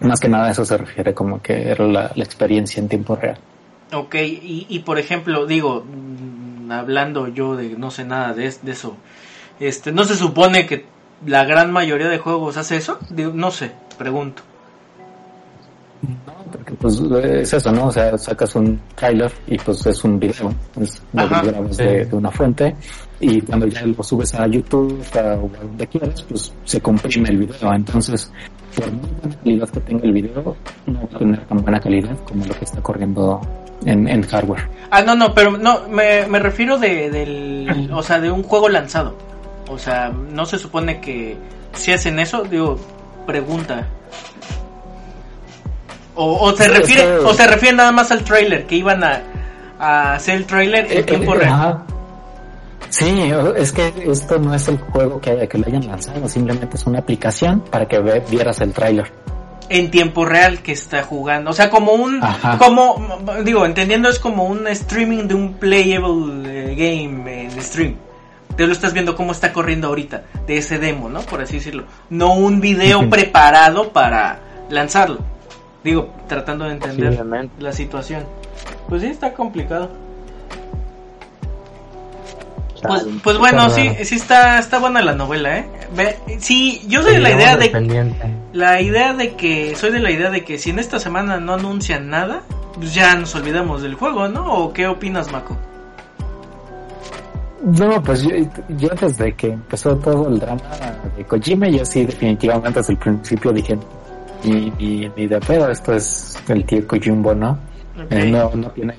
Más 0.00 0.20
que 0.20 0.28
nada 0.28 0.46
a 0.46 0.50
eso 0.52 0.64
se 0.64 0.76
refiere 0.76 1.12
como 1.14 1.42
que 1.42 1.70
era 1.70 1.84
la, 1.86 2.12
la 2.14 2.24
experiencia 2.24 2.80
en 2.80 2.88
tiempo 2.88 3.16
real. 3.16 3.38
Ok, 3.92 4.14
y, 4.16 4.66
y 4.68 4.78
por 4.80 4.98
ejemplo, 4.98 5.46
digo, 5.46 5.84
mm, 5.84 6.70
hablando 6.70 7.28
yo 7.28 7.56
de 7.56 7.70
no 7.70 7.90
sé 7.90 8.04
nada 8.04 8.32
de, 8.34 8.46
es- 8.46 8.64
de 8.64 8.72
eso, 8.72 8.96
este, 9.60 9.90
¿no 9.92 10.04
se 10.04 10.14
supone 10.14 10.66
que 10.66 10.84
la 11.26 11.44
gran 11.44 11.72
mayoría 11.72 12.08
de 12.08 12.18
juegos 12.18 12.56
hace 12.56 12.76
eso? 12.76 12.98
Digo, 13.10 13.32
no 13.34 13.50
sé, 13.50 13.72
pregunto. 13.96 14.42
No, 16.00 16.32
porque 16.52 16.74
pues 16.74 17.00
es 17.00 17.52
eso, 17.54 17.72
¿no? 17.72 17.86
O 17.86 17.92
sea, 17.92 18.16
sacas 18.16 18.54
un 18.54 18.80
trailer 18.94 19.32
y 19.48 19.58
pues 19.58 19.84
es 19.84 20.04
un 20.04 20.20
video, 20.20 20.52
es 20.80 21.02
lo 21.12 21.22
Ajá. 21.22 21.40
que 21.42 21.48
grabas 21.50 21.76
Sí. 21.76 21.82
de, 21.82 22.04
de 22.04 22.14
una 22.16 22.30
fuente 22.30 22.76
y 23.18 23.40
cuando 23.40 23.66
ya 23.66 23.84
lo 23.84 24.00
subes 24.04 24.32
a 24.34 24.46
YouTube 24.46 25.02
o 25.16 25.18
a 25.18 25.34
donde 25.34 25.86
quieras, 25.88 26.22
pues 26.22 26.52
se 26.64 26.80
comprime 26.80 27.30
el 27.30 27.38
video. 27.38 27.72
Entonces, 27.74 28.30
por 28.74 28.90
muy 28.92 29.08
buena 29.20 29.36
calidad 29.42 29.68
que 29.70 29.80
tenga 29.80 30.04
el 30.04 30.12
video, 30.12 30.56
no 30.86 31.00
va 31.00 31.16
a 31.16 31.18
tener 31.18 31.44
tan 31.46 31.62
buena 31.62 31.80
calidad 31.80 32.16
como 32.24 32.44
lo 32.46 32.54
que 32.54 32.64
está 32.64 32.80
corriendo 32.80 33.40
en, 33.84 34.08
en 34.08 34.22
hardware. 34.22 34.68
Ah, 34.90 35.02
no, 35.02 35.14
no, 35.14 35.34
pero 35.34 35.56
no, 35.56 35.88
me, 35.88 36.26
me 36.26 36.38
refiero 36.38 36.78
de, 36.78 37.10
del, 37.10 37.90
o 37.92 38.02
sea, 38.02 38.20
de 38.20 38.30
un 38.30 38.42
juego 38.42 38.68
lanzado. 38.68 39.14
O 39.68 39.78
sea, 39.78 40.08
no 40.08 40.46
se 40.46 40.58
supone 40.58 41.00
que 41.00 41.36
si 41.72 41.92
hacen 41.92 42.18
eso, 42.18 42.42
digo, 42.44 42.78
pregunta. 43.26 43.86
O, 46.14 46.48
o 46.48 46.52
se 46.56 46.68
refiere, 46.68 47.18
o 47.18 47.32
se 47.34 47.46
refiere 47.46 47.76
nada 47.76 47.92
más 47.92 48.10
al 48.10 48.24
trailer, 48.24 48.66
que 48.66 48.74
iban 48.76 49.04
a, 49.04 49.22
a 49.78 50.14
hacer 50.14 50.36
el 50.36 50.46
trailer 50.46 50.90
en 50.90 50.98
Eh, 50.98 51.02
tiempo 51.04 51.34
eh, 51.34 51.38
real. 51.38 51.82
Sí, 52.90 53.30
es 53.56 53.72
que 53.72 53.92
esto 54.10 54.38
no 54.38 54.54
es 54.54 54.66
el 54.68 54.78
juego 54.78 55.20
que, 55.20 55.46
que 55.48 55.58
lo 55.58 55.66
hayan 55.66 55.86
lanzado, 55.86 56.28
simplemente 56.28 56.76
es 56.76 56.86
una 56.86 57.00
aplicación 57.00 57.60
para 57.60 57.86
que 57.86 57.98
ve- 57.98 58.22
vieras 58.30 58.60
el 58.60 58.72
tráiler. 58.72 59.10
en 59.70 59.90
tiempo 59.90 60.24
real 60.24 60.60
que 60.62 60.72
está 60.72 61.02
jugando. 61.02 61.50
O 61.50 61.52
sea, 61.52 61.68
como 61.68 61.92
un, 61.92 62.22
Ajá. 62.24 62.56
como, 62.56 63.18
digo, 63.44 63.66
entendiendo 63.66 64.08
es 64.08 64.18
como 64.18 64.44
un 64.44 64.66
streaming 64.68 65.28
de 65.28 65.34
un 65.34 65.54
playable 65.54 66.72
eh, 66.72 66.74
game 66.74 67.44
en 67.44 67.60
stream. 67.62 67.96
Te 68.56 68.66
lo 68.66 68.72
estás 68.72 68.92
viendo 68.94 69.14
cómo 69.14 69.32
está 69.32 69.52
corriendo 69.52 69.88
ahorita, 69.88 70.22
de 70.46 70.56
ese 70.56 70.78
demo, 70.78 71.08
¿no? 71.10 71.20
Por 71.20 71.42
así 71.42 71.56
decirlo. 71.58 71.84
No 72.10 72.32
un 72.34 72.60
video 72.60 73.08
preparado 73.10 73.90
para 73.92 74.40
lanzarlo. 74.70 75.18
Digo, 75.84 76.12
tratando 76.26 76.64
de 76.64 76.72
entender 76.72 77.24
la 77.60 77.72
situación. 77.72 78.24
Pues 78.88 79.02
sí, 79.02 79.08
está 79.08 79.32
complicado. 79.34 79.90
Pues, 82.82 83.06
pues 83.22 83.38
bueno, 83.38 83.70
sí, 83.70 83.90
sí 84.04 84.14
está, 84.14 84.58
está 84.58 84.78
buena 84.78 85.02
la 85.02 85.14
novela, 85.14 85.58
¿eh? 85.58 85.66
Sí, 86.38 86.82
yo 86.86 87.02
soy 87.02 87.14
de 87.14 87.20
la 87.20 87.30
idea 87.32 87.56
de 87.56 87.70
pendiente. 87.70 88.26
la 88.52 88.80
idea 88.80 89.14
de 89.14 89.34
que 89.34 89.74
soy 89.74 89.90
de 89.90 89.98
la 90.00 90.10
idea 90.10 90.30
de 90.30 90.44
que 90.44 90.58
si 90.58 90.70
en 90.70 90.78
esta 90.78 90.98
semana 90.98 91.40
no 91.40 91.54
anuncian 91.54 92.08
nada, 92.08 92.42
pues 92.74 92.94
ya 92.94 93.14
nos 93.16 93.34
olvidamos 93.34 93.82
del 93.82 93.94
juego, 93.94 94.28
¿no? 94.28 94.44
¿O 94.52 94.72
qué 94.72 94.86
opinas, 94.86 95.30
Mako? 95.32 95.56
No, 97.62 98.00
pues 98.02 98.22
yo, 98.22 98.30
yo 98.68 98.88
desde 99.00 99.34
que 99.34 99.48
empezó 99.48 99.96
todo 99.96 100.28
el 100.28 100.38
drama 100.38 100.62
de 101.16 101.24
Kojima, 101.24 101.68
yo 101.68 101.84
sí 101.84 102.06
definitivamente 102.06 102.78
desde 102.78 102.92
el 102.92 102.98
principio 102.98 103.52
dije, 103.52 103.76
ni, 104.44 104.70
ni, 104.78 105.08
ni 105.16 105.26
de 105.26 105.40
pedo, 105.40 105.68
esto 105.68 105.94
es 105.94 106.36
el 106.48 106.64
tío 106.64 106.86
Kojimbo, 106.86 107.34
¿no? 107.34 107.58
Eh, 108.10 108.26
no, 108.26 108.50
no 108.54 108.70
tiene 108.70 108.94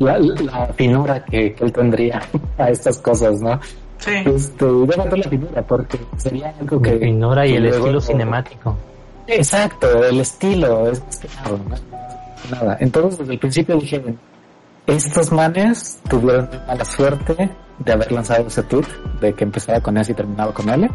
la, 0.00 0.18
la 0.18 0.66
finura 0.74 1.24
que, 1.24 1.52
que 1.54 1.64
él 1.64 1.72
tendría 1.72 2.20
a 2.58 2.70
estas 2.70 2.98
cosas, 2.98 3.40
¿no? 3.40 3.60
Sí. 3.98 4.10
Este, 4.24 4.64
déjate 4.64 5.16
la 5.18 5.28
finura, 5.28 5.62
porque 5.62 5.98
sería 6.16 6.54
algo 6.58 6.80
que... 6.82 6.94
La 6.94 6.98
finura 6.98 7.46
y 7.46 7.54
el 7.54 7.62
luego- 7.64 7.76
estilo 7.78 8.00
cinemático. 8.00 8.76
Exacto, 9.26 10.04
el 10.04 10.20
estilo, 10.20 10.90
es 10.90 11.00
que 11.20 11.28
nada, 11.36 11.58
¿no? 11.68 12.56
nada. 12.56 12.76
Entonces 12.80 13.18
desde 13.20 13.34
el 13.34 13.38
principio 13.38 13.76
dije, 13.76 14.02
estos 14.86 15.30
manes 15.30 16.00
tuvieron 16.08 16.48
mala 16.66 16.84
suerte 16.84 17.50
de 17.78 17.92
haber 17.92 18.10
lanzado 18.10 18.46
ese 18.48 18.62
tweet, 18.64 18.86
de 19.20 19.32
que 19.34 19.44
empezaba 19.44 19.80
con 19.80 19.96
S 19.98 20.10
y 20.10 20.14
terminaba 20.14 20.52
con 20.52 20.68
L. 20.68 20.90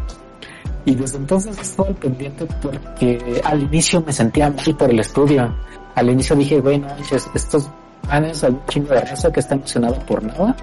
Y 0.84 0.94
desde 0.94 1.16
entonces 1.18 1.58
estoy 1.58 1.86
al 1.88 1.94
pendiente 1.94 2.46
porque 2.60 3.40
al 3.44 3.62
inicio 3.62 4.02
me 4.02 4.12
sentía 4.12 4.50
mal 4.50 4.76
por 4.76 4.90
el 4.90 5.00
estudio. 5.00 5.54
Al 5.94 6.10
inicio 6.10 6.36
dije, 6.36 6.60
güey, 6.60 6.78
no 6.78 6.88
manches, 6.88 7.28
estos 7.34 7.70
manes 8.06 8.42
hay 8.44 8.50
un 8.50 8.64
chingo 8.66 8.94
de 8.94 9.00
raza 9.00 9.30
que 9.32 9.40
está 9.40 9.54
emocionado 9.54 9.98
por 10.00 10.22
nada. 10.22 10.54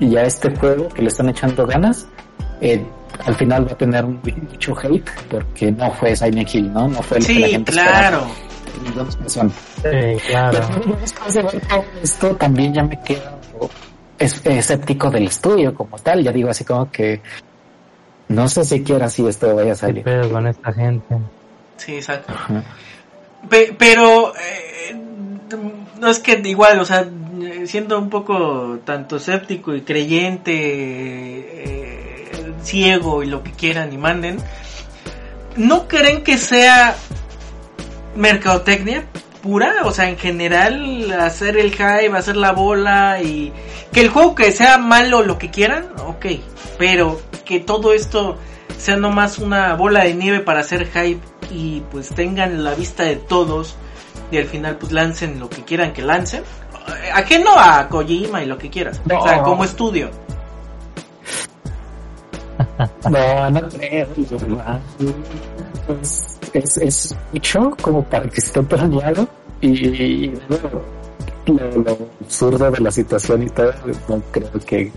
Y 0.00 0.16
a 0.16 0.22
este 0.24 0.54
juego 0.56 0.88
que 0.88 1.02
le 1.02 1.08
están 1.08 1.28
echando 1.28 1.66
ganas, 1.66 2.06
eh, 2.60 2.84
al 3.24 3.34
final 3.34 3.66
va 3.66 3.72
a 3.72 3.76
tener 3.76 4.04
mucho 4.04 4.74
hate 4.80 5.10
porque 5.30 5.72
no 5.72 5.90
fue 5.92 6.14
Silent 6.14 6.54
Hill, 6.54 6.72
¿no? 6.72 6.86
No 6.88 7.02
fue 7.02 7.18
lo 7.18 7.24
Sí, 7.24 7.34
que 7.34 7.40
la 7.40 7.48
gente 7.48 7.72
claro. 7.72 8.18
esperaba. 8.18 8.30
Entonces, 8.86 9.34
bueno, 9.36 9.50
Sí, 9.82 10.20
claro. 10.28 10.60
Pero 10.84 10.96
después 11.00 11.34
de 11.34 11.42
ver 11.42 11.60
todo 11.68 11.84
esto 12.02 12.36
también 12.36 12.74
ya 12.74 12.82
me 12.84 13.00
quedo 13.02 13.38
es- 14.18 14.40
escéptico 14.44 15.10
del 15.10 15.26
estudio 15.26 15.74
como 15.74 15.96
tal. 15.98 16.22
Ya 16.22 16.30
digo 16.32 16.48
así 16.50 16.64
como 16.64 16.90
que 16.90 17.20
no 18.28 18.48
sé 18.48 18.64
siquiera 18.64 19.08
si 19.10 19.26
esto 19.26 19.54
vaya 19.56 19.72
a 19.72 19.74
¿Qué 19.74 19.80
salir. 19.80 20.04
pedo 20.04 20.30
con 20.30 20.46
esta 20.46 20.72
gente? 20.72 21.16
Sí, 21.76 21.96
exacto. 21.96 22.32
Pe- 23.48 23.74
pero 23.78 24.32
eh, 24.36 24.67
no 25.98 26.08
es 26.08 26.18
que 26.18 26.40
igual, 26.44 26.78
o 26.80 26.84
sea, 26.84 27.08
siendo 27.64 27.98
un 27.98 28.10
poco 28.10 28.78
tanto 28.84 29.16
escéptico 29.16 29.74
y 29.74 29.82
creyente, 29.82 30.52
eh, 30.54 32.52
ciego 32.62 33.22
y 33.22 33.26
lo 33.26 33.42
que 33.42 33.52
quieran 33.52 33.92
y 33.92 33.98
manden, 33.98 34.38
¿no 35.56 35.88
creen 35.88 36.22
que 36.22 36.38
sea 36.38 36.96
mercadotecnia 38.16 39.04
pura? 39.42 39.82
O 39.84 39.92
sea, 39.92 40.08
en 40.08 40.18
general, 40.18 41.12
hacer 41.12 41.56
el 41.56 41.72
hype, 41.72 42.16
hacer 42.16 42.36
la 42.36 42.52
bola 42.52 43.20
y 43.22 43.52
que 43.92 44.00
el 44.00 44.08
juego 44.08 44.34
que 44.34 44.52
sea 44.52 44.78
malo 44.78 45.22
lo 45.22 45.38
que 45.38 45.50
quieran, 45.50 45.86
ok, 46.06 46.26
pero 46.78 47.20
que 47.44 47.60
todo 47.60 47.92
esto 47.92 48.38
sea 48.78 48.96
nomás 48.96 49.38
una 49.38 49.74
bola 49.74 50.04
de 50.04 50.14
nieve 50.14 50.40
para 50.40 50.60
hacer 50.60 50.86
hype 50.86 51.20
y 51.50 51.82
pues 51.90 52.10
tengan 52.10 52.62
la 52.62 52.74
vista 52.74 53.04
de 53.04 53.16
todos 53.16 53.76
y 54.30 54.36
al 54.38 54.44
final 54.46 54.76
pues 54.76 54.92
lancen 54.92 55.38
lo 55.40 55.48
que 55.48 55.62
quieran 55.64 55.92
que 55.92 56.02
lancen. 56.02 56.42
Eh, 56.42 57.10
Ajeno 57.12 57.50
a 57.56 57.88
Kojima 57.88 58.42
y 58.42 58.46
lo 58.46 58.56
que 58.58 58.70
quieras. 58.70 59.00
O 59.04 59.22
sea, 59.22 59.36
No. 59.38 59.42
como 59.42 59.64
estudio. 59.64 60.10
No, 63.10 63.50
no 63.50 63.68
creo. 63.68 64.06
Es, 66.02 66.38
es, 66.52 66.76
es 66.76 67.16
mucho 67.32 67.70
como 67.82 68.04
para 68.04 68.28
que 68.28 68.38
esté 68.40 68.62
planeado 68.62 69.26
y, 69.60 70.28
luego, 70.48 70.82
lo, 71.46 71.82
lo 71.82 71.98
absurdo 72.24 72.70
de 72.70 72.78
la 72.80 72.90
situación 72.92 73.42
y 73.42 73.50
todo, 73.50 73.72
no 74.08 74.22
creo 74.30 74.52
que, 74.64 74.92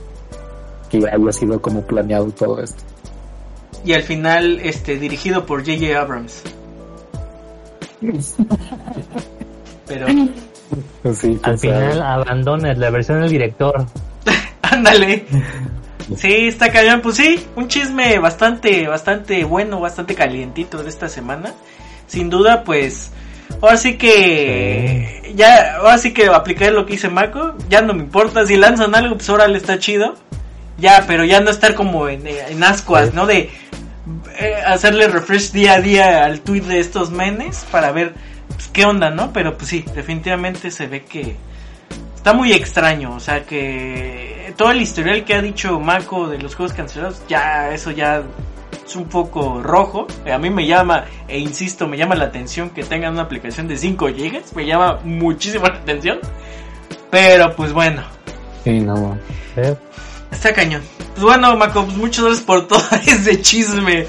que 0.90 0.98
haya 0.98 1.32
sido 1.32 1.60
como 1.62 1.82
planeado 1.82 2.30
todo 2.32 2.62
esto. 2.62 2.84
Y 3.84 3.94
al 3.94 4.04
final, 4.04 4.60
este, 4.64 4.98
dirigido 4.98 5.46
por 5.48 5.62
J.J. 5.66 6.00
Abrams. 6.00 6.44
Pero, 9.88 10.08
Sí, 11.14 11.38
Al 11.44 11.58
quién 11.60 11.74
sabe. 11.74 11.86
final 11.90 12.02
abandones 12.02 12.78
la 12.78 12.90
versión 12.90 13.22
del 13.22 13.30
director. 13.32 13.86
ándale. 14.62 15.26
Sí, 16.16 16.48
está 16.48 16.72
cañón. 16.72 17.02
Pues 17.02 17.18
sí, 17.18 17.46
un 17.56 17.68
chisme 17.68 18.18
bastante, 18.20 18.88
bastante 18.88 19.44
bueno, 19.44 19.80
bastante 19.82 20.16
calientito 20.16 20.82
de 20.82 20.90
esta 20.90 21.10
semana. 21.10 21.52
Sin 22.08 22.30
duda, 22.30 22.64
pues, 22.64 23.12
ahora 23.62 23.76
sí 23.78 23.98
que, 23.98 25.34
ya, 25.36 25.76
ahora 25.78 25.98
sí 25.98 26.14
que 26.14 26.28
aplicaré 26.28 26.72
lo 26.72 26.86
que 26.86 26.94
dice 26.94 27.10
Marco. 27.10 27.56
Ya 27.70 27.82
no 27.82 27.94
me 27.94 28.04
importa. 28.04 28.46
Si 28.46 28.56
lanzan 28.56 28.96
algo, 28.96 29.16
pues 29.16 29.30
ahora 29.30 29.48
le 29.48 29.58
está 29.58 29.78
chido. 29.80 30.16
Ya, 30.78 31.04
pero 31.06 31.26
ya 31.26 31.42
no 31.42 31.50
estar 31.52 31.76
como 31.76 32.08
en, 32.08 32.26
en 32.26 32.64
ascuas, 32.64 33.10
Sí. 33.10 33.12
¿no? 33.16 33.26
De 33.26 33.50
eh, 34.42 34.56
hacerle 34.66 35.08
refresh 35.08 35.52
día 35.52 35.74
a 35.74 35.82
día 35.82 36.26
al 36.26 36.42
tweet 36.42 36.62
de 36.62 36.80
estos 36.80 37.12
menes 37.12 37.66
para 37.72 37.92
ver 37.92 38.14
pues, 38.48 38.70
qué 38.70 38.86
onda, 38.86 39.10
¿no? 39.10 39.32
Pero 39.34 39.58
pues 39.58 39.70
sí, 39.70 39.86
definitivamente 39.94 40.72
se 40.72 40.88
ve 40.88 41.04
que 41.04 41.36
está 42.16 42.34
muy 42.34 42.52
extraño, 42.54 43.16
o 43.16 43.20
sea 43.20 43.44
que 43.46 44.54
todo 44.58 44.72
el 44.72 44.82
historial 44.82 45.24
que 45.24 45.34
ha 45.34 45.42
dicho 45.42 45.80
Mako 45.80 46.28
de 46.28 46.38
los 46.38 46.56
juegos 46.56 46.74
cancelados, 46.76 47.22
ya 47.28 47.72
eso 47.74 47.92
ya 47.92 48.24
es 48.86 48.96
un 48.96 49.06
poco 49.06 49.62
rojo. 49.62 50.08
A 50.32 50.38
mí 50.38 50.50
me 50.50 50.68
llama, 50.68 51.06
e 51.28 51.40
insisto, 51.40 51.88
me 51.88 51.98
llama 51.98 52.16
la 52.16 52.26
atención 52.26 52.70
que 52.70 52.84
tengan 52.84 53.14
una 53.14 53.24
aplicación 53.24 53.68
de 53.68 53.78
5 53.78 54.06
GB, 54.08 54.56
me 54.56 54.66
llama 54.66 55.00
muchísimo 55.04 55.68
la 55.68 55.76
atención. 55.76 56.20
Pero 57.10 57.56
pues 57.56 57.74
bueno, 57.74 58.04
Sí, 58.64 58.80
no. 58.80 59.18
¿eh? 59.56 59.76
Está 60.32 60.54
cañón. 60.54 60.82
Pues 61.14 61.24
bueno, 61.24 61.56
Mako, 61.56 61.86
pues 61.86 61.98
muchas 61.98 62.26
gracias 62.26 62.46
por 62.46 62.68
todo 62.68 62.82
ese 63.06 63.42
chisme 63.42 64.06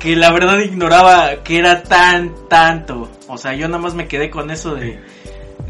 que 0.00 0.16
la 0.16 0.32
verdad 0.32 0.58
ignoraba 0.58 1.44
que 1.44 1.58
era 1.58 1.82
tan 1.84 2.34
tanto. 2.48 3.08
O 3.28 3.38
sea, 3.38 3.54
yo 3.54 3.68
nada 3.68 3.80
más 3.80 3.94
me 3.94 4.08
quedé 4.08 4.30
con 4.30 4.50
eso 4.50 4.74
de 4.74 4.98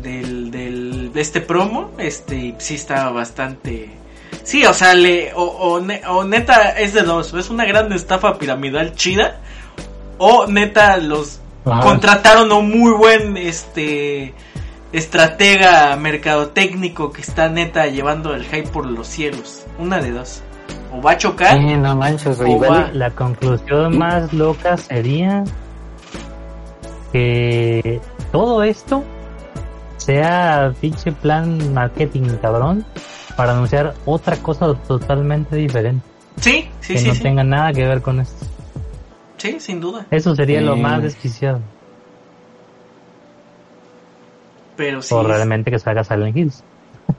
del, 0.00 0.50
del 0.50 1.12
de 1.12 1.20
este 1.20 1.42
promo, 1.42 1.90
este 1.98 2.36
y 2.36 2.54
sí 2.58 2.76
estaba 2.76 3.10
bastante 3.10 3.90
Sí, 4.44 4.64
o 4.64 4.72
sea, 4.72 4.94
le 4.94 5.34
o, 5.34 5.42
o, 5.42 5.80
ne- 5.80 6.00
o 6.08 6.24
neta 6.24 6.70
es 6.78 6.94
de 6.94 7.02
dos, 7.02 7.34
es 7.34 7.50
una 7.50 7.66
gran 7.66 7.92
estafa 7.92 8.38
piramidal 8.38 8.94
chida 8.94 9.40
o 10.16 10.46
neta 10.46 10.96
los 10.96 11.40
Ajá. 11.66 11.80
contrataron 11.82 12.50
a 12.50 12.54
un 12.54 12.70
muy 12.70 12.92
buen 12.92 13.36
este 13.36 14.32
estratega 14.92 15.94
mercadotécnico 15.96 17.12
que 17.12 17.20
está 17.20 17.48
neta 17.48 17.86
llevando 17.86 18.34
el 18.34 18.44
hype 18.44 18.68
por 18.68 18.86
los 18.86 19.06
cielos. 19.06 19.64
Una 19.78 19.98
de 20.00 20.10
dos. 20.12 20.42
O 20.92 21.00
va 21.02 21.12
a 21.12 21.16
chocar. 21.16 21.56
Sí, 21.58 21.76
no 21.76 21.96
manches, 21.96 22.40
O 22.40 22.46
igual. 22.46 22.70
va- 22.70 22.90
La 22.92 23.10
conclusión 23.10 23.96
más 23.98 24.32
loca 24.32 24.76
sería 24.76 25.44
que 27.12 28.00
todo 28.32 28.62
esto 28.62 29.02
sea 29.96 30.72
pinche 30.80 31.12
plan 31.12 31.72
marketing 31.74 32.36
cabrón 32.40 32.84
para 33.36 33.52
anunciar 33.52 33.94
otra 34.06 34.36
cosa 34.36 34.74
totalmente 34.86 35.56
diferente 35.56 36.04
Sí, 36.36 36.68
sí, 36.80 36.94
que 36.94 36.98
sí, 37.00 37.08
no 37.08 37.14
sí. 37.14 37.22
tenga 37.22 37.44
nada 37.44 37.72
que 37.72 37.86
ver 37.86 38.00
con 38.00 38.20
esto. 38.20 38.46
Sí, 39.36 39.58
sin 39.60 39.80
duda. 39.80 40.06
Eso 40.10 40.34
sería 40.34 40.60
lo 40.60 40.76
más 40.76 41.02
desquiciado. 41.02 41.60
Pero 44.76 45.02
sí. 45.02 45.14
O 45.14 45.22
realmente 45.22 45.70
que 45.70 45.78
salga 45.78 46.02
Silent 46.04 46.36
Hills. 46.36 46.64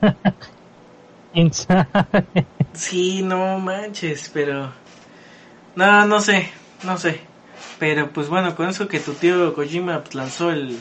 ¿Quién 1.32 1.52
sabe? 1.52 1.86
Sí, 2.74 3.22
no 3.22 3.58
manches, 3.58 4.30
pero. 4.32 4.72
No, 5.76 6.06
no 6.06 6.20
sé, 6.20 6.50
no 6.84 6.96
sé. 6.98 7.20
Pero 7.78 8.12
pues 8.12 8.28
bueno, 8.28 8.54
con 8.54 8.68
eso 8.68 8.88
que 8.88 9.00
tu 9.00 9.12
tío 9.12 9.54
Kojima 9.54 10.02
pues, 10.02 10.14
lanzó 10.14 10.50
el 10.50 10.78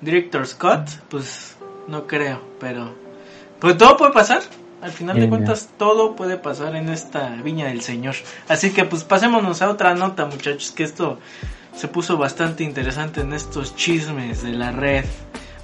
Director 0.00 0.46
Scott, 0.46 0.88
pues 1.08 1.56
no 1.86 2.06
creo, 2.06 2.42
pero. 2.60 2.94
Pues 3.60 3.76
todo 3.76 3.96
puede 3.96 4.12
pasar. 4.12 4.42
Al 4.80 4.92
final 4.92 5.16
de 5.16 5.22
ya. 5.22 5.28
cuentas, 5.28 5.70
todo 5.76 6.14
puede 6.14 6.36
pasar 6.36 6.76
en 6.76 6.88
esta 6.88 7.30
viña 7.42 7.66
del 7.66 7.82
Señor. 7.82 8.14
Así 8.48 8.70
que 8.70 8.84
pues 8.84 9.02
pasémonos 9.02 9.60
a 9.60 9.70
otra 9.70 9.94
nota, 9.94 10.24
muchachos, 10.26 10.70
que 10.70 10.84
esto 10.84 11.18
se 11.74 11.88
puso 11.88 12.16
bastante 12.16 12.62
interesante 12.62 13.22
en 13.22 13.32
estos 13.32 13.74
chismes 13.74 14.42
de 14.42 14.52
la 14.52 14.70
red. 14.70 15.04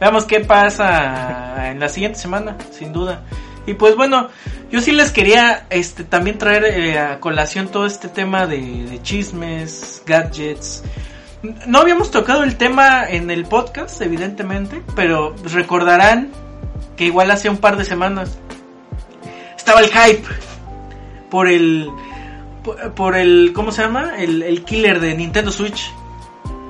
Veamos 0.00 0.24
qué 0.24 0.40
pasa 0.40 1.70
en 1.70 1.78
la 1.78 1.88
siguiente 1.88 2.18
semana, 2.18 2.56
sin 2.72 2.92
duda. 2.92 3.22
Y 3.66 3.74
pues 3.74 3.96
bueno, 3.96 4.28
yo 4.70 4.80
sí 4.80 4.92
les 4.92 5.10
quería 5.10 5.66
este 5.70 6.04
también 6.04 6.38
traer 6.38 6.64
eh, 6.64 6.98
a 6.98 7.20
colación 7.20 7.68
todo 7.68 7.86
este 7.86 8.08
tema 8.08 8.46
de, 8.46 9.00
chismes, 9.02 10.02
gadgets. 10.04 10.82
No 11.66 11.78
habíamos 11.78 12.10
tocado 12.10 12.42
el 12.42 12.56
tema 12.56 13.04
en 13.08 13.30
el 13.30 13.44
podcast, 13.44 14.00
evidentemente, 14.00 14.82
pero 14.94 15.34
recordarán 15.52 16.30
que 16.96 17.06
igual 17.06 17.30
hace 17.30 17.48
un 17.48 17.58
par 17.58 17.76
de 17.76 17.84
semanas 17.84 18.38
estaba 19.56 19.80
el 19.80 19.88
hype 19.88 20.26
por 21.30 21.48
el 21.48 21.90
por, 22.62 22.94
por 22.94 23.16
el 23.16 23.52
¿cómo 23.54 23.72
se 23.72 23.82
llama? 23.82 24.16
El, 24.18 24.42
el 24.42 24.64
killer 24.64 25.00
de 25.00 25.14
Nintendo 25.14 25.50
Switch 25.50 25.90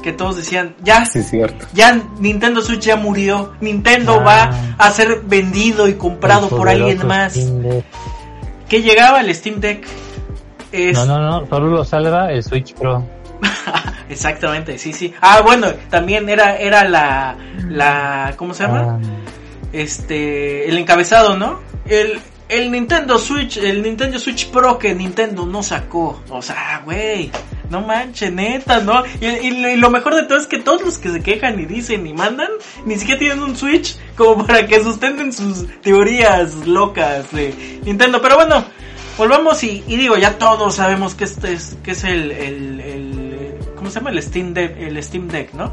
que 0.05 0.13
todos 0.13 0.37
decían, 0.37 0.77
ya 0.85 1.07
Sí, 1.07 1.23
cierto. 1.23 1.67
ya 1.73 1.99
Nintendo 2.21 2.61
Switch 2.61 2.81
ya 2.83 2.95
murió. 2.97 3.55
Nintendo 3.61 4.21
Ah. 4.21 4.23
va 4.23 4.51
a 4.87 4.91
ser 4.91 5.23
vendido 5.25 5.89
y 5.89 5.95
comprado 5.95 6.49
por 6.51 6.69
alguien 6.69 7.07
más. 7.07 7.39
Que 8.69 8.83
llegaba 8.83 9.21
el 9.23 9.35
Steam 9.35 9.61
Deck. 9.61 9.87
Es- 10.71 10.95
No, 10.95 11.07
no, 11.07 11.19
no, 11.19 11.47
solo 11.47 11.69
lo 11.69 11.85
salva 11.87 12.31
el 12.31 12.43
Switch 12.43 12.75
Pro. 12.75 13.03
Exactamente, 14.11 14.77
sí, 14.77 14.93
sí. 14.93 15.15
Ah, 15.23 15.41
bueno, 15.43 15.69
también 15.89 16.29
era, 16.29 16.57
era 16.59 16.85
la, 16.85 17.37
la, 17.69 18.35
¿cómo 18.37 18.53
se 18.53 18.65
llama? 18.65 18.99
Ah, 19.03 19.07
Este, 19.73 20.69
el 20.69 20.77
encabezado, 20.79 21.37
¿no? 21.37 21.61
El, 21.87 22.21
el 22.49 22.71
Nintendo 22.71 23.19
Switch, 23.19 23.57
el 23.57 23.83
Nintendo 23.83 24.19
Switch 24.19 24.49
Pro 24.51 24.79
que 24.79 24.95
Nintendo 24.95 25.47
no 25.47 25.63
sacó. 25.63 26.23
O 26.29 26.43
sea, 26.43 26.83
güey, 26.85 27.31
no 27.71 27.81
manches, 27.81 28.33
neta, 28.33 28.81
¿no? 28.81 29.03
Y, 29.21 29.77
lo 29.77 29.91
mejor 29.91 30.15
de 30.15 30.25
todo 30.25 30.39
es 30.39 30.47
que 30.47 30.59
todos 30.59 30.83
los 30.83 30.99
que 30.99 31.11
se 31.11 31.23
quejan 31.23 31.59
y 31.59 31.65
dicen 31.67 32.07
y 32.07 32.13
mandan, 32.13 32.51
ni 32.85 32.97
siquiera 32.99 33.19
tienen 33.19 33.43
un 33.43 33.57
Switch 33.57 33.97
como 34.17 34.47
para 34.47 34.67
que 34.67 34.83
sustenten 34.83 35.33
sus 35.33 35.67
teorías 35.81 36.55
locas 36.67 37.31
de 37.33 37.81
Nintendo. 37.85 38.21
Pero 38.21 38.37
bueno, 38.37 38.65
volvamos 39.17 39.63
y, 39.65 39.83
y 39.87 39.97
digo, 39.97 40.17
ya 40.17 40.39
todos 40.39 40.75
sabemos 40.77 41.15
que 41.15 41.25
este 41.25 41.53
es, 41.55 41.77
que 41.83 41.93
es 41.93 42.05
el, 42.05 42.31
el, 42.31 42.81
el- 42.81 43.55
¿cómo 43.75 43.89
se 43.91 43.97
llama? 44.01 44.11
El 44.11 44.23
Steam 44.23 44.55
Deck, 44.55 44.77
el 44.79 45.03
Steam 45.03 45.29
Deck, 45.29 45.53
¿no? 45.55 45.73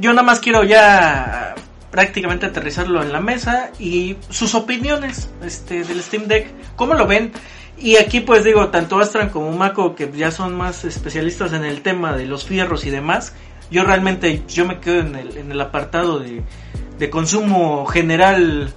Yo 0.00 0.10
nada 0.12 0.22
más 0.22 0.40
quiero 0.40 0.64
ya 0.64 1.54
prácticamente 1.92 2.46
aterrizarlo 2.46 3.02
en 3.02 3.12
la 3.12 3.20
mesa 3.20 3.70
y 3.78 4.16
sus 4.30 4.56
opiniones 4.56 5.28
este, 5.44 5.84
del 5.84 6.02
Steam 6.02 6.26
Deck. 6.26 6.48
¿Cómo 6.74 6.94
lo 6.94 7.06
ven? 7.06 7.30
Y 7.78 7.96
aquí 7.96 8.20
pues 8.20 8.42
digo, 8.42 8.68
tanto 8.70 8.98
Astran 8.98 9.28
como 9.28 9.52
Mako, 9.52 9.94
que 9.94 10.10
ya 10.10 10.30
son 10.30 10.56
más 10.56 10.84
especialistas 10.84 11.52
en 11.52 11.64
el 11.64 11.82
tema 11.82 12.16
de 12.16 12.24
los 12.26 12.44
fierros 12.44 12.86
y 12.86 12.90
demás, 12.90 13.34
yo 13.70 13.84
realmente 13.84 14.42
yo 14.48 14.64
me 14.66 14.80
quedo 14.80 15.00
en 15.00 15.14
el, 15.14 15.36
en 15.36 15.52
el 15.52 15.60
apartado 15.60 16.18
de, 16.18 16.42
de 16.98 17.10
consumo 17.10 17.84
general 17.86 18.72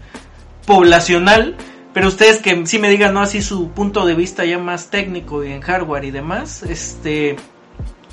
poblacional, 0.66 1.55
pero 1.93 2.09
ustedes 2.09 2.41
que 2.41 2.66
sí 2.68 2.80
me 2.80 2.89
digan, 2.89 3.13
¿no? 3.13 3.22
Así 3.22 3.41
su 3.41 3.70
punto 3.70 4.05
de 4.05 4.16
vista 4.16 4.43
ya 4.43 4.59
más 4.59 4.89
técnico 4.89 5.43
y 5.45 5.53
en 5.53 5.61
hardware 5.61 6.03
y 6.03 6.11
demás, 6.11 6.63
este... 6.63 7.38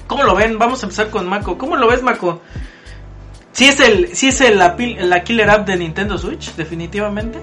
¿Cómo 0.06 0.24
lo 0.24 0.34
ven? 0.34 0.58
Vamos 0.58 0.82
a 0.82 0.86
empezar 0.86 1.08
con 1.10 1.26
Mako. 1.26 1.56
¿Cómo 1.56 1.74
lo 1.76 1.88
ves, 1.88 2.02
Mako? 2.02 2.42
¿Sí 3.52 3.66
es, 3.66 3.80
el, 3.80 4.08
sí 4.08 4.28
es 4.28 4.40
el, 4.40 4.58
la, 4.58 4.76
la 5.00 5.22
killer 5.22 5.50
app 5.50 5.66
de 5.66 5.76
Nintendo 5.76 6.16
Switch, 6.16 6.54
definitivamente? 6.56 7.38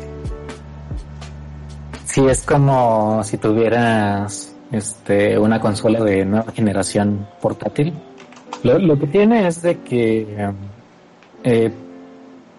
Sí, 2.06 2.26
es 2.28 2.42
como 2.44 3.24
si 3.24 3.38
tuvieras 3.38 4.54
este, 4.72 5.38
una 5.38 5.60
consola 5.60 6.04
de 6.04 6.26
nueva 6.26 6.52
generación 6.52 7.28
portátil. 7.42 7.94
Lo, 8.64 8.80
lo 8.80 8.98
que 9.00 9.08
tiene 9.08 9.48
es 9.48 9.62
de 9.62 9.78
que 9.82 10.50
eh, 11.44 11.72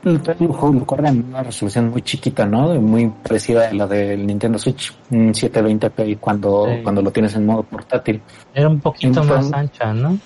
lo 0.04 0.86
corre 0.86 1.08
en 1.08 1.24
una 1.28 1.42
resolución 1.42 1.90
muy 1.90 2.02
chiquita, 2.02 2.46
¿no? 2.46 2.72
Muy 2.80 3.08
parecida 3.22 3.68
a 3.68 3.72
la 3.74 3.86
del 3.86 4.26
Nintendo 4.26 4.58
Switch, 4.58 4.94
720p 5.10 6.18
cuando, 6.20 6.66
Sí. 6.66 6.82
cuando 6.82 7.02
lo 7.02 7.10
tienes 7.10 7.34
en 7.34 7.44
modo 7.46 7.64
portátil. 7.64 8.22
Era 8.54 8.68
un 8.68 8.80
poquito 8.80 9.08
Entonces- 9.20 9.50
más 9.50 9.52
ancha, 9.52 9.92
¿no? 9.92 10.16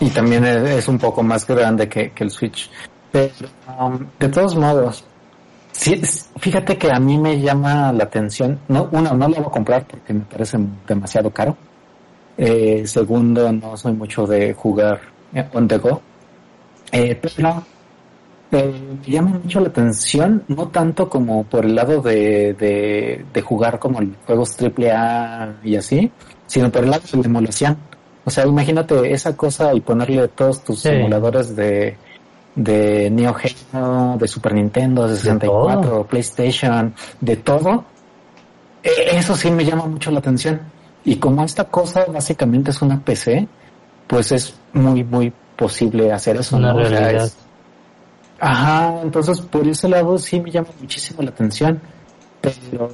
Y 0.00 0.10
también 0.10 0.44
es, 0.44 0.88
un 0.88 0.98
poco 0.98 1.22
más 1.22 1.46
grande 1.46 1.88
que, 1.88 2.12
el 2.16 2.30
Switch. 2.30 2.70
Pero, 3.10 3.32
um, 3.78 4.06
de 4.18 4.28
todos 4.28 4.56
modos, 4.56 5.04
sí, 5.72 6.00
fíjate 6.36 6.76
que 6.76 6.90
a 6.90 7.00
mí 7.00 7.16
me 7.16 7.40
llama 7.40 7.92
la 7.92 8.04
atención. 8.04 8.60
No, 8.68 8.88
uno, 8.92 9.14
no 9.14 9.28
lo 9.28 9.36
voy 9.36 9.46
a 9.46 9.50
comprar 9.50 9.86
porque 9.86 10.12
me 10.12 10.20
parece 10.20 10.58
demasiado 10.86 11.30
caro. 11.30 11.56
Eh, 12.36 12.82
segundo, 12.86 13.50
no 13.50 13.76
soy 13.76 13.94
mucho 13.94 14.26
de 14.26 14.52
jugar 14.52 15.00
eh, 15.34 15.48
on 15.54 15.66
the 15.66 15.78
go. 15.78 16.02
Eh, 16.92 17.18
pero 17.20 17.64
eh, 18.52 18.72
me 19.06 19.12
llama 19.12 19.40
mucho 19.42 19.60
la 19.60 19.68
atención, 19.68 20.44
no 20.48 20.68
tanto 20.68 21.08
como 21.08 21.44
por 21.44 21.64
el 21.64 21.74
lado 21.74 22.00
de, 22.00 22.54
de, 22.54 23.24
de 23.32 23.42
jugar 23.42 23.78
como 23.78 24.00
juegos 24.24 24.56
AAA 24.60 25.56
y 25.64 25.76
así, 25.76 26.10
sino 26.46 26.70
por 26.70 26.84
el 26.84 26.90
lado 26.90 27.02
de 27.10 27.18
la 27.18 27.24
emulación. 27.24 27.76
O 28.26 28.30
sea, 28.30 28.44
imagínate 28.44 29.12
esa 29.12 29.34
cosa 29.36 29.72
y 29.72 29.80
ponerle 29.80 30.28
todos 30.28 30.62
tus 30.62 30.80
Sí. 30.82 30.88
emuladores 30.88 31.54
de, 31.56 31.96
de 32.56 33.08
Neo 33.10 33.32
Geo, 33.34 34.16
de 34.18 34.26
Super 34.28 34.52
Nintendo, 34.52 35.06
de 35.08 35.16
64, 35.16 35.80
todo. 35.88 36.04
PlayStation, 36.04 36.92
de 37.20 37.36
todo. 37.36 37.84
E- 38.82 39.16
Eso 39.16 39.34
sí 39.36 39.50
me 39.50 39.64
llama 39.64 39.86
mucho 39.86 40.10
la 40.10 40.18
atención. 40.18 40.60
Y 41.04 41.16
como 41.16 41.44
esta 41.44 41.64
cosa 41.64 42.04
básicamente 42.06 42.72
es 42.72 42.82
una 42.82 42.98
PC, 43.00 43.46
pues 44.08 44.32
es 44.32 44.54
muy, 44.72 45.04
muy 45.04 45.32
posible 45.56 46.12
hacer 46.12 46.36
eso. 46.36 46.56
Una 46.56 46.72
¿no? 46.72 46.82
O 46.82 46.86
sea, 46.86 46.98
realidad. 46.98 47.24
es- 47.26 47.36
Ajá, 48.40 49.00
entonces 49.02 49.40
por 49.40 49.66
ese 49.66 49.88
lado 49.88 50.18
sí 50.18 50.40
me 50.40 50.50
llama 50.50 50.68
muchísimo 50.80 51.22
la 51.22 51.30
atención, 51.30 51.80
pero 52.42 52.90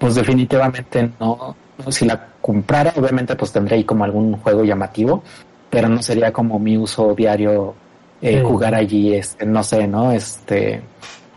pues 0.00 0.14
definitivamente 0.14 1.10
no, 1.20 1.54
si 1.90 2.06
la 2.06 2.28
comprara 2.40 2.92
obviamente 2.96 3.36
pues 3.36 3.52
tendría 3.52 3.76
ahí 3.76 3.84
como 3.84 4.02
algún 4.04 4.32
juego 4.38 4.64
llamativo, 4.64 5.22
pero 5.68 5.88
no 5.88 6.02
sería 6.02 6.32
como 6.32 6.58
mi 6.58 6.76
uso 6.78 7.14
diario 7.14 7.74
eh, 8.22 8.38
Sí. 8.38 8.44
jugar 8.44 8.74
allí, 8.74 9.14
este, 9.14 9.46
no 9.46 9.62
sé, 9.62 9.86
¿no? 9.86 10.10
Este, 10.10 10.82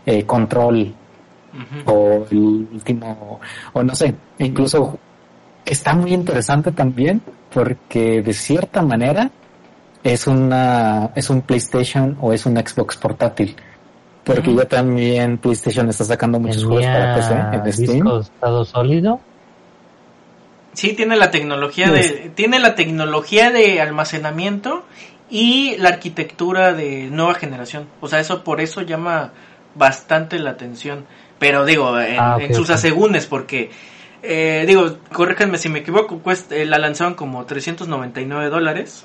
eh, 0.06 0.24
control 0.24 0.94
o 1.86 2.26
el 2.30 2.66
último, 2.72 3.38
o 3.72 3.82
no 3.82 3.94
sé, 3.94 4.14
incluso 4.38 4.98
está 5.64 5.94
muy 5.94 6.12
interesante 6.12 6.72
también 6.72 7.20
porque 7.52 8.22
de 8.22 8.32
cierta 8.32 8.82
manera 8.82 9.30
es 10.02 10.26
una, 10.26 11.10
es 11.14 11.30
un 11.30 11.42
PlayStation 11.42 12.16
o 12.20 12.32
es 12.32 12.44
un 12.44 12.56
Xbox 12.56 12.96
portátil. 12.96 13.54
Porque 14.24 14.50
Ujú. 14.50 14.58
ya 14.60 14.64
también 14.66 15.38
PlayStation 15.38 15.88
está 15.90 16.04
sacando 16.04 16.40
muchos 16.40 16.64
juegos 16.64 16.86
para 16.86 17.14
PC 17.14 17.34
en 17.34 17.72
Steam. 17.72 17.92
disco 17.94 18.20
estado 18.20 18.64
sólido. 18.64 19.20
Sí, 20.72 20.94
tiene 20.94 21.16
la 21.16 21.30
tecnología 21.30 21.90
de, 21.90 22.32
tiene 22.34 22.58
la 22.58 22.74
tecnología 22.74 23.50
de 23.50 23.80
almacenamiento 23.80 24.82
y 25.30 25.76
la 25.78 25.90
arquitectura 25.90 26.72
de 26.72 27.08
nueva 27.10 27.34
generación. 27.34 27.86
O 28.00 28.08
sea, 28.08 28.18
eso 28.18 28.42
por 28.42 28.60
eso 28.60 28.82
llama 28.82 29.30
bastante 29.76 30.38
la 30.38 30.50
atención. 30.50 31.04
Pero 31.38 31.64
digo, 31.64 31.98
en, 32.00 32.18
Ah, 32.18 32.38
en 32.40 32.54
sus 32.54 32.70
ok. 32.70 32.74
asegúnes, 32.76 33.26
porque 33.26 33.70
eh, 34.22 34.64
digo, 34.66 34.96
corríjanme 35.12 35.58
si 35.58 35.68
me 35.68 35.80
equivoco, 35.80 36.18
cuesta, 36.20 36.56
eh, 36.56 36.64
la 36.64 36.78
lanzaron 36.78 37.14
como 37.14 37.44
399 37.44 38.48
dólares. 38.48 39.04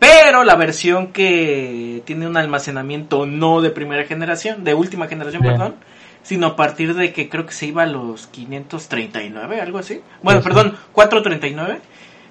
Pero 0.00 0.42
la 0.44 0.56
versión 0.56 1.08
que 1.12 2.02
tiene 2.06 2.26
un 2.26 2.36
almacenamiento 2.36 3.26
no 3.26 3.60
de 3.60 3.70
primera 3.70 4.04
generación, 4.04 4.64
de 4.64 4.74
última 4.74 5.06
generación, 5.06 5.42
Bien. 5.42 5.54
perdón, 5.54 5.74
sino 6.22 6.48
a 6.48 6.56
partir 6.56 6.94
de 6.94 7.12
que 7.12 7.28
creo 7.28 7.46
que 7.46 7.52
se 7.52 7.66
iba 7.66 7.82
a 7.84 7.86
los 7.86 8.26
539, 8.26 9.60
algo 9.60 9.78
así. 9.78 10.00
Bueno, 10.22 10.40
Sí, 10.40 10.44
sí. 10.48 10.48
perdón, 10.54 10.76
439, 10.92 11.80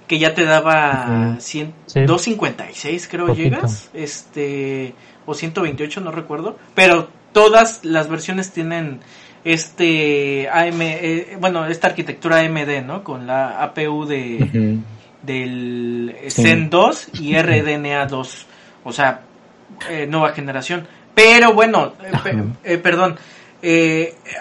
que 0.08 0.18
ya 0.20 0.34
te 0.34 0.44
daba 0.46 1.30
Ujú. 1.34 1.42
100, 1.42 1.74
Sí. 1.86 2.02
256 2.06 3.08
creo 3.08 3.28
Poquito. 3.28 3.44
llegas, 3.56 3.90
este 3.94 4.94
o 5.28 5.36
128 5.36 6.02
no 6.02 6.12
recuerdo, 6.12 6.58
pero 6.74 7.08
todas 7.34 7.86
las 7.86 8.10
versiones 8.10 8.52
tienen 8.52 9.00
este 9.46 10.50
AM, 10.52 10.82
eh, 10.82 11.38
bueno, 11.40 11.68
esta 11.68 11.88
arquitectura 11.88 12.40
AMD, 12.40 12.82
¿no? 12.86 13.04
Con 13.04 13.28
la 13.28 13.62
APU 13.64 14.06
de. 14.06 14.80
Del. 15.22 16.16
Zen 16.30 16.70
2 16.70 17.10
y 17.22 17.38
RDNA 17.42 18.06
2, 18.08 18.46
o 18.84 18.94
sea, 18.94 19.22
eh, 19.90 20.08
nueva 20.08 20.34
generación. 20.34 20.88
Pero 21.14 21.54
bueno, 21.54 21.94
eh, 22.04 22.44
eh, 22.64 22.78
perdón, 22.78 23.18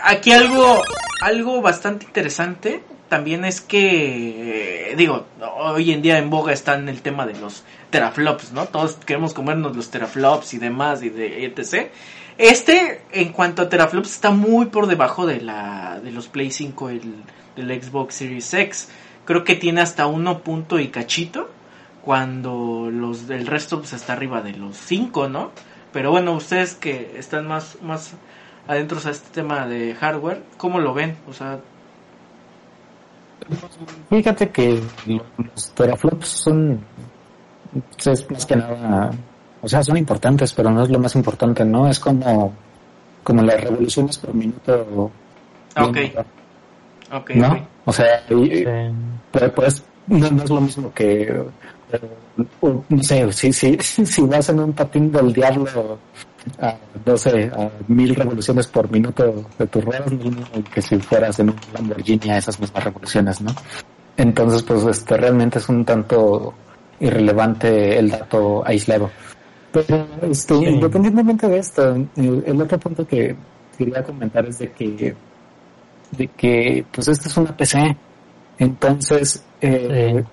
aquí 0.03 0.33
algo, 0.33 0.83
algo 1.23 1.61
bastante 1.61 2.07
interesante 2.07 2.83
también 3.09 3.45
es 3.45 3.61
que, 3.63 4.95
digo, 4.97 5.27
hoy 5.57 5.93
en 5.93 6.03
día 6.03 6.19
en 6.19 6.29
boga 6.29 6.53
están 6.53 6.89
el 6.89 7.01
tema 7.01 7.27
de 7.27 7.35
los 7.41 7.65
teraflops, 7.91 8.53
¿no? 8.53 8.67
Todos 8.67 8.97
queremos 9.07 9.33
comernos 9.33 9.75
los 9.75 9.91
teraflops 9.91 10.53
y 10.55 10.59
demás 10.59 11.03
y 11.03 11.09
de 11.09 11.47
etc. 11.47 11.91
Este, 12.37 13.01
en 13.11 13.33
cuanto 13.33 13.63
a 13.63 13.69
teraflops, 13.69 14.13
está 14.13 14.31
muy 14.31 14.67
por 14.67 14.87
debajo 14.87 15.27
de 15.27 15.41
la 15.41 16.01
de 16.03 16.13
los 16.13 16.29
Play 16.29 16.51
5 16.51 16.91
el, 16.91 17.15
del 17.57 17.83
Xbox 17.83 18.15
Series 18.15 18.53
X. 18.55 18.89
Creo 19.29 19.45
que 19.45 19.57
tiene 19.57 19.83
hasta 19.83 20.07
uno 20.07 20.39
punto 20.39 20.79
y 20.81 20.89
cachito, 20.89 21.51
cuando 22.03 22.89
los 22.91 23.29
del 23.29 23.47
resto 23.47 23.79
pues 23.79 23.93
está 23.93 24.15
arriba 24.15 24.41
de 24.41 24.55
los 24.55 24.75
5, 24.75 25.29
¿no? 25.29 25.51
Pero 25.93 26.11
bueno, 26.11 26.33
ustedes 26.33 26.75
que 26.75 27.13
están 27.19 27.47
más 27.47 27.77
más 27.83 28.15
adentro 28.67 28.99
a 29.05 29.11
este 29.11 29.29
tema 29.31 29.67
de 29.67 29.95
hardware, 29.95 30.43
¿cómo 30.57 30.81
lo 30.81 30.95
ven? 30.95 31.15
O 31.29 31.35
sea, 31.35 31.59
Fíjate 34.09 34.49
que 34.49 34.81
lo- 35.07 35.25
los 35.45 35.71
teraflops 35.73 36.27
son, 36.29 36.81
es 37.99 38.31
más 38.31 38.47
que 38.47 38.57
nada, 38.57 39.11
o 39.63 39.69
sea, 39.69 39.83
son 39.83 39.99
importantes, 39.99 40.55
pero 40.55 40.71
no 40.71 40.85
es 40.85 40.89
lo 40.89 40.99
más 40.99 41.15
importante, 41.17 41.67
¿no? 41.67 41.87
Es 41.87 42.01
como, 42.01 42.51
como 43.25 43.43
las 43.43 43.63
revoluciones 43.63 44.17
por 44.17 44.33
minuto. 44.33 45.11
Ah, 45.75 45.85
ok. 45.85 45.93
bien, 45.93 46.13
ok, 47.13 47.31
¿No? 47.35 47.67
O 47.85 47.93
sea, 47.93 48.23
y- 48.31 48.57
Sí. 48.59 48.65
Pero 49.33 49.55
pues 49.55 49.85
no, 50.07 50.31
no 50.31 50.43
es 50.43 50.51
lo 50.51 50.61
mismo 50.61 50.93
que, 50.95 51.23
eh, 51.93 52.01
no 52.89 53.03
sé, 53.03 53.33
si, 53.33 53.53
si, 53.53 53.77
si 53.81 54.23
vas 54.23 54.49
en 54.49 54.61
un 54.61 54.73
patín 54.73 55.11
del 55.13 55.33
diablo 55.33 55.99
a, 56.61 56.75
no 57.05 57.17
sé, 57.17 57.51
a 57.55 57.69
mil 57.89 58.15
revoluciones 58.15 58.67
por 58.69 58.91
minuto 58.91 59.45
de 59.59 59.67
tus 59.67 59.85
ruedas, 59.85 60.11
no 60.13 60.19
es 60.19 60.25
lo 60.25 60.31
mismo 60.31 60.65
que 60.73 60.81
si 60.83 60.99
fueras 60.99 61.39
en 61.41 61.51
un 61.51 61.57
Lamborghini 61.75 62.31
a 62.31 62.39
esas 62.39 62.59
mismas 62.59 62.85
revoluciones, 62.85 63.41
¿no? 63.43 63.51
Entonces, 64.17 64.63
pues 64.63 64.83
este 64.85 65.17
realmente 65.17 65.59
es 65.59 65.69
un 65.69 65.85
tanto 65.85 66.55
irrelevante 67.01 67.99
el 67.99 68.11
dato 68.11 68.63
aislado. 68.67 69.11
Pero, 69.73 70.07
este, 70.23 70.55
Sí. 70.55 70.65
independientemente 70.65 71.47
de 71.49 71.59
esto, 71.59 71.95
el, 72.17 72.43
el 72.47 72.63
otro 72.63 72.79
punto 72.79 73.07
que 73.07 73.37
quería 73.77 74.03
comentar 74.03 74.47
es 74.47 74.59
de 74.59 74.71
que, 74.73 75.15
de 76.13 76.29
que, 76.29 76.85
pues 76.93 77.09
esta 77.09 77.29
es 77.29 77.37
una 77.37 77.57
PC. 77.57 77.97
Entonces, 78.59 79.45
eh, 79.61 80.15
Sí. 80.19 80.25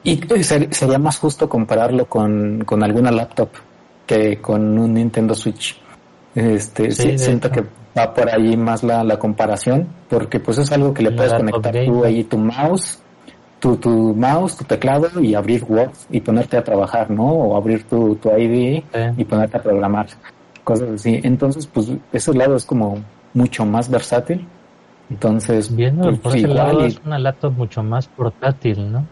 y 0.04 0.16
ser- 0.42 0.72
sería 0.74 0.98
más 0.98 1.18
justo 1.18 1.48
compararlo 1.48 2.06
con, 2.06 2.64
con 2.64 2.82
alguna 2.82 3.10
laptop 3.10 3.48
que 4.06 4.38
con 4.40 4.78
un 4.78 4.94
Nintendo 4.94 5.34
Switch. 5.34 5.76
Este, 6.34 6.90
Sí, 6.92 7.10
sí, 7.12 7.18
siento 7.18 7.48
hecho. 7.48 7.62
que 7.62 7.64
va 7.98 8.14
por 8.14 8.28
ahí 8.30 8.56
más 8.56 8.82
la, 8.82 9.02
la 9.04 9.18
comparación, 9.18 9.86
porque 10.08 10.40
pues 10.40 10.58
es 10.58 10.70
algo 10.72 10.94
que 10.94 11.02
le 11.02 11.10
La 11.10 11.16
puedes 11.16 11.34
conectar 11.34 11.72
tú 11.72 11.78
gamer. 12.00 12.06
ahí 12.06 12.24
tu 12.24 12.38
mouse, 12.38 13.00
tu, 13.58 13.76
tu 13.76 14.14
mouse, 14.14 14.56
tu 14.56 14.64
teclado 14.64 15.20
y 15.20 15.34
abrir 15.34 15.64
Word 15.68 15.90
y 16.10 16.20
ponerte 16.20 16.56
a 16.56 16.62
trabajar, 16.64 17.10
¿no? 17.10 17.24
O 17.26 17.56
abrir 17.56 17.84
tu, 17.84 18.14
tu 18.16 18.30
IDE 18.30 18.84
y 19.16 19.24
ponerte 19.24 19.56
a 19.56 19.62
programar, 19.62 20.06
cosas 20.68 20.90
así. 20.90 21.18
Entonces, 21.24 21.66
pues 21.66 21.90
ese 22.12 22.34
lado 22.34 22.54
es 22.54 22.66
como 22.66 23.02
mucho 23.32 23.64
más 23.64 23.88
versátil. 23.88 24.46
Entonces, 25.08 25.74
viendo 25.74 26.02
pues, 26.02 26.18
por 26.18 26.36
ese 26.36 26.48
lado 26.48 26.84
es 26.84 27.00
una 27.06 27.18
laptop 27.18 27.54
mucho 27.54 27.82
más 27.82 28.06
portátil, 28.08 28.92
¿no? 28.92 29.06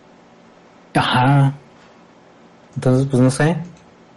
Ajá. 0.93 1.55
Entonces, 2.75 3.07
pues 3.11 3.23
no 3.23 3.31
sé. 3.31 3.57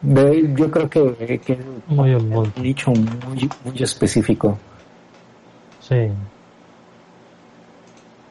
yo 0.01 0.69
creo 0.69 0.89
que, 0.89 1.39
que 1.39 1.57
muy 1.87 2.13
un 2.13 2.51
nicho 2.61 2.91
muy, 2.91 3.49
muy 3.63 3.83
específico. 3.83 4.57
Sí. 5.79 6.09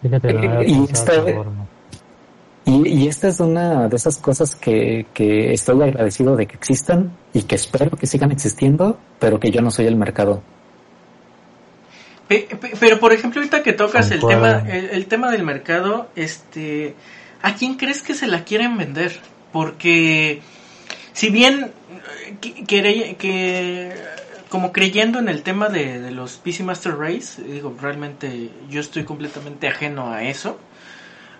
Fíjate, 0.03 0.29
eh, 0.29 0.65
y, 0.67 0.85
esta, 0.85 1.13
y, 2.69 2.89
y, 2.89 3.09
esta 3.09 3.29
es 3.29 3.41
una 3.41 3.89
de 3.89 3.97
esas 3.97 4.19
cosas 4.19 4.55
que, 4.55 5.07
que 5.14 5.53
estoy 5.53 5.83
agradecido 5.83 6.37
de 6.37 6.47
que 6.47 6.57
existan 6.57 7.16
y 7.33 7.43
que 7.43 7.55
espero 7.55 7.97
que 7.97 8.07
sigan 8.07 8.31
existiendo, 8.31 8.99
pero 9.19 9.41
que 9.41 9.51
yo 9.51 9.61
no 9.62 9.71
soy 9.71 9.87
el 9.87 9.97
mercado. 9.97 10.43
Pero 12.29 13.01
por 13.01 13.12
ejemplo, 13.12 13.41
ahorita 13.41 13.62
que 13.62 13.73
tocas 13.73 14.11
el 14.11 14.21
tema, 14.21 14.62
el, 14.69 15.07
tema 15.07 15.31
del 15.31 15.45
mercado, 15.45 16.11
este, 16.14 16.95
¿a 17.41 17.55
quién 17.55 17.77
crees 17.77 18.03
que 18.03 18.12
se 18.12 18.27
la 18.27 18.45
quieren 18.45 18.77
vender? 18.77 19.19
Porque 19.51 20.43
si 21.14 21.31
bien 21.31 21.73
que, 22.43 23.16
que 23.19 23.95
como 24.49 24.73
creyendo 24.73 25.19
en 25.19 25.29
el 25.29 25.43
tema 25.43 25.69
de, 25.69 26.11
los 26.11 26.37
PC 26.37 26.64
Master 26.64 26.97
Race, 26.97 27.43
digo, 27.43 27.75
realmente 27.81 28.51
yo 28.69 28.81
estoy 28.81 29.05
completamente 29.05 29.69
ajeno 29.69 30.12
a 30.12 30.25
eso. 30.25 30.59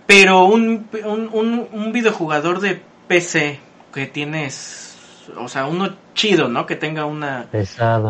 Pero 0.09 0.46
un, 0.46 0.88
un, 1.04 1.68
un 1.70 1.92
videojugador 1.92 2.61
de 2.61 2.82
PC 3.06 3.61
que 3.92 4.06
tienes 4.06 4.88
o 5.36 5.48
sea, 5.48 5.66
uno 5.66 5.94
chido, 6.14 6.48
¿no? 6.48 6.66
Que 6.66 6.76
tenga 6.76 7.04
una, 7.04 7.48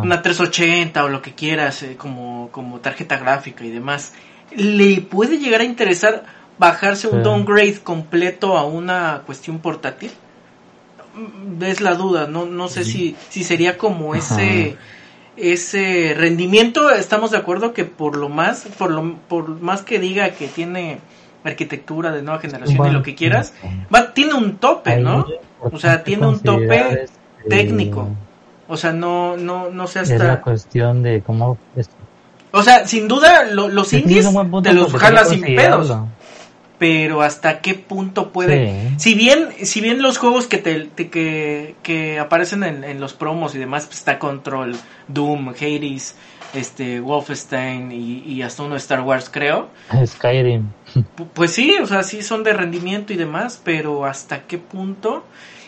una 0.03 0.22
380 0.22 1.05
o 1.05 1.09
lo 1.09 1.22
que 1.22 1.34
quieras, 1.34 1.82
eh, 1.82 1.96
como, 1.96 2.51
como 2.53 2.80
tarjeta 2.80 3.18
gráfica 3.18 3.64
y 3.64 3.70
demás. 3.70 4.12
¿Le 4.55 5.01
puede 5.01 5.38
llegar 5.38 5.61
a 5.61 5.64
interesar 5.64 6.24
bajarse 6.59 7.09
un 7.09 7.22
downgrade 7.22 7.80
completo 7.82 8.57
a 8.57 8.64
una 8.64 9.22
cuestión 9.26 9.59
portátil? 9.59 10.11
Mm, 11.14 11.62
es 11.64 11.80
la 11.80 11.94
duda, 11.94 12.26
no, 12.26 12.46
no 12.46 12.68
sé 12.68 12.84
si, 12.84 13.16
si 13.28 13.44
sería 13.44 13.76
como 13.76 14.14
ese 14.14 14.76
ese 15.36 16.14
rendimiento 16.16 16.90
estamos 16.90 17.30
de 17.30 17.36
acuerdo 17.36 17.72
que 17.72 17.84
por 17.84 18.16
lo 18.16 18.28
más 18.28 18.66
por 18.76 18.90
lo 18.90 19.14
por 19.28 19.49
más 19.61 19.82
que 19.82 20.01
diga 20.01 20.30
que 20.30 20.49
tiene 20.49 20.99
arquitectura 21.45 22.12
de 22.12 22.22
nueva 22.22 22.41
generación 22.41 22.89
y 22.89 22.91
lo 22.91 23.03
que 23.03 23.14
quieras 23.14 23.55
va 23.95 24.12
tiene 24.12 24.34
un 24.34 24.57
tope 24.57 24.97
no 24.97 25.24
o 25.61 25.78
sea, 25.78 26.03
tiene 26.03 26.26
un 26.26 26.41
tope 26.41 27.05
este, 27.05 27.49
técnico. 27.49 28.09
O 28.68 28.76
sea, 28.76 28.93
no, 28.93 29.36
no, 29.36 29.70
no 29.70 29.86
sé 29.86 30.01
hasta... 30.01 30.14
Es 30.14 30.20
la 30.20 30.41
cuestión 30.41 31.03
de 31.03 31.22
cómo... 31.22 31.59
O 32.51 32.62
sea, 32.62 32.86
sin 32.86 33.09
duda 33.09 33.45
los 33.45 33.93
indies 33.93 34.28
te 34.62 34.72
los 34.72 34.93
jalas 34.95 35.28
sin 35.28 35.43
pedos. 35.43 35.95
Pero 36.78 37.22
hasta 37.22 37.61
qué 37.61 37.74
punto 37.74 38.30
puede... 38.30 38.93
Si 38.99 39.14
bien 39.14 39.49
si 39.62 39.80
bien 39.80 40.01
los 40.01 40.18
juegos 40.18 40.47
que 40.47 40.59
te, 40.59 40.89
que, 40.89 41.74
que 41.82 42.18
aparecen 42.18 42.62
en, 42.62 43.01
los 43.01 43.14
promos 43.14 43.55
y 43.55 43.59
demás, 43.59 43.86
pues 43.86 43.99
está 43.99 44.18
Control, 44.18 44.76
Doom, 45.09 45.49
Hades, 45.49 46.14
este 46.55 47.01
Wolfenstein 47.01 47.91
y, 47.91 48.20
y 48.20 48.43
hasta 48.43 48.62
uno 48.62 48.74
de 48.74 48.78
Star 48.78 49.01
Wars, 49.01 49.28
creo. 49.28 49.68
Skyrim. 50.07 50.68
Pues 51.34 51.53
sí, 51.53 51.76
o 51.80 51.86
sea, 51.86 52.03
sí 52.03 52.22
son 52.22 52.43
de 52.45 52.53
rendimiento 52.53 53.12
y 53.12 53.16
demás, 53.16 53.61
pero 53.62 54.05
hasta 54.05 54.43
qué 54.47 54.59
punto... 54.59 55.24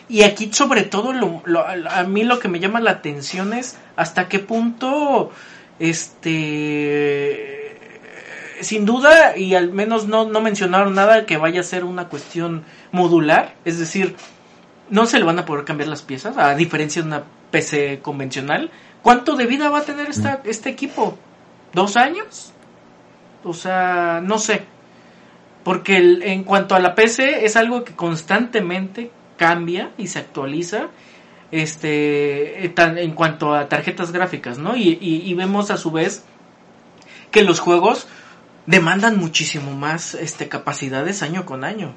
Y 0.09 0.23
aquí 0.23 0.49
sobre 0.51 0.83
todo 0.83 1.13
lo, 1.13 1.41
a 1.89 2.03
mí 2.03 2.25
lo 2.25 2.39
que 2.39 2.49
me 2.49 2.59
llama 2.59 2.81
la 2.81 2.91
atención 2.91 3.53
es 3.53 3.77
hasta 3.95 4.27
qué 4.27 4.39
punto 4.39 5.31
este 5.79 7.61
sin 8.59 8.85
duda 8.85 9.37
y 9.37 9.55
al 9.55 9.71
menos 9.71 10.07
no, 10.07 10.25
no 10.25 10.41
mencionaron 10.41 10.95
nada 10.95 11.25
que 11.25 11.37
vaya 11.37 11.61
a 11.61 11.63
ser 11.63 11.85
una 11.85 12.09
cuestión 12.09 12.65
modular, 12.91 13.55
es 13.63 13.79
decir, 13.79 14.17
no 14.89 15.05
se 15.05 15.17
le 15.17 15.25
van 15.25 15.39
a 15.39 15.45
poder 15.45 15.65
cambiar 15.65 15.89
las 15.89 16.01
piezas 16.01 16.37
a 16.37 16.53
diferencia 16.55 17.01
de 17.01 17.07
una 17.07 17.23
PC 17.49 17.99
convencional. 18.01 18.69
¿Cuánto 19.01 19.35
de 19.35 19.47
vida 19.47 19.69
va 19.69 19.79
a 19.79 19.83
tener 19.83 20.09
esta, 20.09 20.41
mm. 20.43 20.49
este 20.49 20.69
equipo? 20.69 21.17
¿Dos 21.73 21.97
años? 21.97 22.53
O 23.43 23.53
sea, 23.53 24.21
no 24.21 24.37
sé. 24.37 24.63
Porque 25.63 25.97
en 25.97 26.43
cuanto 26.43 26.75
a 26.75 26.79
la 26.79 26.95
PC 26.95 27.45
es 27.45 27.55
algo 27.55 27.83
que 27.83 27.93
constantemente 27.93 29.11
cambia 29.37 29.91
y 29.97 30.07
se 30.07 30.19
actualiza 30.19 30.89
este 31.51 32.65
en 32.65 33.11
cuanto 33.11 33.53
a 33.53 33.67
tarjetas 33.67 34.11
gráficas, 34.11 34.57
¿no? 34.57 34.75
Y, 34.75 35.33
vemos 35.33 35.69
a 35.69 35.77
su 35.77 35.91
vez 35.91 36.23
que 37.29 37.43
los 37.43 37.59
juegos 37.59 38.07
demandan 38.65 39.17
muchísimo 39.17 39.71
más 39.71 40.15
este 40.15 40.47
capacidades 40.47 41.21
año 41.23 41.45
con 41.45 41.63
año. 41.63 41.93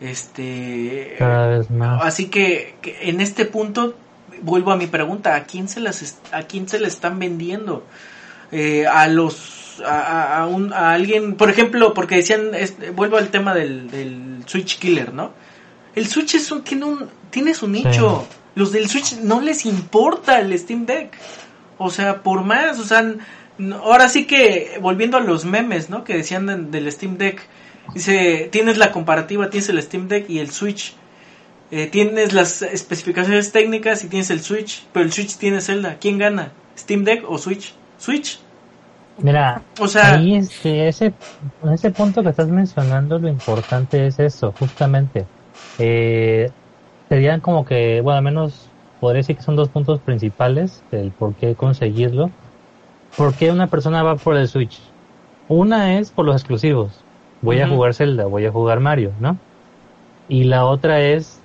Este 0.00 1.16
cada 1.18 1.48
vez 1.48 1.70
más. 1.70 2.02
Así 2.04 2.26
que, 2.26 2.74
en 2.82 3.20
este 3.20 3.44
punto 3.44 3.96
vuelvo 4.42 4.72
a 4.72 4.76
mi 4.76 4.86
pregunta, 4.86 5.34
¿a 5.34 5.44
quién 5.44 5.68
se 5.68 5.80
las 5.80 6.18
a 6.32 6.42
quién 6.42 6.68
se 6.68 6.78
le 6.78 6.88
están 6.88 7.18
vendiendo? 7.18 7.84
Eh, 8.52 8.86
a 8.86 9.08
los 9.08 9.63
a, 9.84 10.46
un, 10.46 10.72
a 10.72 10.92
alguien, 10.92 11.34
por 11.34 11.50
ejemplo, 11.50 11.94
porque 11.94 12.16
decían, 12.16 12.50
vuelvo 12.94 13.16
al 13.16 13.28
tema 13.28 13.54
del, 13.54 13.90
del 13.90 14.42
Switch 14.46 14.78
Killer, 14.78 15.12
¿no? 15.12 15.32
El 15.94 16.06
Switch 16.06 16.34
es 16.34 16.50
un, 16.50 16.62
tiene, 16.62 16.84
un, 16.84 17.08
tiene 17.30 17.54
su 17.54 17.68
nicho. 17.68 18.26
Los 18.54 18.72
del 18.72 18.88
Switch 18.88 19.16
no 19.20 19.40
les 19.40 19.66
importa 19.66 20.40
el 20.40 20.56
Steam 20.58 20.86
Deck. 20.86 21.16
O 21.78 21.90
sea, 21.90 22.22
por 22.22 22.42
más, 22.42 22.78
o 22.78 22.84
sea, 22.84 23.14
ahora 23.82 24.08
sí 24.08 24.26
que 24.26 24.78
volviendo 24.80 25.16
a 25.16 25.20
los 25.20 25.44
memes, 25.44 25.90
¿no? 25.90 26.04
Que 26.04 26.16
decían 26.16 26.70
del 26.70 26.90
Steam 26.92 27.16
Deck. 27.16 27.42
Dice, 27.92 28.48
tienes 28.50 28.78
la 28.78 28.92
comparativa, 28.92 29.50
tienes 29.50 29.68
el 29.68 29.82
Steam 29.82 30.08
Deck 30.08 30.28
y 30.28 30.38
el 30.38 30.50
Switch. 30.50 30.94
Eh, 31.70 31.86
tienes 31.86 32.32
las 32.32 32.62
especificaciones 32.62 33.50
técnicas 33.52 34.04
y 34.04 34.08
tienes 34.08 34.30
el 34.30 34.40
Switch, 34.42 34.86
pero 34.92 35.04
el 35.04 35.12
Switch 35.12 35.36
tiene 35.36 35.60
Zelda. 35.60 35.98
¿Quién 36.00 36.18
gana? 36.18 36.52
¿Steam 36.78 37.04
Deck 37.04 37.24
o 37.28 37.38
Switch? 37.38 37.74
Switch. 37.98 38.40
Mira, 39.18 39.62
o 39.78 39.86
sea, 39.86 40.14
ahí 40.14 40.34
este, 40.34 40.88
ese, 40.88 41.12
ese 41.72 41.90
punto 41.90 42.22
que 42.22 42.30
estás 42.30 42.48
mencionando, 42.48 43.18
lo 43.18 43.28
importante 43.28 44.06
es 44.06 44.18
eso, 44.18 44.52
justamente 44.58 45.24
eh, 45.78 46.50
serían 47.08 47.40
como 47.40 47.64
que, 47.64 48.00
bueno, 48.00 48.18
al 48.18 48.24
menos 48.24 48.68
podría 49.00 49.18
decir 49.18 49.36
que 49.36 49.42
son 49.42 49.56
dos 49.56 49.68
puntos 49.68 50.00
principales 50.00 50.82
del 50.90 51.10
por 51.12 51.34
qué 51.34 51.54
conseguirlo. 51.54 52.30
¿Por 53.16 53.34
qué 53.34 53.52
una 53.52 53.68
persona 53.68 54.02
va 54.02 54.16
por 54.16 54.36
el 54.36 54.48
Switch? 54.48 54.80
Una 55.48 55.98
es 55.98 56.10
por 56.10 56.24
los 56.24 56.34
exclusivos. 56.36 57.04
Voy 57.42 57.60
a 57.60 57.68
jugar 57.68 57.94
Zelda, 57.94 58.24
voy 58.24 58.46
a 58.46 58.50
jugar 58.50 58.80
Mario, 58.80 59.12
¿no? 59.20 59.36
Y 60.28 60.44
la 60.44 60.64
otra 60.64 61.00
es 61.00 61.40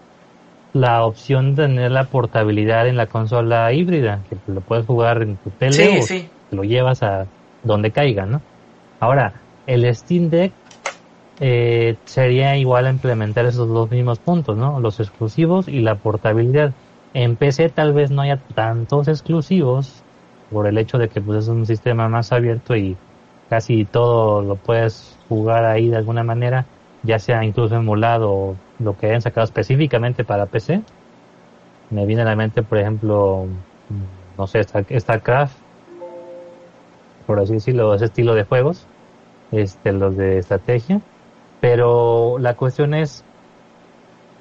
la 0.71 1.03
opción 1.03 1.55
de 1.55 1.63
tener 1.63 1.91
la 1.91 2.05
portabilidad 2.05 2.87
en 2.87 2.95
la 2.95 3.07
consola 3.07 3.71
híbrida, 3.73 4.21
que 4.29 4.37
lo 4.51 4.61
puedes 4.61 4.85
jugar 4.85 5.21
en 5.21 5.35
tu 5.35 5.49
tele 5.49 5.99
o 6.51 6.55
lo 6.55 6.63
llevas 6.63 7.03
a 7.03 7.27
donde 7.63 7.91
caiga, 7.91 8.25
¿no? 8.25 8.43
Ahora, 8.99 9.47
el 9.65 9.93
Steam 9.95 10.29
Deck 10.29 10.55
eh, 11.39 12.01
sería 12.05 12.57
igual 12.57 12.85
a 12.87 12.89
implementar 12.91 13.45
esos 13.45 13.67
dos 13.69 13.89
mismos 13.89 14.19
puntos, 14.19 14.57
¿no? 14.57 14.79
Los 14.79 14.99
exclusivos 14.99 15.67
y 15.67 15.79
la 15.81 15.99
portabilidad. 15.99 16.75
En 17.13 17.37
PC 17.37 17.69
tal 17.69 17.93
vez 17.93 18.11
no 18.11 18.21
haya 18.21 18.43
tantos 18.55 19.07
exclusivos 19.07 20.05
por 20.49 20.67
el 20.67 20.77
hecho 20.77 20.97
de 20.97 21.09
que 21.09 21.21
pues, 21.21 21.43
es 21.43 21.47
un 21.49 21.65
sistema 21.65 22.09
más 22.09 22.31
abierto 22.31 22.75
y 22.75 23.01
casi 23.49 23.85
todo 23.85 24.41
lo 24.43 24.57
puedes 24.57 25.19
jugar 25.27 25.65
ahí 25.65 25.89
de 25.89 25.97
alguna 25.97 26.23
manera, 26.23 26.67
ya 27.01 27.19
sea 27.19 27.43
incluso 27.45 27.75
emulado 27.75 28.31
o 28.33 28.61
lo 28.77 28.95
que 28.97 29.07
hayan 29.07 29.21
sacado 29.21 29.45
específicamente 29.45 30.25
para 30.25 30.47
PC. 30.47 30.83
Me 31.89 32.05
viene 32.05 32.21
a 32.23 32.25
la 32.25 32.35
mente, 32.35 32.63
por 32.63 32.77
ejemplo, 32.77 33.47
no 34.37 34.47
sé, 34.47 34.61
StarCraft, 34.63 35.61
por 37.29 37.39
así 37.39 37.53
decirlo, 37.53 37.93
ese 37.93 38.05
estilo 38.05 38.33
de 38.33 38.43
juegos, 38.43 38.87
este, 39.51 39.93
los 39.93 40.17
de 40.17 40.39
estrategia 40.39 40.99
pero 41.61 42.39
la 42.39 42.55
cuestión 42.55 42.95
es, 42.95 43.23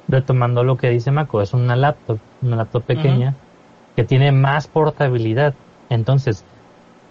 retomando 0.08 0.64
lo 0.64 0.78
que 0.78 0.88
dice 0.88 1.10
Mako, 1.10 1.42
es 1.42 1.52
una 1.52 1.76
laptop, 1.76 2.18
una 2.40 2.56
laptop 2.56 2.82
pequeña 2.82 3.34
que 3.94 4.04
tiene 4.04 4.32
más 4.32 4.68
portabilidad. 4.68 5.52
Entonces, 5.90 6.46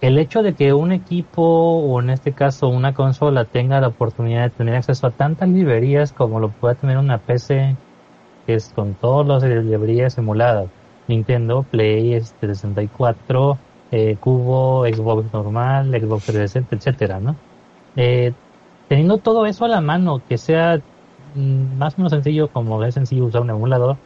el 0.00 0.18
hecho 0.18 0.42
de 0.42 0.54
que 0.54 0.72
un 0.72 0.90
equipo 0.90 1.42
o 1.42 2.00
en 2.00 2.10
este 2.10 2.32
caso 2.32 2.66
una 2.66 2.94
consola 2.94 3.44
tenga 3.44 3.80
la 3.80 3.88
oportunidad 3.88 4.42
de 4.42 4.50
tener 4.50 4.74
acceso 4.74 5.06
a 5.06 5.10
tantas 5.10 5.48
librerías 5.48 6.12
como 6.12 6.40
lo 6.40 6.48
puede 6.48 6.74
tener 6.74 6.98
una 6.98 7.18
PC, 7.18 7.76
que 8.46 8.54
es 8.54 8.72
con 8.74 8.94
todas 8.94 9.42
las 9.42 9.64
librerías 9.64 10.16
emuladas, 10.18 10.66
Nintendo, 11.06 11.64
Play, 11.70 12.14
este 12.14 12.48
64, 12.48 13.58
eh, 13.90 14.16
Cubo, 14.20 14.84
Xbox 14.86 15.32
normal, 15.32 15.90
Xbox 15.90 16.26
360, 16.26 16.76
etcétera, 16.76 17.20
¿no? 17.20 17.36
Eh, 17.96 18.32
teniendo 18.88 19.18
todo 19.18 19.46
eso 19.46 19.64
a 19.64 19.68
la 19.68 19.80
mano, 19.80 20.22
que 20.28 20.38
sea 20.38 20.82
mm, 21.34 21.76
más 21.78 21.94
o 21.94 21.98
menos 21.98 22.12
sencillo 22.12 22.48
como 22.50 22.82
es 22.84 22.94
sencillo 22.94 23.26
usar 23.26 23.42
un 23.42 23.50
emulador 23.50 23.96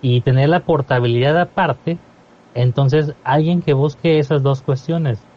y 0.00 0.20
tener 0.22 0.48
la 0.48 0.64
portabilidad 0.64 1.38
aparte, 1.38 1.98
entonces 2.54 3.14
alguien 3.24 3.62
que 3.62 3.74
busque 3.74 4.18
esas 4.18 4.42
dos 4.42 4.62
cuestiones, 4.62 5.28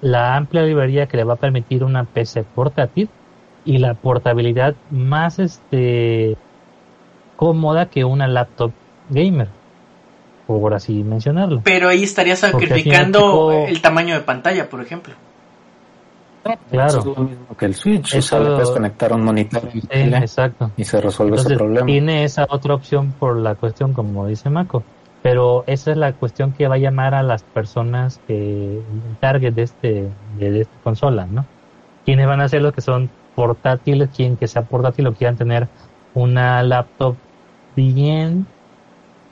la 0.00 0.36
amplia 0.36 0.62
librería 0.62 1.06
que 1.08 1.16
le 1.16 1.24
va 1.24 1.34
a 1.34 1.38
permitir 1.38 1.84
una 1.84 2.04
PC 2.04 2.44
portátil 2.44 3.10
y 3.64 3.78
la 3.78 3.94
portabilidad 3.94 4.76
más 4.90 5.38
este 5.38 6.38
cómoda 7.36 7.90
que 7.90 8.04
una 8.04 8.28
laptop 8.28 8.74
gamer 9.08 9.48
por 10.46 10.74
así 10.74 11.02
mencionarlo. 11.02 11.60
Pero 11.64 11.88
ahí 11.88 12.04
estaría 12.04 12.36
sacrificando 12.36 13.52
el 13.52 13.80
tamaño 13.80 14.14
de 14.14 14.20
pantalla, 14.20 14.68
por 14.68 14.80
ejemplo. 14.80 15.14
Claro. 16.70 16.98
Es 16.98 17.04
lo 17.04 17.14
mismo 17.16 17.56
que 17.58 17.66
el 17.66 17.74
Switch. 17.74 18.14
Eso... 18.14 18.36
O 18.36 18.44
sea, 18.44 18.54
puedes 18.54 18.70
conectar 18.70 19.12
un 19.12 19.24
monitor 19.24 19.68
exacto. 19.90 20.70
y 20.76 20.84
se 20.84 21.00
resuelve 21.00 21.36
ese 21.36 21.56
problema. 21.56 21.86
Tiene 21.86 22.24
esa 22.24 22.46
otra 22.48 22.74
opción 22.74 23.12
por 23.18 23.36
la 23.36 23.54
cuestión, 23.56 23.92
como 23.92 24.26
dice 24.26 24.50
Mako. 24.50 24.84
Pero 25.22 25.64
esa 25.66 25.90
es 25.90 25.96
la 25.96 26.12
cuestión 26.12 26.52
que 26.52 26.68
va 26.68 26.76
a 26.76 26.78
llamar 26.78 27.14
a 27.14 27.22
las 27.24 27.42
personas 27.42 28.20
que 28.28 28.80
target 29.18 29.54
de 29.54 29.62
este 29.62 30.08
de, 30.38 30.60
esta 30.60 30.76
consola, 30.84 31.26
¿no? 31.26 31.44
Quienes 32.04 32.28
van 32.28 32.40
a 32.40 32.48
ser 32.48 32.62
los 32.62 32.72
que 32.72 32.80
son 32.80 33.10
portátiles, 33.34 34.10
quien 34.14 34.36
que 34.36 34.46
sea 34.46 34.62
portátil 34.62 35.08
o 35.08 35.14
quieran 35.14 35.36
tener 35.36 35.66
una 36.14 36.62
laptop 36.62 37.16
bien, 37.74 38.46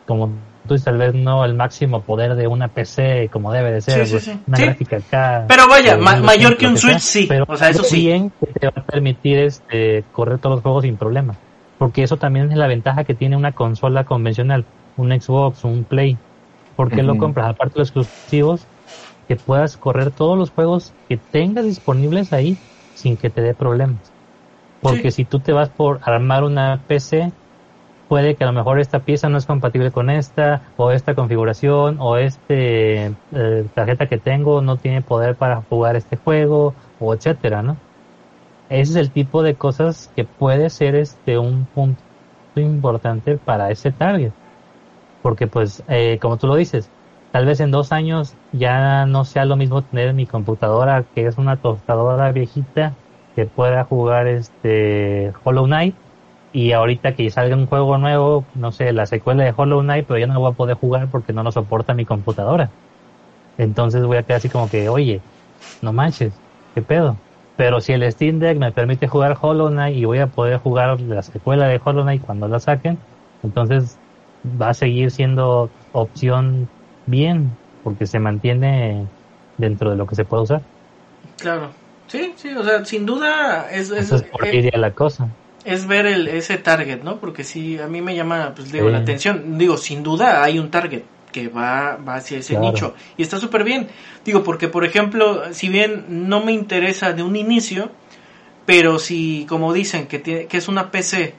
como 0.07 0.33
tú 0.67 0.79
tal 0.79 0.99
vez 0.99 1.15
no 1.15 1.45
el 1.45 1.55
máximo 1.55 2.03
poder 2.03 2.35
de 2.35 2.47
una 2.47 2.69
PC 2.69 3.29
como 3.33 3.53
debe 3.53 3.73
de 3.73 3.81
ser, 3.81 4.07
una 4.47 4.59
gráfica 4.59 4.97
acá. 4.97 5.45
Pero 5.49 5.69
vaya, 5.69 5.97
mayor 5.97 6.57
que 6.57 6.67
un 6.67 6.79
Switch, 6.79 6.99
sí. 6.99 7.27
Pero 7.29 7.45
o 7.49 7.57
sea, 7.57 7.71
eso 7.71 7.85
sí. 7.85 8.07
Bien 8.07 8.31
que 8.41 8.47
te 8.47 8.67
va 8.67 8.75
a 8.77 8.83
permitir 8.83 9.39
este, 9.39 10.05
correr 10.13 10.39
todos 10.39 10.57
los 10.57 10.63
juegos 10.63 10.85
sin 10.85 10.97
problema. 10.97 11.35
Porque 11.79 12.03
eso 12.03 12.17
también 12.17 12.51
es 12.51 12.57
la 12.57 12.67
ventaja 12.67 13.05
que 13.05 13.15
tiene 13.15 13.37
una 13.37 13.53
consola 13.53 14.05
convencional, 14.05 14.65
un 14.97 15.11
Xbox, 15.21 15.65
un 15.65 15.85
Play. 15.85 16.17
porque 16.77 17.03
lo 17.03 17.19
compras? 17.19 17.51
Aparte 17.51 17.75
de 17.75 17.81
los 17.81 17.89
exclusivos, 17.89 18.67
que 19.29 19.37
puedas 19.37 19.77
correr 19.77 20.11
todos 20.11 20.39
los 20.39 20.51
juegos 20.51 20.93
que 21.09 21.17
tengas 21.17 21.65
disponibles 21.65 22.33
ahí 22.33 22.57
sin 22.95 23.17
que 23.17 23.31
te 23.31 23.41
dé 23.41 23.55
problemas. 23.55 24.01
Porque 24.81 25.11
si 25.11 25.25
tú 25.25 25.41
te 25.41 25.53
vas 25.53 25.71
por 25.71 26.01
armar 26.05 26.45
una 26.45 26.81
PC, 26.87 27.33
puede 28.09 28.35
que 28.35 28.45
a 28.45 28.47
lo 28.47 28.53
mejor 28.53 28.79
esta 28.79 29.01
pieza 29.01 29.29
no 29.29 29.39
es 29.39 29.47
compatible 29.47 29.91
con 29.91 30.11
esta, 30.11 30.63
o 30.77 30.91
esta 30.91 31.15
configuración, 31.15 31.97
o 32.01 32.17
este 32.17 33.13
eh, 33.33 33.67
tarjeta 33.75 34.09
que 34.09 34.19
tengo 34.19 34.61
no 34.63 34.77
tiene 34.77 35.03
poder 35.03 35.37
para 35.37 35.63
jugar 35.63 35.97
este 35.97 36.17
juego, 36.17 36.75
o 37.01 37.15
etcétera, 37.15 37.63
¿no? 37.63 37.77
Ese 38.69 38.93
es 38.93 38.97
el 38.97 39.11
tipo 39.11 39.43
de 39.43 39.55
cosas 39.55 40.11
que 40.17 40.25
puede 40.25 40.71
ser 40.71 40.95
este 40.95 41.39
un 41.39 41.67
punto 41.67 42.01
importante 42.57 43.37
para 43.37 43.71
ese 43.71 43.93
target. 43.93 44.33
Porque 45.23 45.47
pues, 45.47 45.83
eh, 45.89 46.19
como 46.21 46.37
tú 46.37 46.47
lo 46.47 46.57
dices, 46.57 46.91
tal 47.33 47.47
vez 47.47 47.61
en 47.61 47.71
dos 47.71 47.93
años 47.93 48.35
ya 48.53 49.07
no 49.07 49.25
sea 49.25 49.45
lo 49.45 49.57
mismo 49.57 49.83
tener 49.83 50.15
mi 50.15 50.27
computadora 50.27 51.05
que 51.15 51.27
es 51.27 51.39
una 51.39 51.57
tostadora 51.57 52.33
viejita 52.33 52.95
que 53.35 53.47
pueda 53.47 53.85
jugar 53.85 54.29
este 54.29 55.33
Hollow 55.45 55.67
Knight 55.67 55.97
y 56.55 56.71
ahorita 56.71 57.17
que 57.17 57.31
salga 57.31 57.57
un 57.57 57.67
juego 57.67 57.99
nuevo, 57.99 58.49
no 58.55 58.71
sé, 58.71 58.93
la 58.93 59.07
secuela 59.07 59.43
de 59.43 59.53
Hollow 59.57 59.83
Knight, 59.83 60.07
pero 60.07 60.21
ya 60.21 60.29
no 60.29 60.35
lo 60.35 60.41
voy 60.41 60.53
a 60.53 60.55
poder 60.55 60.77
jugar 60.77 61.11
porque 61.11 61.33
no 61.33 61.43
lo 61.43 61.51
soporta 61.51 61.95
mi 61.95 62.05
computadora. 62.05 62.73
Entonces 63.57 64.05
voy 64.05 64.19
a 64.19 64.23
quedar 64.23 64.39
así 64.39 64.49
como 64.51 64.69
que, 64.69 64.89
oye, 64.89 65.25
no 65.81 65.93
manches, 65.93 66.45
qué 66.73 66.83
pedo. 66.83 67.21
Pero 67.57 67.81
si 67.81 67.93
el 67.93 68.11
Steam 68.13 68.39
Deck 68.39 68.57
me 68.59 68.71
permite 68.71 69.09
jugar 69.09 69.37
Hollow 69.41 69.69
Knight 69.71 69.97
y 69.97 70.05
voy 70.05 70.19
a 70.21 70.29
poder 70.29 70.59
jugar 70.59 71.01
la 71.01 71.23
secuela 71.23 71.67
de 71.67 71.81
Hollow 71.85 72.05
Knight 72.05 72.23
cuando 72.23 72.47
la 72.47 72.61
saquen, 72.61 73.01
entonces 73.43 74.01
va 74.45 74.69
a 74.69 74.75
seguir 74.75 75.11
siendo 75.11 75.73
opción 75.91 76.71
bien, 77.05 77.59
porque 77.83 78.07
se 78.07 78.21
mantiene 78.21 79.09
dentro 79.57 79.91
de 79.91 79.97
lo 79.97 80.07
que 80.07 80.15
se 80.15 80.25
puede 80.25 80.45
usar. 80.45 80.63
Claro, 81.37 81.75
sí, 82.07 82.35
sí, 82.37 82.55
o 82.55 82.63
sea, 82.63 82.85
sin 82.85 83.07
duda 83.07 83.69
es... 83.73 83.91
es, 83.91 84.13
es 84.13 84.23
por 84.23 84.47
eh, 84.47 84.71
la 84.79 84.95
cosa 84.95 85.35
es 85.65 85.87
ver 85.87 86.07
el, 86.07 86.29
ese 86.29 86.59
target, 86.59 87.03
¿no? 87.03 87.19
Porque 87.19 87.43
si 87.43 87.79
a 87.79 87.87
mí 87.87 88.03
me 88.03 88.15
llama, 88.15 88.53
pues 88.55 88.71
digo, 88.71 88.89
la 88.89 88.99
atención. 88.99 89.59
Digo, 89.59 89.77
sin 89.77 90.03
duda 90.03 90.43
hay 90.43 90.59
un 90.59 90.71
target 90.71 91.03
que 91.33 91.49
va, 91.49 91.97
va 91.97 92.17
hacia 92.17 92.39
ese 92.39 92.59
nicho. 92.59 92.95
Y 93.17 93.23
está 93.23 93.39
súper 93.39 93.65
bien. 93.65 93.89
Digo, 94.25 94.45
porque 94.45 94.69
por 94.69 94.85
ejemplo, 94.85 95.53
si 95.53 95.69
bien 95.69 96.05
no 96.09 96.45
me 96.45 96.53
interesa 96.53 97.13
de 97.13 97.23
un 97.23 97.35
inicio, 97.35 97.91
pero 98.67 98.99
si, 98.99 99.47
como 99.49 99.73
dicen, 99.73 100.07
que, 100.07 100.19
tiene, 100.19 100.47
que 100.47 100.59
es 100.59 100.69
una 100.69 100.91
PC, 100.91 101.35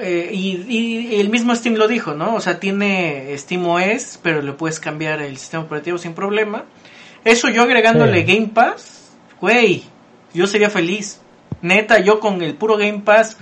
eh, 0.00 0.30
y, 0.32 0.64
y, 0.68 1.20
el 1.20 1.30
mismo 1.30 1.54
Steam 1.54 1.76
lo 1.76 1.88
dijo, 1.88 2.14
¿no? 2.14 2.34
O 2.34 2.40
sea, 2.40 2.60
tiene 2.60 3.34
SteamOS, 3.36 4.20
pero 4.22 4.42
le 4.42 4.52
puedes 4.52 4.78
cambiar 4.80 5.22
el 5.22 5.36
sistema 5.38 5.64
operativo 5.64 5.96
sin 5.96 6.12
problema. 6.12 6.64
Eso 7.24 7.48
yo 7.48 7.62
agregándole 7.62 8.24
Game 8.24 8.50
Pass, 8.52 9.16
güey, 9.40 9.84
yo 10.34 10.46
sería 10.46 10.68
feliz 10.68 11.20
neta, 11.64 11.98
yo 11.98 12.20
con 12.20 12.42
el 12.42 12.54
puro 12.54 12.76
Game 12.76 13.00
Pass, 13.00 13.38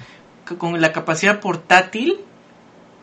con 0.59 0.81
la 0.81 0.93
capacidad 0.93 1.41
portátil, 1.41 2.19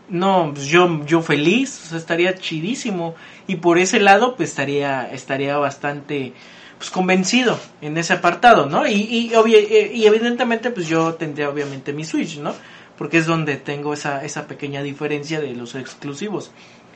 no, 0.10 0.52
pues 0.54 0.66
yo, 0.68 1.06
yo 1.06 1.22
feliz, 1.22 1.92
estaría 1.92 2.36
chidísimo. 2.36 3.16
Y 3.48 3.58
por 3.58 3.78
ese 3.78 4.00
lado, 4.00 4.36
pues 4.36 4.50
estaría, 4.50 5.12
estaría 5.12 5.58
bastante 5.58 6.34
pues 6.78 6.90
convencido 6.90 7.60
en 7.82 7.98
ese 7.98 8.14
apartado, 8.14 8.66
¿no? 8.66 8.88
Y, 8.88 8.94
y, 8.94 9.32
eh, 9.34 9.92
y 9.94 10.06
evidentemente, 10.06 10.72
pues 10.72 10.88
yo 10.88 11.16
tendría 11.16 11.50
obviamente 11.50 11.92
mi 11.92 12.06
Switch, 12.06 12.38
¿no? 12.38 12.54
Porque 12.98 13.18
es 13.18 13.26
donde 13.26 13.58
tengo 13.58 13.94
esa, 13.94 14.24
esa 14.24 14.48
pequeña 14.48 14.82
diferencia 14.82 15.42
de 15.42 15.54
los 15.54 15.76
exclusivos. 15.76 16.52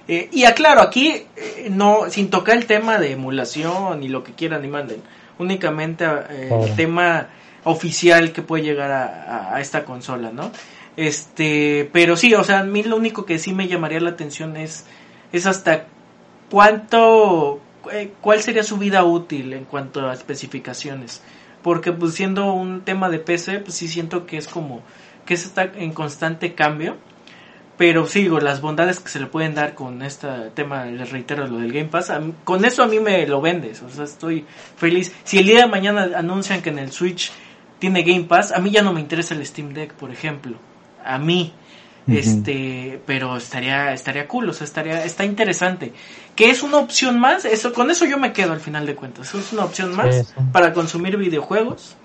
Eh, 0.08 0.30
y 0.32 0.46
aclaro, 0.46 0.82
aquí 0.82 1.26
eh, 1.36 1.68
no, 1.70 2.10
sin 2.10 2.30
tocar 2.30 2.58
el 2.58 2.66
tema 2.66 2.98
de 2.98 3.12
emulación 3.12 4.04
y 4.04 4.08
lo 4.08 4.24
que 4.24 4.34
quieran 4.34 4.64
y 4.64 4.70
manden, 4.70 5.02
únicamente 5.38 6.06
el 6.06 6.76
tema 6.76 7.30
oficial 7.64 8.32
que 8.32 8.42
puede 8.42 8.64
llegar 8.64 8.92
a, 8.92 9.60
esta 9.60 9.86
consola, 9.86 10.32
¿no? 10.32 10.52
Este, 10.96 11.90
pero 11.92 12.16
sí, 12.16 12.34
o 12.36 12.44
sea, 12.44 12.60
a 12.60 12.64
mí 12.64 12.84
lo 12.84 12.96
único 12.96 13.26
que 13.26 13.40
sí 13.40 13.54
me 13.54 13.68
llamaría 13.68 14.00
la 14.00 14.12
atención 14.12 14.58
es, 14.58 14.86
es 15.32 15.46
hasta 15.48 15.88
cuánto, 16.50 17.62
eh, 17.92 18.12
cuál 18.22 18.42
sería 18.42 18.64
su 18.64 18.78
vida 18.78 19.04
útil 19.04 19.54
en 19.54 19.66
cuanto 19.66 20.08
a 20.08 20.14
especificaciones. 20.14 21.22
Porque 21.64 21.94
pues 21.94 22.14
siendo 22.14 22.54
un 22.54 22.82
tema 22.82 23.10
de 23.10 23.20
PC, 23.20 23.60
pues 23.60 23.76
sí 23.76 23.88
siento 23.88 24.26
que 24.26 24.38
es 24.38 24.48
como, 24.48 24.82
que 25.26 25.34
está 25.34 25.64
en 25.64 25.94
constante 25.94 26.54
cambio. 26.54 26.98
Pero 27.76 28.06
sigo, 28.06 28.40
las 28.40 28.62
bondades 28.62 29.00
que 29.00 29.10
se 29.10 29.20
le 29.20 29.26
pueden 29.26 29.56
dar 29.56 29.74
con 29.74 30.04
este 30.04 30.28
tema, 30.54 30.86
les 30.86 31.10
reitero 31.10 31.48
lo 31.48 31.58
del 31.58 31.74
Game 31.74 31.90
Pass, 31.90 32.12
con 32.44 32.66
eso 32.66 32.84
a 32.84 32.88
mí 32.88 33.00
me 33.00 33.26
lo 33.26 33.42
vendes, 33.42 33.82
o 33.82 33.90
sea, 33.90 34.04
estoy 34.04 34.46
feliz. 34.78 35.12
Si 35.24 35.40
el 35.40 35.48
día 35.48 35.62
de 35.62 35.68
mañana 35.68 36.12
anuncian 36.16 36.62
que 36.62 36.70
en 36.70 36.78
el 36.78 36.92
Switch 36.92 37.32
tiene 37.84 38.04
Game 38.04 38.24
Pass. 38.24 38.54
A 38.54 38.60
mí 38.60 38.72
ya 38.72 38.82
no 38.82 38.94
me 38.94 39.02
interesa 39.02 39.34
el 39.34 39.46
Steam 39.46 39.74
Deck, 39.74 39.92
por 39.96 40.10
ejemplo. 40.10 40.56
A 41.04 41.18
mí. 41.18 41.52
Este, 42.08 43.02
pero 43.06 43.36
estaría, 43.36 43.92
estaría 43.92 44.26
cool, 44.26 44.48
o 44.48 44.54
sea, 44.54 44.64
estaría, 44.64 45.04
está 45.04 45.26
interesante. 45.26 45.92
Que 46.34 46.50
es 46.50 46.64
una 46.64 46.78
opción 46.78 47.20
más, 47.20 47.44
eso, 47.44 47.74
con 47.74 47.92
eso 47.92 48.06
yo 48.06 48.18
me 48.18 48.32
quedo 48.32 48.54
al 48.54 48.62
final 48.62 48.86
de 48.86 48.96
cuentas. 48.96 49.36
Es 49.36 49.52
una 49.52 49.66
opción 49.66 49.94
más 49.98 50.34
para 50.54 50.72
consumir 50.72 51.18
videojuegos. 51.18 51.98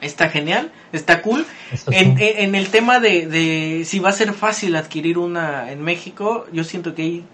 Está 0.00 0.28
genial, 0.28 0.70
está 0.92 1.20
cool. 1.20 1.44
En, 1.90 2.54
el 2.54 2.68
tema 2.68 3.00
de, 3.00 3.26
de, 3.26 3.84
si 3.84 3.98
va 3.98 4.10
a 4.10 4.12
ser 4.12 4.34
fácil 4.34 4.76
adquirir 4.76 5.18
una 5.18 5.72
en 5.72 5.82
México, 5.82 6.46
yo 6.52 6.62
siento 6.62 6.94
que 6.94 7.24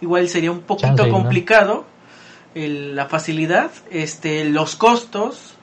igual 0.00 0.28
sería 0.28 0.50
un 0.50 0.62
poquito 0.62 1.08
complicado 1.08 1.86
la 2.56 3.06
facilidad, 3.06 3.70
este, 3.90 4.46
los 4.46 4.76
costos, 4.76 5.55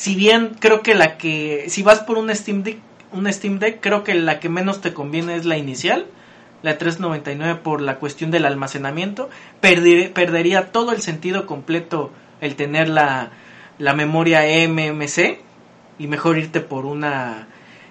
si 0.00 0.14
bien 0.14 0.56
creo 0.58 0.80
que 0.80 0.94
la 0.94 1.18
que, 1.18 1.66
si 1.68 1.82
vas 1.82 2.00
por 2.00 2.16
un 2.16 2.34
Steam 2.34 2.62
Deck, 2.62 2.78
un 3.12 3.30
Steam 3.30 3.58
Deck, 3.58 3.80
creo 3.82 4.02
que 4.02 4.14
la 4.14 4.40
que 4.40 4.48
menos 4.48 4.80
te 4.80 4.94
conviene 4.94 5.36
es 5.36 5.44
la 5.44 5.58
inicial, 5.58 6.06
la 6.62 6.78
399 6.78 7.60
por 7.62 7.82
la 7.82 7.96
cuestión 7.96 8.30
del 8.30 8.46
almacenamiento, 8.46 9.28
perdería 9.60 10.72
todo 10.72 10.92
el 10.92 11.02
sentido 11.02 11.44
completo 11.44 12.12
el 12.40 12.56
tener 12.56 12.88
la, 12.88 13.32
la 13.76 13.92
memoria 13.92 14.40
MMC 14.66 15.40
y 15.98 16.06
mejor 16.06 16.38
irte 16.38 16.60
por 16.60 16.86
una 16.86 17.48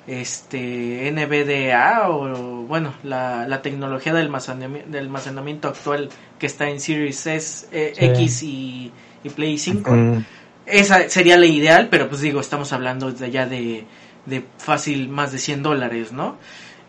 este 0.08 1.12
NVDA 1.12 2.10
o 2.10 2.64
bueno 2.64 2.96
la, 3.04 3.48
la 3.48 3.62
tecnología 3.62 4.14
de 4.14 4.22
almacenamiento, 4.22 4.98
almacenamiento, 4.98 5.68
actual 5.68 6.10
que 6.40 6.48
está 6.48 6.72
en 6.72 6.80
Series 6.80 7.28
S, 7.28 7.68
eh, 7.72 7.94
X 7.96 8.42
y, 8.42 8.92
Play 9.36 9.60
5 9.60 10.24
esa 10.70 11.10
sería 11.10 11.38
la 11.38 11.46
ideal, 11.46 11.88
pero 11.90 12.10
pues 12.10 12.22
digo, 12.22 12.40
estamos 12.40 12.72
hablando 12.74 13.12
de 13.12 13.32
ya 13.32 13.46
de, 13.46 13.86
de 14.26 14.46
fácil 14.58 15.10
más 15.10 15.32
de 15.32 15.40
100 15.40 15.64
dólares, 15.64 16.12
¿no? 16.12 16.38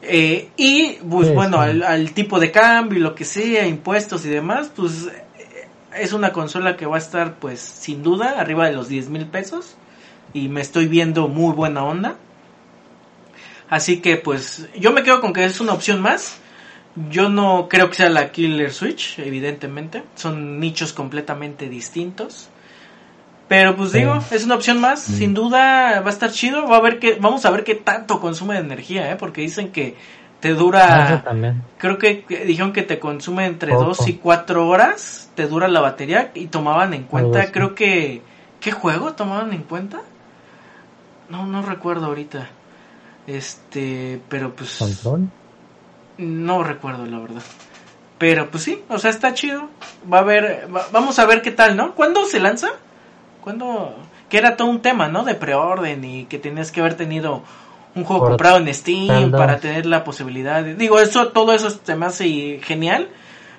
Eh, 0.03 0.49
y 0.57 0.95
pues 1.09 1.33
bueno, 1.35 1.61
Al, 1.61 2.13
tipo 2.13 2.41
de 2.41 2.51
cambio 2.51 2.99
y 2.99 3.03
lo 3.03 3.15
que 3.15 3.25
sea, 3.25 3.67
impuestos 3.67 4.25
y 4.25 4.31
demás, 4.31 4.71
pues 4.75 5.07
eh, 5.07 5.69
es 5.97 6.13
una 6.13 6.33
consola 6.33 6.77
que 6.77 6.87
va 6.87 6.97
a 6.97 7.01
estar 7.01 7.35
pues 7.35 7.61
sin 7.61 8.03
duda 8.03 8.41
arriba 8.41 8.67
de 8.67 8.73
los 8.73 8.89
10 8.89 9.11
mil 9.11 9.27
pesos 9.27 9.77
y 10.33 10.49
me 10.49 10.61
estoy 10.61 10.87
viendo 10.87 11.29
muy 11.29 11.55
buena 11.55 11.85
onda. 11.85 12.17
Así 13.69 14.01
que 14.01 14.17
pues 14.17 14.69
yo 14.79 14.93
me 14.93 15.03
quedo 15.03 15.21
con 15.21 15.33
que 15.33 15.45
es 15.45 15.61
una 15.61 15.75
opción 15.75 16.01
más. 16.01 16.39
Yo 17.09 17.29
no 17.29 17.69
creo 17.69 17.89
que 17.89 17.97
sea 17.97 18.11
la 18.11 18.33
Killer 18.33 18.73
Switch, 18.73 19.19
evidentemente. 19.19 20.03
Son 20.17 20.59
nichos 20.59 20.93
completamente 20.93 21.69
distintos. 21.69 22.49
Pero 23.51 23.75
pues 23.77 23.91
digo, 23.91 24.17
es 24.31 24.45
una 24.45 24.55
opción 24.55 24.81
más. 24.81 25.09
Mm. 25.11 25.13
Sin 25.13 25.35
duda 25.35 26.01
va 26.03 26.07
a 26.07 26.13
estar 26.13 26.31
chido. 26.31 26.69
Va 26.69 26.77
a 26.77 26.81
ver 26.81 27.01
que, 27.01 27.17
vamos 27.21 27.45
a 27.45 27.51
ver 27.51 27.65
qué 27.65 27.75
tanto 27.75 28.21
consume 28.21 28.55
de 28.55 28.61
energía, 28.61 29.11
¿eh? 29.11 29.17
Porque 29.17 29.41
dicen 29.41 29.73
que 29.73 29.97
te 30.39 30.51
Ah, 30.51 30.55
dura... 30.55 31.23
también. 31.25 31.63
Creo 31.77 31.99
que 31.99 32.25
dijeron 32.47 32.73
que 32.73 32.83
te 32.85 33.01
consume 33.01 33.47
entre 33.47 33.73
Poco. 33.73 33.87
2 33.87 34.07
y 34.09 34.13
4 34.19 34.69
horas. 34.69 35.31
Te 35.35 35.49
dura 35.49 35.67
la 35.67 35.81
batería 35.81 36.31
y 36.35 36.47
tomaban 36.47 36.95
en 36.95 37.03
cuenta, 37.03 37.51
creo 37.51 37.75
que... 37.75 38.23
¿Qué 38.61 38.71
juego 38.71 39.15
tomaban 39.15 39.53
en 39.53 39.63
cuenta? 39.65 40.01
No, 41.29 41.45
no 41.47 41.63
recuerdo 41.63 42.07
ahorita. 42.07 42.49
Este, 43.27 44.21
pero 44.29 44.55
pues... 44.55 44.77
Control. 44.79 45.29
No 46.19 46.63
recuerdo 46.63 47.05
la 47.07 47.19
verdad. 47.19 47.43
Pero 48.19 48.49
pues 48.51 48.63
sí, 48.65 48.83
o 48.89 48.99
sea, 48.99 49.11
está 49.11 49.33
chido. 49.35 49.69
Va 50.13 50.19
a 50.19 50.23
ver, 50.23 50.69
va- 50.75 50.87
vamos 50.93 51.19
a 51.19 51.27
ver 51.27 51.41
qué 51.43 51.51
tal, 51.51 51.77
¿no? 51.77 51.95
¿Cuándo 51.95 52.25
se 52.27 52.39
lanza? 52.39 52.69
¿Cuándo? 53.41 53.95
Que 54.29 54.39
era 54.39 54.57
todo 54.57 54.69
un 54.69 54.81
tema, 54.81 55.09
¿no? 55.09 55.25
De 55.25 55.35
preorden 55.35 56.05
y 56.05 56.25
que 56.27 56.39
tenías 56.39 56.71
que 56.73 56.81
haber 56.81 56.95
tenido 56.95 57.43
un 57.95 58.05
juego 58.05 58.23
Por 58.23 58.29
comprado 58.33 58.59
en 58.59 58.73
Steam 58.73 59.31
para 59.33 59.59
tener 59.59 59.87
la 59.87 60.05
posibilidad. 60.05 60.63
de- 60.63 60.75
digo, 60.77 61.01
eso, 61.01 61.29
todo 61.29 61.53
eso 61.53 61.71
se 61.71 61.97
me 61.97 62.07
hace 62.07 62.61
genial 62.63 63.09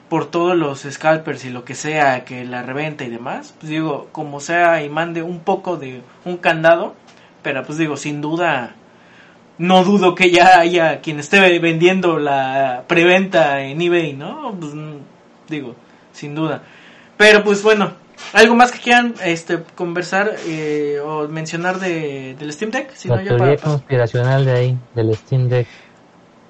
por 0.09 0.29
todos 0.29 0.55
los 0.55 0.82
scalpers 0.89 1.45
y 1.45 1.49
lo 1.49 1.63
que 1.65 1.75
sea, 1.75 2.23
que 2.25 2.45
la 2.45 2.63
reventa 2.63 3.03
y 3.03 3.09
demás. 3.09 3.53
Pues 3.59 3.69
digo, 3.69 4.07
como 4.11 4.39
sea 4.39 4.84
y 4.84 4.89
mande 4.89 5.21
un 5.23 5.39
poco 5.39 5.77
de 5.77 6.01
un 6.25 6.38
candado, 6.38 6.95
pero 7.41 7.63
pues 7.65 7.77
digo, 7.77 7.97
sin 7.97 8.21
duda 8.21 8.75
no 9.57 9.84
dudo 9.84 10.15
que 10.15 10.32
ya 10.32 10.59
haya 10.59 11.01
quien 11.01 11.19
esté 11.19 11.59
vendiendo 11.59 12.17
la 12.17 12.84
preventa 12.88 13.61
en 13.61 13.82
eBay, 13.82 14.13
¿no? 14.13 14.55
Pues, 14.59 14.73
mm, 14.73 14.95
digo, 15.49 15.75
sin 16.13 16.34
duda. 16.36 16.63
Pero 17.17 17.43
pues 17.43 17.61
bueno, 17.61 17.91
algo 18.34 18.55
más 18.55 18.72
que 18.72 18.80
quieran 18.80 19.13
este 19.24 19.63
conversar 19.76 20.32
eh, 20.47 20.99
o 21.03 21.28
mencionar 21.28 21.80
de, 21.80 22.36
del 22.39 22.51
Steam 22.53 22.72
Deck, 22.72 22.91
si 22.93 23.09
la 23.09 23.17
no 23.17 23.22
ya 23.22 23.28
teoría 23.30 23.55
para, 23.57 23.69
conspiracional 23.72 24.45
de 24.45 24.51
ahí, 24.51 24.78
del 24.95 25.15
Steam 25.15 25.49
Deck, 25.49 25.67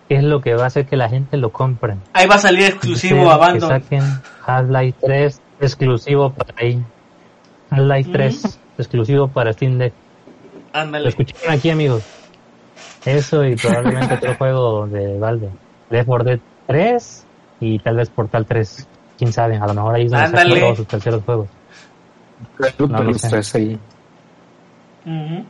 ¿qué 0.07 0.15
es 0.15 0.23
lo 0.23 0.41
que 0.41 0.53
va 0.55 0.63
a 0.63 0.67
hacer 0.67 0.85
que 0.85 0.95
la 0.97 1.09
gente 1.09 1.37
lo 1.37 1.51
compre? 1.51 1.95
ahí 2.13 2.27
va 2.27 2.35
a 2.35 2.39
salir 2.39 2.65
exclusivo 2.65 3.15
Dicen 3.21 3.31
Abandon. 3.31 3.69
Que 3.69 3.83
saquen 3.83 4.03
Half-Life 4.45 4.97
3 5.01 5.41
exclusivo 5.61 6.31
para 6.33 6.53
ahí. 6.57 6.83
Half-Life 7.69 8.09
Ujú. 8.09 8.17
3 8.17 8.59
exclusivo 8.77 9.27
para 9.27 9.53
Steam 9.53 9.77
Deck. 9.77 9.93
Lo 10.73 10.79
Ándale. 10.79 11.09
escucharon 11.09 11.53
aquí, 11.53 11.69
amigos. 11.69 12.03
Eso 13.05 13.43
y 13.45 13.55
probablemente 13.55 14.13
otro 14.15 14.35
juego 14.37 14.87
de 14.87 15.17
Valve. 15.17 15.49
Left 15.89 16.07
4 16.07 16.23
Dead 16.25 16.39
3 16.67 17.25
y 17.59 17.79
tal 17.79 17.95
vez 17.97 18.09
Portal 18.09 18.45
3. 18.45 18.87
Quién 19.17 19.33
sabe, 19.33 19.57
a 19.57 19.67
lo 19.67 19.73
mejor 19.73 19.95
ahí 19.95 20.05
es 20.05 20.11
donde 20.11 20.27
sacan 20.27 20.41
Ándale. 20.41 20.61
todos 20.61 20.77
sus 20.77 20.87
terceros 20.87 21.23
juegos. 21.23 21.47
No 22.79 23.03
los 23.03 23.21
sé. 23.21 23.29
tres 23.29 23.55
ahí. 23.55 23.79
Sí. 25.03 25.45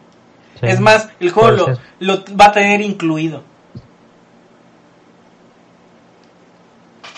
Es 0.62 0.80
más, 0.80 1.10
el 1.20 1.32
juego 1.32 1.76
lo, 2.00 2.24
va 2.40 2.46
a 2.46 2.52
tener 2.52 2.82
incluido. 2.82 3.44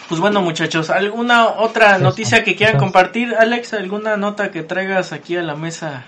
Pues 0.08 0.20
bueno, 0.20 0.42
muchachos, 0.42 0.90
¿alguna 0.90 1.48
otra 1.48 1.98
noticia 1.98 2.44
que 2.44 2.56
quieran 2.56 2.78
compartir? 2.78 3.36
Alex, 3.36 3.74
¿alguna 3.74 4.16
nota 4.18 4.52
que 4.52 4.62
traigas 4.62 5.12
aquí 5.12 5.36
a 5.36 5.42
la 5.42 5.56
mesa 5.56 6.06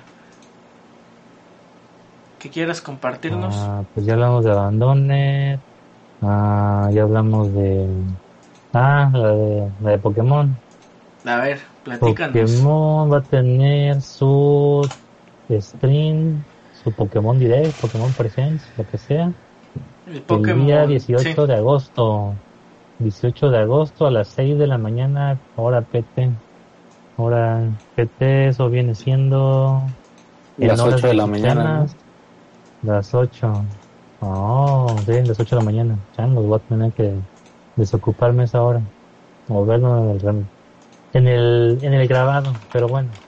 que 2.40 2.50
quieras 2.50 2.82
compartirnos? 2.82 3.56
Ah, 3.58 3.84
pues 3.94 4.06
ya 4.06 4.14
hablamos 4.14 4.46
de 4.46 4.52
Abandoned. 4.52 5.60
Ah, 6.22 6.90
ya 6.94 7.04
hablamos 7.04 7.52
de. 7.54 7.88
Ah, 8.74 9.10
la 9.12 9.32
de, 9.32 9.72
la 9.82 9.90
de 9.92 9.98
Pokémon. 9.98 10.56
A 11.26 11.38
ver, 11.38 11.62
platícanos. 11.86 12.52
Pokémon 12.52 13.12
va 13.14 13.18
a 13.20 13.22
tener 13.22 14.02
su 14.02 14.86
stream, 15.50 16.44
su 16.84 16.92
Pokémon 16.92 17.40
Direct, 17.40 17.80
Pokémon 17.80 18.12
Presents, 18.14 18.64
lo 18.78 18.86
que 18.90 18.98
sea. 18.98 19.32
El 20.08 20.16
El 20.16 20.22
Pokémon. 20.24 20.66
día 20.66 20.86
18 20.86 21.24
sí. 21.24 21.48
de 21.48 21.56
agosto. 21.56 22.34
18 23.00 23.50
de 23.50 23.58
agosto 23.60 24.08
a 24.08 24.12
las 24.12 24.28
6 24.30 24.58
de 24.58 24.68
la 24.68 24.78
mañana, 24.78 25.40
hora 25.56 25.82
PT. 25.82 26.32
Hora 27.18 27.62
PT, 27.96 28.50
eso 28.50 28.70
viene 28.70 28.96
siendo. 28.96 29.82
en 30.58 30.68
Las 30.68 30.80
horas 30.80 30.96
8 30.96 31.08
de 31.08 31.14
la 31.14 31.28
mañana. 31.28 31.86
Las 32.82 33.14
8. 33.14 33.66
Oh, 34.22 34.96
sí, 35.06 35.14
las 35.24 35.40
8 35.40 35.56
de 35.56 35.62
la 35.62 35.66
mañana. 35.66 35.98
Changos, 36.16 36.46
voy 36.46 36.58
a 36.58 36.60
tener 36.60 36.92
que 36.94 37.14
desocuparme 37.76 38.44
esa 38.44 38.62
hora. 38.62 38.82
O 39.50 39.66
verlo 39.66 39.98
en 39.98 40.10
el, 40.12 40.46
en 41.16 41.28
el, 41.28 41.80
en 41.82 41.94
el 41.94 42.08
grabado. 42.08 42.62
Pero 42.72 42.90
bueno, 42.90 43.20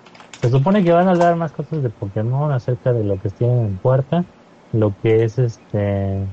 se 0.42 0.50
supone 0.50 0.84
que 0.84 0.92
van 0.92 1.08
a 1.08 1.12
hablar 1.12 1.36
más 1.38 1.54
cosas 1.54 1.82
de 1.84 1.90
Pokémon 1.90 2.52
acerca 2.52 2.94
de 2.94 3.04
lo 3.04 3.20
que 3.20 3.30
tienen 3.30 3.66
en 3.66 3.80
puerta. 3.80 4.26
Lo 4.72 4.96
que 4.98 5.24
es 5.24 5.40
este. 5.40 6.28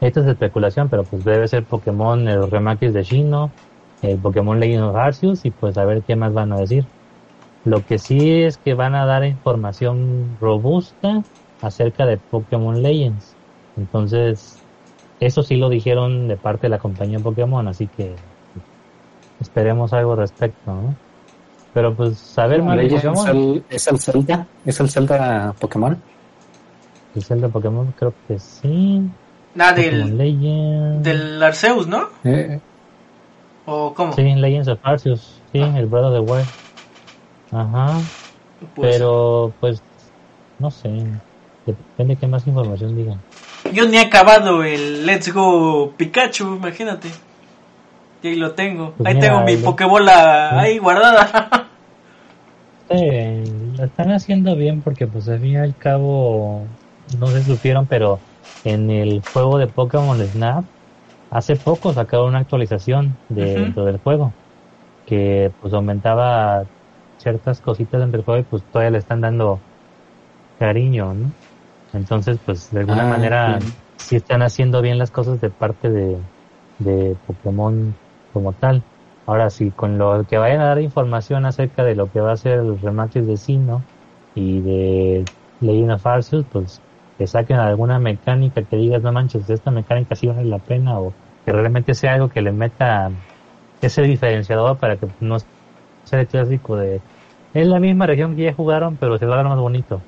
Esto 0.00 0.20
es 0.20 0.26
especulación, 0.28 0.88
pero 0.90 1.08
pues 1.08 1.24
debe 1.24 1.48
ser 1.48 1.66
Pokémon, 1.66 2.28
el 2.28 2.50
remakes 2.50 2.92
de 2.94 3.02
Shino, 3.04 3.56
el 4.02 4.20
Pokémon 4.20 4.60
Legend 4.60 4.84
of 4.84 4.96
Arceus 4.96 5.44
y 5.44 5.50
pues 5.50 5.76
a 5.78 5.84
ver 5.84 6.04
qué 6.04 6.16
más 6.16 6.32
van 6.32 6.52
a 6.52 6.58
decir. 6.58 6.90
Lo 7.64 7.84
que 7.84 7.98
sí 7.98 8.42
es 8.42 8.58
que 8.58 8.74
van 8.74 8.94
a 8.94 9.06
dar 9.06 9.24
información 9.24 10.36
robusta 10.40 11.24
acerca 11.60 12.06
de 12.06 12.18
Pokémon 12.18 12.82
Legends. 12.82 13.38
Entonces, 13.76 14.64
eso 15.20 15.42
sí 15.42 15.56
lo 15.56 15.68
dijeron 15.70 16.28
de 16.28 16.36
parte 16.38 16.66
de 16.66 16.70
la 16.70 16.78
compañía 16.78 17.20
Pokémon, 17.20 17.66
así 17.68 17.88
que 17.88 18.33
esperemos 19.44 19.92
algo 19.92 20.12
al 20.12 20.18
respecto, 20.18 20.72
¿no? 20.72 20.94
Pero 21.72 21.94
pues 21.94 22.18
saber 22.18 22.62
más 22.62 22.76
de 22.76 22.82
Legends 22.84 23.04
Pokémon. 23.04 23.36
el- 23.36 23.64
¿Es 23.68 23.86
el 23.88 23.98
Zelda? 24.00 24.46
¿Es 24.64 24.80
el 24.80 24.90
Zelda 24.90 25.54
Pokémon? 25.58 26.00
El 27.14 27.22
Zelda 27.24 27.48
Pokémon 27.48 27.92
creo 27.98 28.12
que 28.28 28.38
sí. 28.38 29.02
Ah, 29.58 29.70
Pokémon 29.74 29.76
del, 29.76 30.18
Legends. 30.18 31.02
del 31.04 31.42
Arceus, 31.42 31.86
¿no? 31.86 32.08
Eh, 32.24 32.60
¿O 33.66 33.94
cómo? 33.94 34.12
Sí, 34.12 34.22
Legends 34.22 34.68
of 34.68 34.78
Arceus, 34.82 35.40
sí, 35.52 35.58
el 35.60 35.86
Breath 35.86 36.04
of 36.06 36.14
the 36.14 36.20
Wild. 36.32 36.46
Ajá, 37.52 37.98
Pues, 38.74 38.96
pero 38.96 39.52
pues 39.60 39.82
no 40.58 40.70
sé, 40.70 40.88
depende 41.66 42.16
qué 42.16 42.26
más 42.26 42.46
información 42.46 42.96
digan. 42.96 43.20
Yo 43.72 43.86
ni 43.88 43.96
he 43.96 44.00
acabado 44.00 44.62
el 44.64 45.06
Let's 45.06 45.32
Go 45.32 45.92
Pikachu, 45.96 46.56
imagínate. 46.56 47.08
Y 48.24 48.28
ahí 48.28 48.36
lo 48.36 48.54
tengo. 48.54 48.94
Pues 48.96 49.08
ahí 49.08 49.12
mira, 49.12 49.28
tengo 49.28 49.42
mi 49.42 49.56
lo- 49.56 49.62
Pokébola 49.62 50.58
¿Sí? 50.58 50.58
ahí 50.60 50.78
guardada. 50.78 51.70
Eh, 52.88 53.44
lo 53.76 53.84
están 53.84 54.10
haciendo 54.10 54.56
bien 54.56 54.82
porque 54.82 55.06
pues 55.06 55.26
al 55.28 55.40
fin 55.40 55.52
y 55.52 55.56
al 55.56 55.76
cabo, 55.76 56.70
no 57.06 57.32
si 57.32 57.42
supieron, 57.42 57.86
pero 57.88 58.24
en 58.62 58.90
el 58.90 59.26
juego 59.32 59.58
de 59.58 59.68
Pokémon 59.68 60.20
Snap, 60.26 60.66
hace 61.30 61.56
poco 61.56 61.92
sacaron 61.94 62.28
una 62.30 62.40
actualización 62.40 63.20
de, 63.28 63.60
dentro 63.60 63.84
del 63.86 63.98
juego 64.00 64.36
que 65.06 65.54
pues 65.60 65.74
aumentaba 65.74 66.68
ciertas 67.18 67.60
cositas 67.60 68.00
dentro 68.00 68.18
del 68.18 68.24
juego 68.24 68.40
y 68.42 68.44
pues 68.44 68.64
todavía 68.70 68.92
le 68.92 68.98
están 68.98 69.20
dando 69.22 69.64
cariño, 70.58 71.14
¿no? 71.14 71.34
Entonces 71.92 72.40
pues 72.44 72.70
de 72.70 72.80
alguna 72.80 73.04
Ah, 73.04 73.08
manera 73.08 73.60
sí 73.96 74.16
están 74.16 74.42
haciendo 74.42 74.82
bien 74.82 74.98
las 74.98 75.10
cosas 75.10 75.40
de 75.40 75.50
parte 75.50 75.90
de, 75.90 76.24
de 76.78 77.16
Pokémon 77.26 77.98
como 78.34 78.54
tal. 78.56 78.86
Ahora 79.26 79.50
sí, 79.50 79.72
con 79.72 79.98
lo 79.98 80.26
que 80.26 80.38
vayan 80.38 80.60
a 80.62 80.66
dar 80.66 80.82
información 80.82 81.46
acerca 81.46 81.84
de 81.84 81.96
lo 81.96 82.10
que 82.12 82.20
va 82.20 82.32
a 82.34 82.38
ser 82.38 82.60
el 82.60 82.80
remates 82.82 83.26
de 83.26 83.38
Sino 83.38 83.88
y 84.34 84.62
de 84.62 85.30
Legend 85.60 85.92
of 85.92 86.06
Arceus, 86.06 86.46
pues 86.50 86.84
que 87.18 87.26
saquen 87.28 87.58
alguna 87.58 88.00
mecánica 88.00 88.66
que 88.66 88.76
digas, 88.76 89.02
no 89.02 89.12
manches, 89.12 89.50
esta 89.50 89.72
mecánica 89.72 90.16
sí 90.16 90.28
vale 90.28 90.44
la 90.46 90.60
pena 90.60 91.00
o 91.00 91.16
que 91.46 91.52
realmente 91.52 91.94
sea 91.94 92.14
algo 92.14 92.28
que 92.30 92.42
le 92.42 92.52
meta 92.52 93.14
ese 93.80 94.02
diferenciador 94.02 94.78
para 94.78 94.98
que 94.98 95.08
no 95.20 95.38
sea 96.04 96.20
el 96.20 96.28
clásico 96.28 96.76
de 96.76 97.04
es 97.52 97.66
la 97.68 97.80
misma 97.80 98.06
región 98.06 98.36
que 98.36 98.44
ya 98.44 98.54
jugaron, 98.54 98.98
pero 98.98 99.18
se 99.18 99.26
va 99.26 99.34
a 99.34 99.38
ver 99.38 99.46
más 99.46 99.58
bonito. 99.60 100.06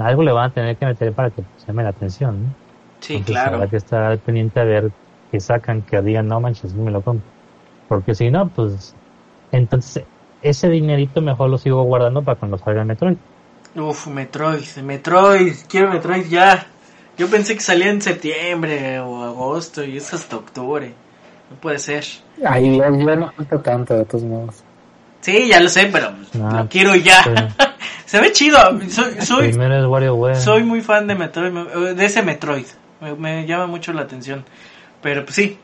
Algo 0.00 0.22
le 0.22 0.32
van 0.32 0.50
a 0.50 0.52
tener 0.54 0.78
que 0.78 0.86
meter 0.86 1.14
para 1.14 1.30
que 1.32 1.42
pues, 1.44 1.64
llame 1.66 1.82
la 1.84 1.90
atención, 1.90 2.42
¿no? 2.44 2.56
Sí, 3.00 3.22
Entonces, 3.22 3.46
claro. 3.46 3.48
Habrá 3.48 3.68
que 3.68 3.76
estar 3.78 4.20
pendiente 4.22 4.60
a 4.60 4.64
ver 4.64 4.94
que 5.30 5.40
sacan, 5.40 5.84
que 5.84 6.02
digan, 6.02 6.28
no 6.28 6.40
manches, 6.40 6.74
me 6.76 6.90
lo 6.92 7.02
compro. 7.04 7.32
Porque 7.92 8.14
si 8.14 8.30
no, 8.30 8.48
pues, 8.48 8.94
entonces, 9.52 10.04
ese 10.40 10.70
dinerito 10.70 11.20
mejor 11.20 11.50
lo 11.50 11.58
sigo 11.58 11.82
guardando 11.82 12.22
para 12.22 12.38
cuando 12.38 12.56
salga 12.56 12.84
Metroid. 12.84 13.16
Uf, 13.76 14.06
Metroid, 14.06 14.64
Metroid, 14.82 15.52
quiero 15.68 15.90
Metroid 15.90 16.26
ya. 16.26 16.66
Yo 17.18 17.28
pensé 17.28 17.52
que 17.54 17.60
salía 17.60 17.90
en 17.90 18.00
septiembre 18.00 18.98
o 19.00 19.22
agosto 19.24 19.84
y 19.84 19.98
es 19.98 20.14
hasta 20.14 20.36
octubre. 20.36 20.94
No 21.50 21.56
puede 21.58 21.78
ser. 21.78 22.02
ahí 22.46 22.78
ya, 22.78 22.90
ya 22.90 23.14
no 23.16 23.30
falta 23.32 23.62
tanto, 23.62 23.94
de 23.94 24.04
todos 24.06 24.24
modos. 24.24 24.62
Sí, 25.20 25.48
ya 25.48 25.60
lo 25.60 25.68
sé, 25.68 25.90
pero 25.92 26.12
pues, 26.16 26.34
lo 26.34 26.66
quiero 26.70 26.94
ya. 26.94 27.22
sí. 27.24 27.30
Se 28.06 28.20
ve 28.22 28.32
chido. 28.32 28.58
Soy, 28.88 29.20
soy, 29.20 29.48
Primero 29.48 29.78
es 29.78 29.86
WarioWare. 29.86 30.36
soy 30.36 30.62
muy 30.62 30.80
fan 30.80 31.06
de 31.06 31.14
Metroid, 31.14 31.52
me- 31.52 31.94
de 31.94 32.04
ese 32.06 32.22
Metroid. 32.22 32.64
me, 33.02 33.14
me 33.16 33.46
llama 33.46 33.66
mucho 33.66 33.92
la 33.92 34.00
atención. 34.02 34.44
Pero 35.02 35.24
pues 35.24 35.34
sí. 35.36 35.58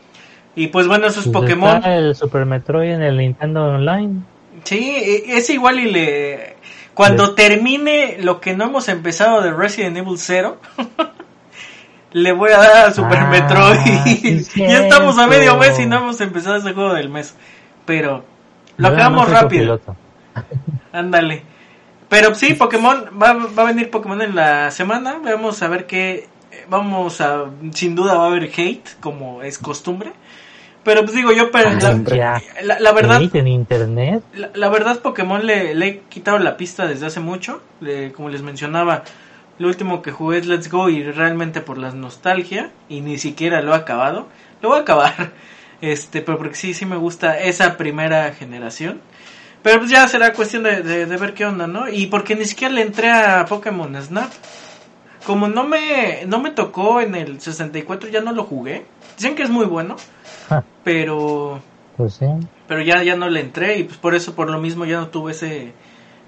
Y 0.58 0.68
pues 0.68 0.88
bueno, 0.88 1.06
esos 1.06 1.24
Pues 1.24 1.32
Pokémon. 1.34 1.76
está 1.76 1.96
el 1.96 2.14
Super 2.16 2.44
Metroid 2.44 2.90
en 2.90 3.02
el 3.02 3.16
Nintendo 3.18 3.64
Online. 3.66 4.22
Sí, 4.64 4.78
e- 4.96 5.36
es 5.38 5.48
igual 5.50 5.78
y 5.78 5.90
le... 5.90 6.56
Cuando 6.94 7.34
termine 7.34 8.16
lo 8.20 8.40
que 8.40 8.56
no 8.56 8.64
hemos 8.64 8.88
empezado 8.88 9.40
de 9.40 9.52
Resident 9.52 9.96
Evil 9.98 10.18
0, 10.18 10.58
le 12.12 12.32
voy 12.32 12.50
a 12.50 12.58
dar 12.58 12.86
a 12.88 12.90
Super 12.92 13.18
Ah, 13.18 13.26
Metroid. 13.30 14.42
sí, 14.42 14.44
ya 14.68 14.80
estamos 14.82 15.16
a 15.18 15.26
medio 15.28 15.56
mes 15.56 15.78
y 15.78 15.86
no 15.86 15.98
hemos 15.98 16.20
empezado 16.20 16.56
ese 16.56 16.72
juego 16.72 16.94
del 16.94 17.08
mes. 17.08 17.36
Pero 17.84 18.24
lo 18.78 18.88
Yo 18.88 18.94
acabamos 18.94 19.26
soy 19.26 19.34
rápido. 19.34 19.80
Ándale. 20.92 21.42
Pero 22.08 22.34
sí, 22.34 22.54
Pokémon, 22.54 23.04
va, 23.22 23.34
va 23.34 23.62
a 23.62 23.66
venir 23.66 23.90
Pokémon 23.90 24.20
en 24.22 24.34
la 24.34 24.70
semana. 24.70 25.18
Vamos 25.22 25.62
a 25.62 25.68
ver 25.68 25.86
qué. 25.86 26.26
Vamos 26.68 27.20
a. 27.20 27.44
Sin 27.74 27.94
duda 27.94 28.14
va 28.14 28.24
a 28.24 28.26
haber 28.28 28.44
hate, 28.44 28.88
como 29.00 29.42
es 29.42 29.58
costumbre. 29.58 30.12
Pero 30.88 31.02
pues 31.02 31.12
digo, 31.14 31.32
yo, 31.32 31.50
pero 31.50 31.68
la, 31.68 31.92
ya. 32.16 32.42
la- 32.62 32.80
la 32.80 32.92
verdad, 32.92 33.20
en 33.34 33.46
internet. 33.48 34.22
la, 34.34 34.50
la 34.54 34.68
verdad, 34.70 35.00
Pokémon 35.00 35.44
le, 35.46 35.74
le 35.74 35.86
he 35.86 35.98
quitado 36.08 36.38
la 36.38 36.56
pista 36.56 36.86
desde 36.86 37.04
hace 37.04 37.20
mucho. 37.20 37.60
Le- 37.80 38.10
como 38.12 38.30
les 38.30 38.40
mencionaba, 38.40 39.02
lo 39.58 39.68
último 39.68 40.00
que 40.00 40.12
jugué 40.12 40.38
es 40.38 40.46
Let's 40.46 40.70
Go 40.70 40.88
y 40.88 41.02
realmente 41.02 41.60
por 41.60 41.76
la 41.76 41.90
nostalgia. 41.90 42.70
Y 42.88 43.02
ni 43.02 43.18
siquiera 43.18 43.60
lo 43.60 43.72
he 43.72 43.76
acabado. 43.76 44.28
Lo 44.62 44.70
voy 44.70 44.78
a 44.78 44.82
acabar. 44.82 45.14
Este, 45.80 46.22
pero 46.22 46.38
porque 46.38 46.56
sí, 46.56 46.74
sí 46.74 46.86
me 46.86 46.96
gusta 46.96 47.38
esa 47.38 47.76
primera 47.76 48.32
generación. 48.32 49.00
Pero 49.62 49.78
pues 49.78 49.90
ya 49.90 50.08
será 50.08 50.32
cuestión 50.32 50.62
de, 50.64 50.82
de- 50.82 51.06
de 51.06 51.16
ver 51.18 51.34
qué 51.34 51.44
onda, 51.46 51.66
¿no? 51.68 51.88
Y 51.88 52.06
porque 52.06 52.34
ni 52.34 52.44
siquiera 52.46 52.72
le 52.74 52.82
entré 52.82 53.10
a 53.10 53.44
Pokémon 53.44 53.94
Snap. 54.02 54.28
Como 55.24 55.48
no 55.48 55.64
me, 55.64 56.24
no 56.26 56.40
me 56.40 56.50
tocó 56.50 57.00
en 57.00 57.14
el 57.14 57.40
64, 57.40 58.08
ya 58.08 58.20
no 58.20 58.32
lo 58.32 58.44
jugué. 58.44 58.86
Dicen 59.16 59.34
que 59.34 59.42
es 59.42 59.50
muy 59.50 59.66
bueno. 59.66 59.96
Pero 60.84 61.60
Pues 61.96 62.14
sí. 62.14 62.26
pero 62.66 62.80
ya 62.82 63.02
ya 63.02 63.16
no 63.16 63.28
le 63.28 63.40
entré 63.40 63.78
y 63.78 63.84
pues 63.84 63.98
por 63.98 64.14
eso 64.14 64.34
por 64.34 64.50
lo 64.50 64.58
mismo 64.60 64.84
ya 64.84 64.98
no 64.98 65.08
tuve 65.08 65.32
ese 65.32 65.72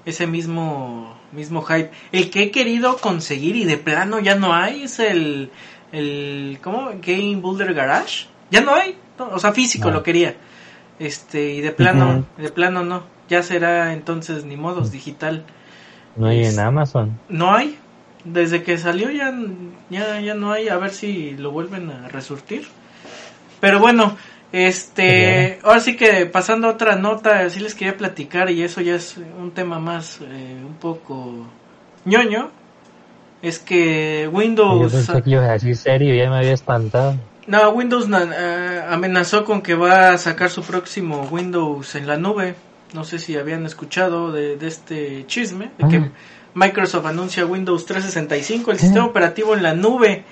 ese 0.06 0.26
mismo 0.26 1.16
mismo 1.32 1.62
hype. 1.62 1.90
El 2.12 2.30
que 2.30 2.42
he 2.44 2.51
querido 2.51 2.97
conseguir 2.98 3.55
y 3.56 3.64
de 3.64 3.76
plano 3.76 4.18
ya 4.18 4.34
no 4.34 4.52
hay 4.55 4.84
es 4.84 4.98
el 4.98 5.51
el 5.92 6.59
cómo 6.62 6.90
Game 7.02 7.36
Builder 7.36 7.74
Garage. 7.74 8.26
Ya 8.51 8.60
no 8.62 8.74
hay 8.74 8.97
no, 9.18 9.28
o 9.28 9.38
sea 9.38 9.52
físico 9.52 9.88
No. 9.88 9.97
lo 9.97 10.02
quería. 10.02 10.34
Este 10.98 11.55
y 11.55 11.60
de 11.60 11.70
plano 11.72 12.24
de 12.36 12.51
plano 12.51 12.82
no. 12.84 13.02
Ya 13.28 13.42
será 13.44 13.92
entonces 13.92 14.44
ni 14.44 14.56
modos 14.56 14.90
digital. 14.90 15.44
No 16.16 16.26
hay 16.26 16.40
Es- 16.40 16.55
en 16.55 16.60
Amazon. 16.60 17.18
no 17.28 17.55
hay. 17.55 17.78
Desde 18.24 18.62
que 18.62 18.76
salió 18.76 19.10
ya 19.10 19.32
ya 19.88 20.20
ya 20.20 20.34
no 20.34 20.52
hay. 20.52 20.68
A 20.68 20.76
ver 20.78 20.90
si 20.90 21.32
lo 21.36 21.52
vuelven 21.52 21.90
a 21.90 22.09
resurtir 22.09 22.66
pero 23.61 23.78
bueno 23.78 24.16
este 24.53 25.61
ahora 25.62 25.81
sí 25.81 25.97
que 25.97 26.27
pasando 26.27 26.66
a 26.66 26.73
otra 26.73 26.97
nota 26.97 27.49
sí 27.51 27.61
les 27.61 27.74
quería 27.74 27.97
platicar 27.97 28.51
y 28.51 28.62
eso 28.62 28.81
ya 28.81 28.97
es 28.97 29.16
un 29.39 29.53
tema 29.53 29.78
más 29.78 30.20
eh, 30.23 30.57
un 30.66 30.74
poco 30.74 31.47
ñoño 32.05 32.51
es 33.43 33.59
que 33.59 34.23
Yo 34.24 34.31
Windows 34.31 34.93
pensé 34.93 35.23
que 35.23 35.31
ibas 35.31 35.49
a 35.49 35.53
decir 35.53 35.77
serio, 35.77 36.15
ya 36.15 36.31
me 36.31 36.37
había 36.37 36.53
espantado. 36.53 37.16
no, 37.47 37.70
Windows 37.70 38.07
eh, 38.11 38.82
amenazó 38.89 39.45
con 39.45 39.62
que 39.62 39.74
va 39.74 40.12
a 40.12 40.19
sacar 40.19 40.51
su 40.51 40.62
próximo 40.62 41.27
Windows 41.31 41.95
en 41.95 42.07
la 42.07 42.16
nube. 42.16 42.55
No 42.93 43.05
sé 43.05 43.19
si 43.19 43.37
habían 43.37 43.65
escuchado 43.66 44.32
de, 44.32 44.57
de 44.57 44.66
este 44.66 45.24
chisme, 45.27 45.70
de 45.78 45.89
que 45.89 45.97
Ajá. 45.97 46.11
Microsoft 46.55 47.07
anuncia 47.07 47.47
Windows 47.47 47.87
365, 47.87 48.73
el 48.73 48.78
sistema 48.78 49.07
operativo 49.07 49.55
en 49.55 49.62
la 49.62 49.74
nube, 49.74 50.24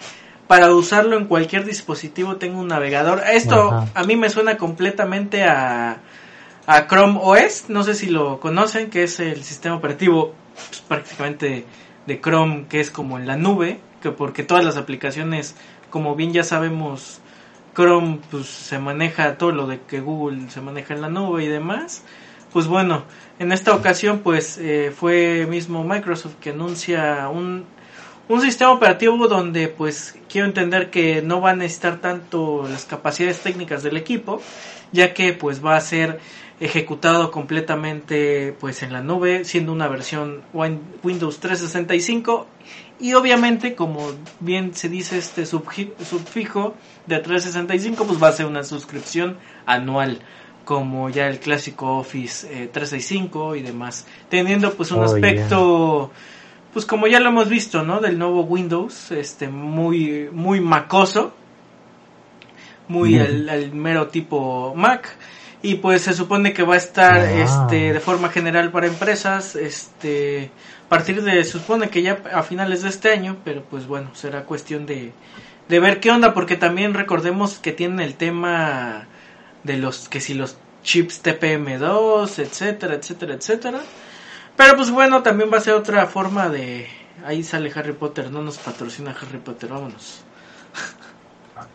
para 0.48 0.74
usarlo 0.74 1.16
en 1.16 1.26
cualquier 1.26 1.64
dispositivo 1.64 2.36
tenga 2.36 2.58
un 2.58 2.68
navegador. 2.68 3.22
Esto 3.30 3.70
Ajá. 3.70 3.88
a 3.94 4.02
mí 4.04 4.16
me 4.16 4.30
suena 4.30 4.56
completamente 4.56 5.44
a, 5.44 5.98
a 6.66 6.86
Chrome 6.86 7.20
OS, 7.22 7.66
no 7.68 7.84
sé 7.84 7.94
si 7.94 8.06
lo 8.06 8.40
conocen, 8.40 8.90
que 8.90 9.04
es 9.04 9.20
el 9.20 9.44
sistema 9.44 9.76
operativo 9.76 10.34
pues, 10.54 10.80
prácticamente 10.80 11.66
de 12.06 12.20
Chrome, 12.20 12.64
que 12.68 12.80
es 12.80 12.90
como 12.90 13.18
en 13.18 13.26
la 13.26 13.36
nube, 13.36 13.78
que 14.02 14.10
porque 14.10 14.42
todas 14.42 14.64
las 14.64 14.76
aplicaciones, 14.76 15.54
como 15.90 16.16
bien 16.16 16.32
ya 16.32 16.42
sabemos, 16.42 17.20
Chrome 17.76 18.18
pues 18.30 18.46
se 18.46 18.78
maneja 18.78 19.36
todo 19.36 19.52
lo 19.52 19.66
de 19.66 19.80
que 19.82 20.00
Google 20.00 20.50
se 20.50 20.62
maneja 20.62 20.94
en 20.94 21.02
la 21.02 21.10
nube 21.10 21.44
y 21.44 21.48
demás. 21.48 22.02
Pues 22.52 22.66
bueno, 22.66 23.04
en 23.38 23.52
esta 23.52 23.74
ocasión 23.74 24.20
pues 24.20 24.56
eh, 24.58 24.92
fue 24.96 25.46
mismo 25.48 25.84
Microsoft 25.84 26.36
que 26.40 26.50
anuncia 26.50 27.28
un, 27.28 27.66
un 28.28 28.40
sistema 28.42 28.72
operativo 28.72 29.26
donde 29.28 29.68
pues 29.68 30.16
quiero 30.28 30.46
entender 30.46 30.90
que 30.90 31.22
no 31.22 31.40
va 31.40 31.50
a 31.50 31.56
necesitar 31.56 32.00
tanto 32.00 32.66
las 32.68 32.84
capacidades 32.84 33.40
técnicas 33.40 33.82
del 33.82 33.96
equipo, 33.96 34.42
ya 34.92 35.14
que 35.14 35.32
pues 35.32 35.64
va 35.64 35.76
a 35.76 35.80
ser 35.80 36.20
ejecutado 36.60 37.30
completamente 37.30 38.54
pues 38.58 38.82
en 38.82 38.92
la 38.92 39.00
nube, 39.00 39.44
siendo 39.44 39.72
una 39.72 39.86
versión 39.88 40.42
Win- 40.52 40.80
Windows 41.02 41.38
365 41.40 42.46
y 43.00 43.14
obviamente 43.14 43.74
como 43.76 44.10
bien 44.40 44.74
se 44.74 44.88
dice 44.88 45.18
este 45.18 45.46
subfijo 45.46 46.74
de 47.06 47.18
365 47.20 48.04
pues 48.06 48.20
va 48.22 48.28
a 48.28 48.32
ser 48.32 48.46
una 48.46 48.64
suscripción 48.64 49.36
anual 49.66 50.18
como 50.64 51.08
ya 51.08 51.28
el 51.28 51.38
clásico 51.38 51.96
Office 51.96 52.46
eh, 52.46 52.66
365 52.70 53.56
y 53.56 53.62
demás, 53.62 54.04
teniendo 54.28 54.74
pues 54.74 54.90
un 54.90 54.98
Oh, 54.98 55.04
aspecto 55.04 56.10
pues 56.78 56.86
como 56.86 57.08
ya 57.08 57.18
lo 57.18 57.30
hemos 57.30 57.48
visto, 57.48 57.82
¿no? 57.82 57.98
Del 57.98 58.20
nuevo 58.20 58.42
Windows, 58.42 59.10
este 59.10 59.48
muy 59.48 60.28
muy 60.30 60.60
macoso, 60.60 61.34
muy 62.86 63.18
al 63.18 63.72
mero 63.72 64.06
tipo 64.06 64.74
Mac 64.76 65.08
y 65.60 65.74
pues 65.74 66.02
se 66.02 66.12
supone 66.12 66.52
que 66.52 66.62
va 66.62 66.74
a 66.74 66.76
estar 66.76 67.18
Ah. 67.18 67.42
este 67.42 67.92
de 67.94 67.98
forma 67.98 68.28
general 68.28 68.70
para 68.70 68.86
empresas, 68.86 69.56
este 69.56 70.52
a 70.86 70.88
partir 70.88 71.20
de 71.24 71.42
se 71.42 71.50
supone 71.50 71.88
que 71.88 72.02
ya 72.02 72.22
a 72.32 72.44
finales 72.44 72.82
de 72.82 72.90
este 72.90 73.10
año, 73.10 73.38
pero 73.44 73.64
pues 73.64 73.88
bueno, 73.88 74.14
será 74.14 74.44
cuestión 74.44 74.86
de 74.86 75.12
de 75.68 75.80
ver 75.80 75.98
qué 75.98 76.12
onda 76.12 76.32
porque 76.32 76.54
también 76.54 76.94
recordemos 76.94 77.58
que 77.58 77.72
tienen 77.72 77.98
el 77.98 78.14
tema 78.14 79.08
de 79.64 79.78
los 79.78 80.08
que 80.08 80.20
si 80.20 80.34
los 80.34 80.56
chips 80.84 81.24
TPM2, 81.24 82.38
etcétera, 82.38 82.94
etcétera, 82.94 83.34
etcétera. 83.34 83.80
Pero 84.58 84.76
pues 84.76 84.90
bueno, 84.90 85.22
también 85.22 85.50
va 85.52 85.58
a 85.58 85.60
ser 85.62 85.74
otra 85.74 86.04
forma 86.06 86.48
de 86.48 86.88
ahí 87.24 87.44
sale 87.44 87.72
Harry 87.74 87.92
Potter, 87.92 88.30
no 88.30 88.42
nos 88.42 88.58
patrocina 88.58 89.14
Harry 89.18 89.38
Potter, 89.38 89.70
vámonos. 89.70 90.22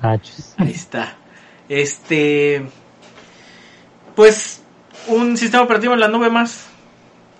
Ah. 0.01 0.17
Ahí 0.57 0.71
está. 0.71 1.15
Este 1.69 2.67
pues 4.15 4.61
un 5.07 5.37
sistema 5.37 5.63
operativo 5.63 5.93
en 5.93 6.01
la 6.01 6.09
nube 6.09 6.29
más. 6.29 6.67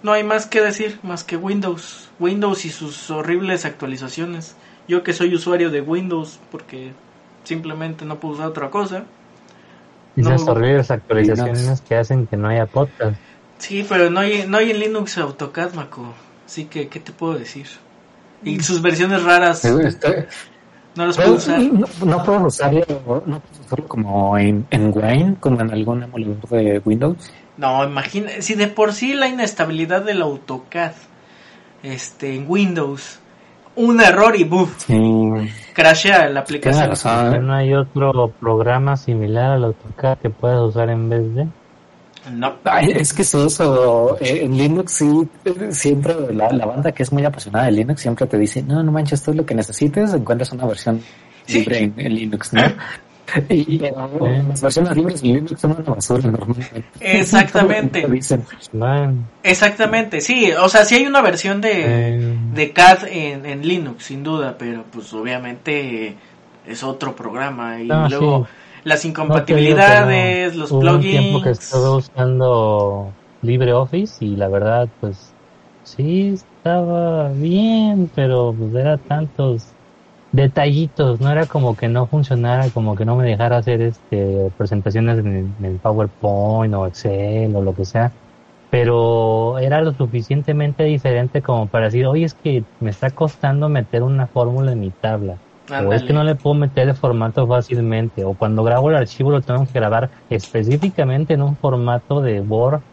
No 0.01 0.13
hay 0.13 0.23
más 0.23 0.45
que 0.47 0.61
decir 0.61 0.97
más 1.03 1.23
que 1.25 1.35
Windows, 1.37 2.09
Windows 2.19 2.63
y 2.65 2.69
sus 2.69 3.11
horribles 3.11 3.65
actualizaciones. 3.65 4.55
Yo 4.87 5.03
que 5.03 5.11
soy 5.11 5.35
usuario 5.35 5.69
de 5.71 5.81
Windows 5.81 6.39
porque 6.51 6.93
simplemente 7.43 8.05
no 8.05 8.17
puedo 8.19 8.35
usar 8.35 8.47
otra 8.47 8.69
cosa. 8.69 9.03
Esas 10.15 10.45
No. 10.45 10.53
horribles 10.53 10.89
actualizaciones 10.89 11.81
que 11.81 11.95
hacen 11.95 12.27
que 12.27 12.37
no 12.37 12.47
haya 12.47 12.65
podcast. 12.65 13.17
Sí, 13.63 13.85
pero 13.87 14.09
no 14.09 14.19
hay, 14.19 14.45
no 14.45 14.57
hay 14.57 14.71
en 14.71 14.79
Linux 14.79 15.17
AutoCAD, 15.17 15.73
Maco. 15.75 16.13
Así 16.45 16.65
que, 16.65 16.89
¿qué 16.89 16.99
te 16.99 17.13
puedo 17.13 17.35
decir? 17.35 17.65
Y 18.43 18.61
sus 18.61 18.81
versiones 18.81 19.23
raras 19.23 19.63
Estoy- 19.63 20.25
no 20.95 21.05
las 21.07 21.15
puedo 21.15 21.35
usar. 21.35 21.61
No, 21.61 21.87
no 22.05 22.23
puedo 22.25 22.45
usarlo, 22.45 22.85
no 23.25 23.39
puedo 23.39 23.63
usarlo 23.65 23.87
como 23.87 24.37
en, 24.37 24.67
en 24.69 24.91
Wine, 24.93 25.37
como 25.39 25.61
en 25.61 25.71
algún 25.71 26.03
emulador 26.03 26.45
de 26.49 26.81
Windows. 26.83 27.31
No, 27.55 27.85
imagina, 27.85 28.31
si 28.39 28.55
de 28.55 28.67
por 28.67 28.91
sí 28.91 29.13
la 29.13 29.29
inestabilidad 29.29 30.03
del 30.03 30.21
AutoCAD 30.23 30.91
este, 31.83 32.35
en 32.35 32.43
Windows, 32.49 33.19
un 33.77 34.01
error 34.01 34.35
y 34.35 34.43
¡buf! 34.43 34.75
Sí, 34.85 34.99
crashea 35.71 36.27
la 36.27 36.41
aplicación. 36.41 36.91
Pero 37.31 37.41
no 37.41 37.53
hay 37.53 37.73
otro 37.73 38.27
programa 38.41 38.97
similar 38.97 39.51
al 39.51 39.63
AutoCAD 39.63 40.17
que 40.17 40.29
puedas 40.29 40.59
usar 40.59 40.89
en 40.89 41.07
vez 41.07 41.33
de. 41.33 41.47
No, 42.31 42.55
es 42.81 43.13
que 43.13 43.21
es 43.23 43.33
eso, 43.33 44.17
eh, 44.21 44.41
en 44.43 44.57
Linux 44.57 44.93
sí, 44.93 45.27
eh, 45.45 45.71
siempre 45.71 46.15
la, 46.33 46.49
la 46.51 46.65
banda 46.65 46.91
que 46.91 47.03
es 47.03 47.11
muy 47.11 47.25
apasionada 47.25 47.65
de 47.65 47.71
Linux 47.73 48.01
siempre 48.01 48.25
te 48.27 48.37
dice, 48.37 48.63
no, 48.63 48.81
no 48.81 48.91
manches, 48.91 49.21
todo 49.21 49.35
lo 49.35 49.45
que 49.45 49.53
necesites, 49.55 50.13
encuentras 50.13 50.51
una 50.51 50.65
versión 50.65 51.01
Sí. 51.45 51.59
libre 51.59 51.79
en, 51.79 51.93
en 51.97 52.15
Linux, 52.15 52.53
¿no? 52.53 52.61
Y 53.49 53.79
pero, 53.79 54.09
las 54.47 54.61
versiones 54.61 54.95
libres 54.95 55.23
en 55.23 55.33
Linux 55.33 55.59
son 55.59 55.71
una 55.71 55.81
basura 55.95 56.29
normalmente. 56.29 56.83
Exactamente. 56.99 58.07
Dicen, 58.07 58.43
exactamente, 59.41 60.21
sí, 60.21 60.51
o 60.51 60.69
sea, 60.69 60.85
sí 60.85 60.95
hay 60.95 61.05
una 61.07 61.21
versión 61.21 61.59
de, 61.61 61.71
eh, 62.17 62.37
de 62.53 62.71
CAD 62.73 63.05
en, 63.09 63.45
en 63.45 63.67
Linux, 63.67 64.05
sin 64.05 64.23
duda, 64.23 64.55
pero 64.57 64.83
pues 64.91 65.11
obviamente 65.13 66.15
es 66.67 66.83
otro 66.83 67.15
programa 67.15 67.81
y 67.81 67.87
No, 67.87 68.07
luego 68.07 68.45
sí. 68.45 68.51
Las 68.83 69.05
incompatibilidades, 69.05 70.53
no. 70.55 70.61
los 70.61 70.71
Hubo 70.71 70.79
un 70.79 71.01
tiempo 71.01 71.39
que 71.39 71.51
plugins. 71.51 71.63
estuve 71.63 71.89
usando 71.89 73.11
LibreOffice 73.41 74.25
y 74.25 74.35
la 74.35 74.47
verdad, 74.47 74.87
pues 74.99 75.33
sí 75.83 76.29
estaba 76.29 77.29
bien, 77.29 78.09
pero 78.15 78.55
pues 78.57 78.73
era 78.75 78.97
tantos 78.97 79.67
detallitos, 80.31 81.21
no 81.21 81.31
era 81.31 81.45
como 81.45 81.77
que 81.77 81.87
no 81.87 82.07
funcionara, 82.07 82.69
como 82.69 82.95
que 82.95 83.05
no 83.05 83.15
me 83.15 83.25
dejara 83.25 83.57
hacer 83.57 83.81
este 83.81 84.51
presentaciones 84.57 85.19
en 85.19 85.27
el, 85.27 85.65
en 85.65 85.77
PowerPoint 85.77 86.73
o 86.73 86.87
Excel 86.87 87.55
o 87.55 87.61
lo 87.61 87.75
que 87.75 87.85
sea, 87.85 88.11
pero 88.71 89.59
era 89.59 89.81
lo 89.81 89.93
suficientemente 89.93 90.83
diferente 90.85 91.43
como 91.43 91.67
para 91.67 91.85
decir, 91.85 92.07
oye, 92.07 92.25
es 92.25 92.33
que 92.33 92.63
me 92.79 92.89
está 92.89 93.11
costando 93.11 93.69
meter 93.69 94.01
una 94.01 94.25
fórmula 94.25 94.71
en 94.71 94.79
mi 94.79 94.89
tabla. 94.89 95.37
O 95.75 95.93
es 95.93 96.03
que 96.03 96.13
no 96.13 96.23
le 96.23 96.35
puedo 96.35 96.55
meter 96.55 96.89
el 96.89 96.95
formato 96.95 97.47
fácilmente. 97.47 98.23
O 98.25 98.35
cuando 98.35 98.63
grabo 98.63 98.89
el 98.89 98.95
archivo 98.95 99.31
lo 99.31 99.41
tengo 99.41 99.65
que 99.67 99.73
grabar 99.79 100.11
específicamente 100.29 101.33
en 101.33 101.41
un 101.41 101.57
formato 101.57 102.21
de 102.21 102.41
Word 102.41 102.83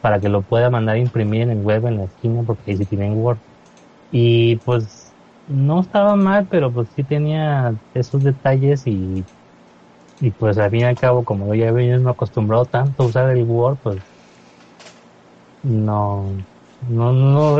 para 0.00 0.20
que 0.20 0.28
lo 0.30 0.44
pueda 0.44 0.70
mandar 0.70 0.96
a 0.96 0.98
imprimir 1.00 1.42
en 1.42 1.50
el 1.52 1.58
web 1.60 1.86
en 1.86 1.98
la 1.98 2.04
esquina 2.04 2.42
porque 2.44 2.72
ahí 2.72 2.76
sí 2.78 2.86
tienen 2.86 3.14
Word. 3.14 3.40
Y 4.10 4.58
pues 4.60 5.16
no 5.46 5.80
estaba 5.80 6.16
mal, 6.16 6.48
pero 6.48 6.72
pues 6.72 6.90
sí 6.92 7.04
tenía 7.04 7.76
esos 7.94 8.22
detalles 8.22 8.86
y, 8.86 9.28
y 10.20 10.32
pues 10.32 10.58
al 10.58 10.70
fin 10.70 10.80
y 10.82 10.84
al 10.84 10.98
cabo 10.98 11.24
como 11.24 11.54
yo 11.54 11.64
ya 11.66 11.72
venía 11.72 11.98
no 11.98 12.10
acostumbrado 12.10 12.66
tanto 12.66 13.04
a 13.04 13.06
usar 13.08 13.30
el 13.30 13.44
Word, 13.44 13.78
pues 13.82 14.02
no, 15.62 16.44
no, 16.80 17.12
no 17.12 17.56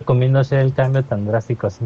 recomiendo 0.00 0.38
hacer 0.40 0.60
el 0.60 0.74
cambio 0.74 1.04
tan 1.06 1.26
drástico 1.26 1.68
así. 1.68 1.84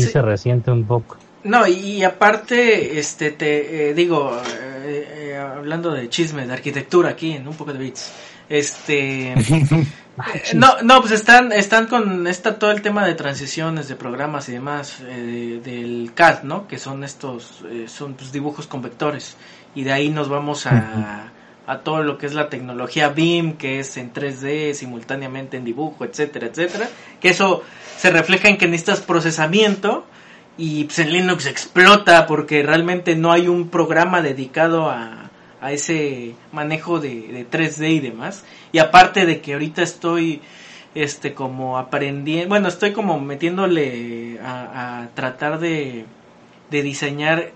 Sí, 0.00 0.06
Sí. 0.06 0.12
se 0.12 0.22
resiente 0.22 0.70
un 0.70 0.84
poco. 0.84 1.16
No, 1.44 1.66
y, 1.66 2.02
aparte, 2.02 2.98
este, 2.98 3.30
te 3.30 3.90
eh, 3.90 3.94
digo, 3.94 4.36
eh, 4.84 5.30
eh, 5.32 5.36
hablando 5.36 5.92
de 5.92 6.08
chisme, 6.08 6.46
de 6.46 6.52
arquitectura 6.52 7.10
aquí 7.10 7.32
en 7.32 7.46
un 7.46 7.54
poco 7.54 7.72
de 7.72 7.78
bits, 7.78 8.12
este, 8.48 9.34
no, 10.54 10.82
no, 10.82 11.00
pues 11.00 11.12
están, 11.12 11.52
están 11.52 11.86
con 11.86 12.26
está 12.26 12.58
todo 12.58 12.70
el 12.72 12.82
tema 12.82 13.06
de 13.06 13.14
transiciones 13.14 13.88
de 13.88 13.94
programas 13.94 14.48
y 14.48 14.52
demás 14.52 14.98
eh, 15.06 15.60
del 15.62 16.12
CAD, 16.14 16.42
¿no? 16.42 16.66
Que 16.66 16.78
son 16.78 17.04
estos, 17.04 17.64
son 17.86 18.14
pues, 18.14 18.32
dibujos 18.32 18.66
con 18.66 18.82
vectores 18.82 19.36
y 19.74 19.84
de 19.84 19.92
ahí 19.92 20.08
nos 20.08 20.28
vamos 20.28 20.66
a, 20.66 21.30
a 21.68 21.80
todo 21.80 22.02
lo 22.02 22.16
que 22.16 22.24
es 22.24 22.32
la 22.32 22.48
tecnología 22.48 23.10
BIM, 23.10 23.58
que 23.58 23.78
es 23.78 23.98
en 23.98 24.10
3D 24.10 24.72
simultáneamente 24.72 25.58
en 25.58 25.66
dibujo, 25.66 26.06
etcétera, 26.06 26.46
etcétera. 26.46 26.88
Que 27.20 27.28
eso 27.28 27.62
se 27.98 28.10
refleja 28.10 28.48
en 28.48 28.56
que 28.56 28.66
necesitas 28.66 29.00
procesamiento 29.00 30.06
y 30.56 30.84
pues 30.84 30.98
en 31.00 31.12
Linux 31.12 31.44
explota 31.44 32.26
porque 32.26 32.62
realmente 32.62 33.16
no 33.16 33.32
hay 33.32 33.48
un 33.48 33.68
programa 33.68 34.22
dedicado 34.22 34.88
a, 34.88 35.30
a 35.60 35.72
ese 35.72 36.34
manejo 36.52 37.00
de, 37.00 37.28
de 37.28 37.46
3D 37.46 37.90
y 37.90 38.00
demás. 38.00 38.44
Y 38.72 38.78
aparte 38.78 39.26
de 39.26 39.42
que 39.42 39.52
ahorita 39.52 39.82
estoy 39.82 40.40
este 40.94 41.34
como 41.34 41.76
aprendiendo, 41.76 42.48
bueno, 42.48 42.68
estoy 42.68 42.92
como 42.92 43.20
metiéndole 43.20 44.40
a, 44.42 45.02
a 45.02 45.08
tratar 45.08 45.58
de, 45.58 46.06
de 46.70 46.82
diseñar, 46.82 47.52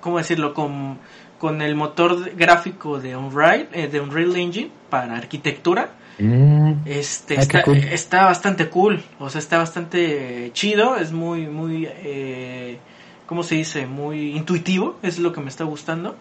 ¿cómo 0.00 0.18
decirlo? 0.18 0.52
Con, 0.52 0.98
con 1.38 1.60
el 1.62 1.74
motor 1.74 2.34
gráfico 2.34 2.98
de 3.00 3.16
Unreal, 3.16 3.68
eh, 3.72 3.88
de 3.88 4.00
Unreal 4.00 4.36
Engine 4.36 4.70
para 4.90 5.16
arquitectura. 5.16 5.90
Mm, 6.18 6.72
Este 6.86 7.36
Ah, 7.36 7.40
está, 7.42 7.62
cool. 7.62 7.76
está 7.78 8.24
bastante 8.26 8.68
cool, 8.68 9.02
o 9.18 9.28
sea, 9.28 9.38
está 9.40 9.58
bastante 9.58 10.50
chido, 10.54 10.96
es 10.96 11.12
muy, 11.12 11.46
muy, 11.46 11.86
eh, 11.90 12.78
¿cómo 13.26 13.42
se 13.42 13.56
dice? 13.56 13.86
Muy 13.86 14.36
intuitivo, 14.36 14.98
es 15.02 15.18
lo 15.18 15.32
que 15.32 15.40
me 15.40 15.48
está 15.48 15.64
gustando. 15.64 16.16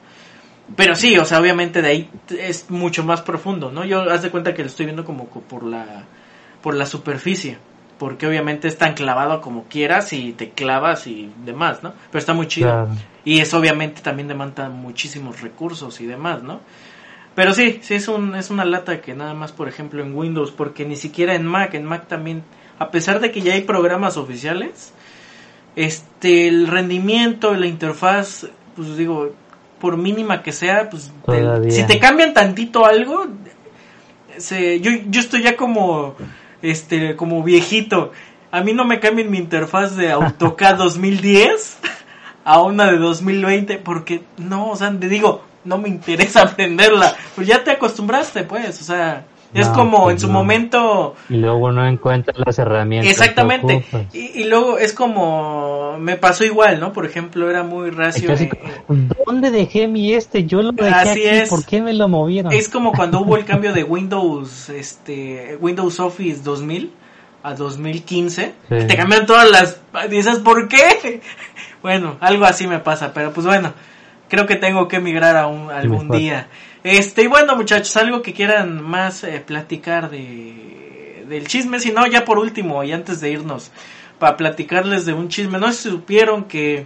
Pero 0.76 0.96
sí, 0.96 1.18
o 1.20 1.26
sea, 1.26 1.40
obviamente 1.40 1.82
de 1.84 1.88
ahí 1.88 2.10
es 2.40 2.70
mucho 2.72 3.04
más 3.04 3.22
profundo, 3.22 3.72
¿no? 3.72 3.86
Yo 3.86 4.02
haz 4.12 4.24
de 4.24 4.32
cuenta 4.32 4.54
que 4.56 4.64
lo 4.64 4.68
estoy 4.68 4.88
viendo 4.88 5.06
como 5.06 5.28
co- 5.30 5.42
por 5.42 5.64
la, 5.64 6.04
por 6.64 6.74
la 6.74 6.88
superficie, 6.88 7.58
porque 7.98 8.28
obviamente 8.28 8.68
es 8.68 8.78
tan 8.78 8.94
clavado 8.94 9.42
como 9.42 9.64
quieras 9.66 10.12
y 10.14 10.34
te 10.34 10.50
clavas 10.52 11.08
y 11.08 11.32
demás, 11.46 11.82
¿no? 11.84 11.94
Pero 12.12 12.20
está 12.20 12.34
muy 12.34 12.48
chido. 12.48 12.70
Claro. 12.70 12.90
Y 13.24 13.40
eso 13.40 13.58
obviamente 13.58 14.02
también 14.02 14.28
demanda 14.28 14.70
muchísimos 14.70 15.42
recursos 15.42 16.00
y 16.02 16.06
demás, 16.06 16.44
¿no? 16.44 16.60
Pero 17.36 17.54
sí, 17.54 17.80
sí 17.82 17.96
es, 17.96 18.08
un, 18.08 18.36
es 18.36 18.50
una 18.50 18.64
lata 18.66 19.02
que 19.02 19.14
nada 19.14 19.34
más, 19.34 19.52
por 19.52 19.68
ejemplo, 19.68 20.02
en 20.02 20.16
Windows, 20.16 20.52
porque 20.52 20.86
ni 20.86 20.96
siquiera 20.96 21.36
en 21.36 21.46
Mac, 21.46 21.74
en 21.74 21.84
Mac 21.86 22.08
también, 22.08 22.44
a 22.80 22.92
pesar 22.92 23.20
de 23.20 23.32
que 23.32 23.42
ya 23.42 23.54
hay 23.54 23.62
programas 23.62 24.16
oficiales, 24.18 24.94
este, 25.76 26.48
el 26.48 26.68
rendimiento, 26.68 27.54
la 27.56 27.66
interfaz, 27.68 28.48
pues 28.76 28.96
digo, 28.98 29.34
por 29.80 29.98
mínima 29.98 30.42
que 30.42 30.52
sea, 30.52 30.90
pues 30.90 31.12
te- 31.66 31.72
si 31.72 31.86
te 31.88 32.00
cambian 32.00 32.34
tantito 32.34 32.86
algo, 32.86 33.26
se, 34.38 34.80
yo, 34.80 34.92
yo 35.10 35.20
estoy 35.20 35.44
ya 35.44 35.56
como, 35.58 36.16
este, 36.70 37.16
como 37.16 37.44
viejito. 37.44 38.12
A 38.52 38.62
mí 38.62 38.74
no 38.74 38.86
me 38.86 39.00
cambien 39.00 39.32
mi 39.32 39.38
interfaz 39.38 39.96
de 39.96 40.12
AutoCAD 40.12 40.78
2010 40.78 41.78
a 42.44 42.62
una 42.62 42.92
de 42.92 42.98
2020 42.98 43.78
porque 43.80 44.24
no, 44.38 44.70
o 44.70 44.76
sea, 44.76 44.98
te 44.98 45.10
digo, 45.10 45.44
no 45.64 45.78
me 45.78 45.90
interesa 45.90 46.42
aprenderla. 46.44 47.16
Pues 47.36 47.48
ya 47.48 47.64
te 47.64 47.72
acostumbraste, 47.72 48.44
pues, 48.44 48.82
o 48.82 48.84
sea, 48.84 49.26
es 49.56 49.68
No, 49.70 49.74
como 49.74 50.04
pues 50.04 50.14
en 50.16 50.20
su 50.20 50.28
no. 50.28 50.34
momento 50.34 51.16
Y 51.30 51.38
luego 51.38 51.72
no 51.72 51.88
encuentra 51.88 52.34
las 52.46 52.60
herramientas. 52.60 53.12
Exactamente. 53.12 53.86
Y, 54.14 54.42
y 54.42 54.44
luego 54.44 54.78
es 54.78 54.94
como 54.94 55.98
me 56.00 56.18
pasó 56.18 56.44
igual, 56.44 56.80
¿no? 56.80 56.94
Por 56.94 57.06
ejemplo, 57.06 57.50
era 57.50 57.64
muy 57.64 57.90
racio. 57.90 58.32
Eh, 58.34 58.50
¿Dónde 59.26 59.50
dejé 59.52 59.88
mi 59.88 60.14
este? 60.14 60.46
Yo 60.46 60.62
lo 60.62 60.72
dejé 60.72 60.90
Así 60.94 61.10
aquí. 61.10 61.22
es. 61.26 61.50
¿Por 61.50 61.66
qué 61.66 61.82
me 61.82 61.94
lo 61.94 62.08
movieron? 62.08 62.52
Es 62.52 62.70
como 62.70 62.92
cuando 62.92 63.22
hubo 63.22 63.38
el 63.38 63.46
cambio 63.52 63.74
de 63.74 63.84
Windows, 63.84 64.70
este, 64.70 65.58
Windows 65.60 66.00
Office 66.00 66.42
2000 66.44 66.92
a 67.44 67.54
2015. 67.56 68.54
Sí. 68.70 68.88
Te 68.88 68.96
cambian 68.96 69.26
todas 69.26 69.50
las. 69.50 69.80
Dices, 70.10 70.40
¿por 70.40 70.68
qué? 70.68 71.22
Bueno, 71.82 72.18
algo 72.20 72.46
así 72.46 72.66
me 72.66 72.80
pasa, 72.80 73.14
pero 73.14 73.32
pues 73.32 73.46
bueno, 73.46 73.72
creo 74.30 74.46
que 74.46 74.56
tengo 74.56 74.88
que 74.88 74.98
emigrar 74.98 75.38
a 75.38 75.48
un, 75.48 75.72
algún 75.72 76.08
Mejor. 76.08 76.18
día. 76.18 76.48
Este, 76.84 77.24
y 77.24 77.28
bueno, 77.28 77.56
muchachos, 77.56 77.96
algo 77.98 78.22
que 78.22 78.34
quieran 78.34 78.82
más 78.82 79.24
eh, 79.24 79.44
platicar 79.46 80.10
de 80.10 81.26
del 81.28 81.48
chisme, 81.48 81.80
si 81.80 81.92
no, 81.92 82.06
ya 82.06 82.24
por 82.24 82.38
último, 82.38 82.84
y 82.84 82.92
antes 82.92 83.20
de 83.20 83.32
irnos, 83.32 83.72
para 84.20 84.38
platicarles 84.38 85.06
de 85.06 85.14
un 85.14 85.28
chisme, 85.28 85.58
no 85.58 85.72
sé 85.72 85.84
si 85.84 85.90
supieron 85.90 86.46
que 86.46 86.86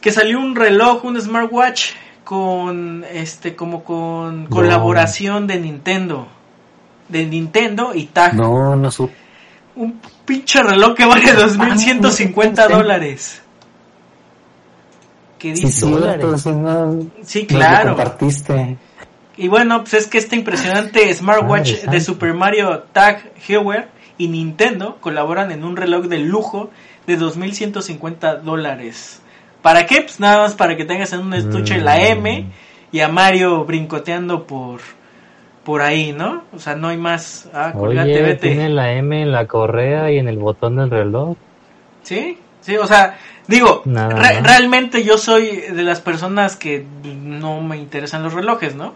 que 0.00 0.12
salió 0.12 0.38
un 0.38 0.54
reloj, 0.54 1.04
un 1.04 1.20
smartwatch 1.20 1.92
con 2.24 3.04
este 3.10 3.56
como 3.56 3.84
con 3.84 4.46
colaboración 4.46 5.46
de 5.46 5.60
Nintendo. 5.60 6.28
De 7.08 7.26
Nintendo 7.26 7.94
y 7.94 8.06
Tag. 8.06 8.34
no, 8.34 8.76
no 8.76 8.90
supe. 8.90 9.14
Un 9.76 10.00
pinche 10.24 10.62
reloj 10.62 10.94
que 10.94 11.04
vale 11.04 11.34
2.150 11.34 12.68
dólares. 12.70 13.42
¿Qué 15.44 15.54
Sí, 15.56 15.66
dice? 15.66 15.80
sí, 15.86 15.90
dólares. 15.92 16.46
no, 16.46 17.00
Sí, 17.22 17.42
no 17.42 17.46
claro. 17.48 17.88
compartiste. 17.90 18.78
Y 19.36 19.48
bueno, 19.48 19.80
pues 19.80 19.92
es 19.92 20.06
que 20.06 20.16
este 20.16 20.36
impresionante 20.36 21.12
smartwatch 21.12 21.72
Madre 21.84 21.90
de. 21.98 22.00
Super 22.00 22.32
Mario 22.32 22.84
Tag 22.92 23.30
Heuer 23.46 23.88
y 24.16 24.28
Nintendo 24.28 24.96
colaboran 25.02 25.50
en 25.52 25.62
un 25.64 25.76
reloj 25.76 26.06
de 26.06 26.18
lujo 26.20 26.70
de 27.06 27.18
2.150 27.18 28.40
dólares. 28.40 29.20
¿Para 29.60 29.84
qué? 29.84 30.00
Pues 30.00 30.18
nada 30.18 30.38
más 30.38 30.54
para 30.54 30.78
que 30.78 30.86
tengas 30.86 31.12
en 31.12 31.20
un 31.20 31.34
estuche 31.34 31.76
la 31.78 32.00
M 32.00 32.46
y 32.90 33.00
a 33.00 33.08
Mario 33.08 33.66
brincoteando 33.66 34.46
por 34.46 34.80
por 35.62 35.82
ahí, 35.82 36.12
¿no? 36.12 36.44
O 36.54 36.58
sea, 36.58 36.74
no 36.74 36.88
hay 36.88 36.96
más. 36.96 37.50
Ah, 37.52 37.72
colgate, 37.72 38.12
Oye, 38.12 38.22
vete. 38.22 38.48
tiene 38.48 38.70
la 38.70 38.92
M 38.92 39.20
en 39.20 39.30
la 39.32 39.46
correa 39.46 40.10
y 40.10 40.18
en 40.18 40.28
el 40.28 40.38
botón 40.38 40.76
del 40.76 40.90
reloj. 40.90 41.36
Sí, 42.02 42.38
sí, 42.64 42.76
o 42.76 42.86
sea, 42.86 43.16
digo, 43.46 43.82
Nada 43.84 44.14
re- 44.16 44.40
realmente 44.42 45.04
yo 45.04 45.18
soy 45.18 45.56
de 45.60 45.82
las 45.82 46.00
personas 46.00 46.56
que 46.56 46.84
no 47.04 47.60
me 47.60 47.76
interesan 47.76 48.22
los 48.22 48.32
relojes, 48.32 48.74
¿no? 48.74 48.94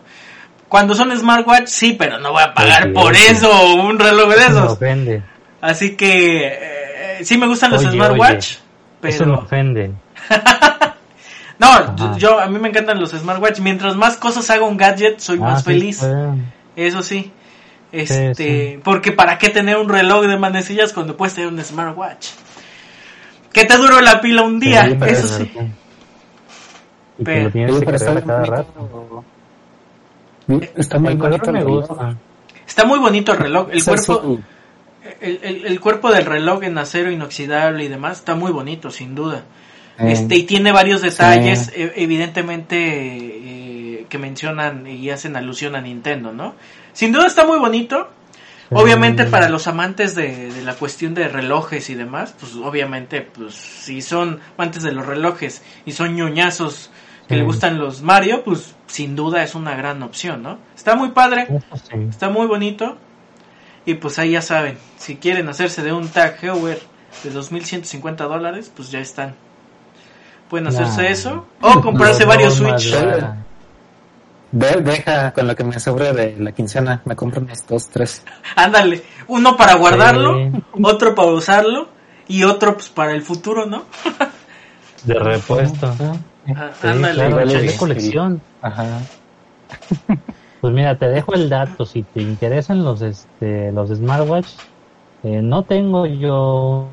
Cuando 0.68 0.94
son 0.94 1.16
smartwatch, 1.16 1.66
sí, 1.68 1.94
pero 1.98 2.18
no 2.18 2.32
voy 2.32 2.42
a 2.42 2.52
pagar 2.54 2.92
por 2.92 3.12
oye. 3.12 3.30
eso 3.30 3.74
un 3.76 3.98
reloj 3.98 4.28
de 4.30 4.36
Eso 4.36 4.50
me 4.50 4.58
esos. 4.58 4.72
ofende. 4.72 5.22
Así 5.60 5.96
que 5.96 6.46
eh, 7.18 7.18
sí 7.24 7.38
me 7.38 7.46
gustan 7.46 7.70
los 7.70 7.80
Oye, 7.82 7.92
smartwatch, 7.92 8.56
Eso 9.02 9.24
me 9.26 9.32
pero 9.32 9.38
ofende. 9.44 9.90
no, 11.58 11.66
Ajá. 11.68 12.16
yo 12.18 12.38
a 12.38 12.46
mí 12.48 12.58
me 12.58 12.68
encantan 12.68 13.00
los 13.00 13.10
smartwatch. 13.10 13.60
Mientras 13.60 13.96
más 13.96 14.16
cosas 14.16 14.48
haga 14.50 14.64
un 14.64 14.76
gadget, 14.76 15.18
soy 15.20 15.38
Ah, 15.38 15.46
más 15.46 15.60
sí, 15.60 15.64
feliz. 15.64 16.06
Eso 16.76 17.02
sí. 17.02 17.32
Este, 17.90 18.34
sí. 18.34 18.80
porque 18.84 19.12
para 19.12 19.38
qué 19.38 19.48
tener 19.48 19.78
un 19.78 19.88
reloj 19.88 20.26
de 20.26 20.36
manecillas 20.38 20.92
cuando 20.92 21.16
puedes 21.16 21.34
tener 21.34 21.48
un 21.50 21.62
smartwatch. 21.64 22.26
Que 23.58 23.64
te 23.64 23.76
duró 23.76 24.00
la 24.00 24.20
pila 24.20 24.42
un 24.42 24.60
día, 24.60 24.84
Sí, 24.86 24.96
pero 24.98 25.12
eso 25.12 25.26
es 25.26 25.30
sí. 25.32 25.50
Y 27.18 27.24
que 27.24 27.24
Pero- 27.24 27.44
lo 27.44 27.50
tienes 27.50 27.78
que 27.80 27.84
cargar 27.86 28.12
muy 28.14 28.22
cada 28.22 28.44
rato. 28.44 29.24
bonito. 30.46 30.70
Está 30.76 30.98
muy 30.98 31.12
El 31.12 31.18
bonito 31.18 31.50
el 31.50 31.56
reloj. 31.56 31.90
Está 32.66 32.84
muy 32.84 32.98
bonito 33.00 33.32
el 33.32 33.38
reloj, 33.38 33.68
el 33.72 33.84
cuerpo, 33.84 34.38
el, 35.20 35.40
el- 35.42 35.66
el 35.66 35.80
cuerpo 35.80 36.12
del 36.12 36.24
reloj 36.24 36.62
en 36.62 36.78
acero 36.78 37.10
inoxidable 37.10 37.82
y 37.84 37.88
demás 37.88 38.18
está 38.18 38.34
muy 38.36 38.52
bonito, 38.52 38.90
sin 38.90 39.14
duda. 39.16 39.42
eh, 39.98 40.12
Este, 40.12 40.36
y 40.36 40.42
tiene 40.44 40.70
varios 40.70 41.02
detalles, 41.02 41.66
Sí. 41.74 41.82
e- 41.82 41.92
evidentemente, 41.96 42.76
eh, 42.78 44.06
que 44.08 44.18
mencionan 44.18 44.86
y 44.86 45.10
hacen 45.10 45.34
alusión 45.34 45.74
a 45.74 45.80
Nintendo, 45.80 46.32
¿no? 46.32 46.54
Sin 46.92 47.10
duda 47.10 47.26
está 47.26 47.44
muy 47.44 47.58
bonito. 47.58 48.08
Obviamente 48.70 49.24
Mm. 49.24 49.30
para 49.30 49.48
los 49.48 49.66
amantes 49.66 50.14
de, 50.14 50.52
de 50.52 50.62
la 50.62 50.74
cuestión 50.74 51.14
de 51.14 51.28
relojes 51.28 51.88
y 51.90 51.94
demás, 51.94 52.34
pues 52.38 52.54
obviamente, 52.56 53.22
pues 53.22 53.54
si 53.54 54.02
son 54.02 54.40
amantes 54.56 54.82
de 54.82 54.92
los 54.92 55.06
relojes 55.06 55.62
y 55.86 55.92
son 55.92 56.14
ñoñazos 56.16 56.90
que 57.28 57.36
le 57.36 57.42
gustan 57.42 57.78
los 57.78 58.00
Mario, 58.02 58.42
pues 58.42 58.74
sin 58.86 59.14
duda 59.14 59.42
es 59.42 59.54
una 59.54 59.74
gran 59.76 60.02
opción, 60.02 60.42
¿no? 60.42 60.58
Está 60.74 60.94
muy 60.96 61.10
padre, 61.10 61.46
sí. 61.74 62.06
está 62.08 62.30
muy 62.30 62.46
bonito 62.46 62.96
y 63.84 63.94
pues 63.94 64.18
ahí 64.18 64.32
ya 64.32 64.42
saben, 64.42 64.78
si 64.96 65.16
quieren 65.16 65.48
hacerse 65.48 65.82
de 65.82 65.92
un 65.92 66.08
Tag 66.08 66.36
Heuer 66.42 66.80
de 67.24 67.32
2.150 67.32 68.16
dólares, 68.28 68.70
pues 68.74 68.90
ya 68.90 69.00
están. 69.00 69.34
Pueden 70.50 70.66
hacerse 70.68 71.02
Nah. 71.02 71.08
eso 71.08 71.46
o 71.60 71.80
comprarse 71.82 72.24
varios 72.24 72.54
Switch. 72.54 72.94
De- 74.50 74.80
deja 74.80 75.32
con 75.32 75.46
lo 75.46 75.54
que 75.54 75.64
me 75.64 75.78
sobre 75.78 76.12
de 76.12 76.36
la 76.38 76.52
quincena, 76.52 77.02
me 77.04 77.14
compro 77.14 77.40
unos 77.40 77.66
dos, 77.66 77.88
tres. 77.88 78.24
Ándale, 78.56 79.02
uno 79.26 79.56
para 79.56 79.74
guardarlo, 79.74 80.50
otro 80.82 81.14
para 81.14 81.28
usarlo 81.28 81.88
y 82.28 82.44
otro 82.44 82.74
pues 82.74 82.88
para 82.88 83.12
el 83.12 83.22
futuro, 83.22 83.66
¿no? 83.66 83.84
De 85.04 85.14
repuesto. 85.14 85.94
Ah, 86.00 86.70
Sí, 86.80 86.86
ándale, 86.86 87.14
claro, 87.14 87.36
vale, 87.36 87.54
es 87.54 87.72
de 87.72 87.76
colección. 87.78 88.40
Ajá. 88.62 88.86
Pues 90.60 90.74
mira, 90.74 90.98
te 90.98 91.06
dejo 91.08 91.34
el 91.34 91.48
dato. 91.48 91.86
Si 91.86 92.02
te 92.02 92.20
interesan 92.20 92.82
los 92.84 93.00
este 93.00 93.70
los 93.70 93.90
smartwatch, 93.90 94.48
eh, 95.22 95.40
no 95.40 95.62
tengo 95.62 96.04
yo 96.04 96.88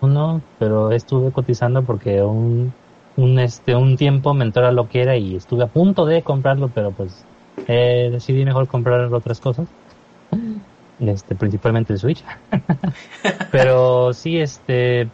uno, 0.00 0.40
pero 0.60 0.92
estuve 0.92 1.32
cotizando 1.32 1.82
porque 1.82 2.22
un 2.22 2.72
un 3.16 3.38
este 3.38 3.76
un 3.76 3.96
tiempo 3.96 4.34
me 4.34 4.44
entró 4.44 4.66
a 4.66 4.72
lo 4.72 4.88
que 4.88 5.02
era 5.02 5.16
y 5.16 5.36
estuve 5.36 5.64
a 5.64 5.68
punto 5.68 6.06
de 6.06 6.22
comprarlo, 6.22 6.68
pero 6.68 6.90
pues 6.90 7.24
eh, 7.68 8.08
decidí 8.12 8.44
mejor 8.44 8.66
comprar 8.66 9.12
otras 9.12 9.40
cosas. 9.40 9.68
Este, 11.00 11.34
principalmente 11.34 11.92
el 11.92 11.98
Switch. 11.98 12.24
pero 13.52 14.12
sí, 14.12 14.38
este, 14.38 15.08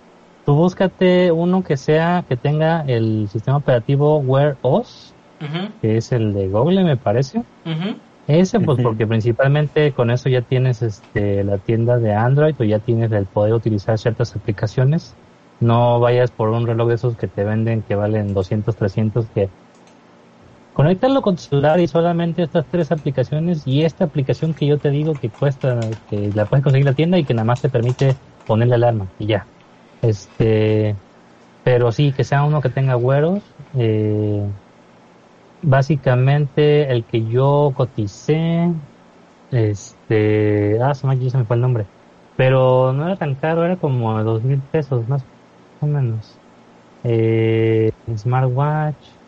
tú 0.44 0.55
búscate 0.55 1.32
uno 1.32 1.62
que 1.62 1.77
sea 1.77 2.24
que 2.28 2.36
tenga 2.36 2.82
el 2.86 3.28
sistema 3.31 3.59
operativo 3.59 4.18
Wear 4.18 4.56
OS 4.62 5.14
que 5.81 5.97
es 5.97 6.12
el 6.12 6.35
de 6.35 6.48
Google, 6.48 6.85
me 6.85 6.97
parece. 6.97 7.43
Ese, 8.27 8.60
pues, 8.60 8.81
porque 8.82 9.06
principalmente 9.06 9.93
con 9.93 10.10
eso 10.10 10.28
ya 10.28 10.43
tienes 10.43 10.82
este, 10.82 11.43
la 11.44 11.59
tienda 11.59 11.98
de 11.98 12.14
Android 12.14 12.55
o 12.59 12.64
ya 12.64 12.78
tienes 12.78 13.10
el 13.12 13.27
poder 13.27 13.55
utilizar 13.55 13.98
ciertas 13.98 14.36
aplicaciones. 14.36 15.14
No 15.60 16.00
vayas 16.00 16.32
por 16.32 16.48
un 16.50 16.66
reloj 16.66 16.88
de 16.88 16.94
esos 16.96 17.16
que 17.16 17.28
te 17.28 17.44
venden 17.44 17.82
que 17.84 17.94
valen 17.94 18.34
200, 18.34 18.76
300, 18.76 19.30
que 19.30 19.52
conectarlo 20.72 21.22
con 21.22 21.36
tu 21.36 21.42
celular 21.42 21.80
y 21.80 21.88
solamente 21.88 22.42
estas 22.42 22.68
tres 22.68 22.92
aplicaciones 22.92 23.66
y 23.66 23.84
esta 23.84 24.04
aplicación 24.04 24.54
que 24.54 24.66
yo 24.66 24.78
te 24.80 24.90
digo 24.90 25.18
que 25.18 25.32
cuesta, 25.32 25.96
que 26.08 26.32
la 26.34 26.46
puedes 26.48 26.62
conseguir 26.64 26.86
en 26.86 26.92
la 26.92 26.94
tienda 26.94 27.18
y 27.18 27.24
que 27.24 27.34
nada 27.34 27.44
más 27.44 27.60
te 27.60 27.70
permite 27.70 28.20
ponerle 28.46 28.74
alarma 28.76 29.10
y 29.18 29.26
ya. 29.26 29.50
Este, 30.00 31.00
pero 31.62 31.92
sí, 31.92 32.12
que 32.14 32.24
sea 32.24 32.44
uno 32.44 32.62
que 32.62 32.70
tenga 32.70 32.94
güeros, 32.96 33.56
eh, 33.74 34.52
básicamente 35.62 36.90
el 36.92 37.06
que 37.06 37.26
yo 37.26 37.72
coticé, 37.74 38.72
este, 39.50 40.80
ah, 40.82 40.94
se 40.94 41.06
me 41.06 41.46
fue 41.46 41.56
el 41.56 41.62
nombre, 41.62 41.88
pero 42.36 42.92
no 42.92 43.06
era 43.06 43.16
tan 43.18 43.36
caro, 43.36 43.64
era 43.64 43.78
como 43.78 44.22
dos 44.24 44.42
mil 44.44 44.62
pesos 44.64 45.08
más 45.08 45.26
o 45.82 45.86
menos. 45.86 46.40
Eh, 47.05 47.90
smartwatch, 48.16 49.19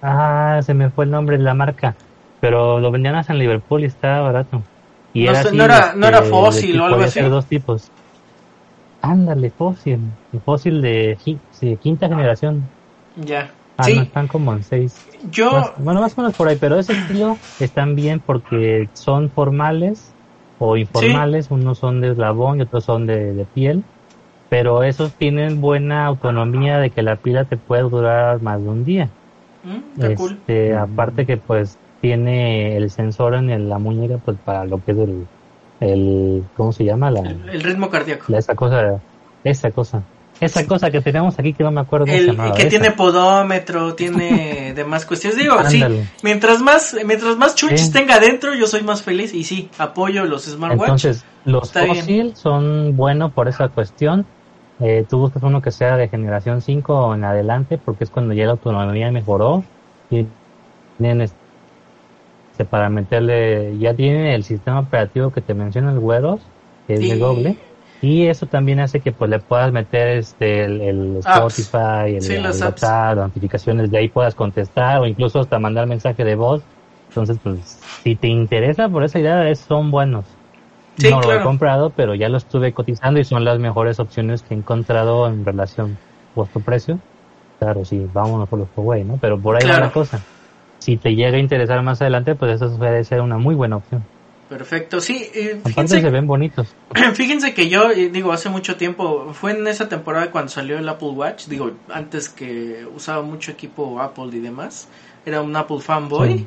ah, 0.00 0.60
se 0.62 0.74
me 0.74 0.90
fue 0.90 1.04
el 1.04 1.10
nombre 1.10 1.38
de 1.38 1.44
la 1.44 1.54
marca, 1.54 1.98
pero 2.38 2.80
lo 2.80 2.90
vendían 2.90 3.14
hasta 3.14 3.32
en 3.32 3.38
Liverpool 3.38 3.82
y 3.82 3.86
estaba 3.86 4.20
barato. 4.20 4.66
Y 5.12 5.24
No 5.24 5.30
era 5.30 5.40
sé, 5.42 5.48
así, 5.48 5.58
no 5.58 5.64
era- 5.64 5.94
no 5.94 6.06
era 6.06 6.22
este, 6.22 6.30
fósil 6.30 6.80
o 6.80 6.84
algo 6.84 7.02
así. 7.02 7.20
dos 7.20 7.46
tipos. 7.48 7.92
Ándale, 9.02 9.50
fósil, 9.50 10.12
el 10.32 10.40
fósil 10.42 10.80
de, 10.82 11.18
de 11.60 11.78
quinta 11.78 12.08
generación. 12.08 12.70
Ya. 13.16 13.54
Ah, 13.76 13.84
sí, 13.84 13.94
no, 13.96 14.02
están 14.02 14.28
como 14.28 14.52
en 14.52 14.62
seis. 14.62 15.02
yo, 15.30 15.50
Más- 15.50 15.72
bueno, 15.76 16.00
más 16.00 16.16
o 16.16 16.20
menos 16.20 16.34
por 16.36 16.48
ahí, 16.48 16.58
pero 16.58 16.78
ese 16.78 16.92
estilo 16.92 17.42
están 17.58 17.94
bien 17.96 18.20
porque 18.22 18.90
son 18.92 19.30
formales 19.30 20.16
o 20.58 20.76
informales, 20.76 21.50
unos 21.50 21.78
son 21.78 22.00
de 22.00 22.10
eslabón 22.10 22.58
y 22.58 22.62
otros 22.62 22.84
son 22.84 23.06
de, 23.06 23.32
de 23.34 23.46
piel, 23.46 23.86
pero 24.50 24.82
esos 24.82 25.12
tienen 25.12 25.60
buena 25.62 26.04
autonomía 26.04 26.78
de 26.78 26.90
que 26.90 27.02
la 27.02 27.16
pila 27.16 27.44
te 27.44 27.56
puede 27.56 27.82
durar 27.82 28.42
más 28.42 28.60
de 28.62 28.68
un 28.68 28.84
día. 28.84 29.08
mm, 29.64 30.00
está 30.02 30.14
cool. 30.16 30.32
Este, 30.32 30.74
aparte 30.76 31.24
que 31.24 31.36
pues 31.38 31.78
tiene 32.02 32.76
el 32.76 32.90
sensor 32.90 33.34
en 33.34 33.48
el- 33.50 33.68
la 33.68 33.78
muñeca 33.78 34.18
pues 34.24 34.36
para 34.44 34.64
lo 34.66 34.82
que 34.84 34.92
es 34.92 34.98
el, 34.98 35.26
el 35.80 36.44
¿cómo 36.56 36.72
se 36.72 36.84
llama? 36.84 37.10
La, 37.10 37.20
El, 37.20 37.48
el 37.48 37.62
ritmo 37.62 37.88
cardíaco. 37.90 38.24
la- 38.28 38.38
esa 38.38 38.54
cosa, 38.54 39.00
esa 39.44 39.70
cosa, 39.70 40.02
esa 40.40 40.66
cosa 40.66 40.90
que 40.90 41.00
tenemos 41.02 41.38
aquí 41.38 41.52
que 41.52 41.62
no 41.62 41.70
me 41.70 41.80
acuerdo 41.82 42.06
El, 42.06 42.26
llamaba. 42.28 42.54
que 42.54 42.62
esa. 42.62 42.70
tiene 42.70 42.90
podómetro, 42.92 43.94
tiene 43.94 44.72
demás 44.76 45.04
cuestiones. 45.06 45.38
Digo, 45.38 45.56
sí, 45.68 45.82
mientras 46.22 46.60
más, 46.60 46.96
mientras 47.06 47.36
más 47.36 47.54
chunches 47.54 47.86
Sí. 47.86 47.92
tenga 47.92 48.14
adentro, 48.16 48.54
yo 48.54 48.66
soy 48.66 48.82
más 48.82 49.02
feliz. 49.02 49.34
Y 49.34 49.44
sí, 49.44 49.68
apoyo 49.78 50.24
los 50.24 50.44
smartwatch. 50.46 50.80
Entonces, 51.04 51.24
los 51.44 51.72
fósil 51.72 52.34
son 52.34 52.96
buenos 52.96 53.32
por 53.32 53.48
esa 53.48 53.68
cuestión. 53.68 54.24
Eh, 54.80 55.06
tú 55.08 55.18
buscas 55.18 55.42
uno 55.44 55.62
que 55.62 55.70
sea 55.72 55.96
de 55.96 56.08
generación 56.08 56.60
5 56.62 56.94
o 57.08 57.14
en 57.14 57.24
adelante, 57.24 57.78
porque 57.78 58.04
es 58.04 58.10
cuando 58.10 58.34
ya 58.34 58.46
la 58.46 58.52
autonomía 58.52 59.12
mejoró. 59.12 59.70
Y 60.10 60.34
tienen 60.98 61.22
este, 61.22 61.38
para 62.68 62.90
meterle, 62.90 63.78
ya 63.78 63.94
tiene 63.96 64.34
el 64.34 64.44
sistema 64.44 64.80
operativo 64.80 65.30
que 65.32 65.42
te 65.42 65.54
menciona 65.54 65.92
el 65.92 65.98
Weros, 65.98 66.52
que 66.86 66.96
es 66.96 67.06
de 67.06 67.16
Google. 67.16 67.58
Y 68.02 68.26
eso 68.26 68.46
también 68.48 68.80
hace 68.80 69.00
que 69.02 69.12
pues 69.12 69.30
le 69.30 69.40
puedas 69.40 69.72
meter 69.72 70.08
este 70.18 70.64
el. 70.64 71.16
Spotify, 71.18 72.16
el, 72.16 72.24
Sí, 72.26 72.34
el. 72.34 72.58
WhatsApp, 72.60 73.16
las 73.16 73.26
notificaciones 73.28 73.90
de 73.90 73.98
ahí 73.98 74.08
puedas 74.08 74.34
contestar 74.34 75.00
o 75.00 75.06
incluso 75.06 75.40
hasta 75.40 75.58
mandar 75.58 75.86
mensaje 75.86 76.24
de 76.24 76.34
voz. 76.36 76.68
Entonces, 77.08 77.38
pues, 77.42 77.92
si 78.02 78.16
te 78.16 78.28
interesa 78.28 78.88
por 78.88 79.04
esa 79.04 79.18
idea, 79.20 79.48
es- 79.50 79.60
son 79.60 79.90
buenos. 79.90 80.39
Sí, 81.00 81.10
no 81.10 81.20
lo 81.20 81.32
he 81.32 81.42
comprado, 81.42 81.90
pero 81.90 82.14
ya 82.14 82.28
lo 82.28 82.36
estuve 82.36 82.72
cotizando 82.72 83.20
y 83.20 83.24
son 83.24 83.44
las 83.44 83.58
mejores 83.58 83.98
opciones 84.00 84.42
que 84.42 84.54
he 84.54 84.56
encontrado 84.56 85.26
en 85.26 85.44
relación 85.44 85.98
costo-precio. 86.34 86.98
Claro, 87.58 87.84
sí, 87.84 88.06
vámonos 88.12 88.48
por 88.48 88.58
los 88.58 88.68
Huawei, 88.76 89.04
¿no? 89.04 89.18
Pero 89.20 89.38
por 89.38 89.56
ahí 89.56 89.62
va 89.62 89.74
Claro. 89.74 89.84
la 89.86 89.92
cosa. 89.92 90.20
Si 90.78 90.96
te 90.96 91.14
llega 91.14 91.36
a 91.36 91.40
interesar 91.40 91.82
más 91.82 92.00
adelante, 92.00 92.34
pues 92.34 92.52
eso 92.60 92.76
puede 92.78 93.04
ser 93.04 93.20
una 93.20 93.36
muy 93.36 93.54
buena 93.54 93.76
opción. 93.76 94.02
Perfecto, 94.48 95.00
sí. 95.00 95.30
eh, 95.32 95.60
fíjense, 95.64 96.00
se 96.00 96.10
ven 96.10 96.26
bonitos. 96.26 96.74
fíjense 97.14 97.54
que 97.54 97.68
yo, 97.68 97.90
eh, 97.90 98.08
digo, 98.08 98.32
hace 98.32 98.48
mucho 98.48 98.76
tiempo, 98.76 99.32
fue 99.32 99.52
en 99.52 99.66
esa 99.68 99.88
temporada 99.88 100.30
cuando 100.32 100.50
salió 100.50 100.78
el 100.78 100.88
Apple 100.88 101.10
Watch, 101.10 101.46
digo, 101.46 101.70
antes 101.92 102.28
que 102.28 102.84
usaba 102.96 103.22
mucho 103.22 103.52
equipo 103.52 104.00
Apple 104.00 104.30
y 104.32 104.40
demás, 104.40 104.88
era 105.24 105.40
un 105.42 105.54
Apple 105.54 105.80
fanboy. 105.80 106.38
Sí. 106.38 106.46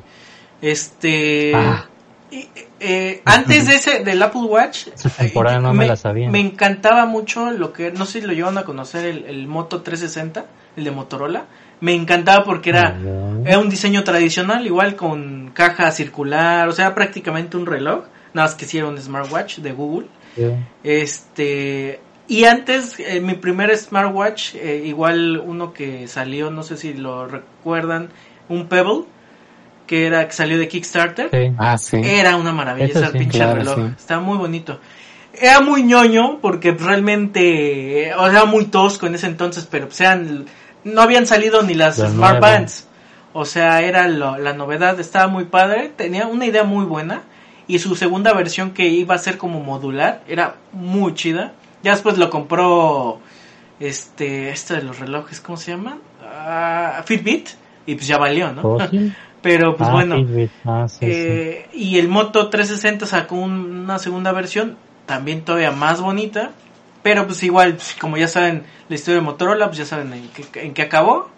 Este... 0.60 1.52
Ah. 1.54 1.86
Y, 2.30 2.48
eh, 2.80 3.22
antes 3.24 3.66
de 3.66 3.76
ese, 3.76 4.04
del 4.04 4.22
Apple 4.22 4.42
Watch, 4.42 4.88
Esa 4.94 5.10
temporada 5.10 5.60
no 5.60 5.72
me 5.72 5.86
la 5.86 5.96
sabía. 5.96 6.30
me 6.30 6.40
encantaba 6.40 7.06
mucho 7.06 7.50
lo 7.50 7.72
que, 7.72 7.92
no 7.92 8.06
sé 8.06 8.20
si 8.20 8.26
lo 8.26 8.32
llevan 8.32 8.58
a 8.58 8.64
conocer, 8.64 9.04
el, 9.04 9.24
el 9.26 9.46
Moto 9.46 9.82
360, 9.82 10.46
el 10.76 10.84
de 10.84 10.90
Motorola. 10.90 11.46
Me 11.80 11.92
encantaba 11.94 12.44
porque 12.44 12.70
era, 12.70 12.96
era 13.44 13.58
un 13.58 13.68
diseño 13.68 14.04
tradicional, 14.04 14.64
igual 14.64 14.96
con 14.96 15.50
caja 15.52 15.90
circular, 15.90 16.68
o 16.68 16.72
sea, 16.72 16.94
prácticamente 16.94 17.56
un 17.56 17.66
reloj, 17.66 18.04
nada 18.32 18.48
más 18.48 18.54
que 18.54 18.64
si 18.64 18.78
era 18.78 18.86
un 18.86 18.98
smartwatch 18.98 19.58
de 19.58 19.72
Google. 19.72 20.06
Sí. 20.34 20.50
Este, 20.82 22.00
y 22.26 22.44
antes, 22.44 22.98
eh, 22.98 23.20
mi 23.20 23.34
primer 23.34 23.76
smartwatch, 23.76 24.54
eh, 24.54 24.82
igual 24.86 25.38
uno 25.44 25.72
que 25.72 26.08
salió, 26.08 26.50
no 26.50 26.62
sé 26.62 26.76
si 26.76 26.94
lo 26.94 27.26
recuerdan, 27.26 28.08
un 28.48 28.66
Pebble, 28.68 29.04
que 29.86 30.06
era 30.06 30.26
que 30.26 30.32
salió 30.32 30.58
de 30.58 30.68
Kickstarter. 30.68 31.30
Sí. 31.30 31.54
Ah, 31.58 31.76
sí. 31.78 32.00
Era 32.02 32.36
una 32.36 32.52
maravilla 32.52 32.86
Eso 32.86 33.00
ese 33.02 33.12
sí, 33.12 33.18
pinche 33.18 33.38
claro, 33.38 33.54
reloj. 33.56 33.76
sí. 33.76 33.94
Estaba 33.98 34.20
muy 34.20 34.38
bonito. 34.38 34.80
Era 35.32 35.60
muy 35.60 35.82
ñoño 35.82 36.38
porque 36.40 36.72
realmente, 36.72 38.08
eh, 38.08 38.14
o 38.14 38.30
sea, 38.30 38.44
muy 38.44 38.66
tosco 38.66 39.06
en 39.06 39.16
ese 39.16 39.26
entonces, 39.26 39.66
pero 39.70 39.86
pues 39.88 40.00
eran, 40.00 40.44
no 40.84 41.02
habían 41.02 41.26
salido 41.26 41.62
ni 41.62 41.74
las 41.74 41.96
Smart. 41.96 42.40
Bands. 42.40 42.86
O 43.32 43.44
sea, 43.44 43.82
era 43.82 44.06
lo- 44.06 44.38
la 44.38 44.52
novedad, 44.52 44.98
estaba 45.00 45.26
muy 45.26 45.44
padre, 45.46 45.90
tenía 45.96 46.26
una 46.28 46.46
idea 46.46 46.62
muy 46.62 46.84
buena 46.84 47.22
y 47.66 47.80
su 47.80 47.96
segunda 47.96 48.32
versión 48.32 48.70
que 48.70 48.86
iba 48.86 49.16
a 49.16 49.18
ser 49.18 49.36
como 49.38 49.58
modular 49.60 50.22
era 50.28 50.54
muy 50.72 51.14
chida. 51.14 51.52
Ya 51.82 51.90
después 51.92 52.16
lo 52.16 52.30
compró 52.30 53.20
este, 53.80 54.50
este 54.50 54.74
de 54.74 54.82
los 54.82 54.98
relojes, 55.00 55.40
¿cómo 55.40 55.56
se 55.58 55.72
llama? 55.72 55.98
Ah, 56.24 57.02
Fitbit 57.04 57.48
y 57.86 57.94
pues 57.96 58.06
ya 58.06 58.18
valió, 58.18 58.52
¿no? 58.52 58.62
¿Fósil? 58.62 59.14
Pero 59.44 59.76
pues 59.76 59.88
Ah, 59.88 59.92
bueno. 59.92 60.16
Ah, 60.64 60.86
sí, 60.88 60.96
sí. 60.98 61.06
Eh, 61.08 61.68
Y 61.72 61.98
el 61.98 62.08
Moto 62.08 62.48
360 62.50 63.06
sacó 63.06 63.36
un- 63.36 63.82
una 63.84 63.98
segunda 64.00 64.32
versión, 64.32 64.76
también 65.06 65.42
todavía 65.44 65.70
más 65.70 66.00
bonita, 66.00 66.50
pero 67.02 67.26
pues 67.26 67.42
igual, 67.44 67.74
pues, 67.74 67.94
como 68.00 68.16
ya 68.16 68.26
saben 68.26 68.64
la 68.88 68.94
historia 68.96 69.20
de 69.20 69.26
Motorola, 69.26 69.66
pues 69.66 69.78
ya 69.78 69.84
saben 69.84 70.12
en 70.14 70.28
qué, 70.30 70.62
en 70.62 70.74
qué 70.74 70.82
acabó. 70.82 71.28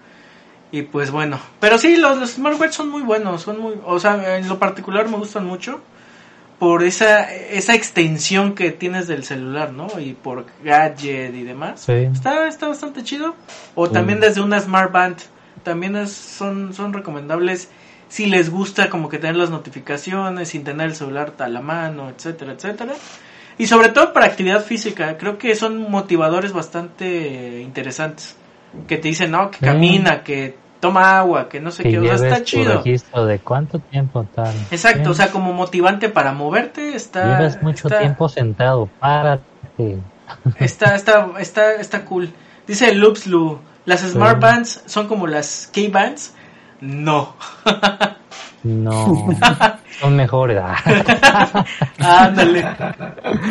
Y 0.73 0.83
pues 0.83 1.11
bueno, 1.11 1.39
pero 1.61 1.79
sí, 1.79 1.97
los, 1.97 2.17
los 2.19 2.31
smartwatch 2.33 2.73
son 2.73 2.89
muy 2.91 3.03
buenos, 3.03 3.43
son 3.43 3.61
muy, 3.61 3.75
o 3.85 3.99
sea, 4.01 4.37
en 4.39 4.49
lo 4.49 4.59
particular 4.59 5.09
me 5.09 5.17
gustan 5.17 5.45
mucho, 5.47 5.81
por 6.59 6.83
esa, 6.85 7.33
esa 7.35 7.75
extensión 7.75 8.55
que 8.55 8.71
tienes 8.71 9.07
del 9.09 9.25
celular, 9.25 9.73
¿no? 9.73 9.89
Y 10.01 10.13
por 10.15 10.47
gadget 10.65 11.35
y 11.35 11.43
demás. 11.43 11.83
Sí. 11.87 11.93
Está, 11.93 12.49
está 12.49 12.69
bastante 12.69 13.03
chido. 13.05 13.35
O 13.75 13.91
también 13.91 14.21
desde 14.21 14.41
una 14.41 14.59
Smart 14.61 14.91
Band. 14.93 15.17
También 15.63 15.97
es, 15.97 16.13
son, 16.13 16.73
son 16.73 16.93
recomendables 16.93 17.69
si 18.09 18.27
les 18.27 18.51
gusta 18.51 18.89
como 18.89 19.09
que 19.09 19.19
tener 19.19 19.37
las 19.37 19.51
notificaciones 19.51 20.49
sin 20.51 20.65
tener 20.65 20.87
el 20.89 20.95
celular 20.95 21.35
a 21.39 21.49
la 21.49 21.61
mano, 21.61 22.09
etcétera, 22.11 22.53
etcétera. 22.53 22.93
Y 23.59 23.67
sobre 23.67 23.89
todo 23.89 24.13
para 24.13 24.27
actividad 24.27 24.63
física, 24.65 25.17
creo 25.19 25.39
que 25.39 25.55
son 25.55 25.91
motivadores 25.91 26.53
bastante 26.53 27.61
interesantes. 27.63 28.37
Que 28.87 28.99
te 28.99 29.09
dicen, 29.09 29.31
no, 29.31 29.51
que 29.51 29.59
camina, 29.65 30.23
que 30.23 30.57
toma 30.81 31.19
agua, 31.19 31.49
que 31.49 31.61
no 31.61 31.71
sé 31.71 31.83
Que 31.83 31.93
qué, 31.93 31.99
o 31.99 32.19
sea, 32.19 32.29
está 32.29 32.39
tu 32.41 32.45
chido. 32.45 32.75
registro 32.83 33.25
de 33.25 33.39
cuánto 33.39 33.79
tiempo 33.79 34.27
tal. 34.35 34.55
Exacto, 34.71 35.11
o 35.11 35.15
sea, 35.15 35.31
como 35.31 35.55
motivante 35.55 36.11
para 36.11 36.33
moverte, 36.33 36.95
está... 36.95 37.39
Llevas 37.39 37.63
mucho 37.63 37.89
está- 37.89 38.01
tiempo 38.01 38.29
sentado, 38.29 38.89
párate. 39.01 39.99
Está, 40.59 40.95
está, 40.95 41.29
está, 41.39 41.75
está 41.77 42.05
cool. 42.05 42.31
Dice 42.67 42.95
Loopslu, 42.95 43.59
las 43.87 44.01
Smart 44.01 44.41
Bands 44.41 44.83
son 44.87 45.07
como 45.09 45.27
las 45.27 45.71
K-Bands. 45.73 46.35
No. 46.81 47.35
No, 48.63 49.29
son 50.01 50.17
mejores. 50.17 50.61
Ah, 50.61 51.65
Ándale. 52.25 52.65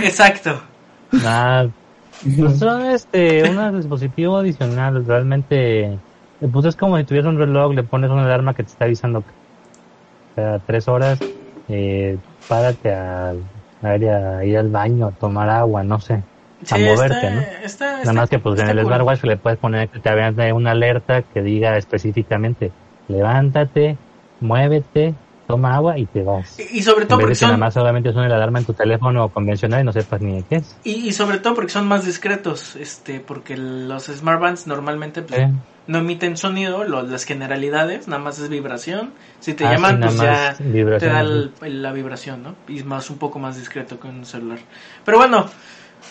Exacto. 0.03 0.61
Pues 2.37 2.59
son 2.59 2.85
este, 2.85 3.49
un 3.49 3.77
dispositivo 3.77 4.37
adicional. 4.37 5.05
Realmente, 5.05 5.97
pues 6.51 6.65
es 6.65 6.75
como 6.75 6.97
si 6.97 7.05
tuvieras 7.05 7.29
un 7.29 7.37
reloj, 7.37 7.73
le 7.73 7.83
pones 7.83 8.09
una 8.11 8.25
alarma 8.25 8.53
que 8.53 8.63
te 8.63 8.69
está 8.71 8.85
avisando 8.85 9.23
cada 10.35 10.59
tres 10.59 10.87
horas. 10.87 11.19
Eh, 11.69 12.17
párate 12.47 12.93
a, 12.93 13.33
a 13.81 13.95
ir, 13.95 14.09
a 14.09 14.43
ir 14.43 14.57
al 14.57 14.69
baño, 14.69 15.07
a 15.07 15.11
tomar 15.11 15.49
agua, 15.49 15.83
no 15.83 15.99
sé. 15.99 16.21
A 16.71 16.77
moverte, 16.77 17.31
¿no? 17.31 17.41
Nada 17.99 18.13
más 18.13 18.29
que 18.29 18.39
pues 18.39 18.59
en 18.59 18.69
el 18.69 18.77
cool. 18.77 18.85
smartwatch 18.87 19.23
le 19.23 19.37
puedes 19.37 19.59
poner 19.59 19.87
que 19.89 19.99
te 19.99 20.53
una 20.53 20.71
alerta 20.71 21.21
que 21.21 21.41
diga 21.41 21.77
específicamente 21.77 22.71
levántate, 23.07 23.99
muévete, 24.39 25.17
toma 25.47 25.75
agua 25.75 25.97
y 25.99 26.07
te 26.07 26.23
vas. 26.23 26.63
Y 26.63 26.79
y 26.79 26.83
sobre 26.83 27.05
todo 27.05 27.19
porque 27.19 27.35
que 27.35 27.35
son 27.35 27.47
nada 27.47 27.57
más 27.57 27.73
solamente 27.73 28.11
suene 28.13 28.29
la 28.29 28.35
alarma 28.37 28.59
en 28.59 28.65
tu 28.65 28.73
teléfono 28.75 29.31
convencional 29.31 29.81
y 29.81 29.85
no 29.85 29.91
sepas 29.93 30.21
ni 30.21 30.35
de 30.37 30.45
qué 30.45 30.55
es. 30.57 30.81
y, 30.83 31.07
y 31.07 31.13
sobre 31.13 31.39
todo 31.39 31.55
porque 31.55 31.71
son 31.71 31.87
más 31.87 32.05
discretos, 32.05 32.75
este, 32.75 33.19
porque 33.19 33.57
los 33.57 34.05
smart 34.05 34.39
bands 34.41 34.67
normalmente 34.67 35.21
pues, 35.21 35.41
¿eh? 35.41 35.51
no 35.87 35.99
emiten 35.99 36.37
sonido, 36.37 36.83
lo- 36.83 37.03
las 37.03 37.25
generalidades, 37.25 38.07
nada 38.07 38.21
más 38.21 38.39
es 38.39 38.49
vibración. 38.49 39.13
Si 39.39 39.53
te 39.53 39.67
Ah, 39.67 39.69
llaman, 39.69 39.99
sí, 39.99 39.99
pues 39.99 40.17
ya 40.19 40.55
te 40.97 41.07
da 41.07 41.21
sí. 41.21 41.21
el- 41.21 41.53
el- 41.61 41.81
la 41.81 41.91
vibración, 41.91 42.43
¿no? 42.43 42.55
Y 42.67 42.77
es 42.79 42.85
más 42.85 43.09
un 43.09 43.17
poco 43.17 43.39
más 43.39 43.57
discreto 43.57 43.99
que 43.99 44.07
un 44.07 44.25
celular. 44.25 44.59
Pero 45.03 45.17
bueno, 45.17 45.49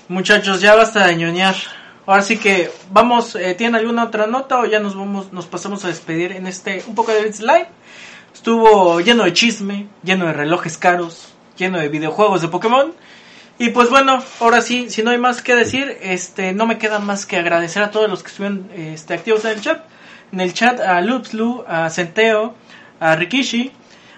muchachos, 0.09 0.61
ya 0.61 0.75
basta 0.75 1.07
de 1.07 1.17
ñoñar. 1.17 1.57
Ahora 2.07 2.23
sí 2.23 2.37
que 2.37 2.71
vamos, 2.91 3.35
eh, 3.35 3.55
¿tienen 3.55 3.77
alguna 3.77 4.05
otra 4.05 4.27
nota 4.27 4.59
o 4.59 4.67
ya 4.67 4.79
nos 4.79 4.95
vamos, 4.95 5.33
nos 5.33 5.47
pasamos 5.47 5.85
a 5.85 5.89
despedir 5.89 6.33
en 6.33 6.47
este 6.47 6.85
un 6.87 6.95
poco 6.95 7.13
de 7.13 7.25
Bits 7.25 7.41
Live? 7.41 7.69
Estuvo 8.35 9.01
lleno 9.01 9.25
de 9.25 9.33
chisme, 9.33 9.87
lleno 10.03 10.27
de 10.27 10.35
relojes 10.35 10.77
caros, 10.77 11.33
lleno 11.57 11.79
de 11.79 11.89
videojuegos 11.89 12.43
de 12.43 12.49
Pokémon. 12.49 12.93
Y 13.59 13.71
pues 13.71 13.89
bueno, 13.89 14.23
ahora 14.41 14.61
sí, 14.61 14.91
si 14.91 15.03
no 15.03 15.13
hay 15.13 15.19
más 15.19 15.41
que 15.41 15.55
decir, 15.55 15.97
este, 16.03 16.53
no 16.53 16.67
me 16.67 16.77
queda 16.77 16.99
más 16.99 17.25
que 17.25 17.37
agradecer 17.37 17.83
a 17.83 17.91
todos 17.91 18.11
los 18.11 18.23
que 18.23 18.29
estuvieron 18.29 18.69
este, 18.75 19.15
activos 19.15 19.45
en 19.45 19.53
el 19.53 19.61
chat. 19.61 19.85
En 20.33 20.41
el 20.41 20.53
chat 20.53 20.81
a 20.81 21.01
Lupslu, 21.01 21.65
a 21.67 21.89
Centeo, 21.89 22.55
a 22.99 23.15
Rikishi, 23.15 23.73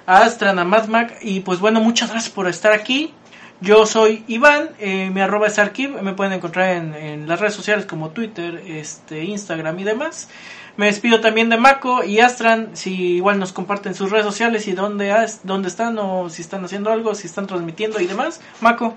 a 0.06 0.22
Astran, 0.22 0.58
a 0.58 0.64
Madmac. 0.64 1.18
Y 1.20 1.40
pues 1.40 1.60
bueno, 1.60 1.80
muchas 1.80 2.10
gracias 2.10 2.32
por 2.32 2.48
estar 2.48 2.72
aquí. 2.72 3.12
Yo 3.60 3.86
soy 3.86 4.22
Iván, 4.28 4.70
eh, 4.78 5.10
mi 5.10 5.20
arroba 5.20 5.46
es 5.46 5.58
Arkiv, 5.58 6.02
me 6.02 6.12
pueden 6.12 6.34
encontrar 6.34 6.76
en, 6.76 6.94
en 6.94 7.28
las 7.28 7.40
redes 7.40 7.54
sociales 7.54 7.86
como 7.86 8.10
Twitter, 8.10 8.62
este, 8.66 9.24
Instagram 9.24 9.78
y 9.78 9.84
demás. 9.84 10.28
Me 10.76 10.86
despido 10.86 11.20
también 11.20 11.48
de 11.48 11.56
Mako 11.56 12.04
y 12.04 12.20
Astran, 12.20 12.70
si 12.74 13.14
igual 13.14 13.38
nos 13.38 13.52
comparten 13.52 13.94
sus 13.94 14.10
redes 14.10 14.26
sociales 14.26 14.68
y 14.68 14.72
dónde, 14.72 15.14
dónde 15.42 15.68
están 15.68 15.98
o 15.98 16.28
si 16.28 16.42
están 16.42 16.64
haciendo 16.66 16.92
algo, 16.92 17.14
si 17.14 17.26
están 17.26 17.46
transmitiendo 17.46 17.98
y 17.98 18.06
demás. 18.06 18.42
Mako. 18.60 18.92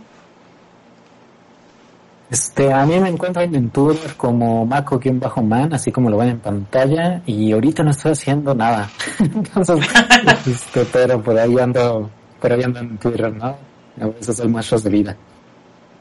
Este, 2.29 2.71
a 2.71 2.85
mí 2.85 2.99
me 2.99 3.09
encuentran 3.09 3.55
en 3.55 3.69
Twitter 3.69 4.13
como 4.17 4.65
Mako-Man, 4.65 5.73
así 5.73 5.91
como 5.91 6.09
lo 6.09 6.17
ven 6.17 6.29
en 6.29 6.39
pantalla, 6.39 7.21
y 7.25 7.53
ahorita 7.53 7.81
no 7.81 7.91
estoy 7.91 8.11
haciendo 8.11 8.53
nada. 8.53 8.89
Entonces, 9.19 9.79
este, 10.45 10.85
pero 10.85 11.21
por 11.23 11.39
ahí 11.39 11.57
ando, 11.57 12.09
por 12.41 12.51
ahí 12.51 12.61
ando 12.61 12.81
en 12.81 12.97
Twitter, 12.97 13.33
¿no? 13.33 13.68
A 13.99 14.07
veces 14.07 14.37
soy 14.37 14.47
machos 14.47 14.83
de 14.83 14.89
vida. 14.89 15.15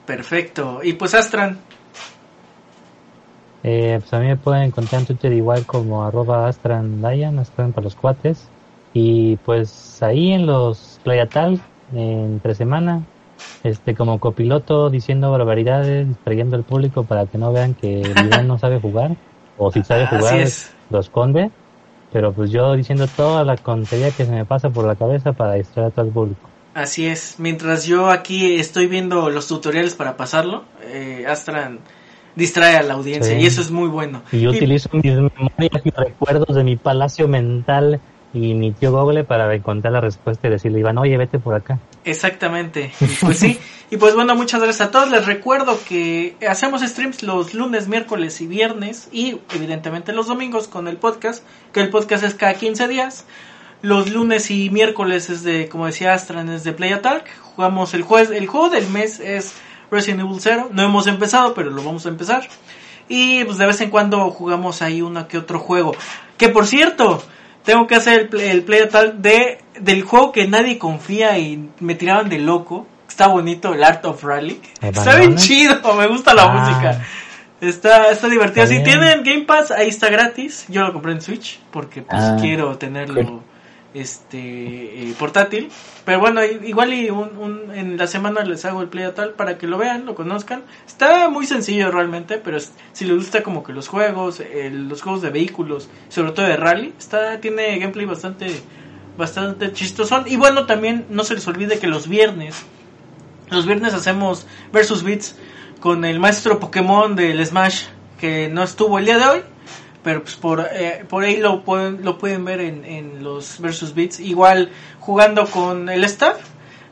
Perfecto. 0.07 0.81
Y 0.83 0.95
pues 0.95 1.15
Astran. 1.15 1.59
Eh, 3.63 3.99
pues 4.01 4.13
a 4.15 4.21
mí 4.21 4.27
me 4.27 4.37
pueden 4.37 4.63
encontrar 4.63 5.01
en 5.01 5.07
Twitter 5.07 5.33
igual 5.33 5.67
como 5.67 6.05
arroba 6.05 6.49
astrandayan, 6.49 7.39
astran 7.39 7.73
para 7.73 7.85
los 7.85 7.95
cuates. 7.95 8.49
Y 8.95 9.37
pues 9.39 10.03
ahí 10.03 10.33
en 10.33 10.47
los 10.47 11.01
Playatal, 11.05 11.61
entre 11.93 12.55
semana, 12.55 13.03
este 13.63 13.95
como 13.95 14.19
copiloto 14.19 14.91
diciendo 14.91 15.31
barbaridades, 15.31 16.09
distrayendo 16.09 16.57
al 16.57 16.65
público 16.65 17.05
para 17.05 17.27
que 17.27 17.39
no 17.39 17.53
vean 17.53 17.75
que 17.75 18.03
no 18.47 18.59
sabe 18.59 18.81
jugar. 18.81 19.17
O 19.59 19.73
si 19.73 19.83
sabe 19.83 20.07
jugar, 20.07 20.39
es. 20.39 20.73
lo 20.91 21.01
esconde. 21.01 21.51
Pero 22.13 22.33
pues 22.33 22.51
yo 22.51 22.75
diciendo 22.75 23.07
toda 23.07 23.45
la 23.45 23.57
tontería 23.57 24.11
que 24.13 24.25
se 24.25 24.33
me 24.33 24.47
pasa 24.47 24.71
por 24.71 24.87
la 24.87 24.97
cabeza 24.97 25.33
para 25.33 25.55
distraer 25.55 25.89
a 25.89 25.91
todo 25.91 26.07
el 26.07 26.13
público. 26.13 26.48
Así 26.79 27.07
es. 27.07 27.35
Mientras 27.39 27.87
yo 27.87 28.09
aquí 28.09 28.55
estoy 28.55 28.87
viendo 28.87 29.31
los 29.31 29.49
tutoriales 29.49 29.95
para 29.95 30.17
pasarlo, 30.17 30.63
eh, 30.83 31.25
Astran 31.29 31.81
distrae 32.37 32.77
a 32.77 32.83
la 32.85 32.95
audiencia 32.95 33.35
Sí. 33.35 33.41
y 33.43 33.47
eso 33.47 33.61
es 33.61 33.73
muy 33.73 33.89
bueno. 33.89 34.23
Y 34.31 34.43
yo 34.43 34.53
Y- 34.53 34.57
utilizo 34.59 34.89
mis 34.93 35.13
memorias 35.13 35.83
y 35.85 35.91
recuerdos 35.91 36.55
de 36.55 36.63
mi 36.63 36.77
palacio 36.77 37.27
mental 37.27 38.01
y 38.33 38.55
mi 38.55 38.71
tío 38.71 38.93
Google 38.93 39.25
para 39.25 39.53
encontrar 39.53 39.93
la 39.93 40.01
respuesta 40.01 40.47
y 40.47 40.51
decirle, 40.53 40.79
Iván, 40.79 40.99
oye, 40.99 41.17
vete 41.17 41.41
por 41.41 41.57
acá. 41.57 41.81
Exactamente. 42.05 42.93
Pues 43.23 43.39
sí. 43.41 43.59
Y 43.91 43.97
pues 43.97 44.15
bueno, 44.15 44.37
muchas 44.37 44.61
gracias 44.63 44.87
a 44.87 44.91
todos. 44.93 45.11
Les 45.11 45.27
recuerdo 45.27 45.79
que 45.89 46.37
hacemos 46.49 46.83
streams 46.83 47.25
los 47.25 47.55
lunes, 47.55 47.89
miércoles 47.89 48.41
y 48.41 48.47
viernes 48.47 49.09
y 49.11 49.39
evidentemente 49.53 50.13
los 50.13 50.29
domingos 50.29 50.69
con 50.69 50.87
el 50.87 50.97
podcast, 50.99 51.43
que 51.73 51.81
el 51.81 51.89
podcast 51.89 52.23
es 52.23 52.35
cada 52.35 52.55
15 52.55 52.87
días. 52.87 53.25
Los 53.83 54.11
lunes 54.11 54.51
y 54.51 54.71
miércoles 54.71 55.31
es 55.31 55.43
de, 55.45 55.69
como 55.69 55.87
decía 55.87 56.13
Astran, 56.15 56.49
es 56.49 56.65
de 56.65 56.73
Play 56.73 56.93
Attack. 56.93 57.25
Jugamos 57.55 57.95
el 57.95 58.03
jueves, 58.03 58.31
el 58.31 58.47
juego 58.47 58.71
del 58.71 58.89
mes 58.89 59.21
es 59.21 59.55
Resident 59.91 60.21
Evil 60.23 60.39
0. 60.41 60.71
No 60.73 60.83
hemos 60.83 61.07
empezado, 61.07 61.55
pero 61.55 61.71
lo 61.71 61.83
vamos 61.83 62.05
a 62.07 62.09
empezar. 62.09 62.49
Y 63.09 63.45
pues 63.45 63.57
de 63.59 63.67
vez 63.67 63.81
en 63.81 63.91
cuando 63.91 64.31
jugamos 64.31 64.83
ahí 64.83 65.01
uno 65.01 65.29
que 65.29 65.39
otro 65.39 65.59
juego. 65.61 65.95
Que 66.37 66.49
por 66.49 66.67
cierto, 66.67 67.23
tengo 67.65 67.87
que 67.87 67.95
hacer 67.95 68.21
el 68.21 68.29
play, 68.29 68.49
el 68.51 68.63
play 68.65 68.89
tal 68.89 69.23
de 69.23 69.59
del 69.81 70.03
juego 70.03 70.33
que 70.33 70.49
nadie 70.49 70.77
confía 70.79 71.39
y 71.39 71.69
me 71.81 71.95
tiraban 71.95 72.29
de 72.29 72.39
loco. 72.39 72.87
Está 73.09 73.29
bonito 73.29 73.73
el 73.75 73.83
Art 73.85 74.05
of 74.05 74.23
Rally. 74.25 74.61
Está 74.83 75.17
bien 75.17 75.37
chido, 75.37 75.81
me 75.95 76.07
gusta 76.09 76.35
la 76.35 76.43
Ah. 76.45 76.53
música. 76.53 77.05
Está, 77.61 78.11
está 78.11 78.29
divertido. 78.29 78.65
Está 78.65 78.77
si 78.77 78.83
tienen 78.85 79.25
Game 79.25 79.41
Pass, 79.45 79.71
ahí 79.73 79.89
está 79.89 80.09
gratis. 80.11 80.67
Yo 80.69 80.83
lo 80.83 80.93
compré 80.93 81.13
en 81.13 81.21
Switch 81.23 81.59
porque 81.73 82.03
pues 82.03 82.23
Ah, 82.23 82.37
quiero 82.41 82.77
tenerlo 82.77 83.43
este 83.95 84.39
eh, 85.11 85.15
portátil. 85.19 85.71
Pero 86.05 86.21
bueno, 86.21 86.45
igual 86.45 86.93
y 86.95 87.11
un, 87.11 87.37
un- 87.39 87.75
en 87.75 87.97
la 87.97 88.07
semana 88.07 88.43
les 88.45 88.65
hago 88.65 88.83
el 88.83 88.89
play 88.89 89.05
a 89.05 89.15
tal 89.15 89.31
para 89.33 89.59
que 89.59 89.67
lo 89.67 89.79
vean, 89.79 90.07
lo 90.07 90.15
conozcan. 90.15 90.63
Está 90.87 91.29
muy 91.31 91.47
sencillo 91.47 91.91
realmente, 91.91 92.39
pero 92.39 92.59
si 92.93 93.05
les 93.05 93.17
gusta 93.17 93.43
como 93.43 93.63
que 93.65 93.73
los 93.73 93.89
juegos, 93.89 94.43
los 94.73 95.03
juegos 95.03 95.23
de 95.23 95.31
vehículos, 95.31 95.89
sobre 96.09 96.33
todo 96.33 96.47
de 96.47 96.57
rally, 96.57 96.93
está 96.99 97.41
tiene 97.41 97.79
gameplay 97.79 98.07
bastante 98.07 98.47
bastante 99.17 99.73
chistosón. 99.73 100.25
Y 100.27 100.37
bueno, 100.37 100.67
también 100.67 101.07
no 101.11 101.25
se 101.25 101.35
les 101.35 101.47
olvide 101.49 101.79
que 101.79 101.87
los 101.89 102.09
viernes 102.09 102.65
los 103.51 103.65
viernes 103.67 103.95
hacemos 103.95 104.47
versus 104.73 105.03
beats 105.03 105.35
con 105.81 106.05
el 106.05 106.21
maestro 106.21 106.61
Pokémon 106.61 107.17
del 107.17 107.45
Smash 107.47 107.85
que 108.21 108.49
no 108.51 108.63
estuvo 108.63 108.99
el 108.99 109.07
día 109.07 109.17
de 109.19 109.25
hoy, 109.25 109.41
pero 110.09 110.23
pues 110.23 110.37
por, 110.37 110.67
eh, 110.73 111.05
por 111.07 111.23
ahí 111.23 111.37
lo 111.37 111.63
pueden, 111.65 112.03
lo 112.03 112.17
pueden 112.17 112.43
ver 112.43 112.63
en, 112.63 112.87
en 112.87 113.23
los 113.23 113.61
versus 113.61 113.95
beats. 113.95 114.21
Igual 114.21 114.71
jugando 115.01 115.45
con 115.45 115.91
el 115.91 116.03
staff, 116.05 116.39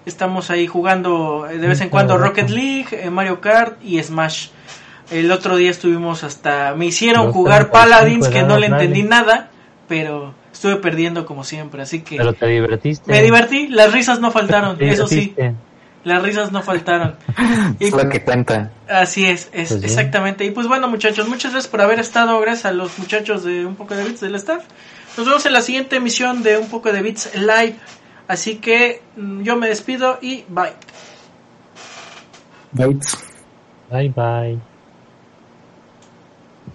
estamos 0.04 0.50
ahí 0.50 0.66
jugando 0.66 1.48
eh, 1.50 1.56
de 1.56 1.66
vez 1.66 1.80
en 1.80 1.88
cuando 1.88 2.18
Rocket 2.18 2.50
League, 2.50 2.88
eh, 2.92 3.08
Mario 3.08 3.40
Kart 3.40 3.82
y 3.82 4.02
Smash. 4.02 4.48
El 5.10 5.32
otro 5.32 5.56
día 5.56 5.70
estuvimos 5.70 6.24
hasta... 6.24 6.74
Me 6.74 6.84
hicieron 6.84 7.32
jugar 7.32 7.70
35 7.70 7.72
Paladins 7.72 8.28
que 8.28 8.42
no 8.42 8.58
le 8.58 8.66
entendí 8.66 9.02
nada, 9.02 9.48
pero 9.88 10.34
estuve 10.52 10.76
perdiendo 10.76 11.24
como 11.24 11.42
siempre, 11.42 11.80
así 11.80 12.02
que... 12.02 12.18
Pero 12.18 12.34
te 12.34 12.48
divertiste. 12.48 13.10
Me 13.10 13.22
divertí, 13.22 13.68
las 13.68 13.94
risas 13.94 14.20
no 14.20 14.30
faltaron, 14.30 14.76
eso 14.80 15.06
sí. 15.06 15.34
Las 16.06 16.22
risas 16.22 16.52
no 16.52 16.62
faltaron. 16.62 17.16
Y 17.80 17.86
Es 17.86 17.92
lo 17.92 18.08
que 18.08 18.22
cuenta. 18.22 18.70
Así 18.88 19.26
es, 19.26 19.50
es 19.52 19.70
Pues 19.70 19.82
exactamente. 19.82 20.44
Y 20.44 20.52
pues 20.52 20.68
bueno, 20.68 20.86
muchachos, 20.88 21.28
muchas 21.28 21.50
gracias 21.50 21.68
por 21.68 21.80
haber 21.80 21.98
estado. 21.98 22.38
Gracias 22.40 22.66
a 22.66 22.72
los 22.72 22.96
muchachos 22.98 23.42
de 23.42 23.66
Un 23.66 23.74
poco 23.74 23.96
de 23.96 24.04
Bits 24.04 24.20
del 24.20 24.36
staff. 24.36 24.62
Nos 25.16 25.26
vemos 25.26 25.44
en 25.46 25.52
la 25.52 25.62
siguiente 25.62 25.96
emisión 25.96 26.44
de 26.44 26.58
Un 26.58 26.68
poco 26.68 26.92
de 26.92 27.02
Bits 27.02 27.34
Live. 27.34 27.74
Así 28.28 28.56
que 28.56 29.02
mm, 29.16 29.42
yo 29.42 29.56
me 29.56 29.68
despido 29.68 30.18
y 30.22 30.44
bye. 30.48 30.74
Bye. 32.70 32.98
Bye 33.90 34.08
bye. 34.10 34.75